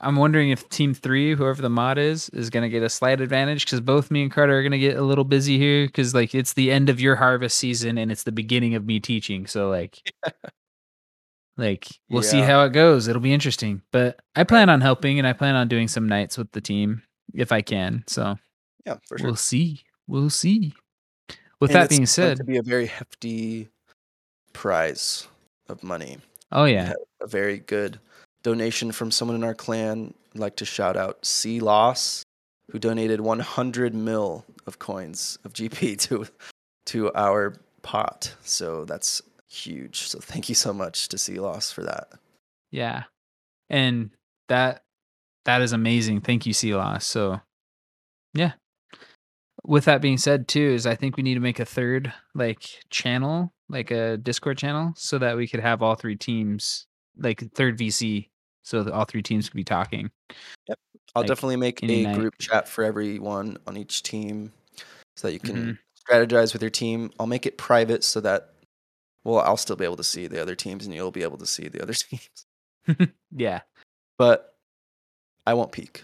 i'm 0.00 0.16
wondering 0.16 0.50
if 0.50 0.68
team 0.68 0.92
three 0.94 1.34
whoever 1.34 1.62
the 1.62 1.70
mod 1.70 1.98
is 1.98 2.28
is 2.30 2.50
going 2.50 2.62
to 2.62 2.68
get 2.68 2.82
a 2.82 2.88
slight 2.88 3.20
advantage 3.20 3.64
because 3.64 3.80
both 3.80 4.10
me 4.10 4.22
and 4.22 4.32
carter 4.32 4.58
are 4.58 4.62
going 4.62 4.72
to 4.72 4.78
get 4.78 4.96
a 4.96 5.02
little 5.02 5.24
busy 5.24 5.58
here 5.58 5.86
because 5.86 6.14
like 6.14 6.34
it's 6.34 6.52
the 6.54 6.70
end 6.72 6.88
of 6.88 7.00
your 7.00 7.16
harvest 7.16 7.56
season 7.58 7.96
and 7.98 8.10
it's 8.10 8.24
the 8.24 8.32
beginning 8.32 8.74
of 8.74 8.84
me 8.84 8.98
teaching 9.00 9.46
so 9.46 9.70
like 9.70 10.00
like 11.56 11.86
we'll 12.10 12.22
see 12.22 12.40
how 12.40 12.64
it 12.64 12.72
goes. 12.72 13.06
It'll 13.06 13.22
be 13.22 13.32
interesting 13.32 13.82
but 13.92 14.18
i 14.34 14.42
plan 14.44 14.68
on 14.68 14.80
helping 14.80 15.18
and 15.18 15.26
i 15.28 15.32
plan 15.32 15.54
on 15.54 15.68
doing 15.68 15.86
some 15.88 16.08
nights 16.08 16.36
with 16.36 16.50
the 16.52 16.60
team 16.60 17.02
if 17.32 17.52
i 17.52 17.62
can 17.62 18.02
so 18.08 18.36
Yeah, 18.84 18.96
for 19.06 19.16
sure. 19.18 19.26
we'll 19.28 19.36
see 19.36 19.82
we'll 20.08 20.30
see. 20.30 20.74
With 21.60 21.70
And 21.70 21.76
that 21.76 21.84
it's 21.84 21.90
being 21.90 22.00
going 22.00 22.06
said 22.08 22.36
to 22.38 22.44
be 22.44 22.56
a 22.58 22.62
very 22.62 22.86
hefty 22.86 23.68
prize 24.52 25.28
of 25.68 25.82
money. 25.82 26.18
oh 26.52 26.64
yeah. 26.64 26.92
A 27.22 27.26
very 27.26 27.58
good 27.58 28.00
donation 28.44 28.92
from 28.92 29.10
someone 29.10 29.34
in 29.34 29.42
our 29.42 29.54
clan. 29.54 30.14
I'd 30.34 30.40
like 30.40 30.56
to 30.56 30.64
shout 30.64 30.96
out 30.96 31.26
C 31.26 31.58
Loss, 31.58 32.22
who 32.70 32.78
donated 32.78 33.20
100 33.20 33.94
mil 33.94 34.44
of 34.66 34.78
coins 34.78 35.38
of 35.44 35.52
GP 35.52 35.98
to 36.08 36.26
to 36.86 37.12
our 37.14 37.56
pot. 37.82 38.36
So 38.42 38.84
that's 38.84 39.20
huge. 39.48 40.02
So 40.08 40.20
thank 40.20 40.48
you 40.48 40.54
so 40.54 40.72
much 40.72 41.08
to 41.08 41.18
C 41.18 41.40
Loss 41.40 41.72
for 41.72 41.82
that. 41.82 42.08
Yeah. 42.70 43.04
And 43.68 44.10
that 44.48 44.82
that 45.44 45.62
is 45.62 45.72
amazing. 45.72 46.20
Thank 46.20 46.46
you, 46.46 46.52
C 46.52 46.74
Loss. 46.74 47.06
So 47.06 47.40
yeah. 48.34 48.52
With 49.66 49.86
that 49.86 50.02
being 50.02 50.18
said, 50.18 50.46
too, 50.46 50.72
is 50.74 50.86
I 50.86 50.94
think 50.94 51.16
we 51.16 51.22
need 51.22 51.34
to 51.34 51.40
make 51.40 51.58
a 51.58 51.64
third 51.64 52.12
like 52.34 52.62
channel, 52.90 53.54
like 53.70 53.90
a 53.90 54.18
Discord 54.18 54.58
channel, 54.58 54.92
so 54.94 55.16
that 55.18 55.38
we 55.38 55.48
could 55.48 55.60
have 55.60 55.80
all 55.80 55.94
three 55.94 56.16
teams, 56.16 56.86
like 57.16 57.50
third 57.54 57.78
VC, 57.78 58.28
so 58.64 58.82
that 58.82 58.92
all 58.92 59.04
three 59.04 59.22
teams 59.22 59.48
could 59.48 59.56
be 59.56 59.62
talking. 59.64 60.10
Yep. 60.68 60.78
I'll 61.14 61.22
Like, 61.22 61.28
definitely 61.28 61.56
make 61.56 61.82
a 61.84 62.04
night. 62.04 62.14
group 62.14 62.34
chat 62.40 62.66
for 62.68 62.82
everyone 62.82 63.56
on 63.68 63.76
each 63.76 64.02
team 64.02 64.52
so 65.16 65.28
that 65.28 65.32
you 65.34 65.38
can 65.38 65.56
Mhm. 65.56 65.78
strategize 66.08 66.52
with 66.52 66.62
your 66.62 66.70
team. 66.70 67.12
I'll 67.20 67.26
make 67.28 67.46
it 67.46 67.56
private 67.56 68.02
so 68.02 68.20
that 68.22 68.50
well, 69.22 69.38
I'll 69.40 69.56
still 69.56 69.76
be 69.76 69.86
able 69.86 69.96
to 69.96 70.04
see 70.04 70.26
the 70.26 70.42
other 70.42 70.54
teams 70.54 70.84
and 70.84 70.94
you'll 70.94 71.10
be 71.10 71.22
able 71.22 71.38
to 71.38 71.46
see 71.46 71.68
the 71.68 71.80
other 71.82 71.94
teams. 71.94 72.46
yeah. 73.30 73.62
But 74.18 74.54
I 75.46 75.54
won't 75.54 75.72
peek. 75.72 76.02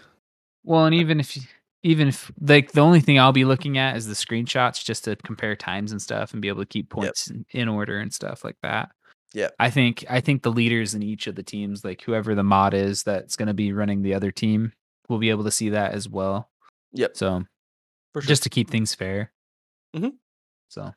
Well, 0.64 0.86
and 0.86 0.94
even 0.94 1.20
if 1.20 1.36
you, 1.36 1.42
even 1.82 2.08
if 2.08 2.30
like 2.40 2.72
the 2.72 2.80
only 2.80 3.00
thing 3.00 3.18
I'll 3.18 3.32
be 3.32 3.44
looking 3.44 3.76
at 3.78 3.96
is 3.96 4.06
the 4.06 4.14
screenshots 4.14 4.82
just 4.84 5.04
to 5.04 5.16
compare 5.16 5.54
times 5.56 5.92
and 5.92 6.00
stuff 6.00 6.32
and 6.32 6.40
be 6.40 6.48
able 6.48 6.62
to 6.62 6.66
keep 6.66 6.88
points 6.88 7.28
in, 7.28 7.44
in 7.50 7.68
order 7.68 7.98
and 7.98 8.12
stuff 8.12 8.42
like 8.44 8.56
that. 8.62 8.90
Yep. 9.34 9.54
I 9.60 9.70
think 9.70 10.04
I 10.10 10.20
think 10.20 10.42
the 10.42 10.50
leaders 10.52 10.94
in 10.94 11.02
each 11.02 11.26
of 11.26 11.34
the 11.36 11.42
teams, 11.42 11.84
like 11.84 12.02
whoever 12.02 12.34
the 12.34 12.42
mod 12.42 12.74
is 12.74 13.02
that's 13.04 13.36
going 13.36 13.46
to 13.48 13.54
be 13.54 13.72
running 13.72 14.02
the 14.02 14.14
other 14.14 14.30
team, 14.32 14.72
will 15.08 15.18
be 15.18 15.30
able 15.30 15.44
to 15.44 15.50
see 15.52 15.68
that 15.70 15.92
as 15.92 16.08
well. 16.08 16.50
Yep. 16.92 17.16
So 17.16 17.44
For 18.12 18.22
sure. 18.22 18.28
just 18.28 18.42
to 18.44 18.48
keep 18.48 18.70
things 18.70 18.94
fair. 18.94 19.30
Mhm. 19.94 20.14
So 20.68 20.94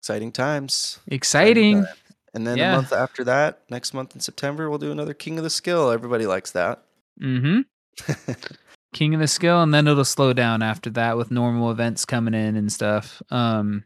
exciting 0.00 0.32
times. 0.32 1.00
exciting. 1.08 1.84
time. 1.84 1.94
And 2.34 2.46
then 2.46 2.56
Yeah. 2.56 2.70
the 2.72 2.76
month 2.78 2.92
after 2.92 3.24
that, 3.24 3.62
next 3.68 3.92
month 3.94 4.14
in 4.14 4.20
September, 4.20 4.70
we'll 4.70 4.78
do 4.78 4.90
another 4.92 5.12
King 5.14 5.38
of 5.38 5.44
the 5.44 5.50
Skill. 5.50 5.90
Everybody 5.90 6.26
likes 6.26 6.50
that. 6.52 6.82
Mm-hmm. 7.20 7.60
King 8.94 9.14
of 9.14 9.20
the 9.20 9.28
Skill, 9.28 9.62
and 9.62 9.72
then 9.72 9.86
it'll 9.86 10.04
slow 10.04 10.32
down 10.32 10.62
after 10.62 10.88
that 10.90 11.16
with 11.16 11.30
normal 11.30 11.70
events 11.70 12.04
coming 12.04 12.34
in 12.34 12.56
and 12.56 12.72
stuff. 12.72 13.22
Um, 13.30 13.84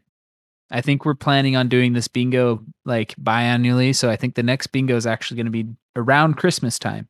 I 0.69 0.81
think 0.81 1.05
we're 1.05 1.15
planning 1.15 1.55
on 1.55 1.69
doing 1.69 1.93
this 1.93 2.07
bingo 2.07 2.63
like 2.85 3.15
biannually, 3.15 3.95
so 3.95 4.09
I 4.09 4.15
think 4.15 4.35
the 4.35 4.43
next 4.43 4.67
bingo 4.67 4.95
is 4.95 5.07
actually 5.07 5.37
going 5.37 5.45
to 5.45 5.51
be 5.51 5.67
around 5.95 6.35
Christmas 6.35 6.77
time. 6.77 7.07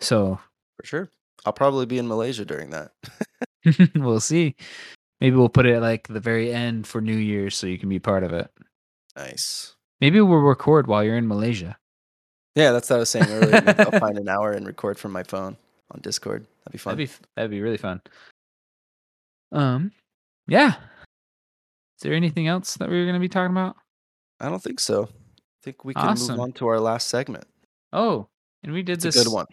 So 0.00 0.38
For 0.80 0.86
sure. 0.86 1.10
I'll 1.44 1.52
probably 1.52 1.86
be 1.86 1.98
in 1.98 2.08
Malaysia 2.08 2.44
during 2.44 2.70
that. 2.70 2.92
we'll 3.94 4.20
see. 4.20 4.54
Maybe 5.20 5.36
we'll 5.36 5.48
put 5.48 5.66
it 5.66 5.74
at 5.74 5.82
like 5.82 6.08
the 6.08 6.20
very 6.20 6.52
end 6.52 6.86
for 6.86 7.00
New 7.00 7.16
Year's, 7.16 7.56
so 7.56 7.66
you 7.66 7.78
can 7.78 7.88
be 7.88 7.98
part 7.98 8.22
of 8.22 8.32
it. 8.32 8.50
Nice. 9.16 9.74
Maybe 10.00 10.20
we'll 10.20 10.38
record 10.38 10.86
while 10.86 11.02
you're 11.02 11.16
in 11.16 11.26
Malaysia. 11.26 11.78
Yeah, 12.54 12.72
that's 12.72 12.90
what 12.90 12.96
I 12.96 12.98
was 13.00 13.10
saying 13.10 13.26
earlier. 13.28 13.74
I'll 13.78 13.98
find 14.00 14.18
an 14.18 14.28
hour 14.28 14.52
and 14.52 14.66
record 14.66 14.98
from 14.98 15.12
my 15.12 15.22
phone 15.22 15.56
on 15.90 16.00
Discord. 16.02 16.46
That'd 16.64 16.72
be 16.72 16.78
fun. 16.78 16.96
That'd 16.96 17.08
be 17.08 17.14
that'd 17.34 17.50
be 17.50 17.60
really 17.60 17.76
fun. 17.76 18.02
Um, 19.52 19.92
yeah. 20.46 20.74
Is 21.96 22.02
there 22.02 22.14
anything 22.14 22.46
else 22.46 22.74
that 22.74 22.88
we 22.88 22.96
were 22.98 23.04
going 23.04 23.14
to 23.14 23.20
be 23.20 23.28
talking 23.28 23.52
about? 23.52 23.76
I 24.40 24.48
don't 24.48 24.62
think 24.62 24.80
so. 24.80 25.04
I 25.04 25.62
think 25.62 25.84
we 25.84 25.94
can 25.94 26.06
Awesome. 26.08 26.36
move 26.36 26.40
on 26.40 26.52
to 26.54 26.66
our 26.68 26.78
last 26.80 27.08
segment. 27.08 27.44
Oh, 27.92 28.28
and 28.62 28.72
we 28.72 28.82
did 28.82 28.94
It's 28.94 29.04
this. 29.04 29.16
a 29.16 29.24
good 29.24 29.32
one. 29.32 29.46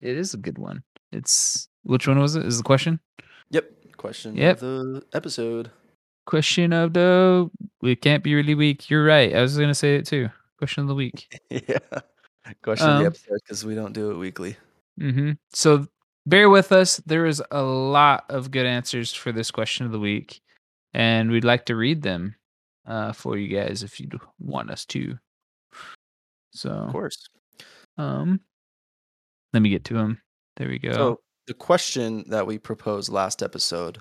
It 0.00 0.16
is 0.16 0.34
a 0.34 0.38
good 0.38 0.58
one. 0.58 0.82
It's 1.12 1.68
which 1.82 2.08
one 2.08 2.18
was 2.18 2.36
it? 2.36 2.44
Is 2.46 2.56
the 2.58 2.64
question? 2.64 3.00
Yep. 3.50 3.70
Question 3.96 4.36
Yep. 4.36 4.56
of 4.56 4.60
the 4.60 5.02
episode. 5.12 5.70
Question 6.26 6.72
of 6.72 6.94
the 6.94 7.50
we 7.82 7.94
can't 7.96 8.24
be 8.24 8.34
really 8.34 8.54
weak. 8.54 8.88
You're 8.90 9.04
right. 9.04 9.34
I 9.34 9.42
was 9.42 9.56
gonna 9.58 9.74
say 9.74 9.96
it 9.96 10.06
too. 10.06 10.30
Question 10.58 10.82
of 10.82 10.88
the 10.88 10.94
week. 10.94 11.40
yeah. 11.50 11.78
Question 12.62 12.88
of 12.88 12.96
Um, 12.96 13.00
the 13.02 13.06
episode 13.08 13.38
because 13.42 13.64
we 13.64 13.74
don't 13.74 13.92
do 13.92 14.10
it 14.10 14.16
weekly. 14.16 14.56
Mm-hmm. 15.00 15.32
So 15.52 15.86
bear 16.26 16.48
with 16.48 16.72
us. 16.72 16.96
There 17.04 17.26
is 17.26 17.42
a 17.50 17.62
lot 17.62 18.24
of 18.30 18.50
good 18.50 18.66
answers 18.66 19.12
for 19.12 19.32
this 19.32 19.50
question 19.50 19.84
of 19.86 19.92
the 19.92 19.98
week, 20.00 20.40
and 20.94 21.30
we'd 21.30 21.44
like 21.44 21.66
to 21.66 21.76
read 21.76 22.02
them 22.02 22.34
uh, 22.86 23.12
for 23.12 23.36
you 23.36 23.54
guys 23.54 23.82
if 23.82 24.00
you 24.00 24.08
want 24.38 24.70
us 24.70 24.84
to. 24.86 25.18
So, 26.52 26.70
Of 26.70 26.92
course. 26.92 27.28
um, 27.98 28.40
let 29.52 29.60
me 29.60 29.70
get 29.70 29.84
to 29.84 29.94
them. 29.94 30.20
There 30.56 30.68
we 30.68 30.78
go. 30.78 30.92
So 30.92 31.20
the 31.46 31.54
question 31.54 32.24
that 32.28 32.46
we 32.46 32.58
proposed 32.58 33.10
last 33.10 33.42
episode 33.42 33.98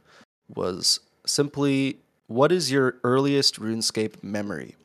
was 0.56 1.00
simply 1.26 1.98
what 2.28 2.52
is 2.52 2.72
your 2.72 2.96
earliest 3.04 3.60
RuneScape 3.60 4.24
memory? 4.24 4.76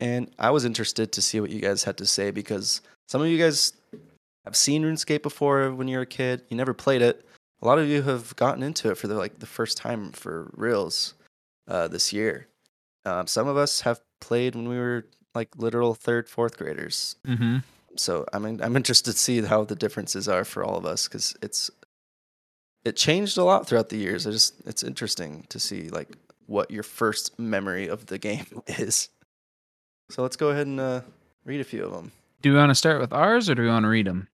And 0.00 0.30
I 0.38 0.50
was 0.50 0.64
interested 0.64 1.12
to 1.12 1.22
see 1.22 1.40
what 1.40 1.50
you 1.50 1.60
guys 1.60 1.84
had 1.84 1.96
to 1.98 2.06
say 2.06 2.30
because 2.30 2.80
some 3.08 3.22
of 3.22 3.28
you 3.28 3.38
guys 3.38 3.72
have 4.44 4.56
seen 4.56 4.82
RuneScape 4.82 5.22
before 5.22 5.70
when 5.72 5.88
you 5.88 5.96
were 5.96 6.02
a 6.02 6.06
kid. 6.06 6.42
You 6.48 6.56
never 6.56 6.74
played 6.74 7.00
it. 7.02 7.26
A 7.62 7.66
lot 7.66 7.78
of 7.78 7.88
you 7.88 8.02
have 8.02 8.36
gotten 8.36 8.62
into 8.62 8.90
it 8.90 8.98
for 8.98 9.08
the 9.08 9.14
like 9.14 9.38
the 9.38 9.46
first 9.46 9.76
time 9.76 10.12
for 10.12 10.50
reals 10.54 11.14
uh, 11.68 11.88
this 11.88 12.12
year. 12.12 12.48
Um, 13.06 13.26
some 13.26 13.48
of 13.48 13.56
us 13.56 13.82
have 13.82 14.00
played 14.20 14.54
when 14.54 14.68
we 14.68 14.78
were 14.78 15.06
like 15.34 15.50
literal 15.56 15.94
third, 15.94 16.28
fourth 16.28 16.56
graders 16.56 17.16
mm-hmm. 17.26 17.58
so 17.96 18.24
I'm 18.32 18.46
in- 18.46 18.62
I'm 18.62 18.76
interested 18.76 19.12
to 19.12 19.18
see 19.18 19.42
how 19.42 19.64
the 19.64 19.74
differences 19.74 20.28
are 20.28 20.44
for 20.44 20.64
all 20.64 20.76
of 20.76 20.86
us 20.86 21.08
because 21.08 21.34
it's 21.42 21.70
it 22.84 22.96
changed 22.96 23.38
a 23.38 23.44
lot 23.44 23.66
throughout 23.66 23.88
the 23.88 23.96
years. 23.96 24.26
I 24.26 24.30
just 24.30 24.54
it's 24.66 24.82
interesting 24.82 25.46
to 25.48 25.58
see 25.58 25.88
like 25.88 26.08
what 26.46 26.70
your 26.70 26.82
first 26.82 27.38
memory 27.38 27.88
of 27.88 28.06
the 28.06 28.18
game 28.18 28.46
is. 28.66 29.08
So 30.10 30.22
let's 30.22 30.36
go 30.36 30.50
ahead 30.50 30.66
and 30.66 30.78
uh, 30.78 31.00
read 31.44 31.60
a 31.60 31.64
few 31.64 31.84
of 31.84 31.92
them. 31.92 32.12
Do 32.42 32.52
we 32.52 32.58
want 32.58 32.70
to 32.70 32.74
start 32.74 33.00
with 33.00 33.12
ours 33.12 33.48
or 33.48 33.54
do 33.54 33.62
we 33.62 33.68
want 33.68 33.84
to 33.84 33.88
read 33.88 34.06
them? 34.06 34.28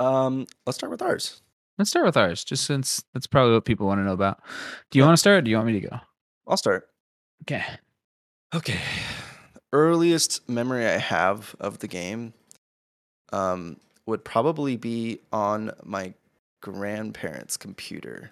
Um, 0.00 0.46
let's 0.66 0.76
start 0.76 0.90
with 0.90 1.02
ours. 1.02 1.40
Let's 1.80 1.88
start 1.88 2.04
with 2.04 2.18
ours, 2.18 2.44
just 2.44 2.66
since 2.66 3.02
that's 3.14 3.26
probably 3.26 3.54
what 3.54 3.64
people 3.64 3.86
want 3.86 4.00
to 4.00 4.04
know 4.04 4.12
about. 4.12 4.42
Do 4.90 4.98
you 4.98 5.02
Yeah. 5.02 5.06
want 5.06 5.16
to 5.16 5.20
start? 5.20 5.38
Or 5.38 5.40
do 5.40 5.50
you 5.50 5.56
want 5.56 5.66
me 5.66 5.80
to 5.80 5.88
go? 5.88 5.98
I'll 6.46 6.58
start. 6.58 6.90
Okay. 7.44 7.64
Okay. 8.54 8.78
Earliest 9.72 10.46
memory 10.46 10.84
I 10.86 10.98
have 10.98 11.56
of 11.58 11.78
the 11.78 11.88
game 11.88 12.34
um, 13.32 13.80
would 14.04 14.26
probably 14.26 14.76
be 14.76 15.20
on 15.32 15.72
my 15.82 16.12
grandparents' 16.60 17.56
computer. 17.56 18.30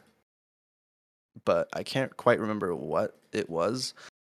But 1.46 1.70
I 1.72 1.84
can't 1.84 2.14
quite 2.18 2.40
remember 2.40 2.74
what 2.74 3.18
it 3.32 3.48
was. 3.48 3.94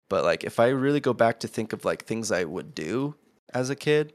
But 0.08 0.24
like 0.24 0.42
if 0.42 0.58
I 0.58 0.68
really 0.68 1.00
go 1.00 1.12
back 1.12 1.38
to 1.40 1.48
think 1.48 1.74
of 1.74 1.84
like 1.84 2.06
things 2.06 2.32
I 2.32 2.44
would 2.44 2.74
do 2.74 3.14
as 3.52 3.68
a 3.68 3.76
kid, 3.76 4.14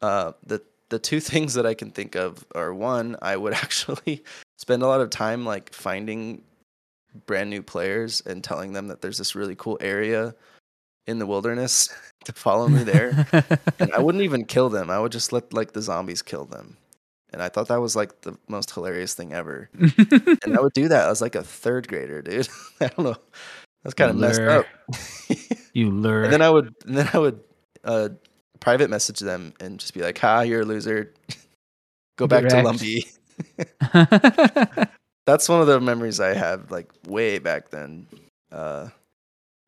uh 0.00 0.32
the 0.42 0.62
the 0.92 0.98
two 0.98 1.18
things 1.32 1.54
that 1.54 1.66
I 1.66 1.74
can 1.74 1.90
think 1.90 2.14
of 2.14 2.44
are 2.54 2.72
one, 2.72 3.16
I 3.20 3.36
would 3.36 3.54
actually 3.64 4.22
spend 4.58 4.82
a 4.82 4.86
lot 4.86 5.00
of 5.00 5.10
time 5.10 5.44
like 5.44 5.72
finding 5.72 6.42
brand 7.26 7.50
new 7.50 7.62
players 7.62 8.22
and 8.24 8.44
telling 8.44 8.72
them 8.72 8.88
that 8.88 9.02
there's 9.02 9.18
this 9.18 9.34
really 9.34 9.56
cool 9.56 9.76
area 9.80 10.34
in 11.06 11.18
the 11.18 11.26
wilderness 11.26 11.92
to 12.24 12.32
follow 12.32 12.68
me 12.68 12.84
there. 12.84 13.26
and 13.80 13.92
I 13.92 13.98
wouldn't 13.98 14.22
even 14.22 14.44
kill 14.44 14.68
them. 14.68 14.88
I 14.88 15.00
would 15.00 15.12
just 15.12 15.32
let 15.32 15.52
like 15.52 15.72
the 15.72 15.82
zombies 15.82 16.22
kill 16.22 16.44
them. 16.44 16.76
And 17.32 17.42
I 17.42 17.48
thought 17.48 17.68
that 17.68 17.80
was 17.80 17.96
like 17.96 18.20
the 18.20 18.36
most 18.46 18.70
hilarious 18.70 19.14
thing 19.14 19.32
ever. 19.32 19.70
And 19.72 20.54
I 20.54 20.60
would 20.60 20.74
do 20.74 20.88
that. 20.88 21.06
I 21.06 21.08
was 21.08 21.22
like 21.22 21.34
a 21.34 21.42
third 21.42 21.88
grader, 21.88 22.20
dude. 22.20 22.46
I 22.80 22.88
don't 22.88 23.06
know. 23.06 23.16
That's 23.82 23.94
kind 23.94 24.10
of 24.10 24.16
messed 24.16 24.42
up. 24.42 24.66
you 25.72 25.90
lure. 25.90 26.24
and 26.24 26.32
then 26.32 26.42
I 26.42 26.50
would 26.50 26.74
and 26.86 26.96
then 26.96 27.08
I 27.14 27.18
would 27.18 27.40
uh 27.84 28.10
private 28.62 28.88
message 28.88 29.18
them 29.18 29.52
and 29.60 29.78
just 29.80 29.92
be 29.92 30.00
like, 30.00 30.16
"Ha, 30.18 30.40
you're 30.42 30.62
a 30.62 30.64
loser. 30.64 31.12
Go 32.16 32.26
back 32.26 32.44
to. 32.44 32.56
Lumbee." 32.62 33.02
That's 35.26 35.48
one 35.48 35.60
of 35.60 35.66
the 35.66 35.80
memories 35.80 36.20
I 36.20 36.34
have 36.34 36.70
like 36.70 36.90
way 37.06 37.38
back 37.38 37.70
then. 37.70 38.06
Uh 38.50 38.88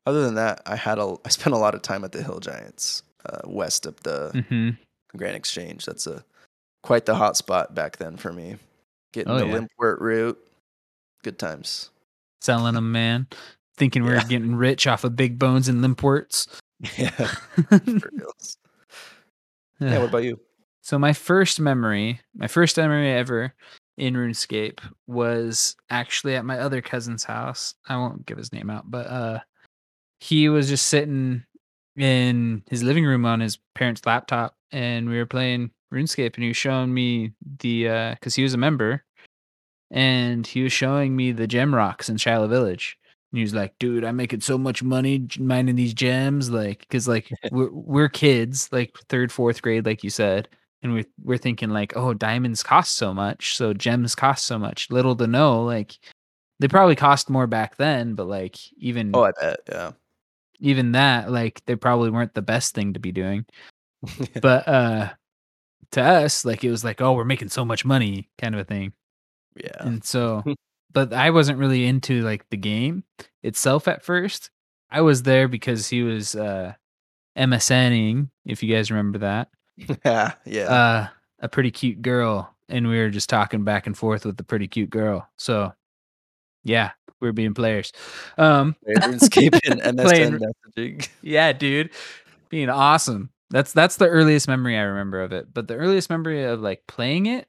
other 0.07 0.23
than 0.23 0.35
that, 0.35 0.61
I 0.65 0.75
had 0.75 0.97
a 0.99 1.15
I 1.25 1.29
spent 1.29 1.53
a 1.55 1.59
lot 1.59 1.75
of 1.75 1.81
time 1.81 2.03
at 2.03 2.11
the 2.11 2.23
Hill 2.23 2.39
Giants, 2.39 3.03
uh, 3.25 3.39
west 3.45 3.85
of 3.85 4.01
the 4.03 4.45
hmm 4.49 4.69
Grand 5.17 5.35
Exchange. 5.35 5.85
That's 5.85 6.07
a 6.07 6.23
quite 6.83 7.05
the 7.05 7.15
hot 7.15 7.35
spot 7.37 7.73
back 7.75 7.97
then 7.97 8.15
for 8.17 8.31
me. 8.31 8.57
Getting 9.13 9.31
Oh, 9.33 9.39
the 9.39 9.47
yeah. 9.47 9.59
Limpwort 9.59 9.99
route, 9.99 10.37
good 11.23 11.39
times. 11.39 11.89
Selling 12.41 12.75
them, 12.75 12.91
man. 12.91 13.27
Thinking 13.77 14.03
we're 14.03 14.15
Yeah. 14.15 14.27
getting 14.27 14.55
rich 14.55 14.87
off 14.87 15.03
of 15.03 15.15
big 15.15 15.39
bones 15.39 15.67
and 15.67 15.83
limpworts. 15.83 16.47
Yeah. 16.97 17.31
Yeah, 19.79 19.99
what 19.99 20.09
about 20.09 20.23
you? 20.23 20.39
So 20.81 20.99
my 20.99 21.13
first 21.13 21.59
memory, 21.59 22.19
my 22.35 22.45
first 22.45 22.77
memory 22.77 23.11
ever 23.11 23.55
in 23.97 24.13
RuneScape 24.13 24.81
was 25.07 25.75
actually 25.89 26.35
at 26.35 26.45
my 26.45 26.59
other 26.59 26.79
cousin's 26.79 27.23
house. 27.23 27.73
I 27.89 27.97
won't 27.97 28.27
give 28.27 28.37
his 28.37 28.53
name 28.53 28.69
out, 28.69 28.91
but 28.91 29.07
uh 29.07 29.39
he 30.19 30.47
was 30.47 30.69
just 30.69 30.87
sitting 30.89 31.43
in 31.97 32.61
his 32.69 32.83
living 32.83 33.03
room 33.03 33.25
on 33.25 33.39
his 33.39 33.57
parents' 33.73 34.05
laptop 34.05 34.55
and 34.71 35.09
we 35.09 35.17
were 35.17 35.25
playing 35.25 35.71
RuneScape 35.91 36.35
and 36.35 36.43
he 36.43 36.49
was 36.49 36.57
showing 36.57 36.93
me 36.93 37.31
the 37.59 37.89
uh 37.89 38.15
cuz 38.21 38.35
he 38.35 38.43
was 38.43 38.53
a 38.53 38.57
member 38.57 39.03
and 39.89 40.45
he 40.45 40.61
was 40.61 40.71
showing 40.71 41.15
me 41.15 41.31
the 41.31 41.47
gem 41.47 41.73
rocks 41.73 42.09
in 42.09 42.17
Shilo 42.17 42.47
Village. 42.47 42.99
And 43.35 43.39
he 43.39 43.43
was 43.43 43.53
like, 43.53 43.77
"Dude, 43.79 44.05
I'm 44.05 44.15
making 44.15 44.39
so 44.41 44.57
much 44.57 44.81
money 44.81 45.27
mining 45.39 45.75
these 45.75 45.93
gems 45.93 46.49
like 46.49 46.87
cuz 46.89 47.07
like 47.07 47.29
we're 47.51 47.69
we're 47.71 48.09
kids, 48.09 48.69
like 48.71 48.93
3rd, 49.09 49.29
4th 49.31 49.61
grade 49.61 49.85
like 49.85 50.03
you 50.03 50.09
said." 50.09 50.47
and 50.83 50.93
we're 50.93 51.05
we're 51.23 51.37
thinking 51.37 51.69
like, 51.71 51.93
oh, 51.97 52.13
diamonds 52.13 52.61
cost 52.63 52.95
so 52.95 53.13
much, 53.13 53.55
so 53.57 53.73
gems 53.73 54.13
cost 54.15 54.45
so 54.45 54.57
much. 54.59 54.89
Little 54.91 55.15
to 55.17 55.25
know, 55.27 55.63
like 55.63 55.97
they 56.59 56.67
probably 56.67 56.95
cost 56.95 57.29
more 57.29 57.47
back 57.47 57.75
then, 57.77 58.13
but 58.15 58.27
like 58.27 58.57
even 58.77 59.11
Oh, 59.15 59.23
I 59.23 59.31
bet. 59.39 59.59
Yeah. 59.67 59.91
even 60.59 60.91
that, 60.93 61.31
like 61.31 61.61
they 61.65 61.75
probably 61.75 62.09
weren't 62.11 62.33
the 62.35 62.41
best 62.41 62.75
thing 62.75 62.93
to 62.93 62.99
be 62.99 63.11
doing. 63.11 63.45
But 64.41 64.67
uh 64.67 65.09
to 65.91 66.01
us, 66.03 66.45
like 66.45 66.63
it 66.63 66.71
was 66.71 66.83
like, 66.83 67.01
oh, 67.01 67.13
we're 67.13 67.25
making 67.25 67.49
so 67.49 67.65
much 67.65 67.83
money, 67.85 68.29
kind 68.37 68.53
of 68.55 68.61
a 68.61 68.65
thing. 68.65 68.93
yeah. 69.55 69.77
And 69.79 70.03
so, 70.03 70.43
but 70.95 71.13
I 71.13 71.29
wasn't 71.29 71.59
really 71.59 71.85
into 71.85 72.21
like 72.23 72.49
the 72.49 72.57
game 72.57 73.03
itself 73.43 73.87
at 73.87 74.03
first. 74.03 74.49
I 74.89 75.01
was 75.01 75.21
there 75.23 75.47
because 75.47 75.87
he 75.87 76.01
was 76.01 76.35
uh 76.35 76.73
MSNing, 77.37 78.29
if 78.45 78.63
you 78.63 78.73
guys 78.73 78.89
remember 78.91 79.19
that 79.19 79.49
yeah. 80.05 80.33
Yeah. 80.45 80.63
uh 80.63 81.07
a 81.39 81.49
pretty 81.49 81.69
cute 81.71 82.01
girl 82.01 82.55
and 82.69 82.87
we 82.87 82.97
were 82.97 83.09
just 83.09 83.29
talking 83.29 83.63
back 83.63 83.85
and 83.87 83.97
forth 83.97 84.25
with 84.25 84.37
the 84.37 84.43
pretty 84.43 84.67
cute 84.67 84.89
girl 84.89 85.27
so 85.37 85.73
yeah 86.63 86.91
we 87.19 87.27
are 87.27 87.33
being 87.33 87.53
players 87.53 87.91
um 88.37 88.75
RuneScape 88.87 89.59
and 89.69 89.81
MSN 89.81 90.01
playing- 90.01 90.39
messaging. 90.77 91.09
yeah 91.21 91.51
dude 91.51 91.89
being 92.49 92.69
awesome 92.69 93.29
that's 93.49 93.73
that's 93.73 93.97
the 93.97 94.07
earliest 94.07 94.47
memory 94.47 94.77
i 94.77 94.81
remember 94.81 95.21
of 95.21 95.33
it 95.33 95.53
but 95.53 95.67
the 95.67 95.75
earliest 95.75 96.09
memory 96.09 96.43
of 96.45 96.61
like 96.61 96.81
playing 96.87 97.25
it 97.25 97.47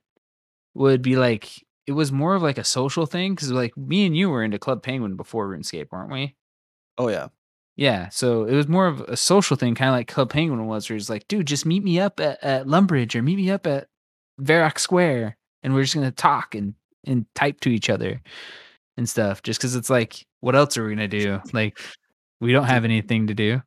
would 0.74 1.00
be 1.00 1.14
like 1.16 1.64
it 1.86 1.92
was 1.92 2.10
more 2.10 2.34
of 2.34 2.42
like 2.42 2.58
a 2.58 2.64
social 2.64 3.06
thing 3.06 3.34
because 3.34 3.50
like 3.50 3.76
me 3.76 4.06
and 4.06 4.16
you 4.16 4.28
were 4.28 4.42
into 4.42 4.58
club 4.58 4.82
penguin 4.82 5.16
before 5.16 5.48
runescape 5.48 5.86
weren't 5.90 6.10
we 6.10 6.34
Oh 6.98 7.08
yeah. 7.08 7.28
Yeah, 7.76 8.08
so 8.08 8.44
it 8.44 8.54
was 8.54 8.68
more 8.68 8.86
of 8.86 9.00
a 9.02 9.18
social 9.18 9.54
thing, 9.56 9.74
kind 9.74 9.90
of 9.90 9.94
like 9.94 10.08
Club 10.08 10.30
Penguin 10.30 10.66
was, 10.66 10.88
where 10.88 10.96
he's 10.96 11.10
like, 11.10 11.28
"Dude, 11.28 11.46
just 11.46 11.66
meet 11.66 11.84
me 11.84 12.00
up 12.00 12.20
at, 12.20 12.42
at 12.42 12.66
Lumbridge 12.66 13.14
or 13.14 13.20
meet 13.22 13.36
me 13.36 13.50
up 13.50 13.66
at 13.66 13.88
Varrock 14.40 14.78
Square, 14.78 15.36
and 15.62 15.74
we're 15.74 15.82
just 15.82 15.94
gonna 15.94 16.10
talk 16.10 16.54
and 16.54 16.74
and 17.04 17.26
type 17.34 17.60
to 17.60 17.68
each 17.68 17.90
other 17.90 18.22
and 18.96 19.06
stuff." 19.06 19.42
Just 19.42 19.60
because 19.60 19.76
it's 19.76 19.90
like, 19.90 20.26
what 20.40 20.56
else 20.56 20.78
are 20.78 20.84
we 20.84 20.94
gonna 20.94 21.06
do? 21.06 21.40
Like, 21.52 21.78
we 22.40 22.52
don't 22.52 22.64
have 22.64 22.84
anything 22.84 23.26
to 23.26 23.34
do. 23.34 23.60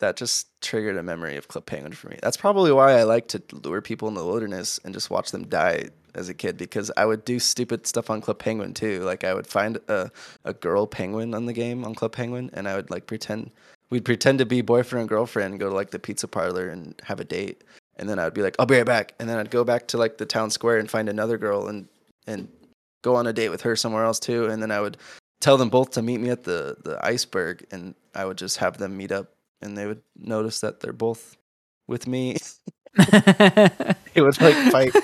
That 0.00 0.16
just 0.16 0.48
triggered 0.62 0.96
a 0.96 1.02
memory 1.02 1.36
of 1.36 1.48
Club 1.48 1.66
Penguin 1.66 1.92
for 1.92 2.08
me. 2.08 2.18
That's 2.22 2.36
probably 2.38 2.72
why 2.72 2.92
I 2.92 3.02
like 3.02 3.28
to 3.28 3.42
lure 3.52 3.82
people 3.82 4.08
in 4.08 4.14
the 4.14 4.24
wilderness 4.24 4.80
and 4.82 4.94
just 4.94 5.10
watch 5.10 5.30
them 5.30 5.46
die 5.46 5.90
as 6.16 6.28
a 6.28 6.34
kid 6.34 6.56
because 6.56 6.90
I 6.96 7.06
would 7.06 7.24
do 7.24 7.38
stupid 7.38 7.86
stuff 7.86 8.10
on 8.10 8.20
Club 8.20 8.38
Penguin 8.38 8.74
too. 8.74 9.02
Like 9.04 9.22
I 9.22 9.34
would 9.34 9.46
find 9.46 9.78
a, 9.88 10.10
a 10.44 10.54
girl 10.54 10.86
penguin 10.86 11.34
on 11.34 11.46
the 11.46 11.52
game 11.52 11.84
on 11.84 11.94
Club 11.94 12.12
Penguin 12.12 12.50
and 12.54 12.66
I 12.66 12.74
would 12.74 12.90
like 12.90 13.06
pretend 13.06 13.50
we'd 13.90 14.04
pretend 14.04 14.38
to 14.38 14.46
be 14.46 14.62
boyfriend 14.62 15.02
and 15.02 15.08
girlfriend 15.08 15.52
and 15.52 15.60
go 15.60 15.68
to 15.68 15.74
like 15.74 15.90
the 15.90 15.98
pizza 15.98 16.26
parlor 16.26 16.68
and 16.68 17.00
have 17.04 17.20
a 17.20 17.24
date. 17.24 17.62
And 17.96 18.08
then 18.08 18.18
I'd 18.18 18.34
be 18.34 18.42
like, 18.42 18.56
I'll 18.58 18.66
be 18.66 18.76
right 18.76 18.84
back. 18.84 19.14
And 19.18 19.28
then 19.28 19.38
I'd 19.38 19.50
go 19.50 19.64
back 19.64 19.86
to 19.88 19.98
like 19.98 20.18
the 20.18 20.26
town 20.26 20.50
square 20.50 20.78
and 20.78 20.90
find 20.90 21.08
another 21.08 21.38
girl 21.38 21.68
and 21.68 21.86
and 22.26 22.48
go 23.02 23.14
on 23.14 23.26
a 23.26 23.32
date 23.32 23.50
with 23.50 23.62
her 23.62 23.76
somewhere 23.76 24.04
else 24.04 24.18
too. 24.18 24.46
And 24.46 24.62
then 24.62 24.70
I 24.70 24.80
would 24.80 24.96
tell 25.40 25.56
them 25.56 25.68
both 25.68 25.90
to 25.92 26.02
meet 26.02 26.20
me 26.20 26.30
at 26.30 26.44
the 26.44 26.76
the 26.82 26.98
iceberg 27.04 27.66
and 27.70 27.94
I 28.14 28.24
would 28.24 28.38
just 28.38 28.56
have 28.58 28.78
them 28.78 28.96
meet 28.96 29.12
up 29.12 29.32
and 29.62 29.76
they 29.76 29.86
would 29.86 30.02
notice 30.16 30.60
that 30.60 30.80
they're 30.80 30.92
both 30.92 31.36
with 31.86 32.06
me. 32.06 32.36
it 32.98 34.22
would 34.22 34.40
like 34.40 34.72
fight. 34.72 34.94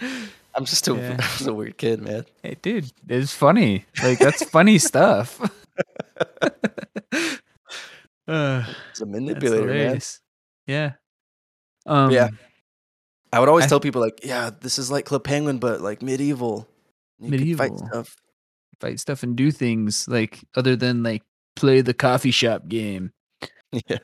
I'm 0.54 0.64
just 0.64 0.88
a, 0.88 0.94
Yeah. 0.94 1.16
I 1.20 1.36
was 1.38 1.46
a 1.46 1.54
weird 1.54 1.76
kid, 1.78 2.00
man. 2.02 2.24
Hey, 2.42 2.56
dude, 2.60 2.90
it's 3.08 3.32
funny. 3.32 3.84
Like 4.02 4.18
that's 4.18 4.42
funny 4.44 4.78
stuff. 4.90 5.40
uh, 8.26 8.64
It's 8.90 9.00
a 9.00 9.06
manipulator, 9.06 9.66
man. 9.66 10.00
Yeah. 10.66 10.92
Um, 11.86 12.10
yeah. 12.10 12.28
I 13.32 13.38
would 13.40 13.48
always 13.48 13.66
I- 13.66 13.68
tell 13.68 13.80
people 13.80 14.00
like, 14.00 14.20
yeah, 14.24 14.50
this 14.60 14.78
is 14.78 14.90
like 14.90 15.04
Club 15.04 15.24
Penguin, 15.24 15.58
but 15.58 15.80
like 15.80 16.02
medieval. 16.02 16.68
You 17.18 17.30
can 17.30 17.38
fight 17.56 17.70
Medieval. 17.72 17.78
stuff. 17.88 18.16
fight 18.80 18.98
stuff 19.00 19.22
and 19.22 19.36
do 19.36 19.50
things 19.50 20.08
like 20.08 20.40
other 20.56 20.74
than 20.74 21.02
like 21.02 21.22
play 21.54 21.80
the 21.82 21.92
coffee 21.94 22.30
shop 22.30 22.66
game. 22.68 23.12
Yeah. 23.72 23.98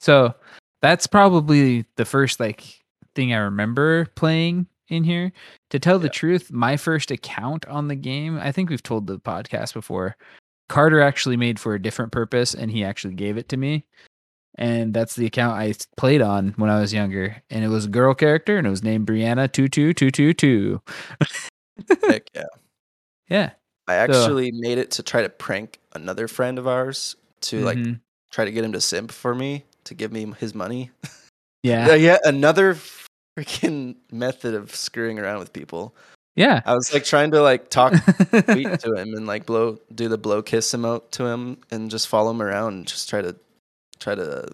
so 0.00 0.34
that's 0.80 1.06
probably 1.06 1.86
the 1.96 2.04
first 2.04 2.38
like 2.40 2.78
thing 3.14 3.32
I 3.32 3.38
remember 3.38 4.06
playing 4.14 4.66
in 4.88 5.04
here. 5.04 5.32
To 5.70 5.78
tell 5.78 5.98
the 5.98 6.08
truth, 6.08 6.52
my 6.52 6.76
first 6.76 7.10
account 7.10 7.66
on 7.66 7.88
the 7.88 7.94
game, 7.96 8.38
I 8.38 8.52
think 8.52 8.70
we've 8.70 8.82
told 8.82 9.06
the 9.06 9.18
podcast 9.18 9.72
before. 9.74 10.16
Carter 10.68 11.00
actually 11.00 11.36
made 11.36 11.58
for 11.60 11.74
a 11.74 11.82
different 11.82 12.12
purpose 12.12 12.54
and 12.54 12.70
he 12.70 12.84
actually 12.84 13.14
gave 13.14 13.36
it 13.36 13.48
to 13.50 13.56
me. 13.56 13.84
And 14.56 14.92
that's 14.92 15.16
the 15.16 15.26
account 15.26 15.58
I 15.58 15.74
played 15.96 16.20
on 16.20 16.54
when 16.56 16.68
I 16.70 16.80
was 16.80 16.92
younger. 16.92 17.42
And 17.50 17.64
it 17.64 17.68
was 17.68 17.86
a 17.86 17.88
girl 17.88 18.14
character 18.14 18.58
and 18.58 18.66
it 18.66 18.70
was 18.70 18.82
named 18.82 19.06
Brianna 19.06 19.50
22222. 19.50 20.80
Heck 22.08 22.28
yeah. 22.34 22.44
Yeah. 23.28 23.50
I 23.88 23.94
actually 23.94 24.52
made 24.52 24.78
it 24.78 24.90
to 24.92 25.02
try 25.02 25.22
to 25.22 25.28
prank 25.28 25.80
another 25.94 26.28
friend 26.28 26.58
of 26.58 26.66
ours 26.68 27.16
to 27.42 27.60
like 27.64 27.78
Mhm. 27.78 28.00
try 28.30 28.44
to 28.44 28.52
get 28.52 28.64
him 28.64 28.72
to 28.72 28.80
simp 28.80 29.10
for 29.10 29.34
me 29.34 29.64
to 29.84 29.94
give 29.94 30.12
me 30.12 30.32
his 30.38 30.54
money. 30.54 30.90
yeah. 31.62 31.86
Yeah, 31.88 31.94
yeah, 31.94 32.18
another 32.24 32.74
freaking 33.38 33.96
method 34.10 34.54
of 34.54 34.74
screwing 34.74 35.18
around 35.18 35.38
with 35.38 35.52
people. 35.52 35.94
Yeah. 36.36 36.62
I 36.64 36.74
was 36.74 36.92
like 36.94 37.04
trying 37.04 37.30
to 37.32 37.42
like 37.42 37.68
talk 37.70 37.94
sweet 38.44 38.80
to 38.80 38.94
him 38.94 39.14
and 39.14 39.26
like 39.26 39.44
blow 39.46 39.78
do 39.94 40.08
the 40.08 40.16
blow 40.18 40.42
kiss 40.42 40.72
emote 40.72 41.10
to 41.12 41.26
him 41.26 41.58
and 41.70 41.90
just 41.90 42.08
follow 42.08 42.30
him 42.30 42.40
around 42.42 42.72
and 42.74 42.86
just 42.86 43.08
try 43.10 43.20
to 43.20 43.36
try 43.98 44.14
to 44.14 44.48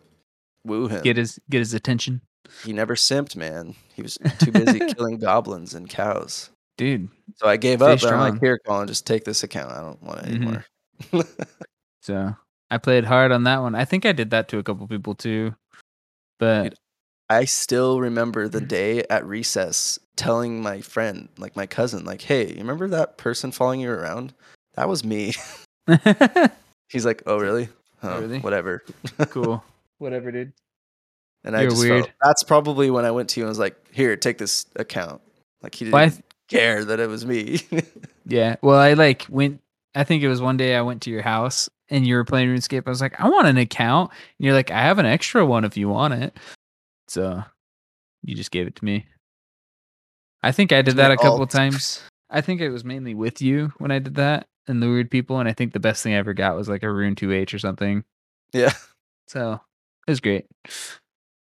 woo 0.64 0.88
him. 0.88 1.02
get 1.02 1.16
his 1.16 1.38
get 1.50 1.58
his 1.60 1.74
attention. 1.74 2.20
He 2.64 2.72
never 2.72 2.94
simped, 2.94 3.36
man. 3.36 3.74
He 3.94 4.02
was 4.02 4.18
too 4.40 4.50
busy 4.50 4.78
killing 4.80 5.18
goblins 5.18 5.74
and 5.74 5.88
cows. 5.88 6.50
Dude. 6.76 7.08
So 7.36 7.46
I 7.48 7.56
gave 7.56 7.82
up. 7.82 8.00
And 8.02 8.10
I'm 8.12 8.32
like, 8.32 8.40
here, 8.40 8.58
Colin, 8.66 8.86
just 8.88 9.06
take 9.06 9.24
this 9.24 9.42
account. 9.42 9.72
I 9.72 9.80
don't 9.80 10.02
want 10.02 10.20
it 10.26 10.30
Mhm. 10.30 10.34
anymore. 10.36 11.24
So 12.02 12.34
I 12.70 12.78
played 12.78 13.04
hard 13.04 13.32
on 13.32 13.44
that 13.44 13.58
one. 13.60 13.74
I 13.74 13.84
think 13.84 14.06
I 14.06 14.12
did 14.12 14.30
that 14.30 14.48
to 14.48 14.58
a 14.58 14.62
couple 14.62 14.86
people 14.88 15.14
too. 15.14 15.54
But 16.38 16.62
Dude, 16.70 16.74
I 17.30 17.44
still 17.44 18.00
remember 18.00 18.48
the 18.48 18.60
mm. 18.60 18.68
day 18.68 19.04
at 19.10 19.26
recess 19.26 19.98
telling 20.16 20.62
my 20.62 20.80
friend, 20.80 21.28
like 21.38 21.56
my 21.56 21.66
cousin, 21.66 22.04
like, 22.04 22.22
hey, 22.22 22.48
you 22.48 22.58
remember 22.58 22.88
that 22.88 23.18
person 23.18 23.52
following 23.52 23.80
you 23.80 23.90
around? 23.90 24.34
That 24.74 24.88
was 24.88 25.04
me. 25.04 25.34
He's 26.88 27.04
like, 27.04 27.22
oh, 27.26 27.38
really? 27.38 27.68
Oh, 28.02 28.20
really? 28.20 28.40
Whatever. 28.40 28.82
cool. 29.30 29.62
Whatever, 29.98 30.32
dude. 30.32 30.52
And 31.44 31.56
I 31.56 31.62
You're 31.62 31.70
just 31.70 31.82
weird. 31.82 32.04
felt 32.04 32.14
that's 32.22 32.42
probably 32.42 32.90
when 32.90 33.04
I 33.04 33.10
went 33.10 33.30
to 33.30 33.40
you 33.40 33.44
and 33.44 33.48
was 33.48 33.58
like, 33.58 33.76
here, 33.92 34.16
take 34.16 34.38
this 34.38 34.66
account. 34.76 35.20
Like 35.62 35.74
he 35.74 35.84
didn't 35.86 35.94
Well, 35.94 36.10
th- 36.10 36.22
care 36.48 36.84
that 36.84 37.00
it 37.00 37.08
was 37.08 37.26
me. 37.26 37.60
yeah. 38.26 38.56
Well, 38.62 38.78
I 38.78 38.94
like 38.94 39.26
went 39.28 39.60
I 39.94 40.04
think 40.04 40.22
it 40.22 40.28
was 40.28 40.40
one 40.40 40.56
day 40.56 40.76
I 40.76 40.82
went 40.82 41.02
to 41.02 41.10
your 41.10 41.22
house 41.22 41.68
and 41.90 42.06
you 42.06 42.14
were 42.14 42.24
playing 42.24 42.48
RuneScape. 42.48 42.84
I 42.86 42.90
was 42.90 43.00
like, 43.00 43.18
I 43.20 43.28
want 43.28 43.48
an 43.48 43.56
account. 43.56 44.10
And 44.10 44.44
you're 44.44 44.54
like, 44.54 44.70
I 44.70 44.82
have 44.82 44.98
an 44.98 45.06
extra 45.06 45.44
one 45.44 45.64
if 45.64 45.76
you 45.76 45.88
want 45.88 46.14
it. 46.14 46.36
So 47.08 47.42
you 48.22 48.34
just 48.34 48.50
gave 48.50 48.66
it 48.66 48.76
to 48.76 48.84
me. 48.84 49.06
I 50.42 50.52
think 50.52 50.72
I 50.72 50.82
did 50.82 50.96
that 50.96 51.10
a 51.10 51.16
couple 51.16 51.46
times. 51.46 52.00
I 52.30 52.40
think 52.40 52.60
it 52.60 52.70
was 52.70 52.84
mainly 52.84 53.14
with 53.14 53.40
you 53.40 53.72
when 53.78 53.90
I 53.90 53.98
did 53.98 54.16
that 54.16 54.46
and 54.66 54.82
the 54.82 54.86
weird 54.88 55.10
people. 55.10 55.40
And 55.40 55.48
I 55.48 55.52
think 55.52 55.72
the 55.72 55.80
best 55.80 56.02
thing 56.02 56.14
I 56.14 56.18
ever 56.18 56.34
got 56.34 56.56
was 56.56 56.68
like 56.68 56.82
a 56.82 56.92
Rune 56.92 57.14
2H 57.14 57.54
or 57.54 57.58
something. 57.58 58.04
yeah. 58.52 58.72
So 59.26 59.60
it 60.06 60.10
was 60.10 60.20
great. 60.20 60.46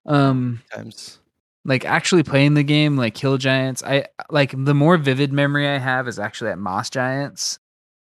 Um, 0.06 0.62
Times. 0.74 1.20
like 1.66 1.86
actually 1.86 2.24
playing 2.24 2.54
the 2.54 2.64
game, 2.64 2.98
like 2.98 3.16
Kill 3.16 3.38
Giants, 3.38 3.84
I 3.84 4.06
like 4.30 4.54
the 4.56 4.74
more 4.74 4.98
vivid 4.98 5.32
memory 5.32 5.68
I 5.68 5.78
have 5.78 6.08
is 6.08 6.20
actually 6.20 6.52
at 6.52 6.60
Moss 6.60 6.90
Giants, 6.90 7.60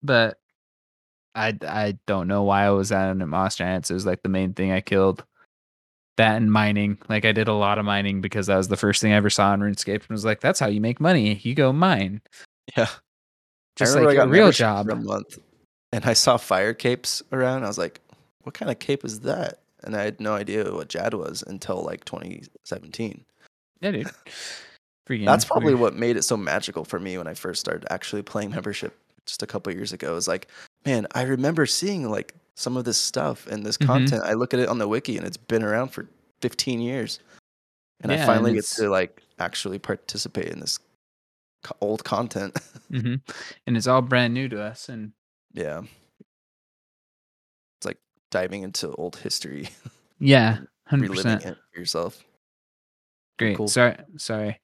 but 0.03 0.39
I 1.35 1.57
I 1.67 1.99
don't 2.07 2.29
know 2.29 2.45
why 2.45 2.65
I 2.65 2.71
was 2.71 2.93
at 2.93 3.11
at 3.11 3.17
Moss 3.17 3.57
Giants. 3.57 3.91
It 3.91 3.95
was 3.95 4.07
like 4.07 4.23
the 4.23 4.29
main 4.29 4.55
thing 4.55 4.73
I 4.73 4.81
killed. 4.81 5.25
That 6.17 6.37
and 6.37 6.53
mining. 6.53 6.99
Like 7.09 7.25
I 7.25 7.33
did 7.33 7.49
a 7.49 7.53
lot 7.53 7.79
of 7.79 7.85
mining 7.85 8.21
because 8.21 8.47
that 8.47 8.57
was 8.57 8.69
the 8.69 8.77
first 8.77 9.01
thing 9.03 9.13
I 9.13 9.17
ever 9.17 9.31
saw 9.31 9.53
in 9.53 9.61
RuneScape 9.61 10.01
and 10.01 10.11
was 10.11 10.25
like, 10.25 10.41
that's 10.41 10.61
how 10.61 10.69
you 10.69 10.81
make 10.81 11.01
money. 11.01 11.41
You 11.43 11.55
go 11.55 11.73
mine. 11.73 12.21
Yeah. 12.77 12.89
Just 13.77 13.97
I 13.97 14.01
like 14.01 14.19
I 14.19 14.23
a 14.23 14.27
real 14.27 14.53
job. 14.53 14.87
for 14.87 14.93
a 14.93 14.97
month, 14.97 15.39
and 15.93 16.05
I 16.05 16.13
saw 16.13 16.37
fire 16.37 16.75
capes 16.75 17.23
around. 17.33 17.65
I 17.65 17.67
was 17.67 17.79
like, 17.79 18.01
"What 18.43 18.55
kind 18.55 18.71
of 18.71 18.79
cape 18.79 19.05
is 19.05 19.21
that?" 19.21 19.61
And 19.83 19.97
I 19.97 20.03
had 20.03 20.21
no 20.21 20.35
idea 20.35 20.73
what 20.73 20.89
Jad 20.89 21.15
was 21.15 21.43
until 21.47 21.83
like 21.83 22.05
2017. 22.05 23.25
Yeah, 23.81 23.91
dude. 23.91 24.11
That's 25.27 25.45
probably 25.45 25.75
weird. 25.75 25.81
what 25.81 25.95
made 25.95 26.17
it 26.17 26.23
so 26.23 26.37
magical 26.37 26.85
for 26.85 26.99
me 26.99 27.19
when 27.19 27.27
I 27.27 27.35
first 27.35 27.61
started 27.61 27.87
actually 27.91 28.23
playing 28.23 28.51
membership 28.51 28.97
just 29.27 29.43
a 29.43 29.47
couple 29.47 29.73
years 29.75 29.93
ago. 29.93 30.13
It 30.13 30.15
was 30.15 30.29
like, 30.29 30.49
man, 30.87 31.07
I 31.15 31.23
remember 31.23 31.67
seeing 31.67 32.09
like 32.11 32.35
some 32.57 32.77
of 32.77 32.85
this 32.85 32.99
stuff 33.01 33.47
and 33.47 33.65
this 33.67 33.77
Mhm. 33.79 33.87
content. 33.87 34.23
I 34.25 34.35
look 34.35 34.55
at 34.55 34.61
it 34.61 34.69
on 34.69 34.79
the 34.79 34.87
wiki, 34.89 35.17
and 35.17 35.27
it's 35.27 35.37
been 35.37 35.63
around 35.63 35.89
for 35.89 36.09
15 36.41 36.81
years, 36.81 37.19
and 38.01 38.11
Yeah, 38.13 38.19
I 38.19 38.21
and 38.21 38.27
finally 38.27 38.53
get 38.55 38.65
to 38.67 38.89
like 38.89 39.21
actually 39.39 39.79
participate 39.79 40.49
in 40.49 40.61
this 40.61 40.79
co- 41.63 41.77
old 41.81 42.05
content. 42.05 42.55
Mhm. 42.91 43.21
And 43.67 43.77
it's 43.77 43.87
all 43.89 44.03
brand 44.03 44.35
new 44.35 44.49
to 44.51 44.63
us. 44.63 44.89
And 44.89 45.13
yeah, 45.53 45.81
it's 47.79 47.87
like 47.87 47.99
diving 48.31 48.63
into 48.63 48.93
old 48.95 49.17
history. 49.17 49.69
yeah, 50.21 50.59
hundred 50.87 51.11
reliving 51.11 51.37
percent. 51.39 51.57
it 51.57 51.59
for 51.73 51.81
yourself. 51.81 52.23
Great. 53.39 53.57
Cool. 53.57 53.67
Sorry, 53.69 53.97
sorry. 54.17 54.61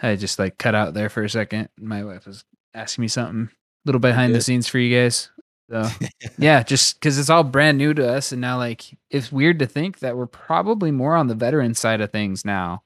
I 0.00 0.16
just 0.16 0.38
like 0.38 0.56
cut 0.58 0.74
out 0.74 0.94
there 0.94 1.08
for 1.10 1.22
a 1.22 1.28
second. 1.28 1.68
My 1.78 2.02
wife 2.02 2.26
was 2.26 2.44
asking 2.72 3.02
me 3.02 3.08
something, 3.08 3.48
a 3.52 3.56
little 3.84 4.00
behind 4.00 4.34
the 4.34 4.40
scenes 4.40 4.66
for 4.68 4.78
you 4.78 4.96
guys. 4.96 5.30
So 5.70 5.88
yeah, 6.38 6.62
just 6.62 6.94
because 6.94 7.18
it's 7.18 7.30
all 7.30 7.44
brand 7.44 7.78
new 7.78 7.94
to 7.94 8.08
us, 8.08 8.32
and 8.32 8.40
now 8.40 8.58
like 8.58 8.96
it's 9.10 9.32
weird 9.32 9.58
to 9.60 9.66
think 9.66 10.00
that 10.00 10.16
we're 10.16 10.26
probably 10.26 10.90
more 10.90 11.16
on 11.16 11.26
the 11.26 11.34
veteran 11.34 11.74
side 11.74 12.00
of 12.00 12.12
things 12.12 12.44
now. 12.44 12.82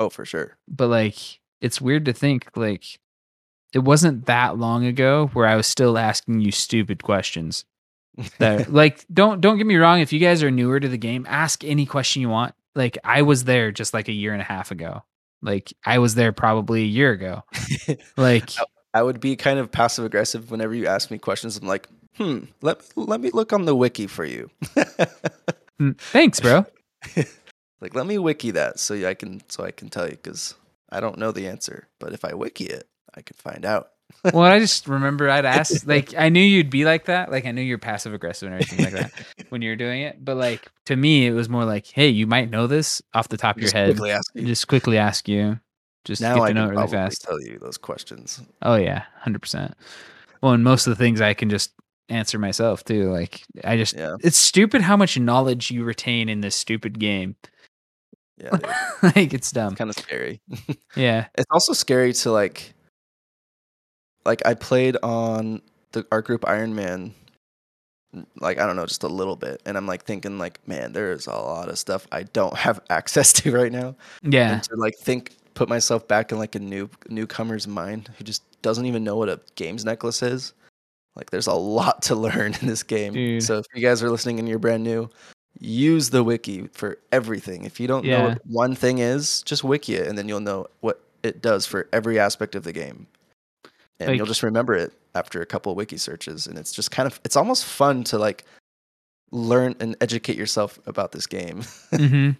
Oh, 0.00 0.08
for 0.08 0.24
sure. 0.24 0.56
But 0.68 0.88
like, 0.88 1.40
it's 1.60 1.80
weird 1.80 2.04
to 2.06 2.12
think 2.12 2.48
like 2.56 2.98
it 3.72 3.80
wasn't 3.80 4.26
that 4.26 4.58
long 4.58 4.86
ago 4.86 5.30
where 5.32 5.46
I 5.46 5.56
was 5.56 5.66
still 5.66 5.98
asking 5.98 6.40
you 6.40 6.52
stupid 6.52 7.02
questions. 7.02 7.64
That 8.38 8.72
like 8.72 9.04
don't 9.12 9.40
don't 9.40 9.58
get 9.58 9.66
me 9.66 9.76
wrong. 9.76 10.00
If 10.00 10.12
you 10.12 10.20
guys 10.20 10.42
are 10.42 10.50
newer 10.50 10.80
to 10.80 10.88
the 10.88 10.98
game, 10.98 11.26
ask 11.28 11.64
any 11.64 11.86
question 11.86 12.22
you 12.22 12.28
want. 12.28 12.54
Like 12.74 12.98
I 13.04 13.22
was 13.22 13.44
there 13.44 13.72
just 13.72 13.94
like 13.94 14.08
a 14.08 14.12
year 14.12 14.32
and 14.32 14.42
a 14.42 14.44
half 14.44 14.70
ago. 14.70 15.02
Like 15.42 15.72
I 15.84 15.98
was 15.98 16.14
there 16.14 16.32
probably 16.32 16.82
a 16.82 16.86
year 16.86 17.12
ago. 17.12 17.42
Like 18.16 18.50
oh, 18.58 18.64
I 18.94 19.02
would 19.02 19.20
be 19.20 19.34
kind 19.34 19.58
of 19.58 19.72
passive 19.72 20.04
aggressive 20.04 20.52
whenever 20.52 20.74
you 20.74 20.86
ask 20.86 21.10
me 21.10 21.18
questions. 21.18 21.56
I'm 21.56 21.66
like, 21.66 21.88
hmm, 22.16 22.44
let 22.62 22.80
let 22.96 23.20
me 23.20 23.30
look 23.30 23.52
on 23.52 23.64
the 23.64 23.74
wiki 23.74 24.06
for 24.06 24.24
you. 24.24 24.50
mm, 25.80 25.98
thanks, 25.98 26.40
bro. 26.40 26.64
like, 27.80 27.94
let 27.94 28.06
me 28.06 28.18
wiki 28.18 28.52
that 28.52 28.78
so 28.78 28.94
I 29.06 29.14
can 29.14 29.42
so 29.48 29.64
I 29.64 29.72
can 29.72 29.88
tell 29.88 30.04
you 30.04 30.16
because 30.16 30.54
I 30.90 31.00
don't 31.00 31.18
know 31.18 31.32
the 31.32 31.48
answer. 31.48 31.88
But 31.98 32.12
if 32.12 32.24
I 32.24 32.34
wiki 32.34 32.66
it, 32.66 32.88
I 33.14 33.22
can 33.22 33.36
find 33.36 33.64
out. 33.64 33.90
well, 34.32 34.42
I 34.44 34.60
just 34.60 34.86
remember 34.88 35.28
I'd 35.28 35.44
ask, 35.44 35.86
like, 35.86 36.14
I 36.16 36.28
knew 36.28 36.42
you'd 36.42 36.70
be 36.70 36.84
like 36.84 37.06
that. 37.06 37.32
Like, 37.32 37.46
I 37.46 37.50
knew 37.50 37.62
you're 37.62 37.78
passive 37.78 38.14
aggressive 38.14 38.46
and 38.46 38.54
everything 38.54 38.84
like 38.84 38.94
that 38.94 39.12
when 39.48 39.60
you're 39.60 39.76
doing 39.76 40.02
it. 40.02 40.24
But 40.24 40.36
like 40.36 40.70
to 40.86 40.94
me, 40.94 41.26
it 41.26 41.32
was 41.32 41.48
more 41.48 41.64
like, 41.64 41.88
hey, 41.88 42.08
you 42.08 42.28
might 42.28 42.48
know 42.48 42.68
this 42.68 43.02
off 43.12 43.28
the 43.28 43.38
top 43.38 43.56
of 43.56 43.62
your 43.62 43.72
head. 43.72 43.96
quickly 43.96 44.14
you. 44.34 44.46
Just 44.46 44.68
quickly 44.68 44.98
ask 44.98 45.28
you. 45.28 45.58
Just 46.04 46.20
now 46.20 46.34
get 46.36 46.42
I 46.42 46.48
to 46.48 46.54
know 46.54 46.64
it 46.66 46.70
really 46.70 46.88
fast. 46.88 47.22
tell 47.22 47.40
you 47.40 47.58
those 47.58 47.78
questions. 47.78 48.42
Oh 48.62 48.76
yeah, 48.76 49.04
hundred 49.20 49.40
percent. 49.42 49.74
Well, 50.42 50.52
and 50.52 50.62
most 50.62 50.86
of 50.86 50.90
the 50.90 51.02
things 51.02 51.20
I 51.20 51.32
can 51.34 51.48
just 51.48 51.72
answer 52.10 52.38
myself 52.38 52.84
too. 52.84 53.10
Like 53.10 53.42
I 53.64 53.76
just, 53.78 53.94
Yeah. 53.96 54.16
it's 54.20 54.36
stupid 54.36 54.82
how 54.82 54.96
much 54.96 55.18
knowledge 55.18 55.70
you 55.70 55.84
retain 55.84 56.28
in 56.28 56.40
this 56.42 56.54
stupid 56.54 56.98
game. 56.98 57.36
Yeah, 58.36 58.58
like 59.02 59.32
it's 59.32 59.50
dumb. 59.50 59.72
It's 59.72 59.78
kind 59.78 59.90
of 59.90 59.96
scary. 59.96 60.40
Yeah. 60.96 61.26
It's 61.36 61.46
also 61.50 61.72
scary 61.72 62.12
to 62.12 62.30
like 62.30 62.74
like 64.26 64.42
I 64.46 64.54
played 64.54 64.96
on 65.02 65.62
the 65.92 66.06
art 66.12 66.26
group 66.26 66.46
Iron 66.48 66.74
Man 66.74 67.14
like 68.40 68.58
I 68.60 68.66
don't 68.66 68.76
know, 68.76 68.86
just 68.86 69.02
a 69.02 69.08
little 69.08 69.36
bit. 69.36 69.60
And 69.66 69.76
I'm 69.76 69.86
like 69.86 70.04
thinking 70.04 70.38
like, 70.38 70.66
man, 70.68 70.92
there's 70.92 71.26
a 71.26 71.32
lot 71.32 71.68
of 71.68 71.78
stuff 71.78 72.06
I 72.12 72.24
don't 72.24 72.56
have 72.56 72.80
access 72.90 73.32
to 73.34 73.52
right 73.52 73.72
now. 73.72 73.96
Yeah. 74.22 74.52
And 74.54 74.62
to 74.64 74.76
like 74.76 74.96
think 74.98 75.32
put 75.54 75.68
myself 75.68 76.06
back 76.06 76.32
in 76.32 76.38
like 76.38 76.54
a 76.54 76.60
new 76.60 76.90
newcomer's 77.08 77.66
mind 77.66 78.10
who 78.18 78.24
just 78.24 78.42
doesn't 78.62 78.86
even 78.86 79.04
know 79.04 79.16
what 79.16 79.28
a 79.28 79.40
games 79.54 79.84
necklace 79.84 80.22
is. 80.22 80.52
Like 81.16 81.30
there's 81.30 81.46
a 81.46 81.54
lot 81.54 82.02
to 82.02 82.14
learn 82.26 82.54
in 82.60 82.66
this 82.66 82.82
game. 82.82 83.12
Dude. 83.12 83.42
So 83.42 83.58
if 83.58 83.66
you 83.74 83.82
guys 83.82 84.02
are 84.02 84.10
listening 84.10 84.38
and 84.38 84.48
you're 84.48 84.58
brand 84.58 84.82
new, 84.82 85.08
use 85.58 86.10
the 86.10 86.24
wiki 86.24 86.68
for 86.72 86.98
everything. 87.12 87.64
If 87.64 87.78
you 87.78 87.86
don't 87.86 88.06
know 88.06 88.24
what 88.24 88.46
one 88.46 88.74
thing 88.74 88.98
is, 88.98 89.42
just 89.42 89.64
wiki 89.64 89.94
it 89.94 90.06
and 90.06 90.18
then 90.18 90.28
you'll 90.28 90.40
know 90.40 90.66
what 90.80 91.00
it 91.22 91.40
does 91.40 91.66
for 91.66 91.88
every 91.92 92.18
aspect 92.18 92.54
of 92.54 92.64
the 92.64 92.72
game. 92.72 93.06
And 94.00 94.16
you'll 94.16 94.26
just 94.26 94.42
remember 94.42 94.74
it 94.74 94.92
after 95.14 95.40
a 95.40 95.46
couple 95.46 95.70
of 95.70 95.78
wiki 95.78 95.96
searches 95.96 96.48
and 96.48 96.58
it's 96.58 96.72
just 96.72 96.90
kind 96.90 97.06
of 97.06 97.20
it's 97.24 97.36
almost 97.36 97.64
fun 97.64 98.02
to 98.04 98.18
like 98.18 98.44
learn 99.30 99.76
and 99.80 99.96
educate 100.00 100.36
yourself 100.36 100.78
about 100.86 101.12
this 101.12 101.26
game. 101.26 101.62
hmm 101.94 102.30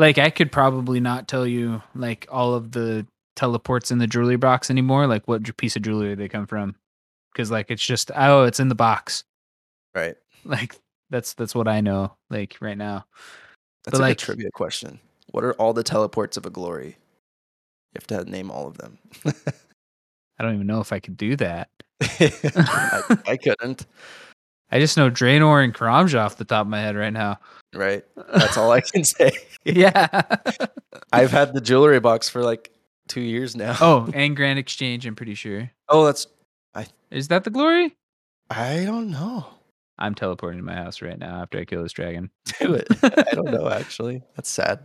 Like 0.00 0.16
I 0.16 0.30
could 0.30 0.50
probably 0.50 0.98
not 0.98 1.28
tell 1.28 1.46
you 1.46 1.82
like 1.94 2.26
all 2.30 2.54
of 2.54 2.72
the 2.72 3.06
teleports 3.36 3.90
in 3.90 3.98
the 3.98 4.06
jewelry 4.06 4.36
box 4.36 4.70
anymore. 4.70 5.06
Like 5.06 5.28
what 5.28 5.54
piece 5.58 5.76
of 5.76 5.82
jewelry 5.82 6.14
they 6.14 6.26
come 6.26 6.46
from, 6.46 6.74
because 7.32 7.50
like 7.50 7.70
it's 7.70 7.84
just 7.84 8.10
oh, 8.16 8.44
it's 8.44 8.58
in 8.60 8.68
the 8.70 8.74
box. 8.74 9.24
right. 9.94 10.16
Like 10.42 10.80
that's 11.10 11.34
that's 11.34 11.54
what 11.54 11.68
I 11.68 11.82
know. 11.82 12.16
Like 12.30 12.56
right 12.62 12.78
now. 12.78 13.04
That's 13.84 13.98
But, 13.98 14.00
a 14.00 14.08
like- 14.08 14.16
good 14.18 14.24
trivia 14.24 14.50
question. 14.54 15.00
What 15.32 15.44
are 15.44 15.52
all 15.54 15.74
the 15.74 15.82
teleports 15.84 16.38
of 16.38 16.46
a 16.46 16.50
glory? 16.50 16.96
You 17.92 18.00
have 18.00 18.06
to 18.06 18.24
name 18.30 18.50
all 18.50 18.66
of 18.66 18.78
them. 18.78 18.98
I 19.26 20.42
don't 20.42 20.54
even 20.54 20.66
know 20.66 20.80
if 20.80 20.92
I 20.94 20.98
could 20.98 21.18
do 21.18 21.36
that. 21.36 21.68
I, 22.02 23.18
I 23.26 23.36
couldn't. 23.36 23.84
I 24.72 24.78
just 24.78 24.96
know 24.96 25.10
Draynor 25.10 25.64
and 25.64 25.74
Karamja 25.74 26.20
off 26.20 26.36
the 26.36 26.44
top 26.44 26.62
of 26.62 26.68
my 26.68 26.80
head 26.80 26.96
right 26.96 27.12
now. 27.12 27.38
Right. 27.74 28.04
That's 28.32 28.56
all 28.56 28.70
I 28.72 28.80
can 28.80 29.04
say. 29.04 29.32
yeah. 29.64 30.22
I've 31.12 31.30
had 31.30 31.54
the 31.54 31.60
jewelry 31.60 32.00
box 32.00 32.28
for 32.28 32.42
like 32.42 32.70
two 33.08 33.20
years 33.20 33.56
now. 33.56 33.76
oh, 33.80 34.08
and 34.14 34.36
Grand 34.36 34.58
Exchange. 34.58 35.06
I'm 35.06 35.16
pretty 35.16 35.34
sure. 35.34 35.70
oh, 35.88 36.06
that's. 36.06 36.26
I 36.74 36.86
Is 37.10 37.28
that 37.28 37.44
the 37.44 37.50
glory? 37.50 37.94
I 38.48 38.84
don't 38.84 39.10
know. 39.10 39.46
I'm 39.98 40.14
teleporting 40.14 40.60
to 40.60 40.64
my 40.64 40.74
house 40.74 41.02
right 41.02 41.18
now 41.18 41.42
after 41.42 41.58
I 41.58 41.64
kill 41.64 41.82
this 41.82 41.92
dragon. 41.92 42.30
Do 42.58 42.74
it. 42.74 42.88
I 43.02 43.34
don't 43.34 43.50
know. 43.50 43.68
Actually, 43.68 44.22
that's 44.34 44.48
sad. 44.48 44.80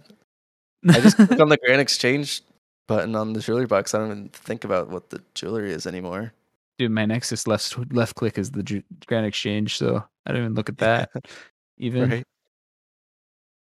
I 0.90 0.99
just 0.99 1.16
click 1.16 1.40
on 1.40 1.48
the 1.48 1.57
Grand 1.57 1.80
Exchange 1.80 2.41
button 2.88 3.16
on 3.16 3.34
the 3.34 3.40
jewelry 3.40 3.66
box. 3.66 3.94
I 3.94 3.99
don't 3.99 4.12
even 4.12 4.30
think 4.30 4.66
about 4.66 4.90
what 4.90 5.10
the 5.10 5.22
jewelry 5.34 5.72
is 5.72 5.88
anymore. 5.88 6.34
Dude, 6.77 6.91
my 6.91 7.06
Nexus 7.06 7.47
left 7.47 7.77
left 7.93 8.15
click 8.15 8.38
is 8.38 8.52
the 8.52 8.64
Ju- 8.64 8.84
Grand 9.07 9.26
Exchange, 9.26 9.77
so 9.77 10.03
I 10.26 10.31
don't 10.31 10.41
even 10.41 10.53
look 10.56 10.69
at 10.69 10.77
that. 10.80 11.10
Even 11.77 12.10
Right. 12.10 12.23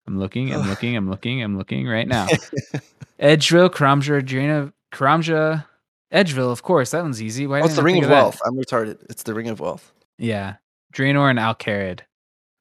I'm 0.07 0.19
looking, 0.19 0.53
I'm 0.55 0.67
looking, 0.69 0.97
I'm 0.97 1.11
looking, 1.11 1.43
I'm 1.43 1.59
looking 1.59 1.87
right 1.87 2.09
now. 2.09 2.27
Edgeville, 3.21 3.69
Karamja, 3.71 4.23
Draynor, 4.23 4.73
Karamja, 4.93 5.67
Edgeville, 6.13 6.51
of 6.51 6.63
course. 6.63 6.93
That 6.93 7.03
one's 7.03 7.21
easy. 7.23 7.47
Why 7.47 7.61
Oh, 7.61 7.65
it's 7.67 7.75
the 7.77 7.83
I 7.83 7.85
Ring 7.85 8.03
of 8.05 8.09
that? 8.09 8.15
Wealth. 8.15 8.41
I'm 8.47 8.55
retarded. 8.57 8.99
It's 9.11 9.25
the 9.25 9.35
Ring 9.35 9.49
of 9.49 9.61
Wealth. 9.61 9.93
Yeah, 10.19 10.57
Draynor 10.95 11.29
and 11.29 11.39
Al 11.39 11.55
Kharid 11.55 12.01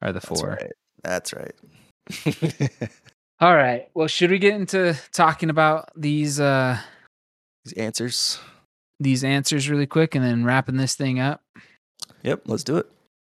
are 0.02 0.12
the 0.12 0.20
That's 0.20 0.40
four. 0.40 0.50
right. 0.60 0.72
That's 1.02 1.32
right. 1.32 1.54
All 3.40 3.54
right. 3.54 3.88
Well, 3.94 4.08
should 4.08 4.30
we 4.30 4.38
get 4.38 4.54
into 4.54 4.98
talking 5.12 5.48
about 5.50 5.88
these 5.96 6.38
uh 6.40 6.78
These 7.64 7.74
answers. 7.74 8.40
These 9.00 9.24
answers 9.24 9.68
really 9.70 9.86
quick 9.86 10.14
and 10.14 10.24
then 10.24 10.44
wrapping 10.44 10.76
this 10.76 10.94
thing 10.94 11.20
up? 11.20 11.42
Yep. 12.22 12.42
Let's 12.46 12.64
do 12.64 12.76
it. 12.78 12.86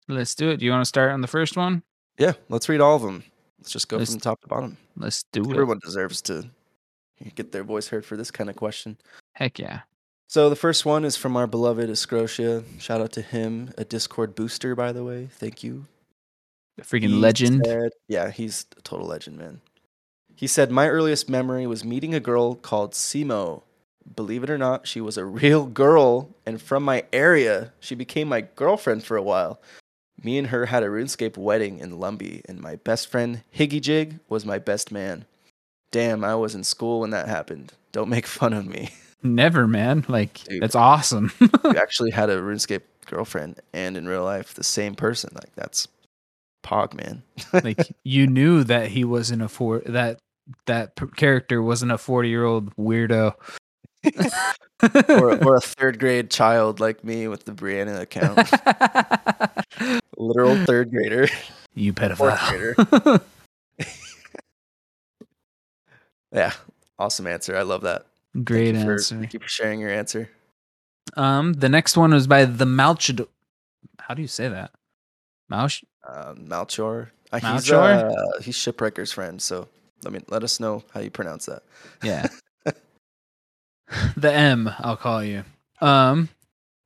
Let's 0.08 0.36
do 0.36 0.50
it. 0.50 0.58
Do 0.58 0.66
you 0.66 0.72
want 0.72 0.82
to 0.82 0.86
start 0.86 1.12
on 1.12 1.22
the 1.22 1.28
first 1.28 1.58
one? 1.58 1.84
Yeah. 2.18 2.34
Let's 2.50 2.70
read 2.70 2.82
all 2.82 2.96
of 2.96 3.02
them. 3.02 3.24
Let's 3.60 3.72
just 3.72 3.90
go 3.90 3.98
Let's 3.98 4.12
from 4.12 4.22
top 4.22 4.42
to 4.42 4.48
bottom. 4.48 4.78
Let's 4.96 5.24
do 5.32 5.44
it. 5.44 5.52
Everyone 5.52 5.80
deserves 5.84 6.22
to 6.24 6.50
get 7.36 7.52
their 7.52 7.64
voice 7.64 7.88
heard 7.88 8.06
for 8.06 8.16
this 8.16 8.32
kind 8.32 8.50
of 8.50 8.56
question. 8.56 8.98
Heck 9.34 9.60
yeah. 9.60 9.82
So 10.30 10.50
the 10.50 10.56
first 10.56 10.86
one 10.86 11.06
is 11.06 11.16
from 11.16 11.36
our 11.38 11.48
beloved 11.48 11.90
Escrocia. 11.90 12.64
Shout 12.80 13.02
out 13.02 13.12
to 13.14 13.22
him, 13.22 13.72
a 13.78 13.86
Discord 13.86 14.36
booster, 14.36 14.76
by 14.76 14.92
the 14.92 15.04
way. 15.04 15.30
Thank 15.32 15.64
you. 15.64 15.86
The 16.78 16.84
freaking 16.84 17.10
He 17.10 17.16
legend. 17.16 17.62
said- 17.66 17.92
yeah, 18.08 18.30
he's 18.30 18.66
a 18.78 18.82
total 18.82 19.08
legend, 19.08 19.38
man. 19.38 19.62
He 20.36 20.46
said, 20.46 20.70
My 20.70 20.88
earliest 20.88 21.28
memory 21.30 21.66
was 21.66 21.84
meeting 21.84 22.14
a 22.14 22.20
girl 22.20 22.56
called 22.56 22.92
Simo. 22.94 23.64
Believe 24.16 24.44
it 24.44 24.50
or 24.50 24.58
not, 24.58 24.88
she 24.88 25.02
was 25.02 25.18
a 25.18 25.26
real 25.26 25.66
girl, 25.66 26.36
and 26.46 26.62
from 26.62 26.84
my 26.84 27.04
area, 27.12 27.74
she 27.80 27.96
became 27.96 28.28
my 28.28 28.42
girlfriend 28.42 29.04
for 29.04 29.18
a 29.18 29.22
while. 29.22 29.60
Me 30.24 30.38
and 30.38 30.48
her 30.48 30.66
had 30.66 30.84
a 30.84 30.88
RuneScape 30.88 31.38
wedding 31.38 31.80
in 31.80 32.00
Lumbee, 32.00 32.42
and 32.46 32.60
my 32.60 32.78
best 32.78 33.08
friend, 33.08 33.44
Higgy 33.56 33.82
Jig, 33.82 34.20
was 34.30 34.46
my 34.46 34.58
best 34.58 34.92
man. 34.92 35.26
Damn, 35.92 36.24
I 36.24 36.36
was 36.36 36.56
in 36.56 36.64
school 36.64 37.02
when 37.02 37.12
that 37.12 37.28
happened. 37.28 37.74
Don't 37.92 38.10
make 38.10 38.26
fun 38.26 38.54
of 38.54 38.66
me. 38.66 38.90
Never, 39.24 39.68
man. 39.68 40.06
Like 40.08 40.44
Dude. 40.44 40.62
that's 40.62 40.76
awesome. 40.76 41.32
you 41.40 41.76
actually 41.76 42.12
had 42.12 42.30
a 42.30 42.42
RuneScape 42.42 42.82
girlfriend 43.06 43.60
and 43.74 43.98
in 43.98 44.08
real 44.08 44.24
life 44.24 44.54
the 44.54 44.64
same 44.64 44.96
person. 44.96 45.32
Like 45.34 45.54
that's 45.56 45.88
Pog, 46.64 46.94
man. 46.94 47.24
like 47.64 47.96
you 48.04 48.28
knew 48.28 48.64
that 48.64 48.90
he 48.90 49.04
wasn't 49.04 49.42
a 49.42 49.48
four 49.48 49.80
that 49.86 50.20
that 50.66 50.94
character 51.16 51.62
wasn't 51.62 51.92
a 51.92 51.98
40 51.98 52.30
year 52.30 52.46
old 52.46 52.76
weirdo 52.76 53.34
or, 55.10 55.44
or 55.46 55.56
a 55.56 55.62
third 55.62 56.00
grade 56.00 56.30
child 56.30 56.80
like 56.80 57.04
me 57.04 57.28
with 57.28 57.46
the 57.46 57.52
Brianna 57.52 58.00
account. 58.02 58.38
Literal 60.18 60.56
third 60.66 60.92
grader. 60.92 61.28
you 61.76 61.94
Fourth 61.94 62.18
pedophile 62.18 62.76
grader. 62.96 63.22
Yeah. 66.32 66.54
Awesome 67.00 67.28
answer. 67.28 67.56
I 67.56 67.62
love 67.62 67.82
that. 67.82 68.06
Thank 68.34 68.46
great 68.48 68.76
for- 68.76 68.94
answer 68.94 69.18
Thank 69.18 69.34
you 69.34 69.40
for 69.40 69.48
sharing 69.48 69.80
your 69.80 69.90
answer. 69.90 70.30
um 71.16 71.54
the 71.54 71.70
next 71.70 71.96
one 71.98 72.14
was 72.14 72.28
by 72.28 72.44
the 72.46 72.66
malchid 72.66 73.26
how 74.00 74.14
do 74.14 74.22
you 74.22 74.28
say 74.28 74.48
that 74.50 74.72
Malch 75.52 75.84
Uh, 76.08 76.34
Malchor. 76.38 77.12
Uh, 77.32 77.40
he's, 77.40 77.72
Malchor? 77.72 78.08
uh, 78.10 78.42
he's 78.42 78.56
Shipwrecker's 78.56 79.12
friend. 79.14 79.42
So 79.42 79.68
let 80.04 80.12
me 80.14 80.20
let 80.28 80.44
us 80.44 80.60
know 80.60 80.84
how 80.94 81.00
you 81.00 81.10
pronounce 81.10 81.46
that. 81.48 81.64
yeah 82.04 82.28
the 84.18 84.32
m 84.32 84.70
i'll 84.80 84.98
call 84.98 85.24
you. 85.24 85.44
Um 85.82 86.30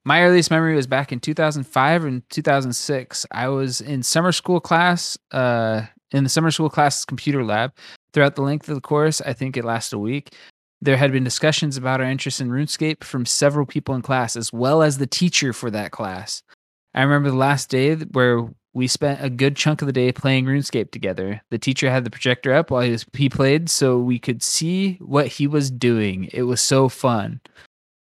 my 0.04 0.24
earliest 0.24 0.50
memory 0.50 0.76
was 0.76 0.88
back 0.88 1.12
in 1.12 1.20
2005 1.20 2.06
and 2.06 2.28
2006 2.30 3.26
i 3.32 3.48
was 3.48 3.82
in 3.82 4.02
summer 4.04 4.32
school 4.32 4.60
class 4.60 5.18
uh 5.32 5.84
in 6.12 6.24
the 6.24 6.30
summer 6.30 6.52
school 6.52 6.70
class 6.70 7.06
computer 7.06 7.44
lab. 7.44 7.74
Throughout 8.14 8.36
the 8.36 8.42
length 8.42 8.68
of 8.70 8.76
the 8.76 8.82
course 8.82 9.22
i 9.22 9.34
think 9.34 9.58
it 9.58 9.66
lasted 9.66 9.96
a 9.96 10.00
week. 10.00 10.34
There 10.84 10.98
had 10.98 11.12
been 11.12 11.24
discussions 11.24 11.78
about 11.78 12.02
our 12.02 12.08
interest 12.08 12.42
in 12.42 12.50
runescape 12.50 13.04
from 13.04 13.26
several 13.26 13.66
people 13.66 13.94
in 13.96 14.02
class 14.02 14.36
as 14.36 14.52
well 14.52 14.82
as 14.82 14.98
the 14.98 15.06
teacher 15.08 15.54
for 15.54 15.70
that 15.72 15.92
class. 15.92 16.42
I 16.94 17.04
remember 17.04 17.30
the 17.30 17.36
last 17.38 17.70
day 17.70 17.96
where 17.96 18.50
we 18.74 18.88
spent 18.88 19.24
a 19.24 19.30
good 19.30 19.56
chunk 19.56 19.82
of 19.82 19.86
the 19.86 19.94
day 19.94 20.12
playing 20.12 20.46
RuneScape 20.46 20.92
together. 20.92 21.42
The 21.50 21.58
teacher 21.58 21.90
had 21.90 22.04
the 22.04 22.10
projector 22.10 22.54
up 22.54 22.72
while 22.72 22.82
he, 22.82 22.92
was, 22.92 23.06
he 23.14 23.30
played 23.30 23.70
so 23.70 23.98
we 23.98 24.18
could 24.18 24.42
see 24.42 24.94
what 24.96 25.28
he 25.28 25.48
was 25.48 25.70
doing. 25.70 26.30
It 26.32 26.44
was 26.44 26.62
so 26.62 26.88
fun. 26.88 27.42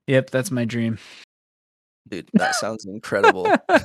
Yep, 0.07 0.29
that's 0.29 0.51
my 0.51 0.65
dream. 0.65 0.99
Dude, 2.07 2.29
that 2.33 2.55
sounds 2.55 2.85
incredible. 2.85 3.43
well, 3.69 3.79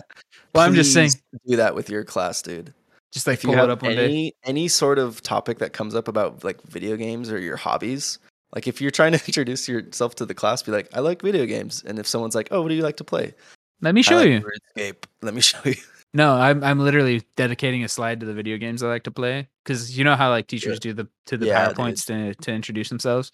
I'm 0.57 0.75
just 0.75 0.93
saying, 0.93 1.13
do 1.47 1.57
that 1.57 1.75
with 1.75 1.89
your 1.89 2.05
class, 2.05 2.43
dude. 2.43 2.75
just 3.13 3.27
like 3.27 3.39
if 3.39 3.45
you 3.45 3.53
have 3.53 3.69
it 3.69 3.71
up 3.71 3.85
any 3.85 4.33
any 4.45 4.67
sort 4.67 4.99
of 4.99 5.23
topic 5.23 5.59
that 5.59 5.73
comes 5.73 5.95
up 5.95 6.09
about 6.09 6.43
like 6.43 6.61
video 6.63 6.97
games 6.97 7.31
or 7.31 7.39
your 7.39 7.57
hobbies, 7.57 8.19
like 8.55 8.67
if 8.67 8.81
you're 8.81 8.91
trying 8.91 9.13
to 9.13 9.19
introduce 9.27 9.69
yourself 9.69 10.17
to 10.17 10.27
the 10.27 10.35
class, 10.35 10.63
be 10.63 10.73
like, 10.73 10.89
I 10.93 11.01
like 11.01 11.23
video 11.23 11.47
games, 11.47 11.85
and 11.87 11.99
if 11.99 12.07
someone's 12.07 12.35
like, 12.35 12.49
Oh, 12.51 12.63
what 12.63 12.69
do 12.69 12.75
you 12.75 12.83
like 12.83 12.97
to 12.97 13.05
play? 13.05 13.35
Let 13.81 13.95
me 13.95 14.03
show 14.03 14.17
like 14.17 14.29
you. 14.29 14.41
RuneScape. 14.77 15.05
Let 15.23 15.35
me 15.35 15.41
show 15.43 15.61
you. 15.65 15.75
No, 16.17 16.35
I'm 16.35 16.65
I'm 16.65 16.81
literally 16.81 17.23
dedicating 17.37 17.85
a 17.85 17.89
slide 17.89 18.21
to 18.21 18.27
the 18.27 18.33
video 18.33 18.57
games 18.57 18.83
I 18.83 18.89
like 18.89 19.03
to 19.03 19.11
play 19.11 19.49
because 19.63 19.99
you 19.99 20.03
know 20.03 20.17
how 20.17 20.31
like 20.31 20.47
teachers 20.47 20.81
do 20.81 20.95
the 20.95 21.07
to 21.27 21.37
the 21.37 21.47
Yeah, 21.47 21.69
powerpoints 21.69 22.07
to 22.07 22.35
to 22.35 22.53
introduce 22.53 22.89
themselves. 22.89 23.31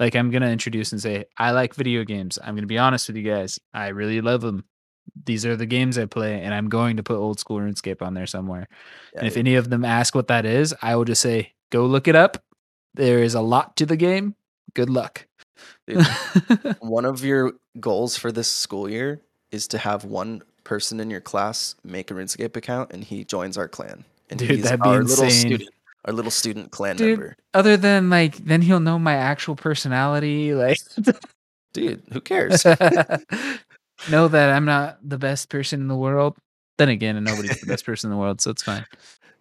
Like 0.00 0.16
I'm 0.16 0.32
gonna 0.32 0.48
introduce 0.48 0.90
and 0.90 1.00
say, 1.00 1.26
I 1.38 1.52
like 1.52 1.74
video 1.76 2.02
games. 2.02 2.36
I'm 2.42 2.56
gonna 2.56 2.66
be 2.66 2.76
honest 2.76 3.06
with 3.08 3.16
you 3.16 3.22
guys. 3.22 3.60
I 3.72 3.88
really 3.88 4.20
love 4.20 4.40
them. 4.40 4.64
These 5.26 5.46
are 5.46 5.54
the 5.54 5.66
games 5.66 5.96
I 5.96 6.06
play, 6.06 6.42
and 6.42 6.52
I'm 6.52 6.68
going 6.68 6.96
to 6.96 7.04
put 7.04 7.18
old 7.18 7.38
school 7.38 7.58
RuneScape 7.60 8.02
on 8.02 8.14
there 8.14 8.26
somewhere. 8.26 8.66
Yeah, 9.14 9.20
and 9.20 9.28
if 9.28 9.36
any 9.36 9.54
of 9.54 9.70
them 9.70 9.84
ask 9.84 10.12
what 10.16 10.26
that 10.26 10.44
is, 10.44 10.74
I 10.82 10.96
will 10.96 11.04
just 11.04 11.22
say, 11.22 11.52
go 11.70 11.86
look 11.86 12.08
it 12.08 12.16
up. 12.16 12.42
There 12.94 13.22
is 13.22 13.34
a 13.34 13.40
lot 13.42 13.76
to 13.76 13.86
the 13.86 13.96
game. 13.96 14.34
Good 14.74 14.90
luck. 14.90 15.28
Dude, 15.86 16.04
one 16.80 17.04
of 17.04 17.24
your 17.24 17.52
goals 17.78 18.16
for 18.16 18.32
this 18.32 18.48
school 18.48 18.88
year 18.90 19.20
is 19.52 19.68
to 19.68 19.78
have 19.78 20.04
one 20.04 20.42
person 20.64 21.00
in 21.00 21.10
your 21.10 21.20
class 21.20 21.74
make 21.84 22.10
a 22.10 22.14
RuneScape 22.14 22.56
account 22.56 22.92
and 22.92 23.04
he 23.04 23.24
joins 23.24 23.56
our 23.56 23.68
clan. 23.68 24.04
And 24.30 24.38
Dude, 24.38 24.50
he's 24.50 24.64
that'd 24.64 24.82
be 24.82 24.88
our 24.88 25.02
little 25.02 25.30
student, 25.30 25.70
our 26.04 26.12
little 26.12 26.30
student 26.30 26.70
clan 26.70 26.96
Dude. 26.96 27.18
member. 27.18 27.36
Other 27.52 27.76
than 27.76 28.10
like, 28.10 28.36
then 28.36 28.62
he'll 28.62 28.80
know 28.80 28.98
my 28.98 29.14
actual 29.14 29.56
personality. 29.56 30.54
Like, 30.54 30.78
Dude, 31.74 32.02
who 32.12 32.20
cares? 32.20 32.64
know 34.10 34.28
that 34.28 34.50
I'm 34.50 34.64
not 34.64 34.98
the 35.02 35.18
best 35.18 35.48
person 35.50 35.80
in 35.80 35.88
the 35.88 35.96
world. 35.96 36.36
Then 36.78 36.88
again, 36.88 37.22
nobody's 37.22 37.60
the 37.60 37.66
best 37.66 37.86
person 37.86 38.10
in 38.10 38.16
the 38.16 38.20
world, 38.20 38.40
so 38.40 38.50
it's 38.50 38.62
fine. 38.62 38.84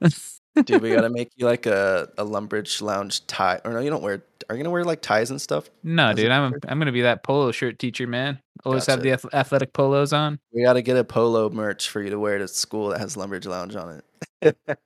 Dude, 0.65 0.81
we 0.81 0.91
gotta 0.91 1.09
make 1.09 1.31
you 1.35 1.45
like 1.45 1.65
a, 1.65 2.09
a 2.17 2.25
Lumbridge 2.25 2.81
lounge 2.81 3.25
tie. 3.25 3.59
Or 3.65 3.71
no, 3.71 3.79
you 3.79 3.89
don't 3.89 4.03
wear. 4.03 4.23
Are 4.53 4.55
you 4.55 4.61
gonna 4.61 4.71
wear 4.71 4.83
like 4.83 5.01
ties 5.01 5.31
and 5.31 5.41
stuff? 5.41 5.67
No, 5.83 6.13
dude, 6.13 6.29
I'm? 6.29 6.53
I'm 6.67 6.77
gonna 6.77 6.91
be 6.91 7.01
that 7.01 7.23
polo 7.23 7.51
shirt 7.51 7.79
teacher, 7.79 8.05
man. 8.05 8.39
Always 8.63 8.85
have 8.85 9.01
the 9.01 9.11
athletic 9.33 9.73
polos 9.73 10.13
on 10.13 10.39
We 10.53 10.61
gotta 10.61 10.83
get 10.83 10.95
a 10.95 11.03
polo 11.03 11.49
merch 11.49 11.89
for 11.89 12.03
you 12.03 12.11
to 12.11 12.19
wear 12.19 12.37
to 12.37 12.47
school 12.47 12.89
that 12.89 12.99
has 12.99 13.15
Lumbridge 13.15 13.47
Lounge 13.47 13.75
on 13.75 14.03
it. 14.43 14.55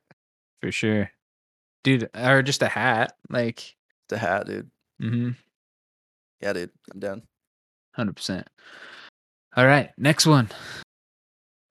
for 0.62 0.72
sure, 0.72 1.10
dude. 1.84 2.08
Or 2.16 2.40
just 2.42 2.62
a 2.62 2.68
hat, 2.68 3.12
like, 3.28 3.76
the 4.08 4.16
hat, 4.16 4.46
dude. 4.46 4.70
mm-hmm, 5.02 5.30
Yeah, 6.40 6.54
dude. 6.54 6.70
I'm 6.94 6.98
down. 7.00 7.22
hundred 7.94 8.16
percent. 8.16 8.48
All 9.54 9.66
right, 9.66 9.90
next 9.98 10.24
one. 10.26 10.48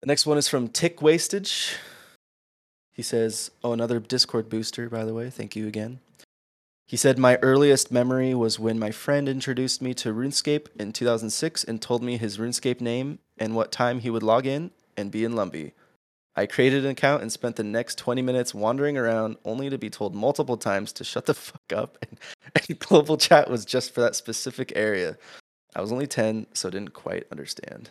The 0.02 0.08
next 0.08 0.26
one 0.26 0.40
is 0.40 0.48
from 0.48 0.68
Tick 0.68 1.00
Wastage. 1.04 1.76
He 2.92 3.04
says, 3.04 3.52
Oh, 3.64 3.72
another 3.72 4.00
Discord 4.00 4.50
booster, 4.50 4.90
by 4.90 5.06
the 5.06 5.14
way. 5.14 5.30
Thank 5.30 5.56
you 5.56 5.68
again. 5.68 6.00
He 6.86 6.98
said, 6.98 7.18
My 7.18 7.38
earliest 7.42 7.92
memory 7.92 8.34
was 8.34 8.60
when 8.60 8.78
my 8.78 8.92
friend 8.92 9.30
introduced 9.30 9.82
me 9.82 9.94
to 9.96 10.14
RuneScape 10.14 10.68
in 10.80 10.92
2006 10.92 11.64
and 11.64 11.82
told 11.82 12.04
me 12.04 12.18
his 12.18 12.38
RuneScape 12.38 12.82
name 12.82 13.20
and 13.38 13.56
what 13.56 13.72
time 13.72 14.00
he 14.00 14.10
would 14.10 14.24
log 14.24 14.46
in 14.46 14.72
and 14.98 15.12
be 15.12 15.24
in 15.24 15.34
Lumby. 15.34 15.72
I 16.36 16.46
created 16.46 16.84
an 16.84 16.92
account 16.92 17.22
and 17.22 17.32
spent 17.32 17.56
the 17.56 17.64
next 17.64 17.98
20 18.00 18.22
minutes 18.22 18.54
wandering 18.54 18.98
around 18.98 19.38
only 19.46 19.70
to 19.70 19.78
be 19.78 19.90
told 19.90 20.16
multiple 20.16 20.58
times 20.58 20.92
to 20.94 21.04
shut 21.04 21.26
the 21.26 21.34
fuck 21.34 21.74
up. 21.74 21.98
And, 22.02 22.20
and 22.70 22.80
global 22.80 23.18
chat 23.18 23.50
was 23.50 23.66
just 23.66 23.94
for 23.94 24.02
that 24.02 24.16
specific 24.16 24.74
area. 24.76 25.18
I 25.76 25.82
was 25.82 25.92
only 25.92 26.08
10, 26.08 26.48
so 26.54 26.70
didn't 26.70 26.94
quite 26.94 27.26
understand. 27.32 27.90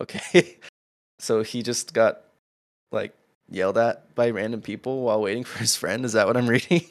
Okay. 0.00 0.58
so 1.18 1.42
he 1.42 1.62
just 1.62 1.94
got 1.94 2.20
like 2.90 3.14
yelled 3.50 3.78
at 3.78 4.14
by 4.14 4.30
random 4.30 4.62
people 4.62 5.02
while 5.02 5.20
waiting 5.20 5.44
for 5.44 5.58
his 5.58 5.76
friend. 5.76 6.04
Is 6.04 6.14
that 6.14 6.26
what 6.26 6.36
I'm 6.36 6.48
reading? 6.48 6.84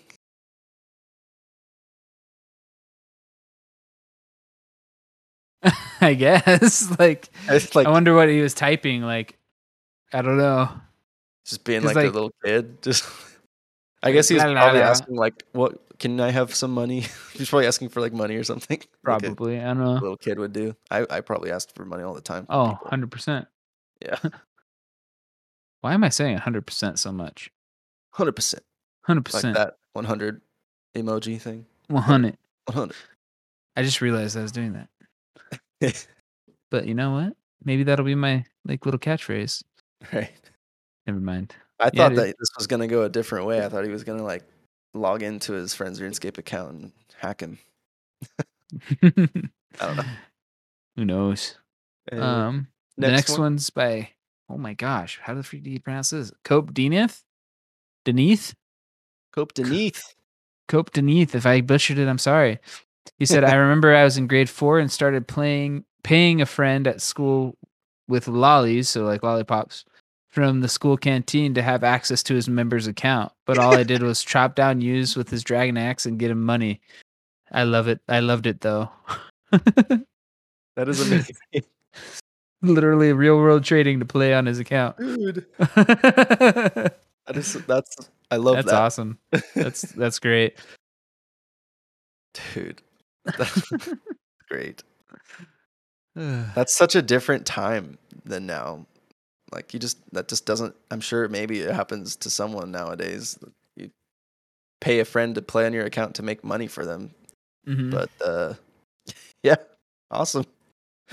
I 6.07 6.13
guess. 6.13 6.87
like, 6.99 7.29
It's 7.47 7.75
like 7.75 7.87
I 7.87 7.91
wonder 7.91 8.13
what 8.13 8.29
he 8.29 8.41
was 8.41 8.53
typing. 8.53 9.01
Like, 9.01 9.37
I 10.11 10.21
don't 10.21 10.37
know. 10.37 10.69
just 11.45 11.63
being 11.63 11.83
like, 11.83 11.95
like- 11.95 12.07
a 12.09 12.11
little 12.11 12.31
kid. 12.43 12.81
Just 12.81 13.05
I 14.03 14.11
guess 14.11 14.27
he 14.27 14.35
was 14.35 14.43
La, 14.43 14.49
la, 14.51 14.61
probably 14.63 14.79
la. 14.81 14.85
asking 14.87 15.15
like, 15.15 15.43
"What 15.53 15.79
can 15.97 16.19
I 16.19 16.29
have 16.31 16.53
some 16.53 16.71
money?" 16.71 17.05
He's 17.33 17.49
probably 17.49 17.67
asking 17.67 17.87
for 17.89 18.01
like 18.01 18.11
money 18.11 18.35
or 18.35 18.43
something. 18.43 18.77
like 18.79 18.85
a 18.85 18.97
Probably. 19.01 19.59
I 19.61 19.65
don't 19.67 19.79
know. 19.79 19.93
little 19.93 20.17
kid 20.17 20.37
would 20.39 20.51
do. 20.51 20.75
I 20.91 21.05
I 21.09 21.21
probably 21.21 21.51
asked 21.51 21.73
for 21.73 21.85
money 21.85 22.03
all 22.03 22.13
the 22.13 22.19
time. 22.21 22.45
Oh, 22.49 22.77
people. 22.83 23.07
100%. 23.07 23.45
yeah, 24.01 24.17
Why 25.81 25.93
am 25.93 26.03
I 26.03 26.09
saying 26.09 26.37
100% 26.39 26.97
so 26.97 27.11
much? 27.11 27.49
hundred 28.11 28.33
percent 28.35 28.63
100%. 29.07 29.43
like 29.43 29.53
that. 29.55 29.77
One 29.93 30.05
hundred 30.05 30.41
emoji 30.95 31.39
thing. 31.41 31.65
100. 31.87 32.37
One 32.65 32.75
hundred. 32.77 32.95
I 33.75 33.81
just 33.83 34.01
realized 34.01 34.37
I 34.37 34.41
was 34.41 34.51
doing 34.51 34.73
that. 34.73 34.89
But 36.71 36.87
you 36.87 36.95
know 36.95 37.11
what? 37.11 37.33
Maybe 37.63 37.83
that'll 37.83 38.03
be 38.05 38.15
my 38.15 38.43
like 38.65 38.85
little 38.85 38.99
catchphrase. 38.99 39.63
right. 40.11 40.31
Never 41.05 41.19
mind. 41.19 41.55
I 41.79 41.91
Yeah, 41.93 42.03
thought 42.03 42.09
dude. 42.09 42.17
that 42.19 42.35
this 42.39 42.49
was 42.57 42.65
gonna 42.67 42.87
go 42.87 43.03
a 43.03 43.09
different 43.09 43.45
way. 43.45 43.63
I 43.63 43.69
thought 43.69 43.83
he 43.85 43.91
was 43.91 44.03
gonna 44.03 44.23
like 44.23 44.43
log 44.95 45.21
into 45.21 45.53
his 45.53 45.73
friend's 45.75 45.99
RuneScape 45.99 46.37
account 46.39 46.71
and 46.81 46.91
hack 47.15 47.41
him. 47.41 47.59
I 49.03 49.85
don't 49.85 49.97
know. 49.97 50.03
Who 50.95 51.05
knows? 51.05 51.57
Um, 52.11 52.67
the 52.97 53.07
next 53.09 53.13
next 53.13 53.31
one? 53.33 53.39
one's 53.41 53.69
by 53.69 54.09
oh 54.49 54.57
my 54.57 54.73
gosh, 54.73 55.19
how 55.21 55.33
the 55.33 55.43
freak 55.43 55.63
do 55.63 55.69
you 55.69 55.79
pronounce 55.79 56.09
this? 56.09 56.31
Cope 56.43 56.73
Denith? 56.73 57.21
Denith? 58.05 58.53
Cope 59.31 59.53
Deneath. 59.53 60.13
Cope 60.67 60.91
Denith. 60.91 61.33
If 61.35 61.45
I 61.45 61.61
butchered 61.61 61.97
it, 61.97 62.07
I'm 62.07 62.17
sorry. 62.17 62.59
He 63.23 63.27
said, 63.27 63.45
I 63.45 63.55
remember 63.55 63.95
I 63.95 64.03
was 64.03 64.17
in 64.17 64.27
grade 64.27 64.49
four 64.49 64.79
and 64.79 64.91
started 64.91 65.29
playing, 65.29 65.85
paying 66.03 66.41
a 66.41 66.45
friend 66.45 66.85
at 66.87 67.01
school 67.01 67.57
with 68.09 68.27
lollies, 68.27 68.89
so 68.89 69.05
like 69.05 69.23
lollipops, 69.23 69.85
from 70.29 70.59
the 70.59 70.67
school 70.67 70.97
canteen 70.97 71.53
to 71.53 71.61
have 71.61 71.85
access 71.85 72.21
to 72.23 72.35
his 72.35 72.49
member's 72.49 72.85
account. 72.85 73.31
But 73.45 73.57
all 73.57 73.75
I 73.75 73.83
did 73.83 74.03
was 74.03 74.23
chop 74.25 74.55
down 74.55 74.81
yews 74.81 75.15
with 75.15 75.29
his 75.29 75.41
dragon 75.41 75.77
axe 75.77 76.05
and 76.05 76.19
get 76.19 76.31
him 76.31 76.41
money. 76.43 76.81
I 77.49 77.63
love 77.63 77.87
it. 77.87 78.01
I 78.09 78.19
loved 78.19 78.45
it 78.45 78.59
though. 78.59 78.89
That 80.75 80.89
is 80.89 80.99
amazing, 81.07 81.35
Literally 82.63 83.13
real 83.13 83.37
world 83.37 83.63
trading 83.63 83.99
to 83.99 84.05
play 84.05 84.33
on 84.33 84.47
his 84.47 84.57
account. 84.59 84.97
dude. 84.97 85.45
that's 85.59 85.75
That 85.75 87.37
is 87.37 87.53
that's 87.67 87.95
I 88.31 88.37
love 88.37 88.65
that, 88.65 88.73
awesome. 88.73 89.19
That's 89.55 89.83
that's 89.83 90.17
great. 90.17 90.57
dude. 92.53 92.81
That's 93.37 93.71
great. 94.49 94.83
That's 96.15 96.75
such 96.75 96.95
a 96.95 97.01
different 97.01 97.45
time 97.45 97.97
than 98.25 98.45
now. 98.45 98.85
Like 99.51 99.73
you 99.73 99.79
just 99.79 99.97
that 100.13 100.27
just 100.27 100.45
doesn't. 100.45 100.75
I'm 100.91 101.01
sure 101.01 101.27
maybe 101.27 101.59
it 101.59 101.71
happens 101.73 102.15
to 102.17 102.29
someone 102.29 102.71
nowadays. 102.71 103.37
You 103.75 103.91
pay 104.81 104.99
a 104.99 105.05
friend 105.05 105.35
to 105.35 105.41
play 105.41 105.65
on 105.65 105.73
your 105.73 105.85
account 105.85 106.15
to 106.15 106.23
make 106.23 106.43
money 106.43 106.67
for 106.67 106.85
them, 106.85 107.11
Mhm. 107.67 107.91
but 107.91 108.09
uh, 108.25 108.53
yeah, 109.43 109.55
awesome. 110.09 110.45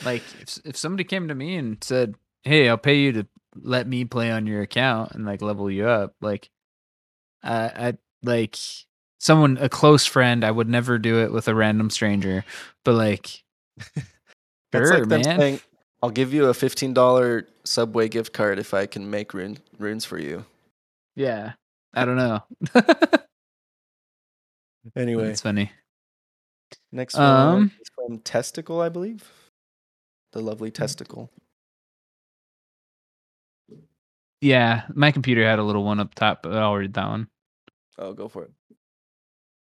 like 0.03 0.23
if 0.41 0.59
if 0.65 0.77
somebody 0.77 1.05
came 1.05 1.29
to 1.29 1.35
me 1.35 1.57
and 1.57 1.83
said, 1.85 2.15
"Hey, 2.45 2.69
I'll 2.69 2.79
pay 2.79 2.99
you 2.99 3.13
to 3.13 3.27
let 3.57 3.87
me 3.87 4.05
play 4.07 4.31
on 4.31 4.47
your 4.47 4.63
account 4.63 5.13
and 5.13 5.27
like 5.27 5.43
level 5.43 5.71
you 5.71 5.87
up," 5.87 6.15
like 6.23 6.49
I 7.43 7.89
I 7.89 7.99
like 8.23 8.57
someone 9.21 9.57
a 9.59 9.69
close 9.69 10.05
friend, 10.05 10.43
I 10.45 10.51
would 10.51 10.69
never 10.69 10.99
do 10.99 11.21
it 11.23 11.31
with 11.33 11.47
a 11.47 11.55
random 11.55 11.91
stranger. 11.91 12.45
But 12.85 12.95
like, 12.95 13.45
That's 14.73 14.89
sure, 14.89 15.05
like 15.05 15.25
man. 15.25 15.39
saying, 15.39 15.61
"I'll 16.03 16.11
give 16.11 16.35
you 16.35 16.47
a 16.47 16.55
fifteen 16.55 16.93
dollar 16.93 17.47
Subway 17.65 18.09
gift 18.09 18.33
card 18.33 18.59
if 18.59 18.75
I 18.75 18.87
can 18.87 19.09
make 19.11 19.33
rune, 19.35 19.59
runes 19.79 20.05
for 20.05 20.19
you." 20.19 20.45
yeah, 21.15 21.53
I 21.95 22.05
don't 22.05 22.17
know. 22.17 22.43
Anyway, 24.97 25.29
It's 25.29 25.43
funny. 25.43 25.71
next 26.91 27.15
one 27.17 27.25
Um, 27.27 27.73
is 27.81 27.91
from 27.95 28.19
Testicle, 28.21 28.81
I 28.81 28.89
believe. 28.89 29.31
The 30.33 30.41
lovely 30.41 30.71
Testicle. 30.71 31.31
Yeah, 34.41 34.85
my 34.95 35.13
computer 35.13 35.45
had 35.45 35.59
a 35.59 35.63
little 35.63 35.85
one 35.85 36.01
up 36.01 36.15
top, 36.15 36.43
but 36.43 36.55
I'll 36.55 36.75
read 36.75 36.95
that 36.95 37.09
one. 37.09 37.29
Oh, 37.99 38.15
go 38.15 38.27
for 38.29 38.45
it. 38.45 38.53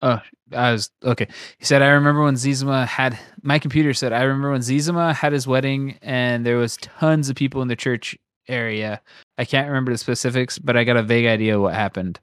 Oh, 0.03 0.21
I 0.57 0.73
was 0.73 0.91
okay. 1.05 1.29
He 1.59 1.65
said, 1.65 1.83
I 1.83 1.89
remember 1.89 2.23
when 2.23 2.35
Zezima 2.35 2.87
had 2.87 3.19
my 3.43 3.59
computer 3.59 3.93
said, 3.93 4.13
I 4.13 4.23
remember 4.23 4.51
when 4.53 4.63
Zezima 4.63 5.15
had 5.15 5.33
his 5.33 5.47
wedding 5.47 5.99
and 6.03 6.45
there 6.47 6.57
was 6.57 6.77
tons 6.79 7.29
of 7.29 7.37
people 7.37 7.61
in 7.63 7.69
the 7.69 7.77
church 7.77 8.17
area. 8.49 9.01
I 9.39 9.45
can't 9.45 9.69
remember 9.69 9.93
the 9.93 9.99
specifics, 9.99 10.59
but 10.59 10.77
I 10.77 10.85
got 10.85 10.97
a 10.97 11.03
vague 11.03 11.27
idea 11.27 11.61
what 11.61 11.75
happened. 11.75 12.19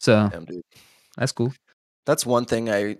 So 0.00 0.28
Damn, 0.32 0.46
that's 1.16 1.32
cool. 1.32 1.52
That's 2.06 2.26
one 2.26 2.44
thing 2.44 2.68
I 2.68 2.96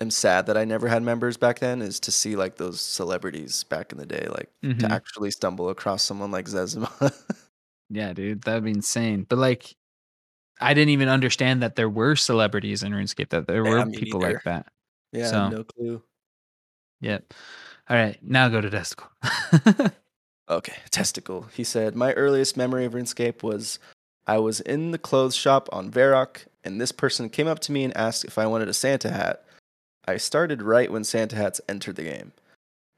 am 0.00 0.10
sad 0.10 0.46
that 0.46 0.56
I 0.56 0.64
never 0.64 0.88
had 0.88 1.02
members 1.02 1.36
back 1.36 1.58
then 1.58 1.82
is 1.82 2.00
to 2.00 2.10
see 2.10 2.34
like 2.34 2.56
those 2.56 2.80
celebrities 2.80 3.62
back 3.64 3.92
in 3.92 3.98
the 3.98 4.06
day, 4.06 4.26
like 4.30 4.50
Mhm. 4.64 4.78
to 4.80 4.90
actually 4.92 5.30
stumble 5.30 5.68
across 5.68 6.02
someone 6.02 6.30
like 6.30 6.46
Zezima. 6.46 6.90
Yeah, 7.88 8.12
dude, 8.14 8.42
that'd 8.42 8.64
be 8.64 8.72
insane. 8.72 9.26
But 9.28 9.38
like, 9.38 9.75
I 10.60 10.72
didn't 10.74 10.90
even 10.90 11.08
understand 11.08 11.62
that 11.62 11.76
there 11.76 11.88
were 11.88 12.16
celebrities 12.16 12.82
in 12.82 12.92
RuneScape, 12.92 13.28
that 13.30 13.46
there 13.46 13.64
Yeah, 13.64 13.84
were 13.84 13.90
people 13.90 14.20
neither. 14.20 14.34
like 14.34 14.42
that. 14.44 14.66
yeah, 15.12 15.26
So- 15.26 15.48
no 15.50 15.64
clue. 15.64 16.02
Yep. 17.00 17.34
All 17.88 17.96
right, 17.96 18.18
now 18.22 18.48
go 18.48 18.60
to 18.60 18.70
Testicle. 18.70 19.08
Okay, 20.48 20.74
testicle. 20.90 21.46
He 21.52 21.64
said, 21.64 21.96
My 21.96 22.12
earliest 22.12 22.56
memory 22.56 22.84
of 22.84 22.92
RuneScape 22.92 23.42
was 23.42 23.80
I 24.28 24.38
was 24.38 24.60
in 24.60 24.92
the 24.92 24.98
clothes 24.98 25.34
shop 25.34 25.68
on 25.72 25.90
Varrock, 25.90 26.46
and 26.62 26.80
this 26.80 26.92
person 26.92 27.28
came 27.28 27.48
up 27.48 27.58
to 27.60 27.72
me 27.72 27.82
and 27.82 27.96
asked 27.96 28.24
if 28.24 28.38
I 28.38 28.46
wanted 28.46 28.68
a 28.68 28.72
Santa 28.72 29.10
hat. 29.10 29.44
I 30.06 30.18
started 30.18 30.62
right 30.62 30.90
when 30.92 31.02
Santa 31.02 31.34
hats 31.34 31.60
entered 31.68 31.96
the 31.96 32.04
game. 32.04 32.32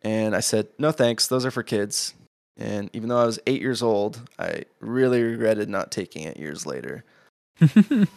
And 0.02 0.36
I 0.36 0.40
said, 0.40 0.68
no 0.78 0.92
thanks, 0.92 1.26
those 1.26 1.46
are 1.46 1.50
for 1.50 1.62
kids. 1.62 2.12
And 2.58 2.90
even 2.92 3.08
though 3.08 3.22
I 3.22 3.24
was 3.24 3.38
eight 3.46 3.62
years 3.62 3.82
old, 3.82 4.20
I 4.38 4.64
really 4.80 5.22
regretted 5.22 5.70
not 5.70 5.90
taking 5.90 6.24
it 6.24 6.36
years 6.36 6.66
later. 6.66 7.02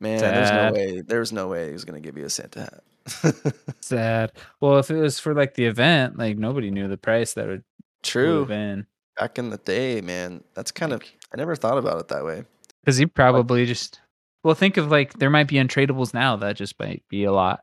Man, 0.00 0.18
there's 0.20 0.50
no 0.50 0.72
way. 0.72 1.00
There 1.00 1.20
was 1.20 1.32
no 1.32 1.48
way 1.48 1.66
he 1.66 1.72
was 1.72 1.84
gonna 1.84 2.00
give 2.00 2.16
you 2.16 2.24
a 2.24 2.30
Santa 2.30 2.60
hat. 2.60 3.54
Sad. 3.80 4.32
Well, 4.60 4.78
if 4.78 4.90
it 4.90 4.96
was 4.96 5.18
for 5.18 5.34
like 5.34 5.54
the 5.54 5.64
event, 5.64 6.18
like 6.18 6.36
nobody 6.36 6.70
knew 6.70 6.88
the 6.88 6.96
price 6.98 7.34
that 7.34 7.46
would 7.46 7.64
True. 8.02 8.44
been. 8.46 8.86
Back 9.18 9.38
in 9.38 9.50
the 9.50 9.56
day, 9.58 10.00
man, 10.00 10.44
that's 10.54 10.70
kind 10.70 10.92
of. 10.92 11.02
I 11.32 11.36
never 11.36 11.56
thought 11.56 11.78
about 11.78 11.98
it 12.00 12.08
that 12.08 12.24
way. 12.24 12.44
Because 12.82 13.00
you 13.00 13.08
probably 13.08 13.64
just 13.66 14.00
well 14.44 14.54
think 14.54 14.76
of 14.76 14.90
like 14.90 15.14
there 15.14 15.30
might 15.30 15.48
be 15.48 15.56
untradables 15.56 16.14
now 16.14 16.36
that 16.36 16.56
just 16.56 16.78
might 16.78 17.02
be 17.08 17.24
a 17.24 17.32
lot. 17.32 17.60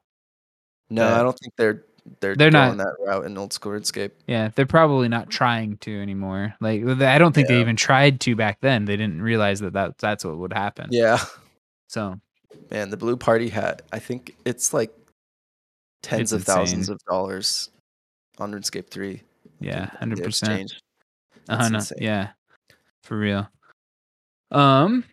No, 0.90 1.08
I 1.08 1.24
don't 1.24 1.38
think 1.38 1.54
they're 1.58 1.84
they're 2.20 2.36
they're 2.36 2.52
going 2.52 2.78
not- 2.78 2.86
that 2.86 2.96
route 3.06 3.26
in 3.26 3.38
old 3.38 3.54
school 3.54 3.72
RuneScape. 3.72 4.12
Yeah, 4.28 4.50
they're 4.56 4.66
probably 4.66 5.08
not 5.08 5.30
trying 5.30 5.78
to 5.78 6.02
anymore. 6.02 6.54
Like 6.60 6.84
I 6.86 7.18
don't 7.18 7.34
think 7.34 7.48
they 7.48 7.60
even 7.62 7.76
tried 7.76 8.20
to 8.22 8.36
back 8.36 8.60
then. 8.62 8.86
They 8.86 8.98
didn't 8.98 9.22
realize 9.22 9.60
that, 9.62 9.74
that 9.74 9.98
that's 9.98 10.26
what 10.26 10.38
would 10.38 10.54
happen. 10.54 10.90
Yeah, 10.92 11.24
So 11.88 12.20
man, 12.72 12.90
the 12.90 12.98
blue 12.98 13.16
party 13.18 13.50
hat. 13.50 13.82
I 13.92 14.00
think 14.00 14.36
it's 14.46 14.74
like 14.74 14.94
tens 16.02 16.34
It's 16.34 16.42
of 16.42 16.44
thousands 16.44 16.90
of 16.90 17.00
dollars 17.10 17.70
on 18.38 18.52
RuneScape 18.54 18.90
three. 18.90 19.22
yeah, 19.60 19.86
hundred 19.98 20.24
percent. 20.24 20.74
Uh-huh. 21.48 21.82
Yeah, 21.98 22.30
for 23.04 23.18
real. 23.18 23.50
Um, 24.52 25.04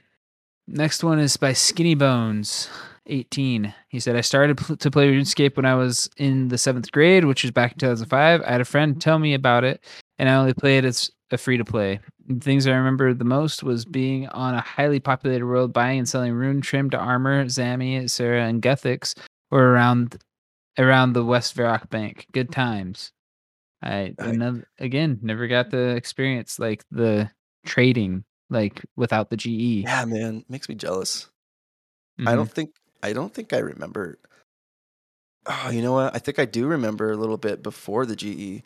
next 0.66 1.02
one 1.04 1.18
is 1.18 1.36
by 1.36 1.52
Skinny 1.52 1.94
Bones, 1.94 2.68
eighteen. 3.10 3.74
He 3.88 4.00
said, 4.00 4.16
"I 4.16 4.20
started 4.22 4.56
pl- 4.56 4.76
to 4.76 4.90
play 4.90 5.12
RuneScape 5.12 5.56
when 5.56 5.66
I 5.66 5.74
was 5.74 6.08
in 6.16 6.48
the 6.48 6.58
seventh 6.58 6.90
grade, 6.92 7.24
which 7.26 7.42
was 7.42 7.50
back 7.50 7.72
in 7.72 7.78
two 7.78 7.86
thousand 7.86 8.06
five. 8.08 8.42
I 8.42 8.52
had 8.52 8.60
a 8.60 8.64
friend 8.64 9.00
tell 9.00 9.18
me 9.18 9.34
about 9.34 9.64
it, 9.64 9.84
and 10.18 10.28
I 10.28 10.34
only 10.34 10.54
played 10.54 10.84
it 10.84 10.88
as 10.88 11.10
a 11.30 11.38
free 11.38 11.56
to 11.58 11.64
play. 11.64 12.00
Things 12.40 12.66
I 12.66 12.72
remember 12.72 13.12
the 13.14 13.24
most 13.24 13.62
was 13.62 13.84
being 13.84 14.28
on 14.28 14.54
a 14.54 14.60
highly 14.60 15.00
populated 15.00 15.44
world, 15.46 15.72
buying 15.72 15.98
and 16.00 16.08
selling 16.08 16.32
rune 16.32 16.60
trimmed 16.60 16.94
armor, 16.94 17.44
Zammy, 17.46 18.08
Sarah, 18.08 18.46
and 18.46 18.62
Guthix, 18.62 19.14
or 19.50 19.62
around 19.64 20.16
around 20.78 21.12
the 21.12 21.24
West 21.24 21.56
Varrock 21.56 21.90
Bank. 21.90 22.26
Good 22.32 22.50
times." 22.52 23.12
I 23.82 24.14
I- 24.18 24.26
another, 24.28 24.66
again 24.78 25.18
never 25.22 25.46
got 25.48 25.70
the 25.70 25.96
experience 25.96 26.58
like 26.58 26.84
the 26.90 27.30
trading 27.64 28.24
like 28.50 28.82
without 28.96 29.30
the 29.30 29.36
GE. 29.36 29.82
Yeah, 29.84 30.04
man, 30.04 30.44
makes 30.48 30.68
me 30.68 30.74
jealous. 30.74 31.28
I 32.18 32.32
Mhm. 32.32 32.36
don't 32.36 32.50
think 32.50 32.70
I 33.02 33.12
don't 33.12 33.32
think 33.32 33.52
I 33.52 33.58
remember. 33.58 34.18
Oh, 35.46 35.70
you 35.70 35.82
know 35.82 35.92
what? 35.92 36.14
I 36.14 36.18
think 36.18 36.38
I 36.38 36.44
do 36.44 36.66
remember 36.66 37.10
a 37.12 37.16
little 37.16 37.38
bit 37.38 37.62
before 37.62 38.04
the 38.06 38.14
GE, 38.16 38.62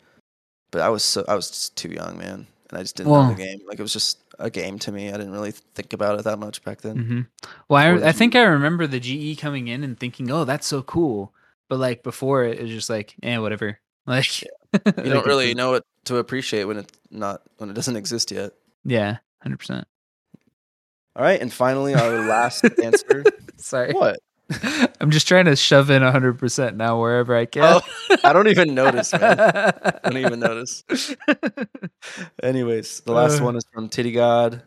but 0.71 0.81
I 0.81 0.89
was 0.89 1.03
so 1.03 1.23
I 1.27 1.35
was 1.35 1.49
just 1.49 1.75
too 1.77 1.89
young, 1.89 2.17
man, 2.17 2.47
and 2.69 2.77
I 2.77 2.81
just 2.81 2.97
didn't 2.97 3.11
know 3.13 3.29
the 3.29 3.35
game. 3.41 3.59
Like 3.67 3.79
it 3.79 3.81
was 3.81 3.93
just 3.93 4.19
a 4.39 4.49
game 4.49 4.77
to 4.79 4.91
me. 4.91 5.09
I 5.09 5.13
didn't 5.13 5.31
really 5.31 5.51
think 5.51 5.93
about 5.93 6.19
it 6.19 6.25
that 6.25 6.37
much 6.37 6.63
back 6.63 6.81
then. 6.81 6.97
Mhm. 6.97 7.49
Well, 7.69 8.03
I, 8.03 8.09
I 8.09 8.11
think 8.11 8.33
GE. 8.33 8.37
I 8.37 8.41
remember 8.43 8.87
the 8.87 8.99
GE 8.99 9.39
coming 9.39 9.67
in 9.69 9.83
and 9.83 9.97
thinking, 9.97 10.29
"Oh, 10.29 10.43
that's 10.43 10.67
so 10.67 10.83
cool," 10.83 11.33
but 11.69 11.79
like 11.79 12.03
before 12.03 12.43
it, 12.43 12.59
it 12.59 12.63
was 12.63 12.71
just 12.71 12.89
like, 12.89 13.15
"Eh, 13.23 13.37
whatever." 13.37 13.79
Like 14.07 14.43
You 14.73 15.09
don't 15.09 15.25
really 15.25 15.55
know 15.55 15.73
it 15.73 15.83
to 16.03 16.17
appreciate 16.17 16.65
when 16.65 16.77
it's 16.77 16.93
not 17.09 17.41
when 17.57 17.71
it 17.71 17.73
doesn't 17.73 17.95
exist 17.95 18.29
yet. 18.29 18.51
Yeah, 18.83 19.17
hundred 19.41 19.57
percent. 19.57 19.87
All 21.15 21.23
right, 21.23 21.41
and 21.41 21.51
finally 21.51 21.95
our 21.95 22.27
last 22.27 22.63
answer. 22.83 23.23
Sorry, 23.65 23.93
What? 23.93 24.19
I'm 25.01 25.09
just 25.09 25.27
trying 25.27 25.45
to 25.45 25.55
shove 25.55 25.89
in 25.89 26.03
hundred 26.03 26.37
percent 26.37 26.77
now 26.77 26.99
wherever 27.01 27.35
I 27.35 27.45
can. 27.45 27.63
Oh, 27.63 28.17
I 28.23 28.31
don't 28.31 28.47
even 28.47 28.75
notice, 28.75 29.11
man. 29.11 29.39
I 29.39 29.99
don't 30.03 30.17
even 30.19 30.39
notice. 30.49 30.83
Anyways, 32.43 32.99
the 33.01 33.11
last 33.11 33.41
Uh. 33.41 33.45
one 33.45 33.55
is 33.55 33.65
from 33.73 33.89
Titty 33.89 34.11
God. 34.11 34.61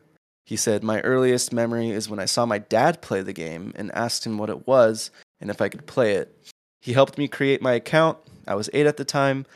He 0.46 0.56
said, 0.56 0.82
My 0.82 1.00
earliest 1.02 1.52
memory 1.52 1.90
is 1.90 2.08
when 2.10 2.18
I 2.18 2.24
saw 2.24 2.44
my 2.44 2.58
dad 2.58 3.00
play 3.00 3.22
the 3.22 3.32
game 3.32 3.72
and 3.76 3.92
asked 3.94 4.26
him 4.26 4.36
what 4.36 4.50
it 4.50 4.66
was 4.66 5.12
and 5.40 5.48
if 5.48 5.62
I 5.62 5.68
could 5.68 5.86
play 5.86 6.14
it. 6.14 6.34
He 6.80 6.92
helped 6.92 7.16
me 7.16 7.28
create 7.28 7.62
my 7.62 7.74
account. 7.74 8.18
I 8.48 8.56
was 8.56 8.68
eight 8.72 8.86
at 8.86 8.96
the 8.96 9.04
time, 9.04 9.46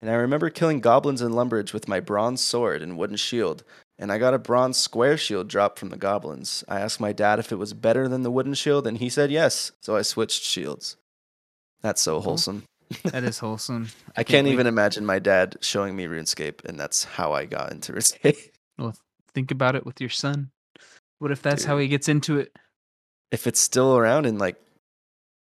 and 0.00 0.10
I 0.12 0.14
remember 0.14 0.48
killing 0.48 0.78
goblins 0.78 1.22
in 1.22 1.32
Lumbridge 1.32 1.72
with 1.72 1.88
my 1.88 1.98
bronze 1.98 2.40
sword 2.40 2.82
and 2.82 2.96
wooden 2.96 3.16
shield. 3.16 3.64
And 3.98 4.10
I 4.10 4.18
got 4.18 4.34
a 4.34 4.38
bronze 4.38 4.78
square 4.78 5.16
shield 5.16 5.48
drop 5.48 5.78
from 5.78 5.90
the 5.90 5.96
goblins. 5.96 6.64
I 6.68 6.80
asked 6.80 7.00
my 7.00 7.12
dad 7.12 7.38
if 7.38 7.52
it 7.52 7.56
was 7.56 7.72
better 7.74 8.08
than 8.08 8.22
the 8.22 8.30
wooden 8.30 8.54
shield, 8.54 8.86
and 8.86 8.98
he 8.98 9.08
said 9.08 9.30
yes. 9.30 9.72
So 9.80 9.96
I 9.96 10.02
switched 10.02 10.42
shields. 10.42 10.96
That's 11.82 12.00
so 12.02 12.20
wholesome. 12.20 12.64
that 13.04 13.24
is 13.24 13.38
wholesome. 13.38 13.90
I 14.16 14.24
can't 14.24 14.46
wait. 14.46 14.52
even 14.52 14.66
imagine 14.66 15.06
my 15.06 15.18
dad 15.18 15.56
showing 15.60 15.94
me 15.94 16.06
RuneScape, 16.06 16.64
and 16.64 16.78
that's 16.78 17.04
how 17.04 17.32
I 17.32 17.44
got 17.44 17.70
into 17.70 17.92
RuneScape. 17.94 18.50
Well, 18.78 18.94
think 19.34 19.50
about 19.50 19.76
it 19.76 19.86
with 19.86 20.00
your 20.00 20.10
son. 20.10 20.50
What 21.18 21.30
if 21.30 21.42
that's 21.42 21.64
how 21.64 21.78
he 21.78 21.88
gets 21.88 22.08
into 22.08 22.38
it? 22.38 22.56
if 23.30 23.46
it's 23.46 23.60
still 23.60 23.96
around 23.96 24.26
in 24.26 24.36
like 24.36 24.56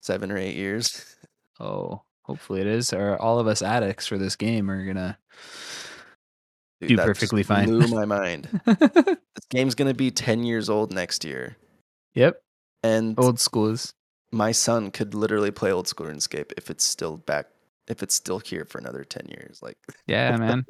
seven 0.02 0.30
or 0.30 0.36
eight 0.36 0.56
years, 0.56 1.16
Oh, 1.60 2.02
hopefully 2.22 2.60
it 2.60 2.66
is. 2.66 2.92
Or 2.92 3.16
all 3.20 3.38
of 3.38 3.46
us 3.46 3.62
addicts 3.62 4.06
for 4.06 4.18
this 4.18 4.36
game 4.36 4.70
are 4.70 4.84
gonna. 4.84 5.18
Dude, 6.82 6.88
Do 6.90 6.96
that 6.96 7.06
perfectly 7.06 7.42
fine. 7.42 7.66
Blew 7.68 7.86
my 7.88 8.04
mind. 8.18 8.48
this 8.66 9.46
game's 9.50 9.74
gonna 9.74 9.94
be 9.94 10.10
ten 10.10 10.44
years 10.44 10.68
old 10.68 10.92
next 10.92 11.24
year, 11.24 11.56
yep, 12.14 12.42
and 12.82 13.18
old 13.18 13.40
school 13.40 13.68
is. 13.68 13.94
my 14.30 14.52
son 14.52 14.90
could 14.90 15.14
literally 15.14 15.50
play 15.50 15.72
old 15.72 15.88
school 15.88 16.06
RuneScape 16.06 16.52
if 16.56 16.70
it's 16.70 16.84
still 16.84 17.16
back, 17.18 17.46
if 17.88 18.02
it's 18.02 18.14
still 18.14 18.38
here 18.38 18.64
for 18.64 18.78
another 18.78 19.04
ten 19.04 19.26
years. 19.28 19.60
Like, 19.62 19.78
Yeah, 20.06 20.36
man. 20.36 20.64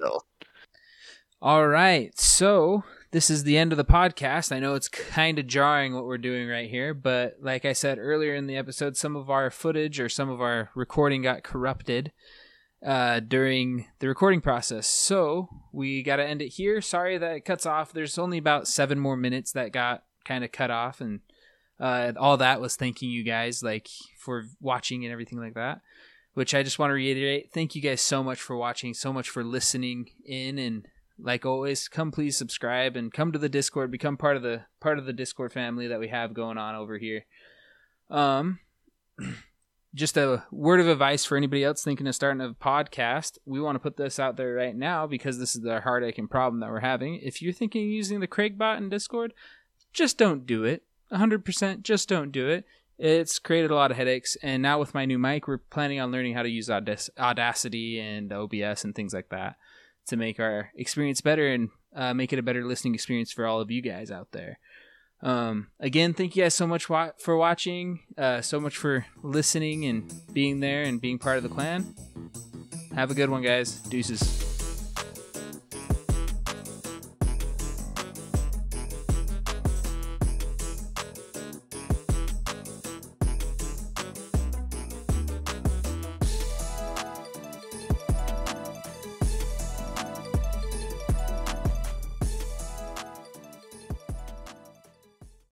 All 1.41 1.67
right. 1.67 2.17
So 2.19 2.85
this 3.11 3.29
is 3.29 3.43
the 3.43 3.59
end 3.59 3.73
of 3.73 3.77
the 3.79 3.85
podcast. 3.85 4.53
I 4.55 4.61
know 4.61 4.75
it's 4.75 4.89
kind 4.89 5.39
of 5.41 5.47
jarring 5.49 5.93
what 5.95 6.05
we're 6.05 6.19
doing 6.19 6.49
right 6.49 6.71
here, 6.71 6.95
but 6.95 7.37
like 7.41 7.65
I 7.65 7.73
said 7.73 7.99
earlier 7.99 8.35
in 8.35 8.47
the 8.47 8.57
episode, 8.57 8.97
some 8.97 9.17
of 9.17 9.29
our 9.29 9.51
footage 9.51 9.99
or 9.99 10.09
some 10.09 10.29
of 10.31 10.41
our 10.41 10.71
recording 10.77 11.23
got 11.23 11.43
corrupted 11.43 12.13
uh, 12.85 13.21
during 13.21 13.87
the 14.01 14.09
recording 14.09 14.41
process. 14.41 14.87
So 14.87 15.49
we 15.73 16.03
got 16.03 16.17
to 16.17 16.27
end 16.27 16.43
it 16.43 16.49
here. 16.49 16.81
Sorry 16.81 17.19
that 17.19 17.37
it 17.37 17.45
cuts 17.45 17.67
off. 17.67 17.93
There's 17.93 18.19
only 18.19 18.39
about 18.39 18.69
seven 18.69 18.99
more 18.99 19.17
minutes 19.17 19.53
that 19.53 19.73
got 19.73 20.05
kind 20.25 20.45
of 20.45 20.53
cut 20.53 20.71
off, 20.71 21.01
and 21.01 21.21
uh, 21.81 22.13
all 22.19 22.37
that 22.37 22.61
was 22.61 22.77
thanking 22.77 23.11
you 23.11 23.23
guys 23.25 23.63
like 23.63 23.89
for 24.19 24.45
watching 24.61 25.05
and 25.05 25.13
everything 25.13 25.39
like 25.39 25.55
that. 25.55 25.81
Which 26.35 26.55
I 26.55 26.63
just 26.63 26.79
want 26.79 26.91
to 26.91 26.95
reiterate. 26.95 27.53
Thank 27.53 27.75
you 27.75 27.83
guys 27.83 28.01
so 28.01 28.23
much 28.23 28.41
for 28.41 28.57
watching, 28.57 28.95
so 28.95 29.13
much 29.13 29.29
for 29.29 29.45
listening 29.45 30.09
in, 30.25 30.59
and 30.59 30.87
like 31.19 31.45
always, 31.45 31.89
come 31.89 32.11
please 32.11 32.37
subscribe 32.39 32.97
and 32.97 33.13
come 33.13 33.33
to 33.33 33.39
the 33.39 33.51
Discord, 33.51 33.91
become 33.91 34.17
part 34.17 34.37
of 34.37 34.43
the 34.43 34.65
part 34.81 34.99
of 34.99 35.05
the 35.05 35.13
Discord 35.13 35.53
family 35.53 35.89
that 35.89 36.01
we 36.01 36.09
have 36.09 36.33
going 36.33 36.59
on 36.59 36.75
over 36.75 36.97
here. 36.97 37.27
Um, 38.11 38.61
just 39.95 40.17
a 40.17 40.45
word 40.51 40.81
of 40.81 40.89
advice 40.89 41.25
for 41.25 41.37
anybody 41.37 41.65
else 41.65 41.85
thinking 41.85 42.07
of 42.07 42.15
starting 42.15 42.41
a 42.41 42.55
podcast. 42.55 43.39
We 43.45 43.61
want 43.61 43.77
to 43.77 43.81
put 43.81 43.97
this 43.97 44.19
out 44.19 44.37
there 44.37 44.55
right 44.55 44.75
now 44.75 45.07
because 45.07 45.39
this 45.39 45.55
is 45.55 45.63
the 45.63 45.81
heartache 45.81 46.19
and 46.19 46.31
problem 46.31 46.61
that 46.61 46.71
we're 46.71 46.81
having. 46.81 47.17
If 47.17 47.43
you're 47.43 47.53
thinking 47.53 47.85
of 47.85 47.91
using 47.91 48.21
the 48.21 48.27
Craigbot 48.29 48.79
in 48.79 48.89
Discord, 48.89 49.35
just 49.93 50.17
don't 50.17 50.47
do 50.47 50.65
it. 50.65 50.83
100% 51.13 51.83
just 51.83 52.09
don't 52.09 52.33
do 52.33 52.49
it. 52.49 52.65
It's 52.99 53.39
created 53.39 53.71
a 53.71 53.75
lot 53.75 53.91
of 53.91 53.97
headaches, 53.97 54.37
and 54.43 54.63
now 54.63 54.79
with 54.79 54.95
my 54.95 55.07
new 55.07 55.19
mic, 55.19 55.49
we're 55.49 55.59
planning 55.59 55.99
on 55.99 56.13
learning 56.13 56.35
how 56.35 56.43
to 56.43 56.49
use 56.49 56.71
Audacity 56.71 57.99
and 57.99 58.33
OBS 58.33 58.85
and 58.85 58.95
things 58.95 59.13
like 59.13 59.29
that 59.31 59.57
to 60.07 60.17
make 60.17 60.39
our 60.39 60.71
experience 60.77 61.21
better 61.21 61.49
and 61.49 61.71
uh, 61.97 62.15
make 62.15 62.33
it 62.33 62.39
a 62.39 62.43
better 62.43 62.65
listening 62.65 62.95
experience 62.95 63.33
for 63.33 63.47
all 63.47 63.61
of 63.61 63.71
you 63.71 63.83
guys 63.83 64.11
out 64.11 64.29
there. 64.33 64.59
Um, 65.23 65.69
again, 65.79 66.15
thank 66.15 66.35
you 66.35 66.43
guys 66.43 66.55
so 66.55 66.67
much 66.67 66.89
wa- 66.89 67.13
for 67.19 67.37
watching, 67.37 68.01
uh, 68.19 68.41
so 68.41 68.59
much 68.59 68.77
for 68.77 69.07
listening 69.23 69.85
and 69.85 70.13
being 70.33 70.61
there 70.61 70.83
and 70.83 71.01
being 71.01 71.19
part 71.19 71.37
of 71.37 71.43
the 71.45 71.49
clan. 71.49 71.95
Have 72.95 73.11
a 73.11 73.15
good 73.15 73.31
one, 73.31 73.43
guys. 73.43 73.77
Deuces. 73.89 74.52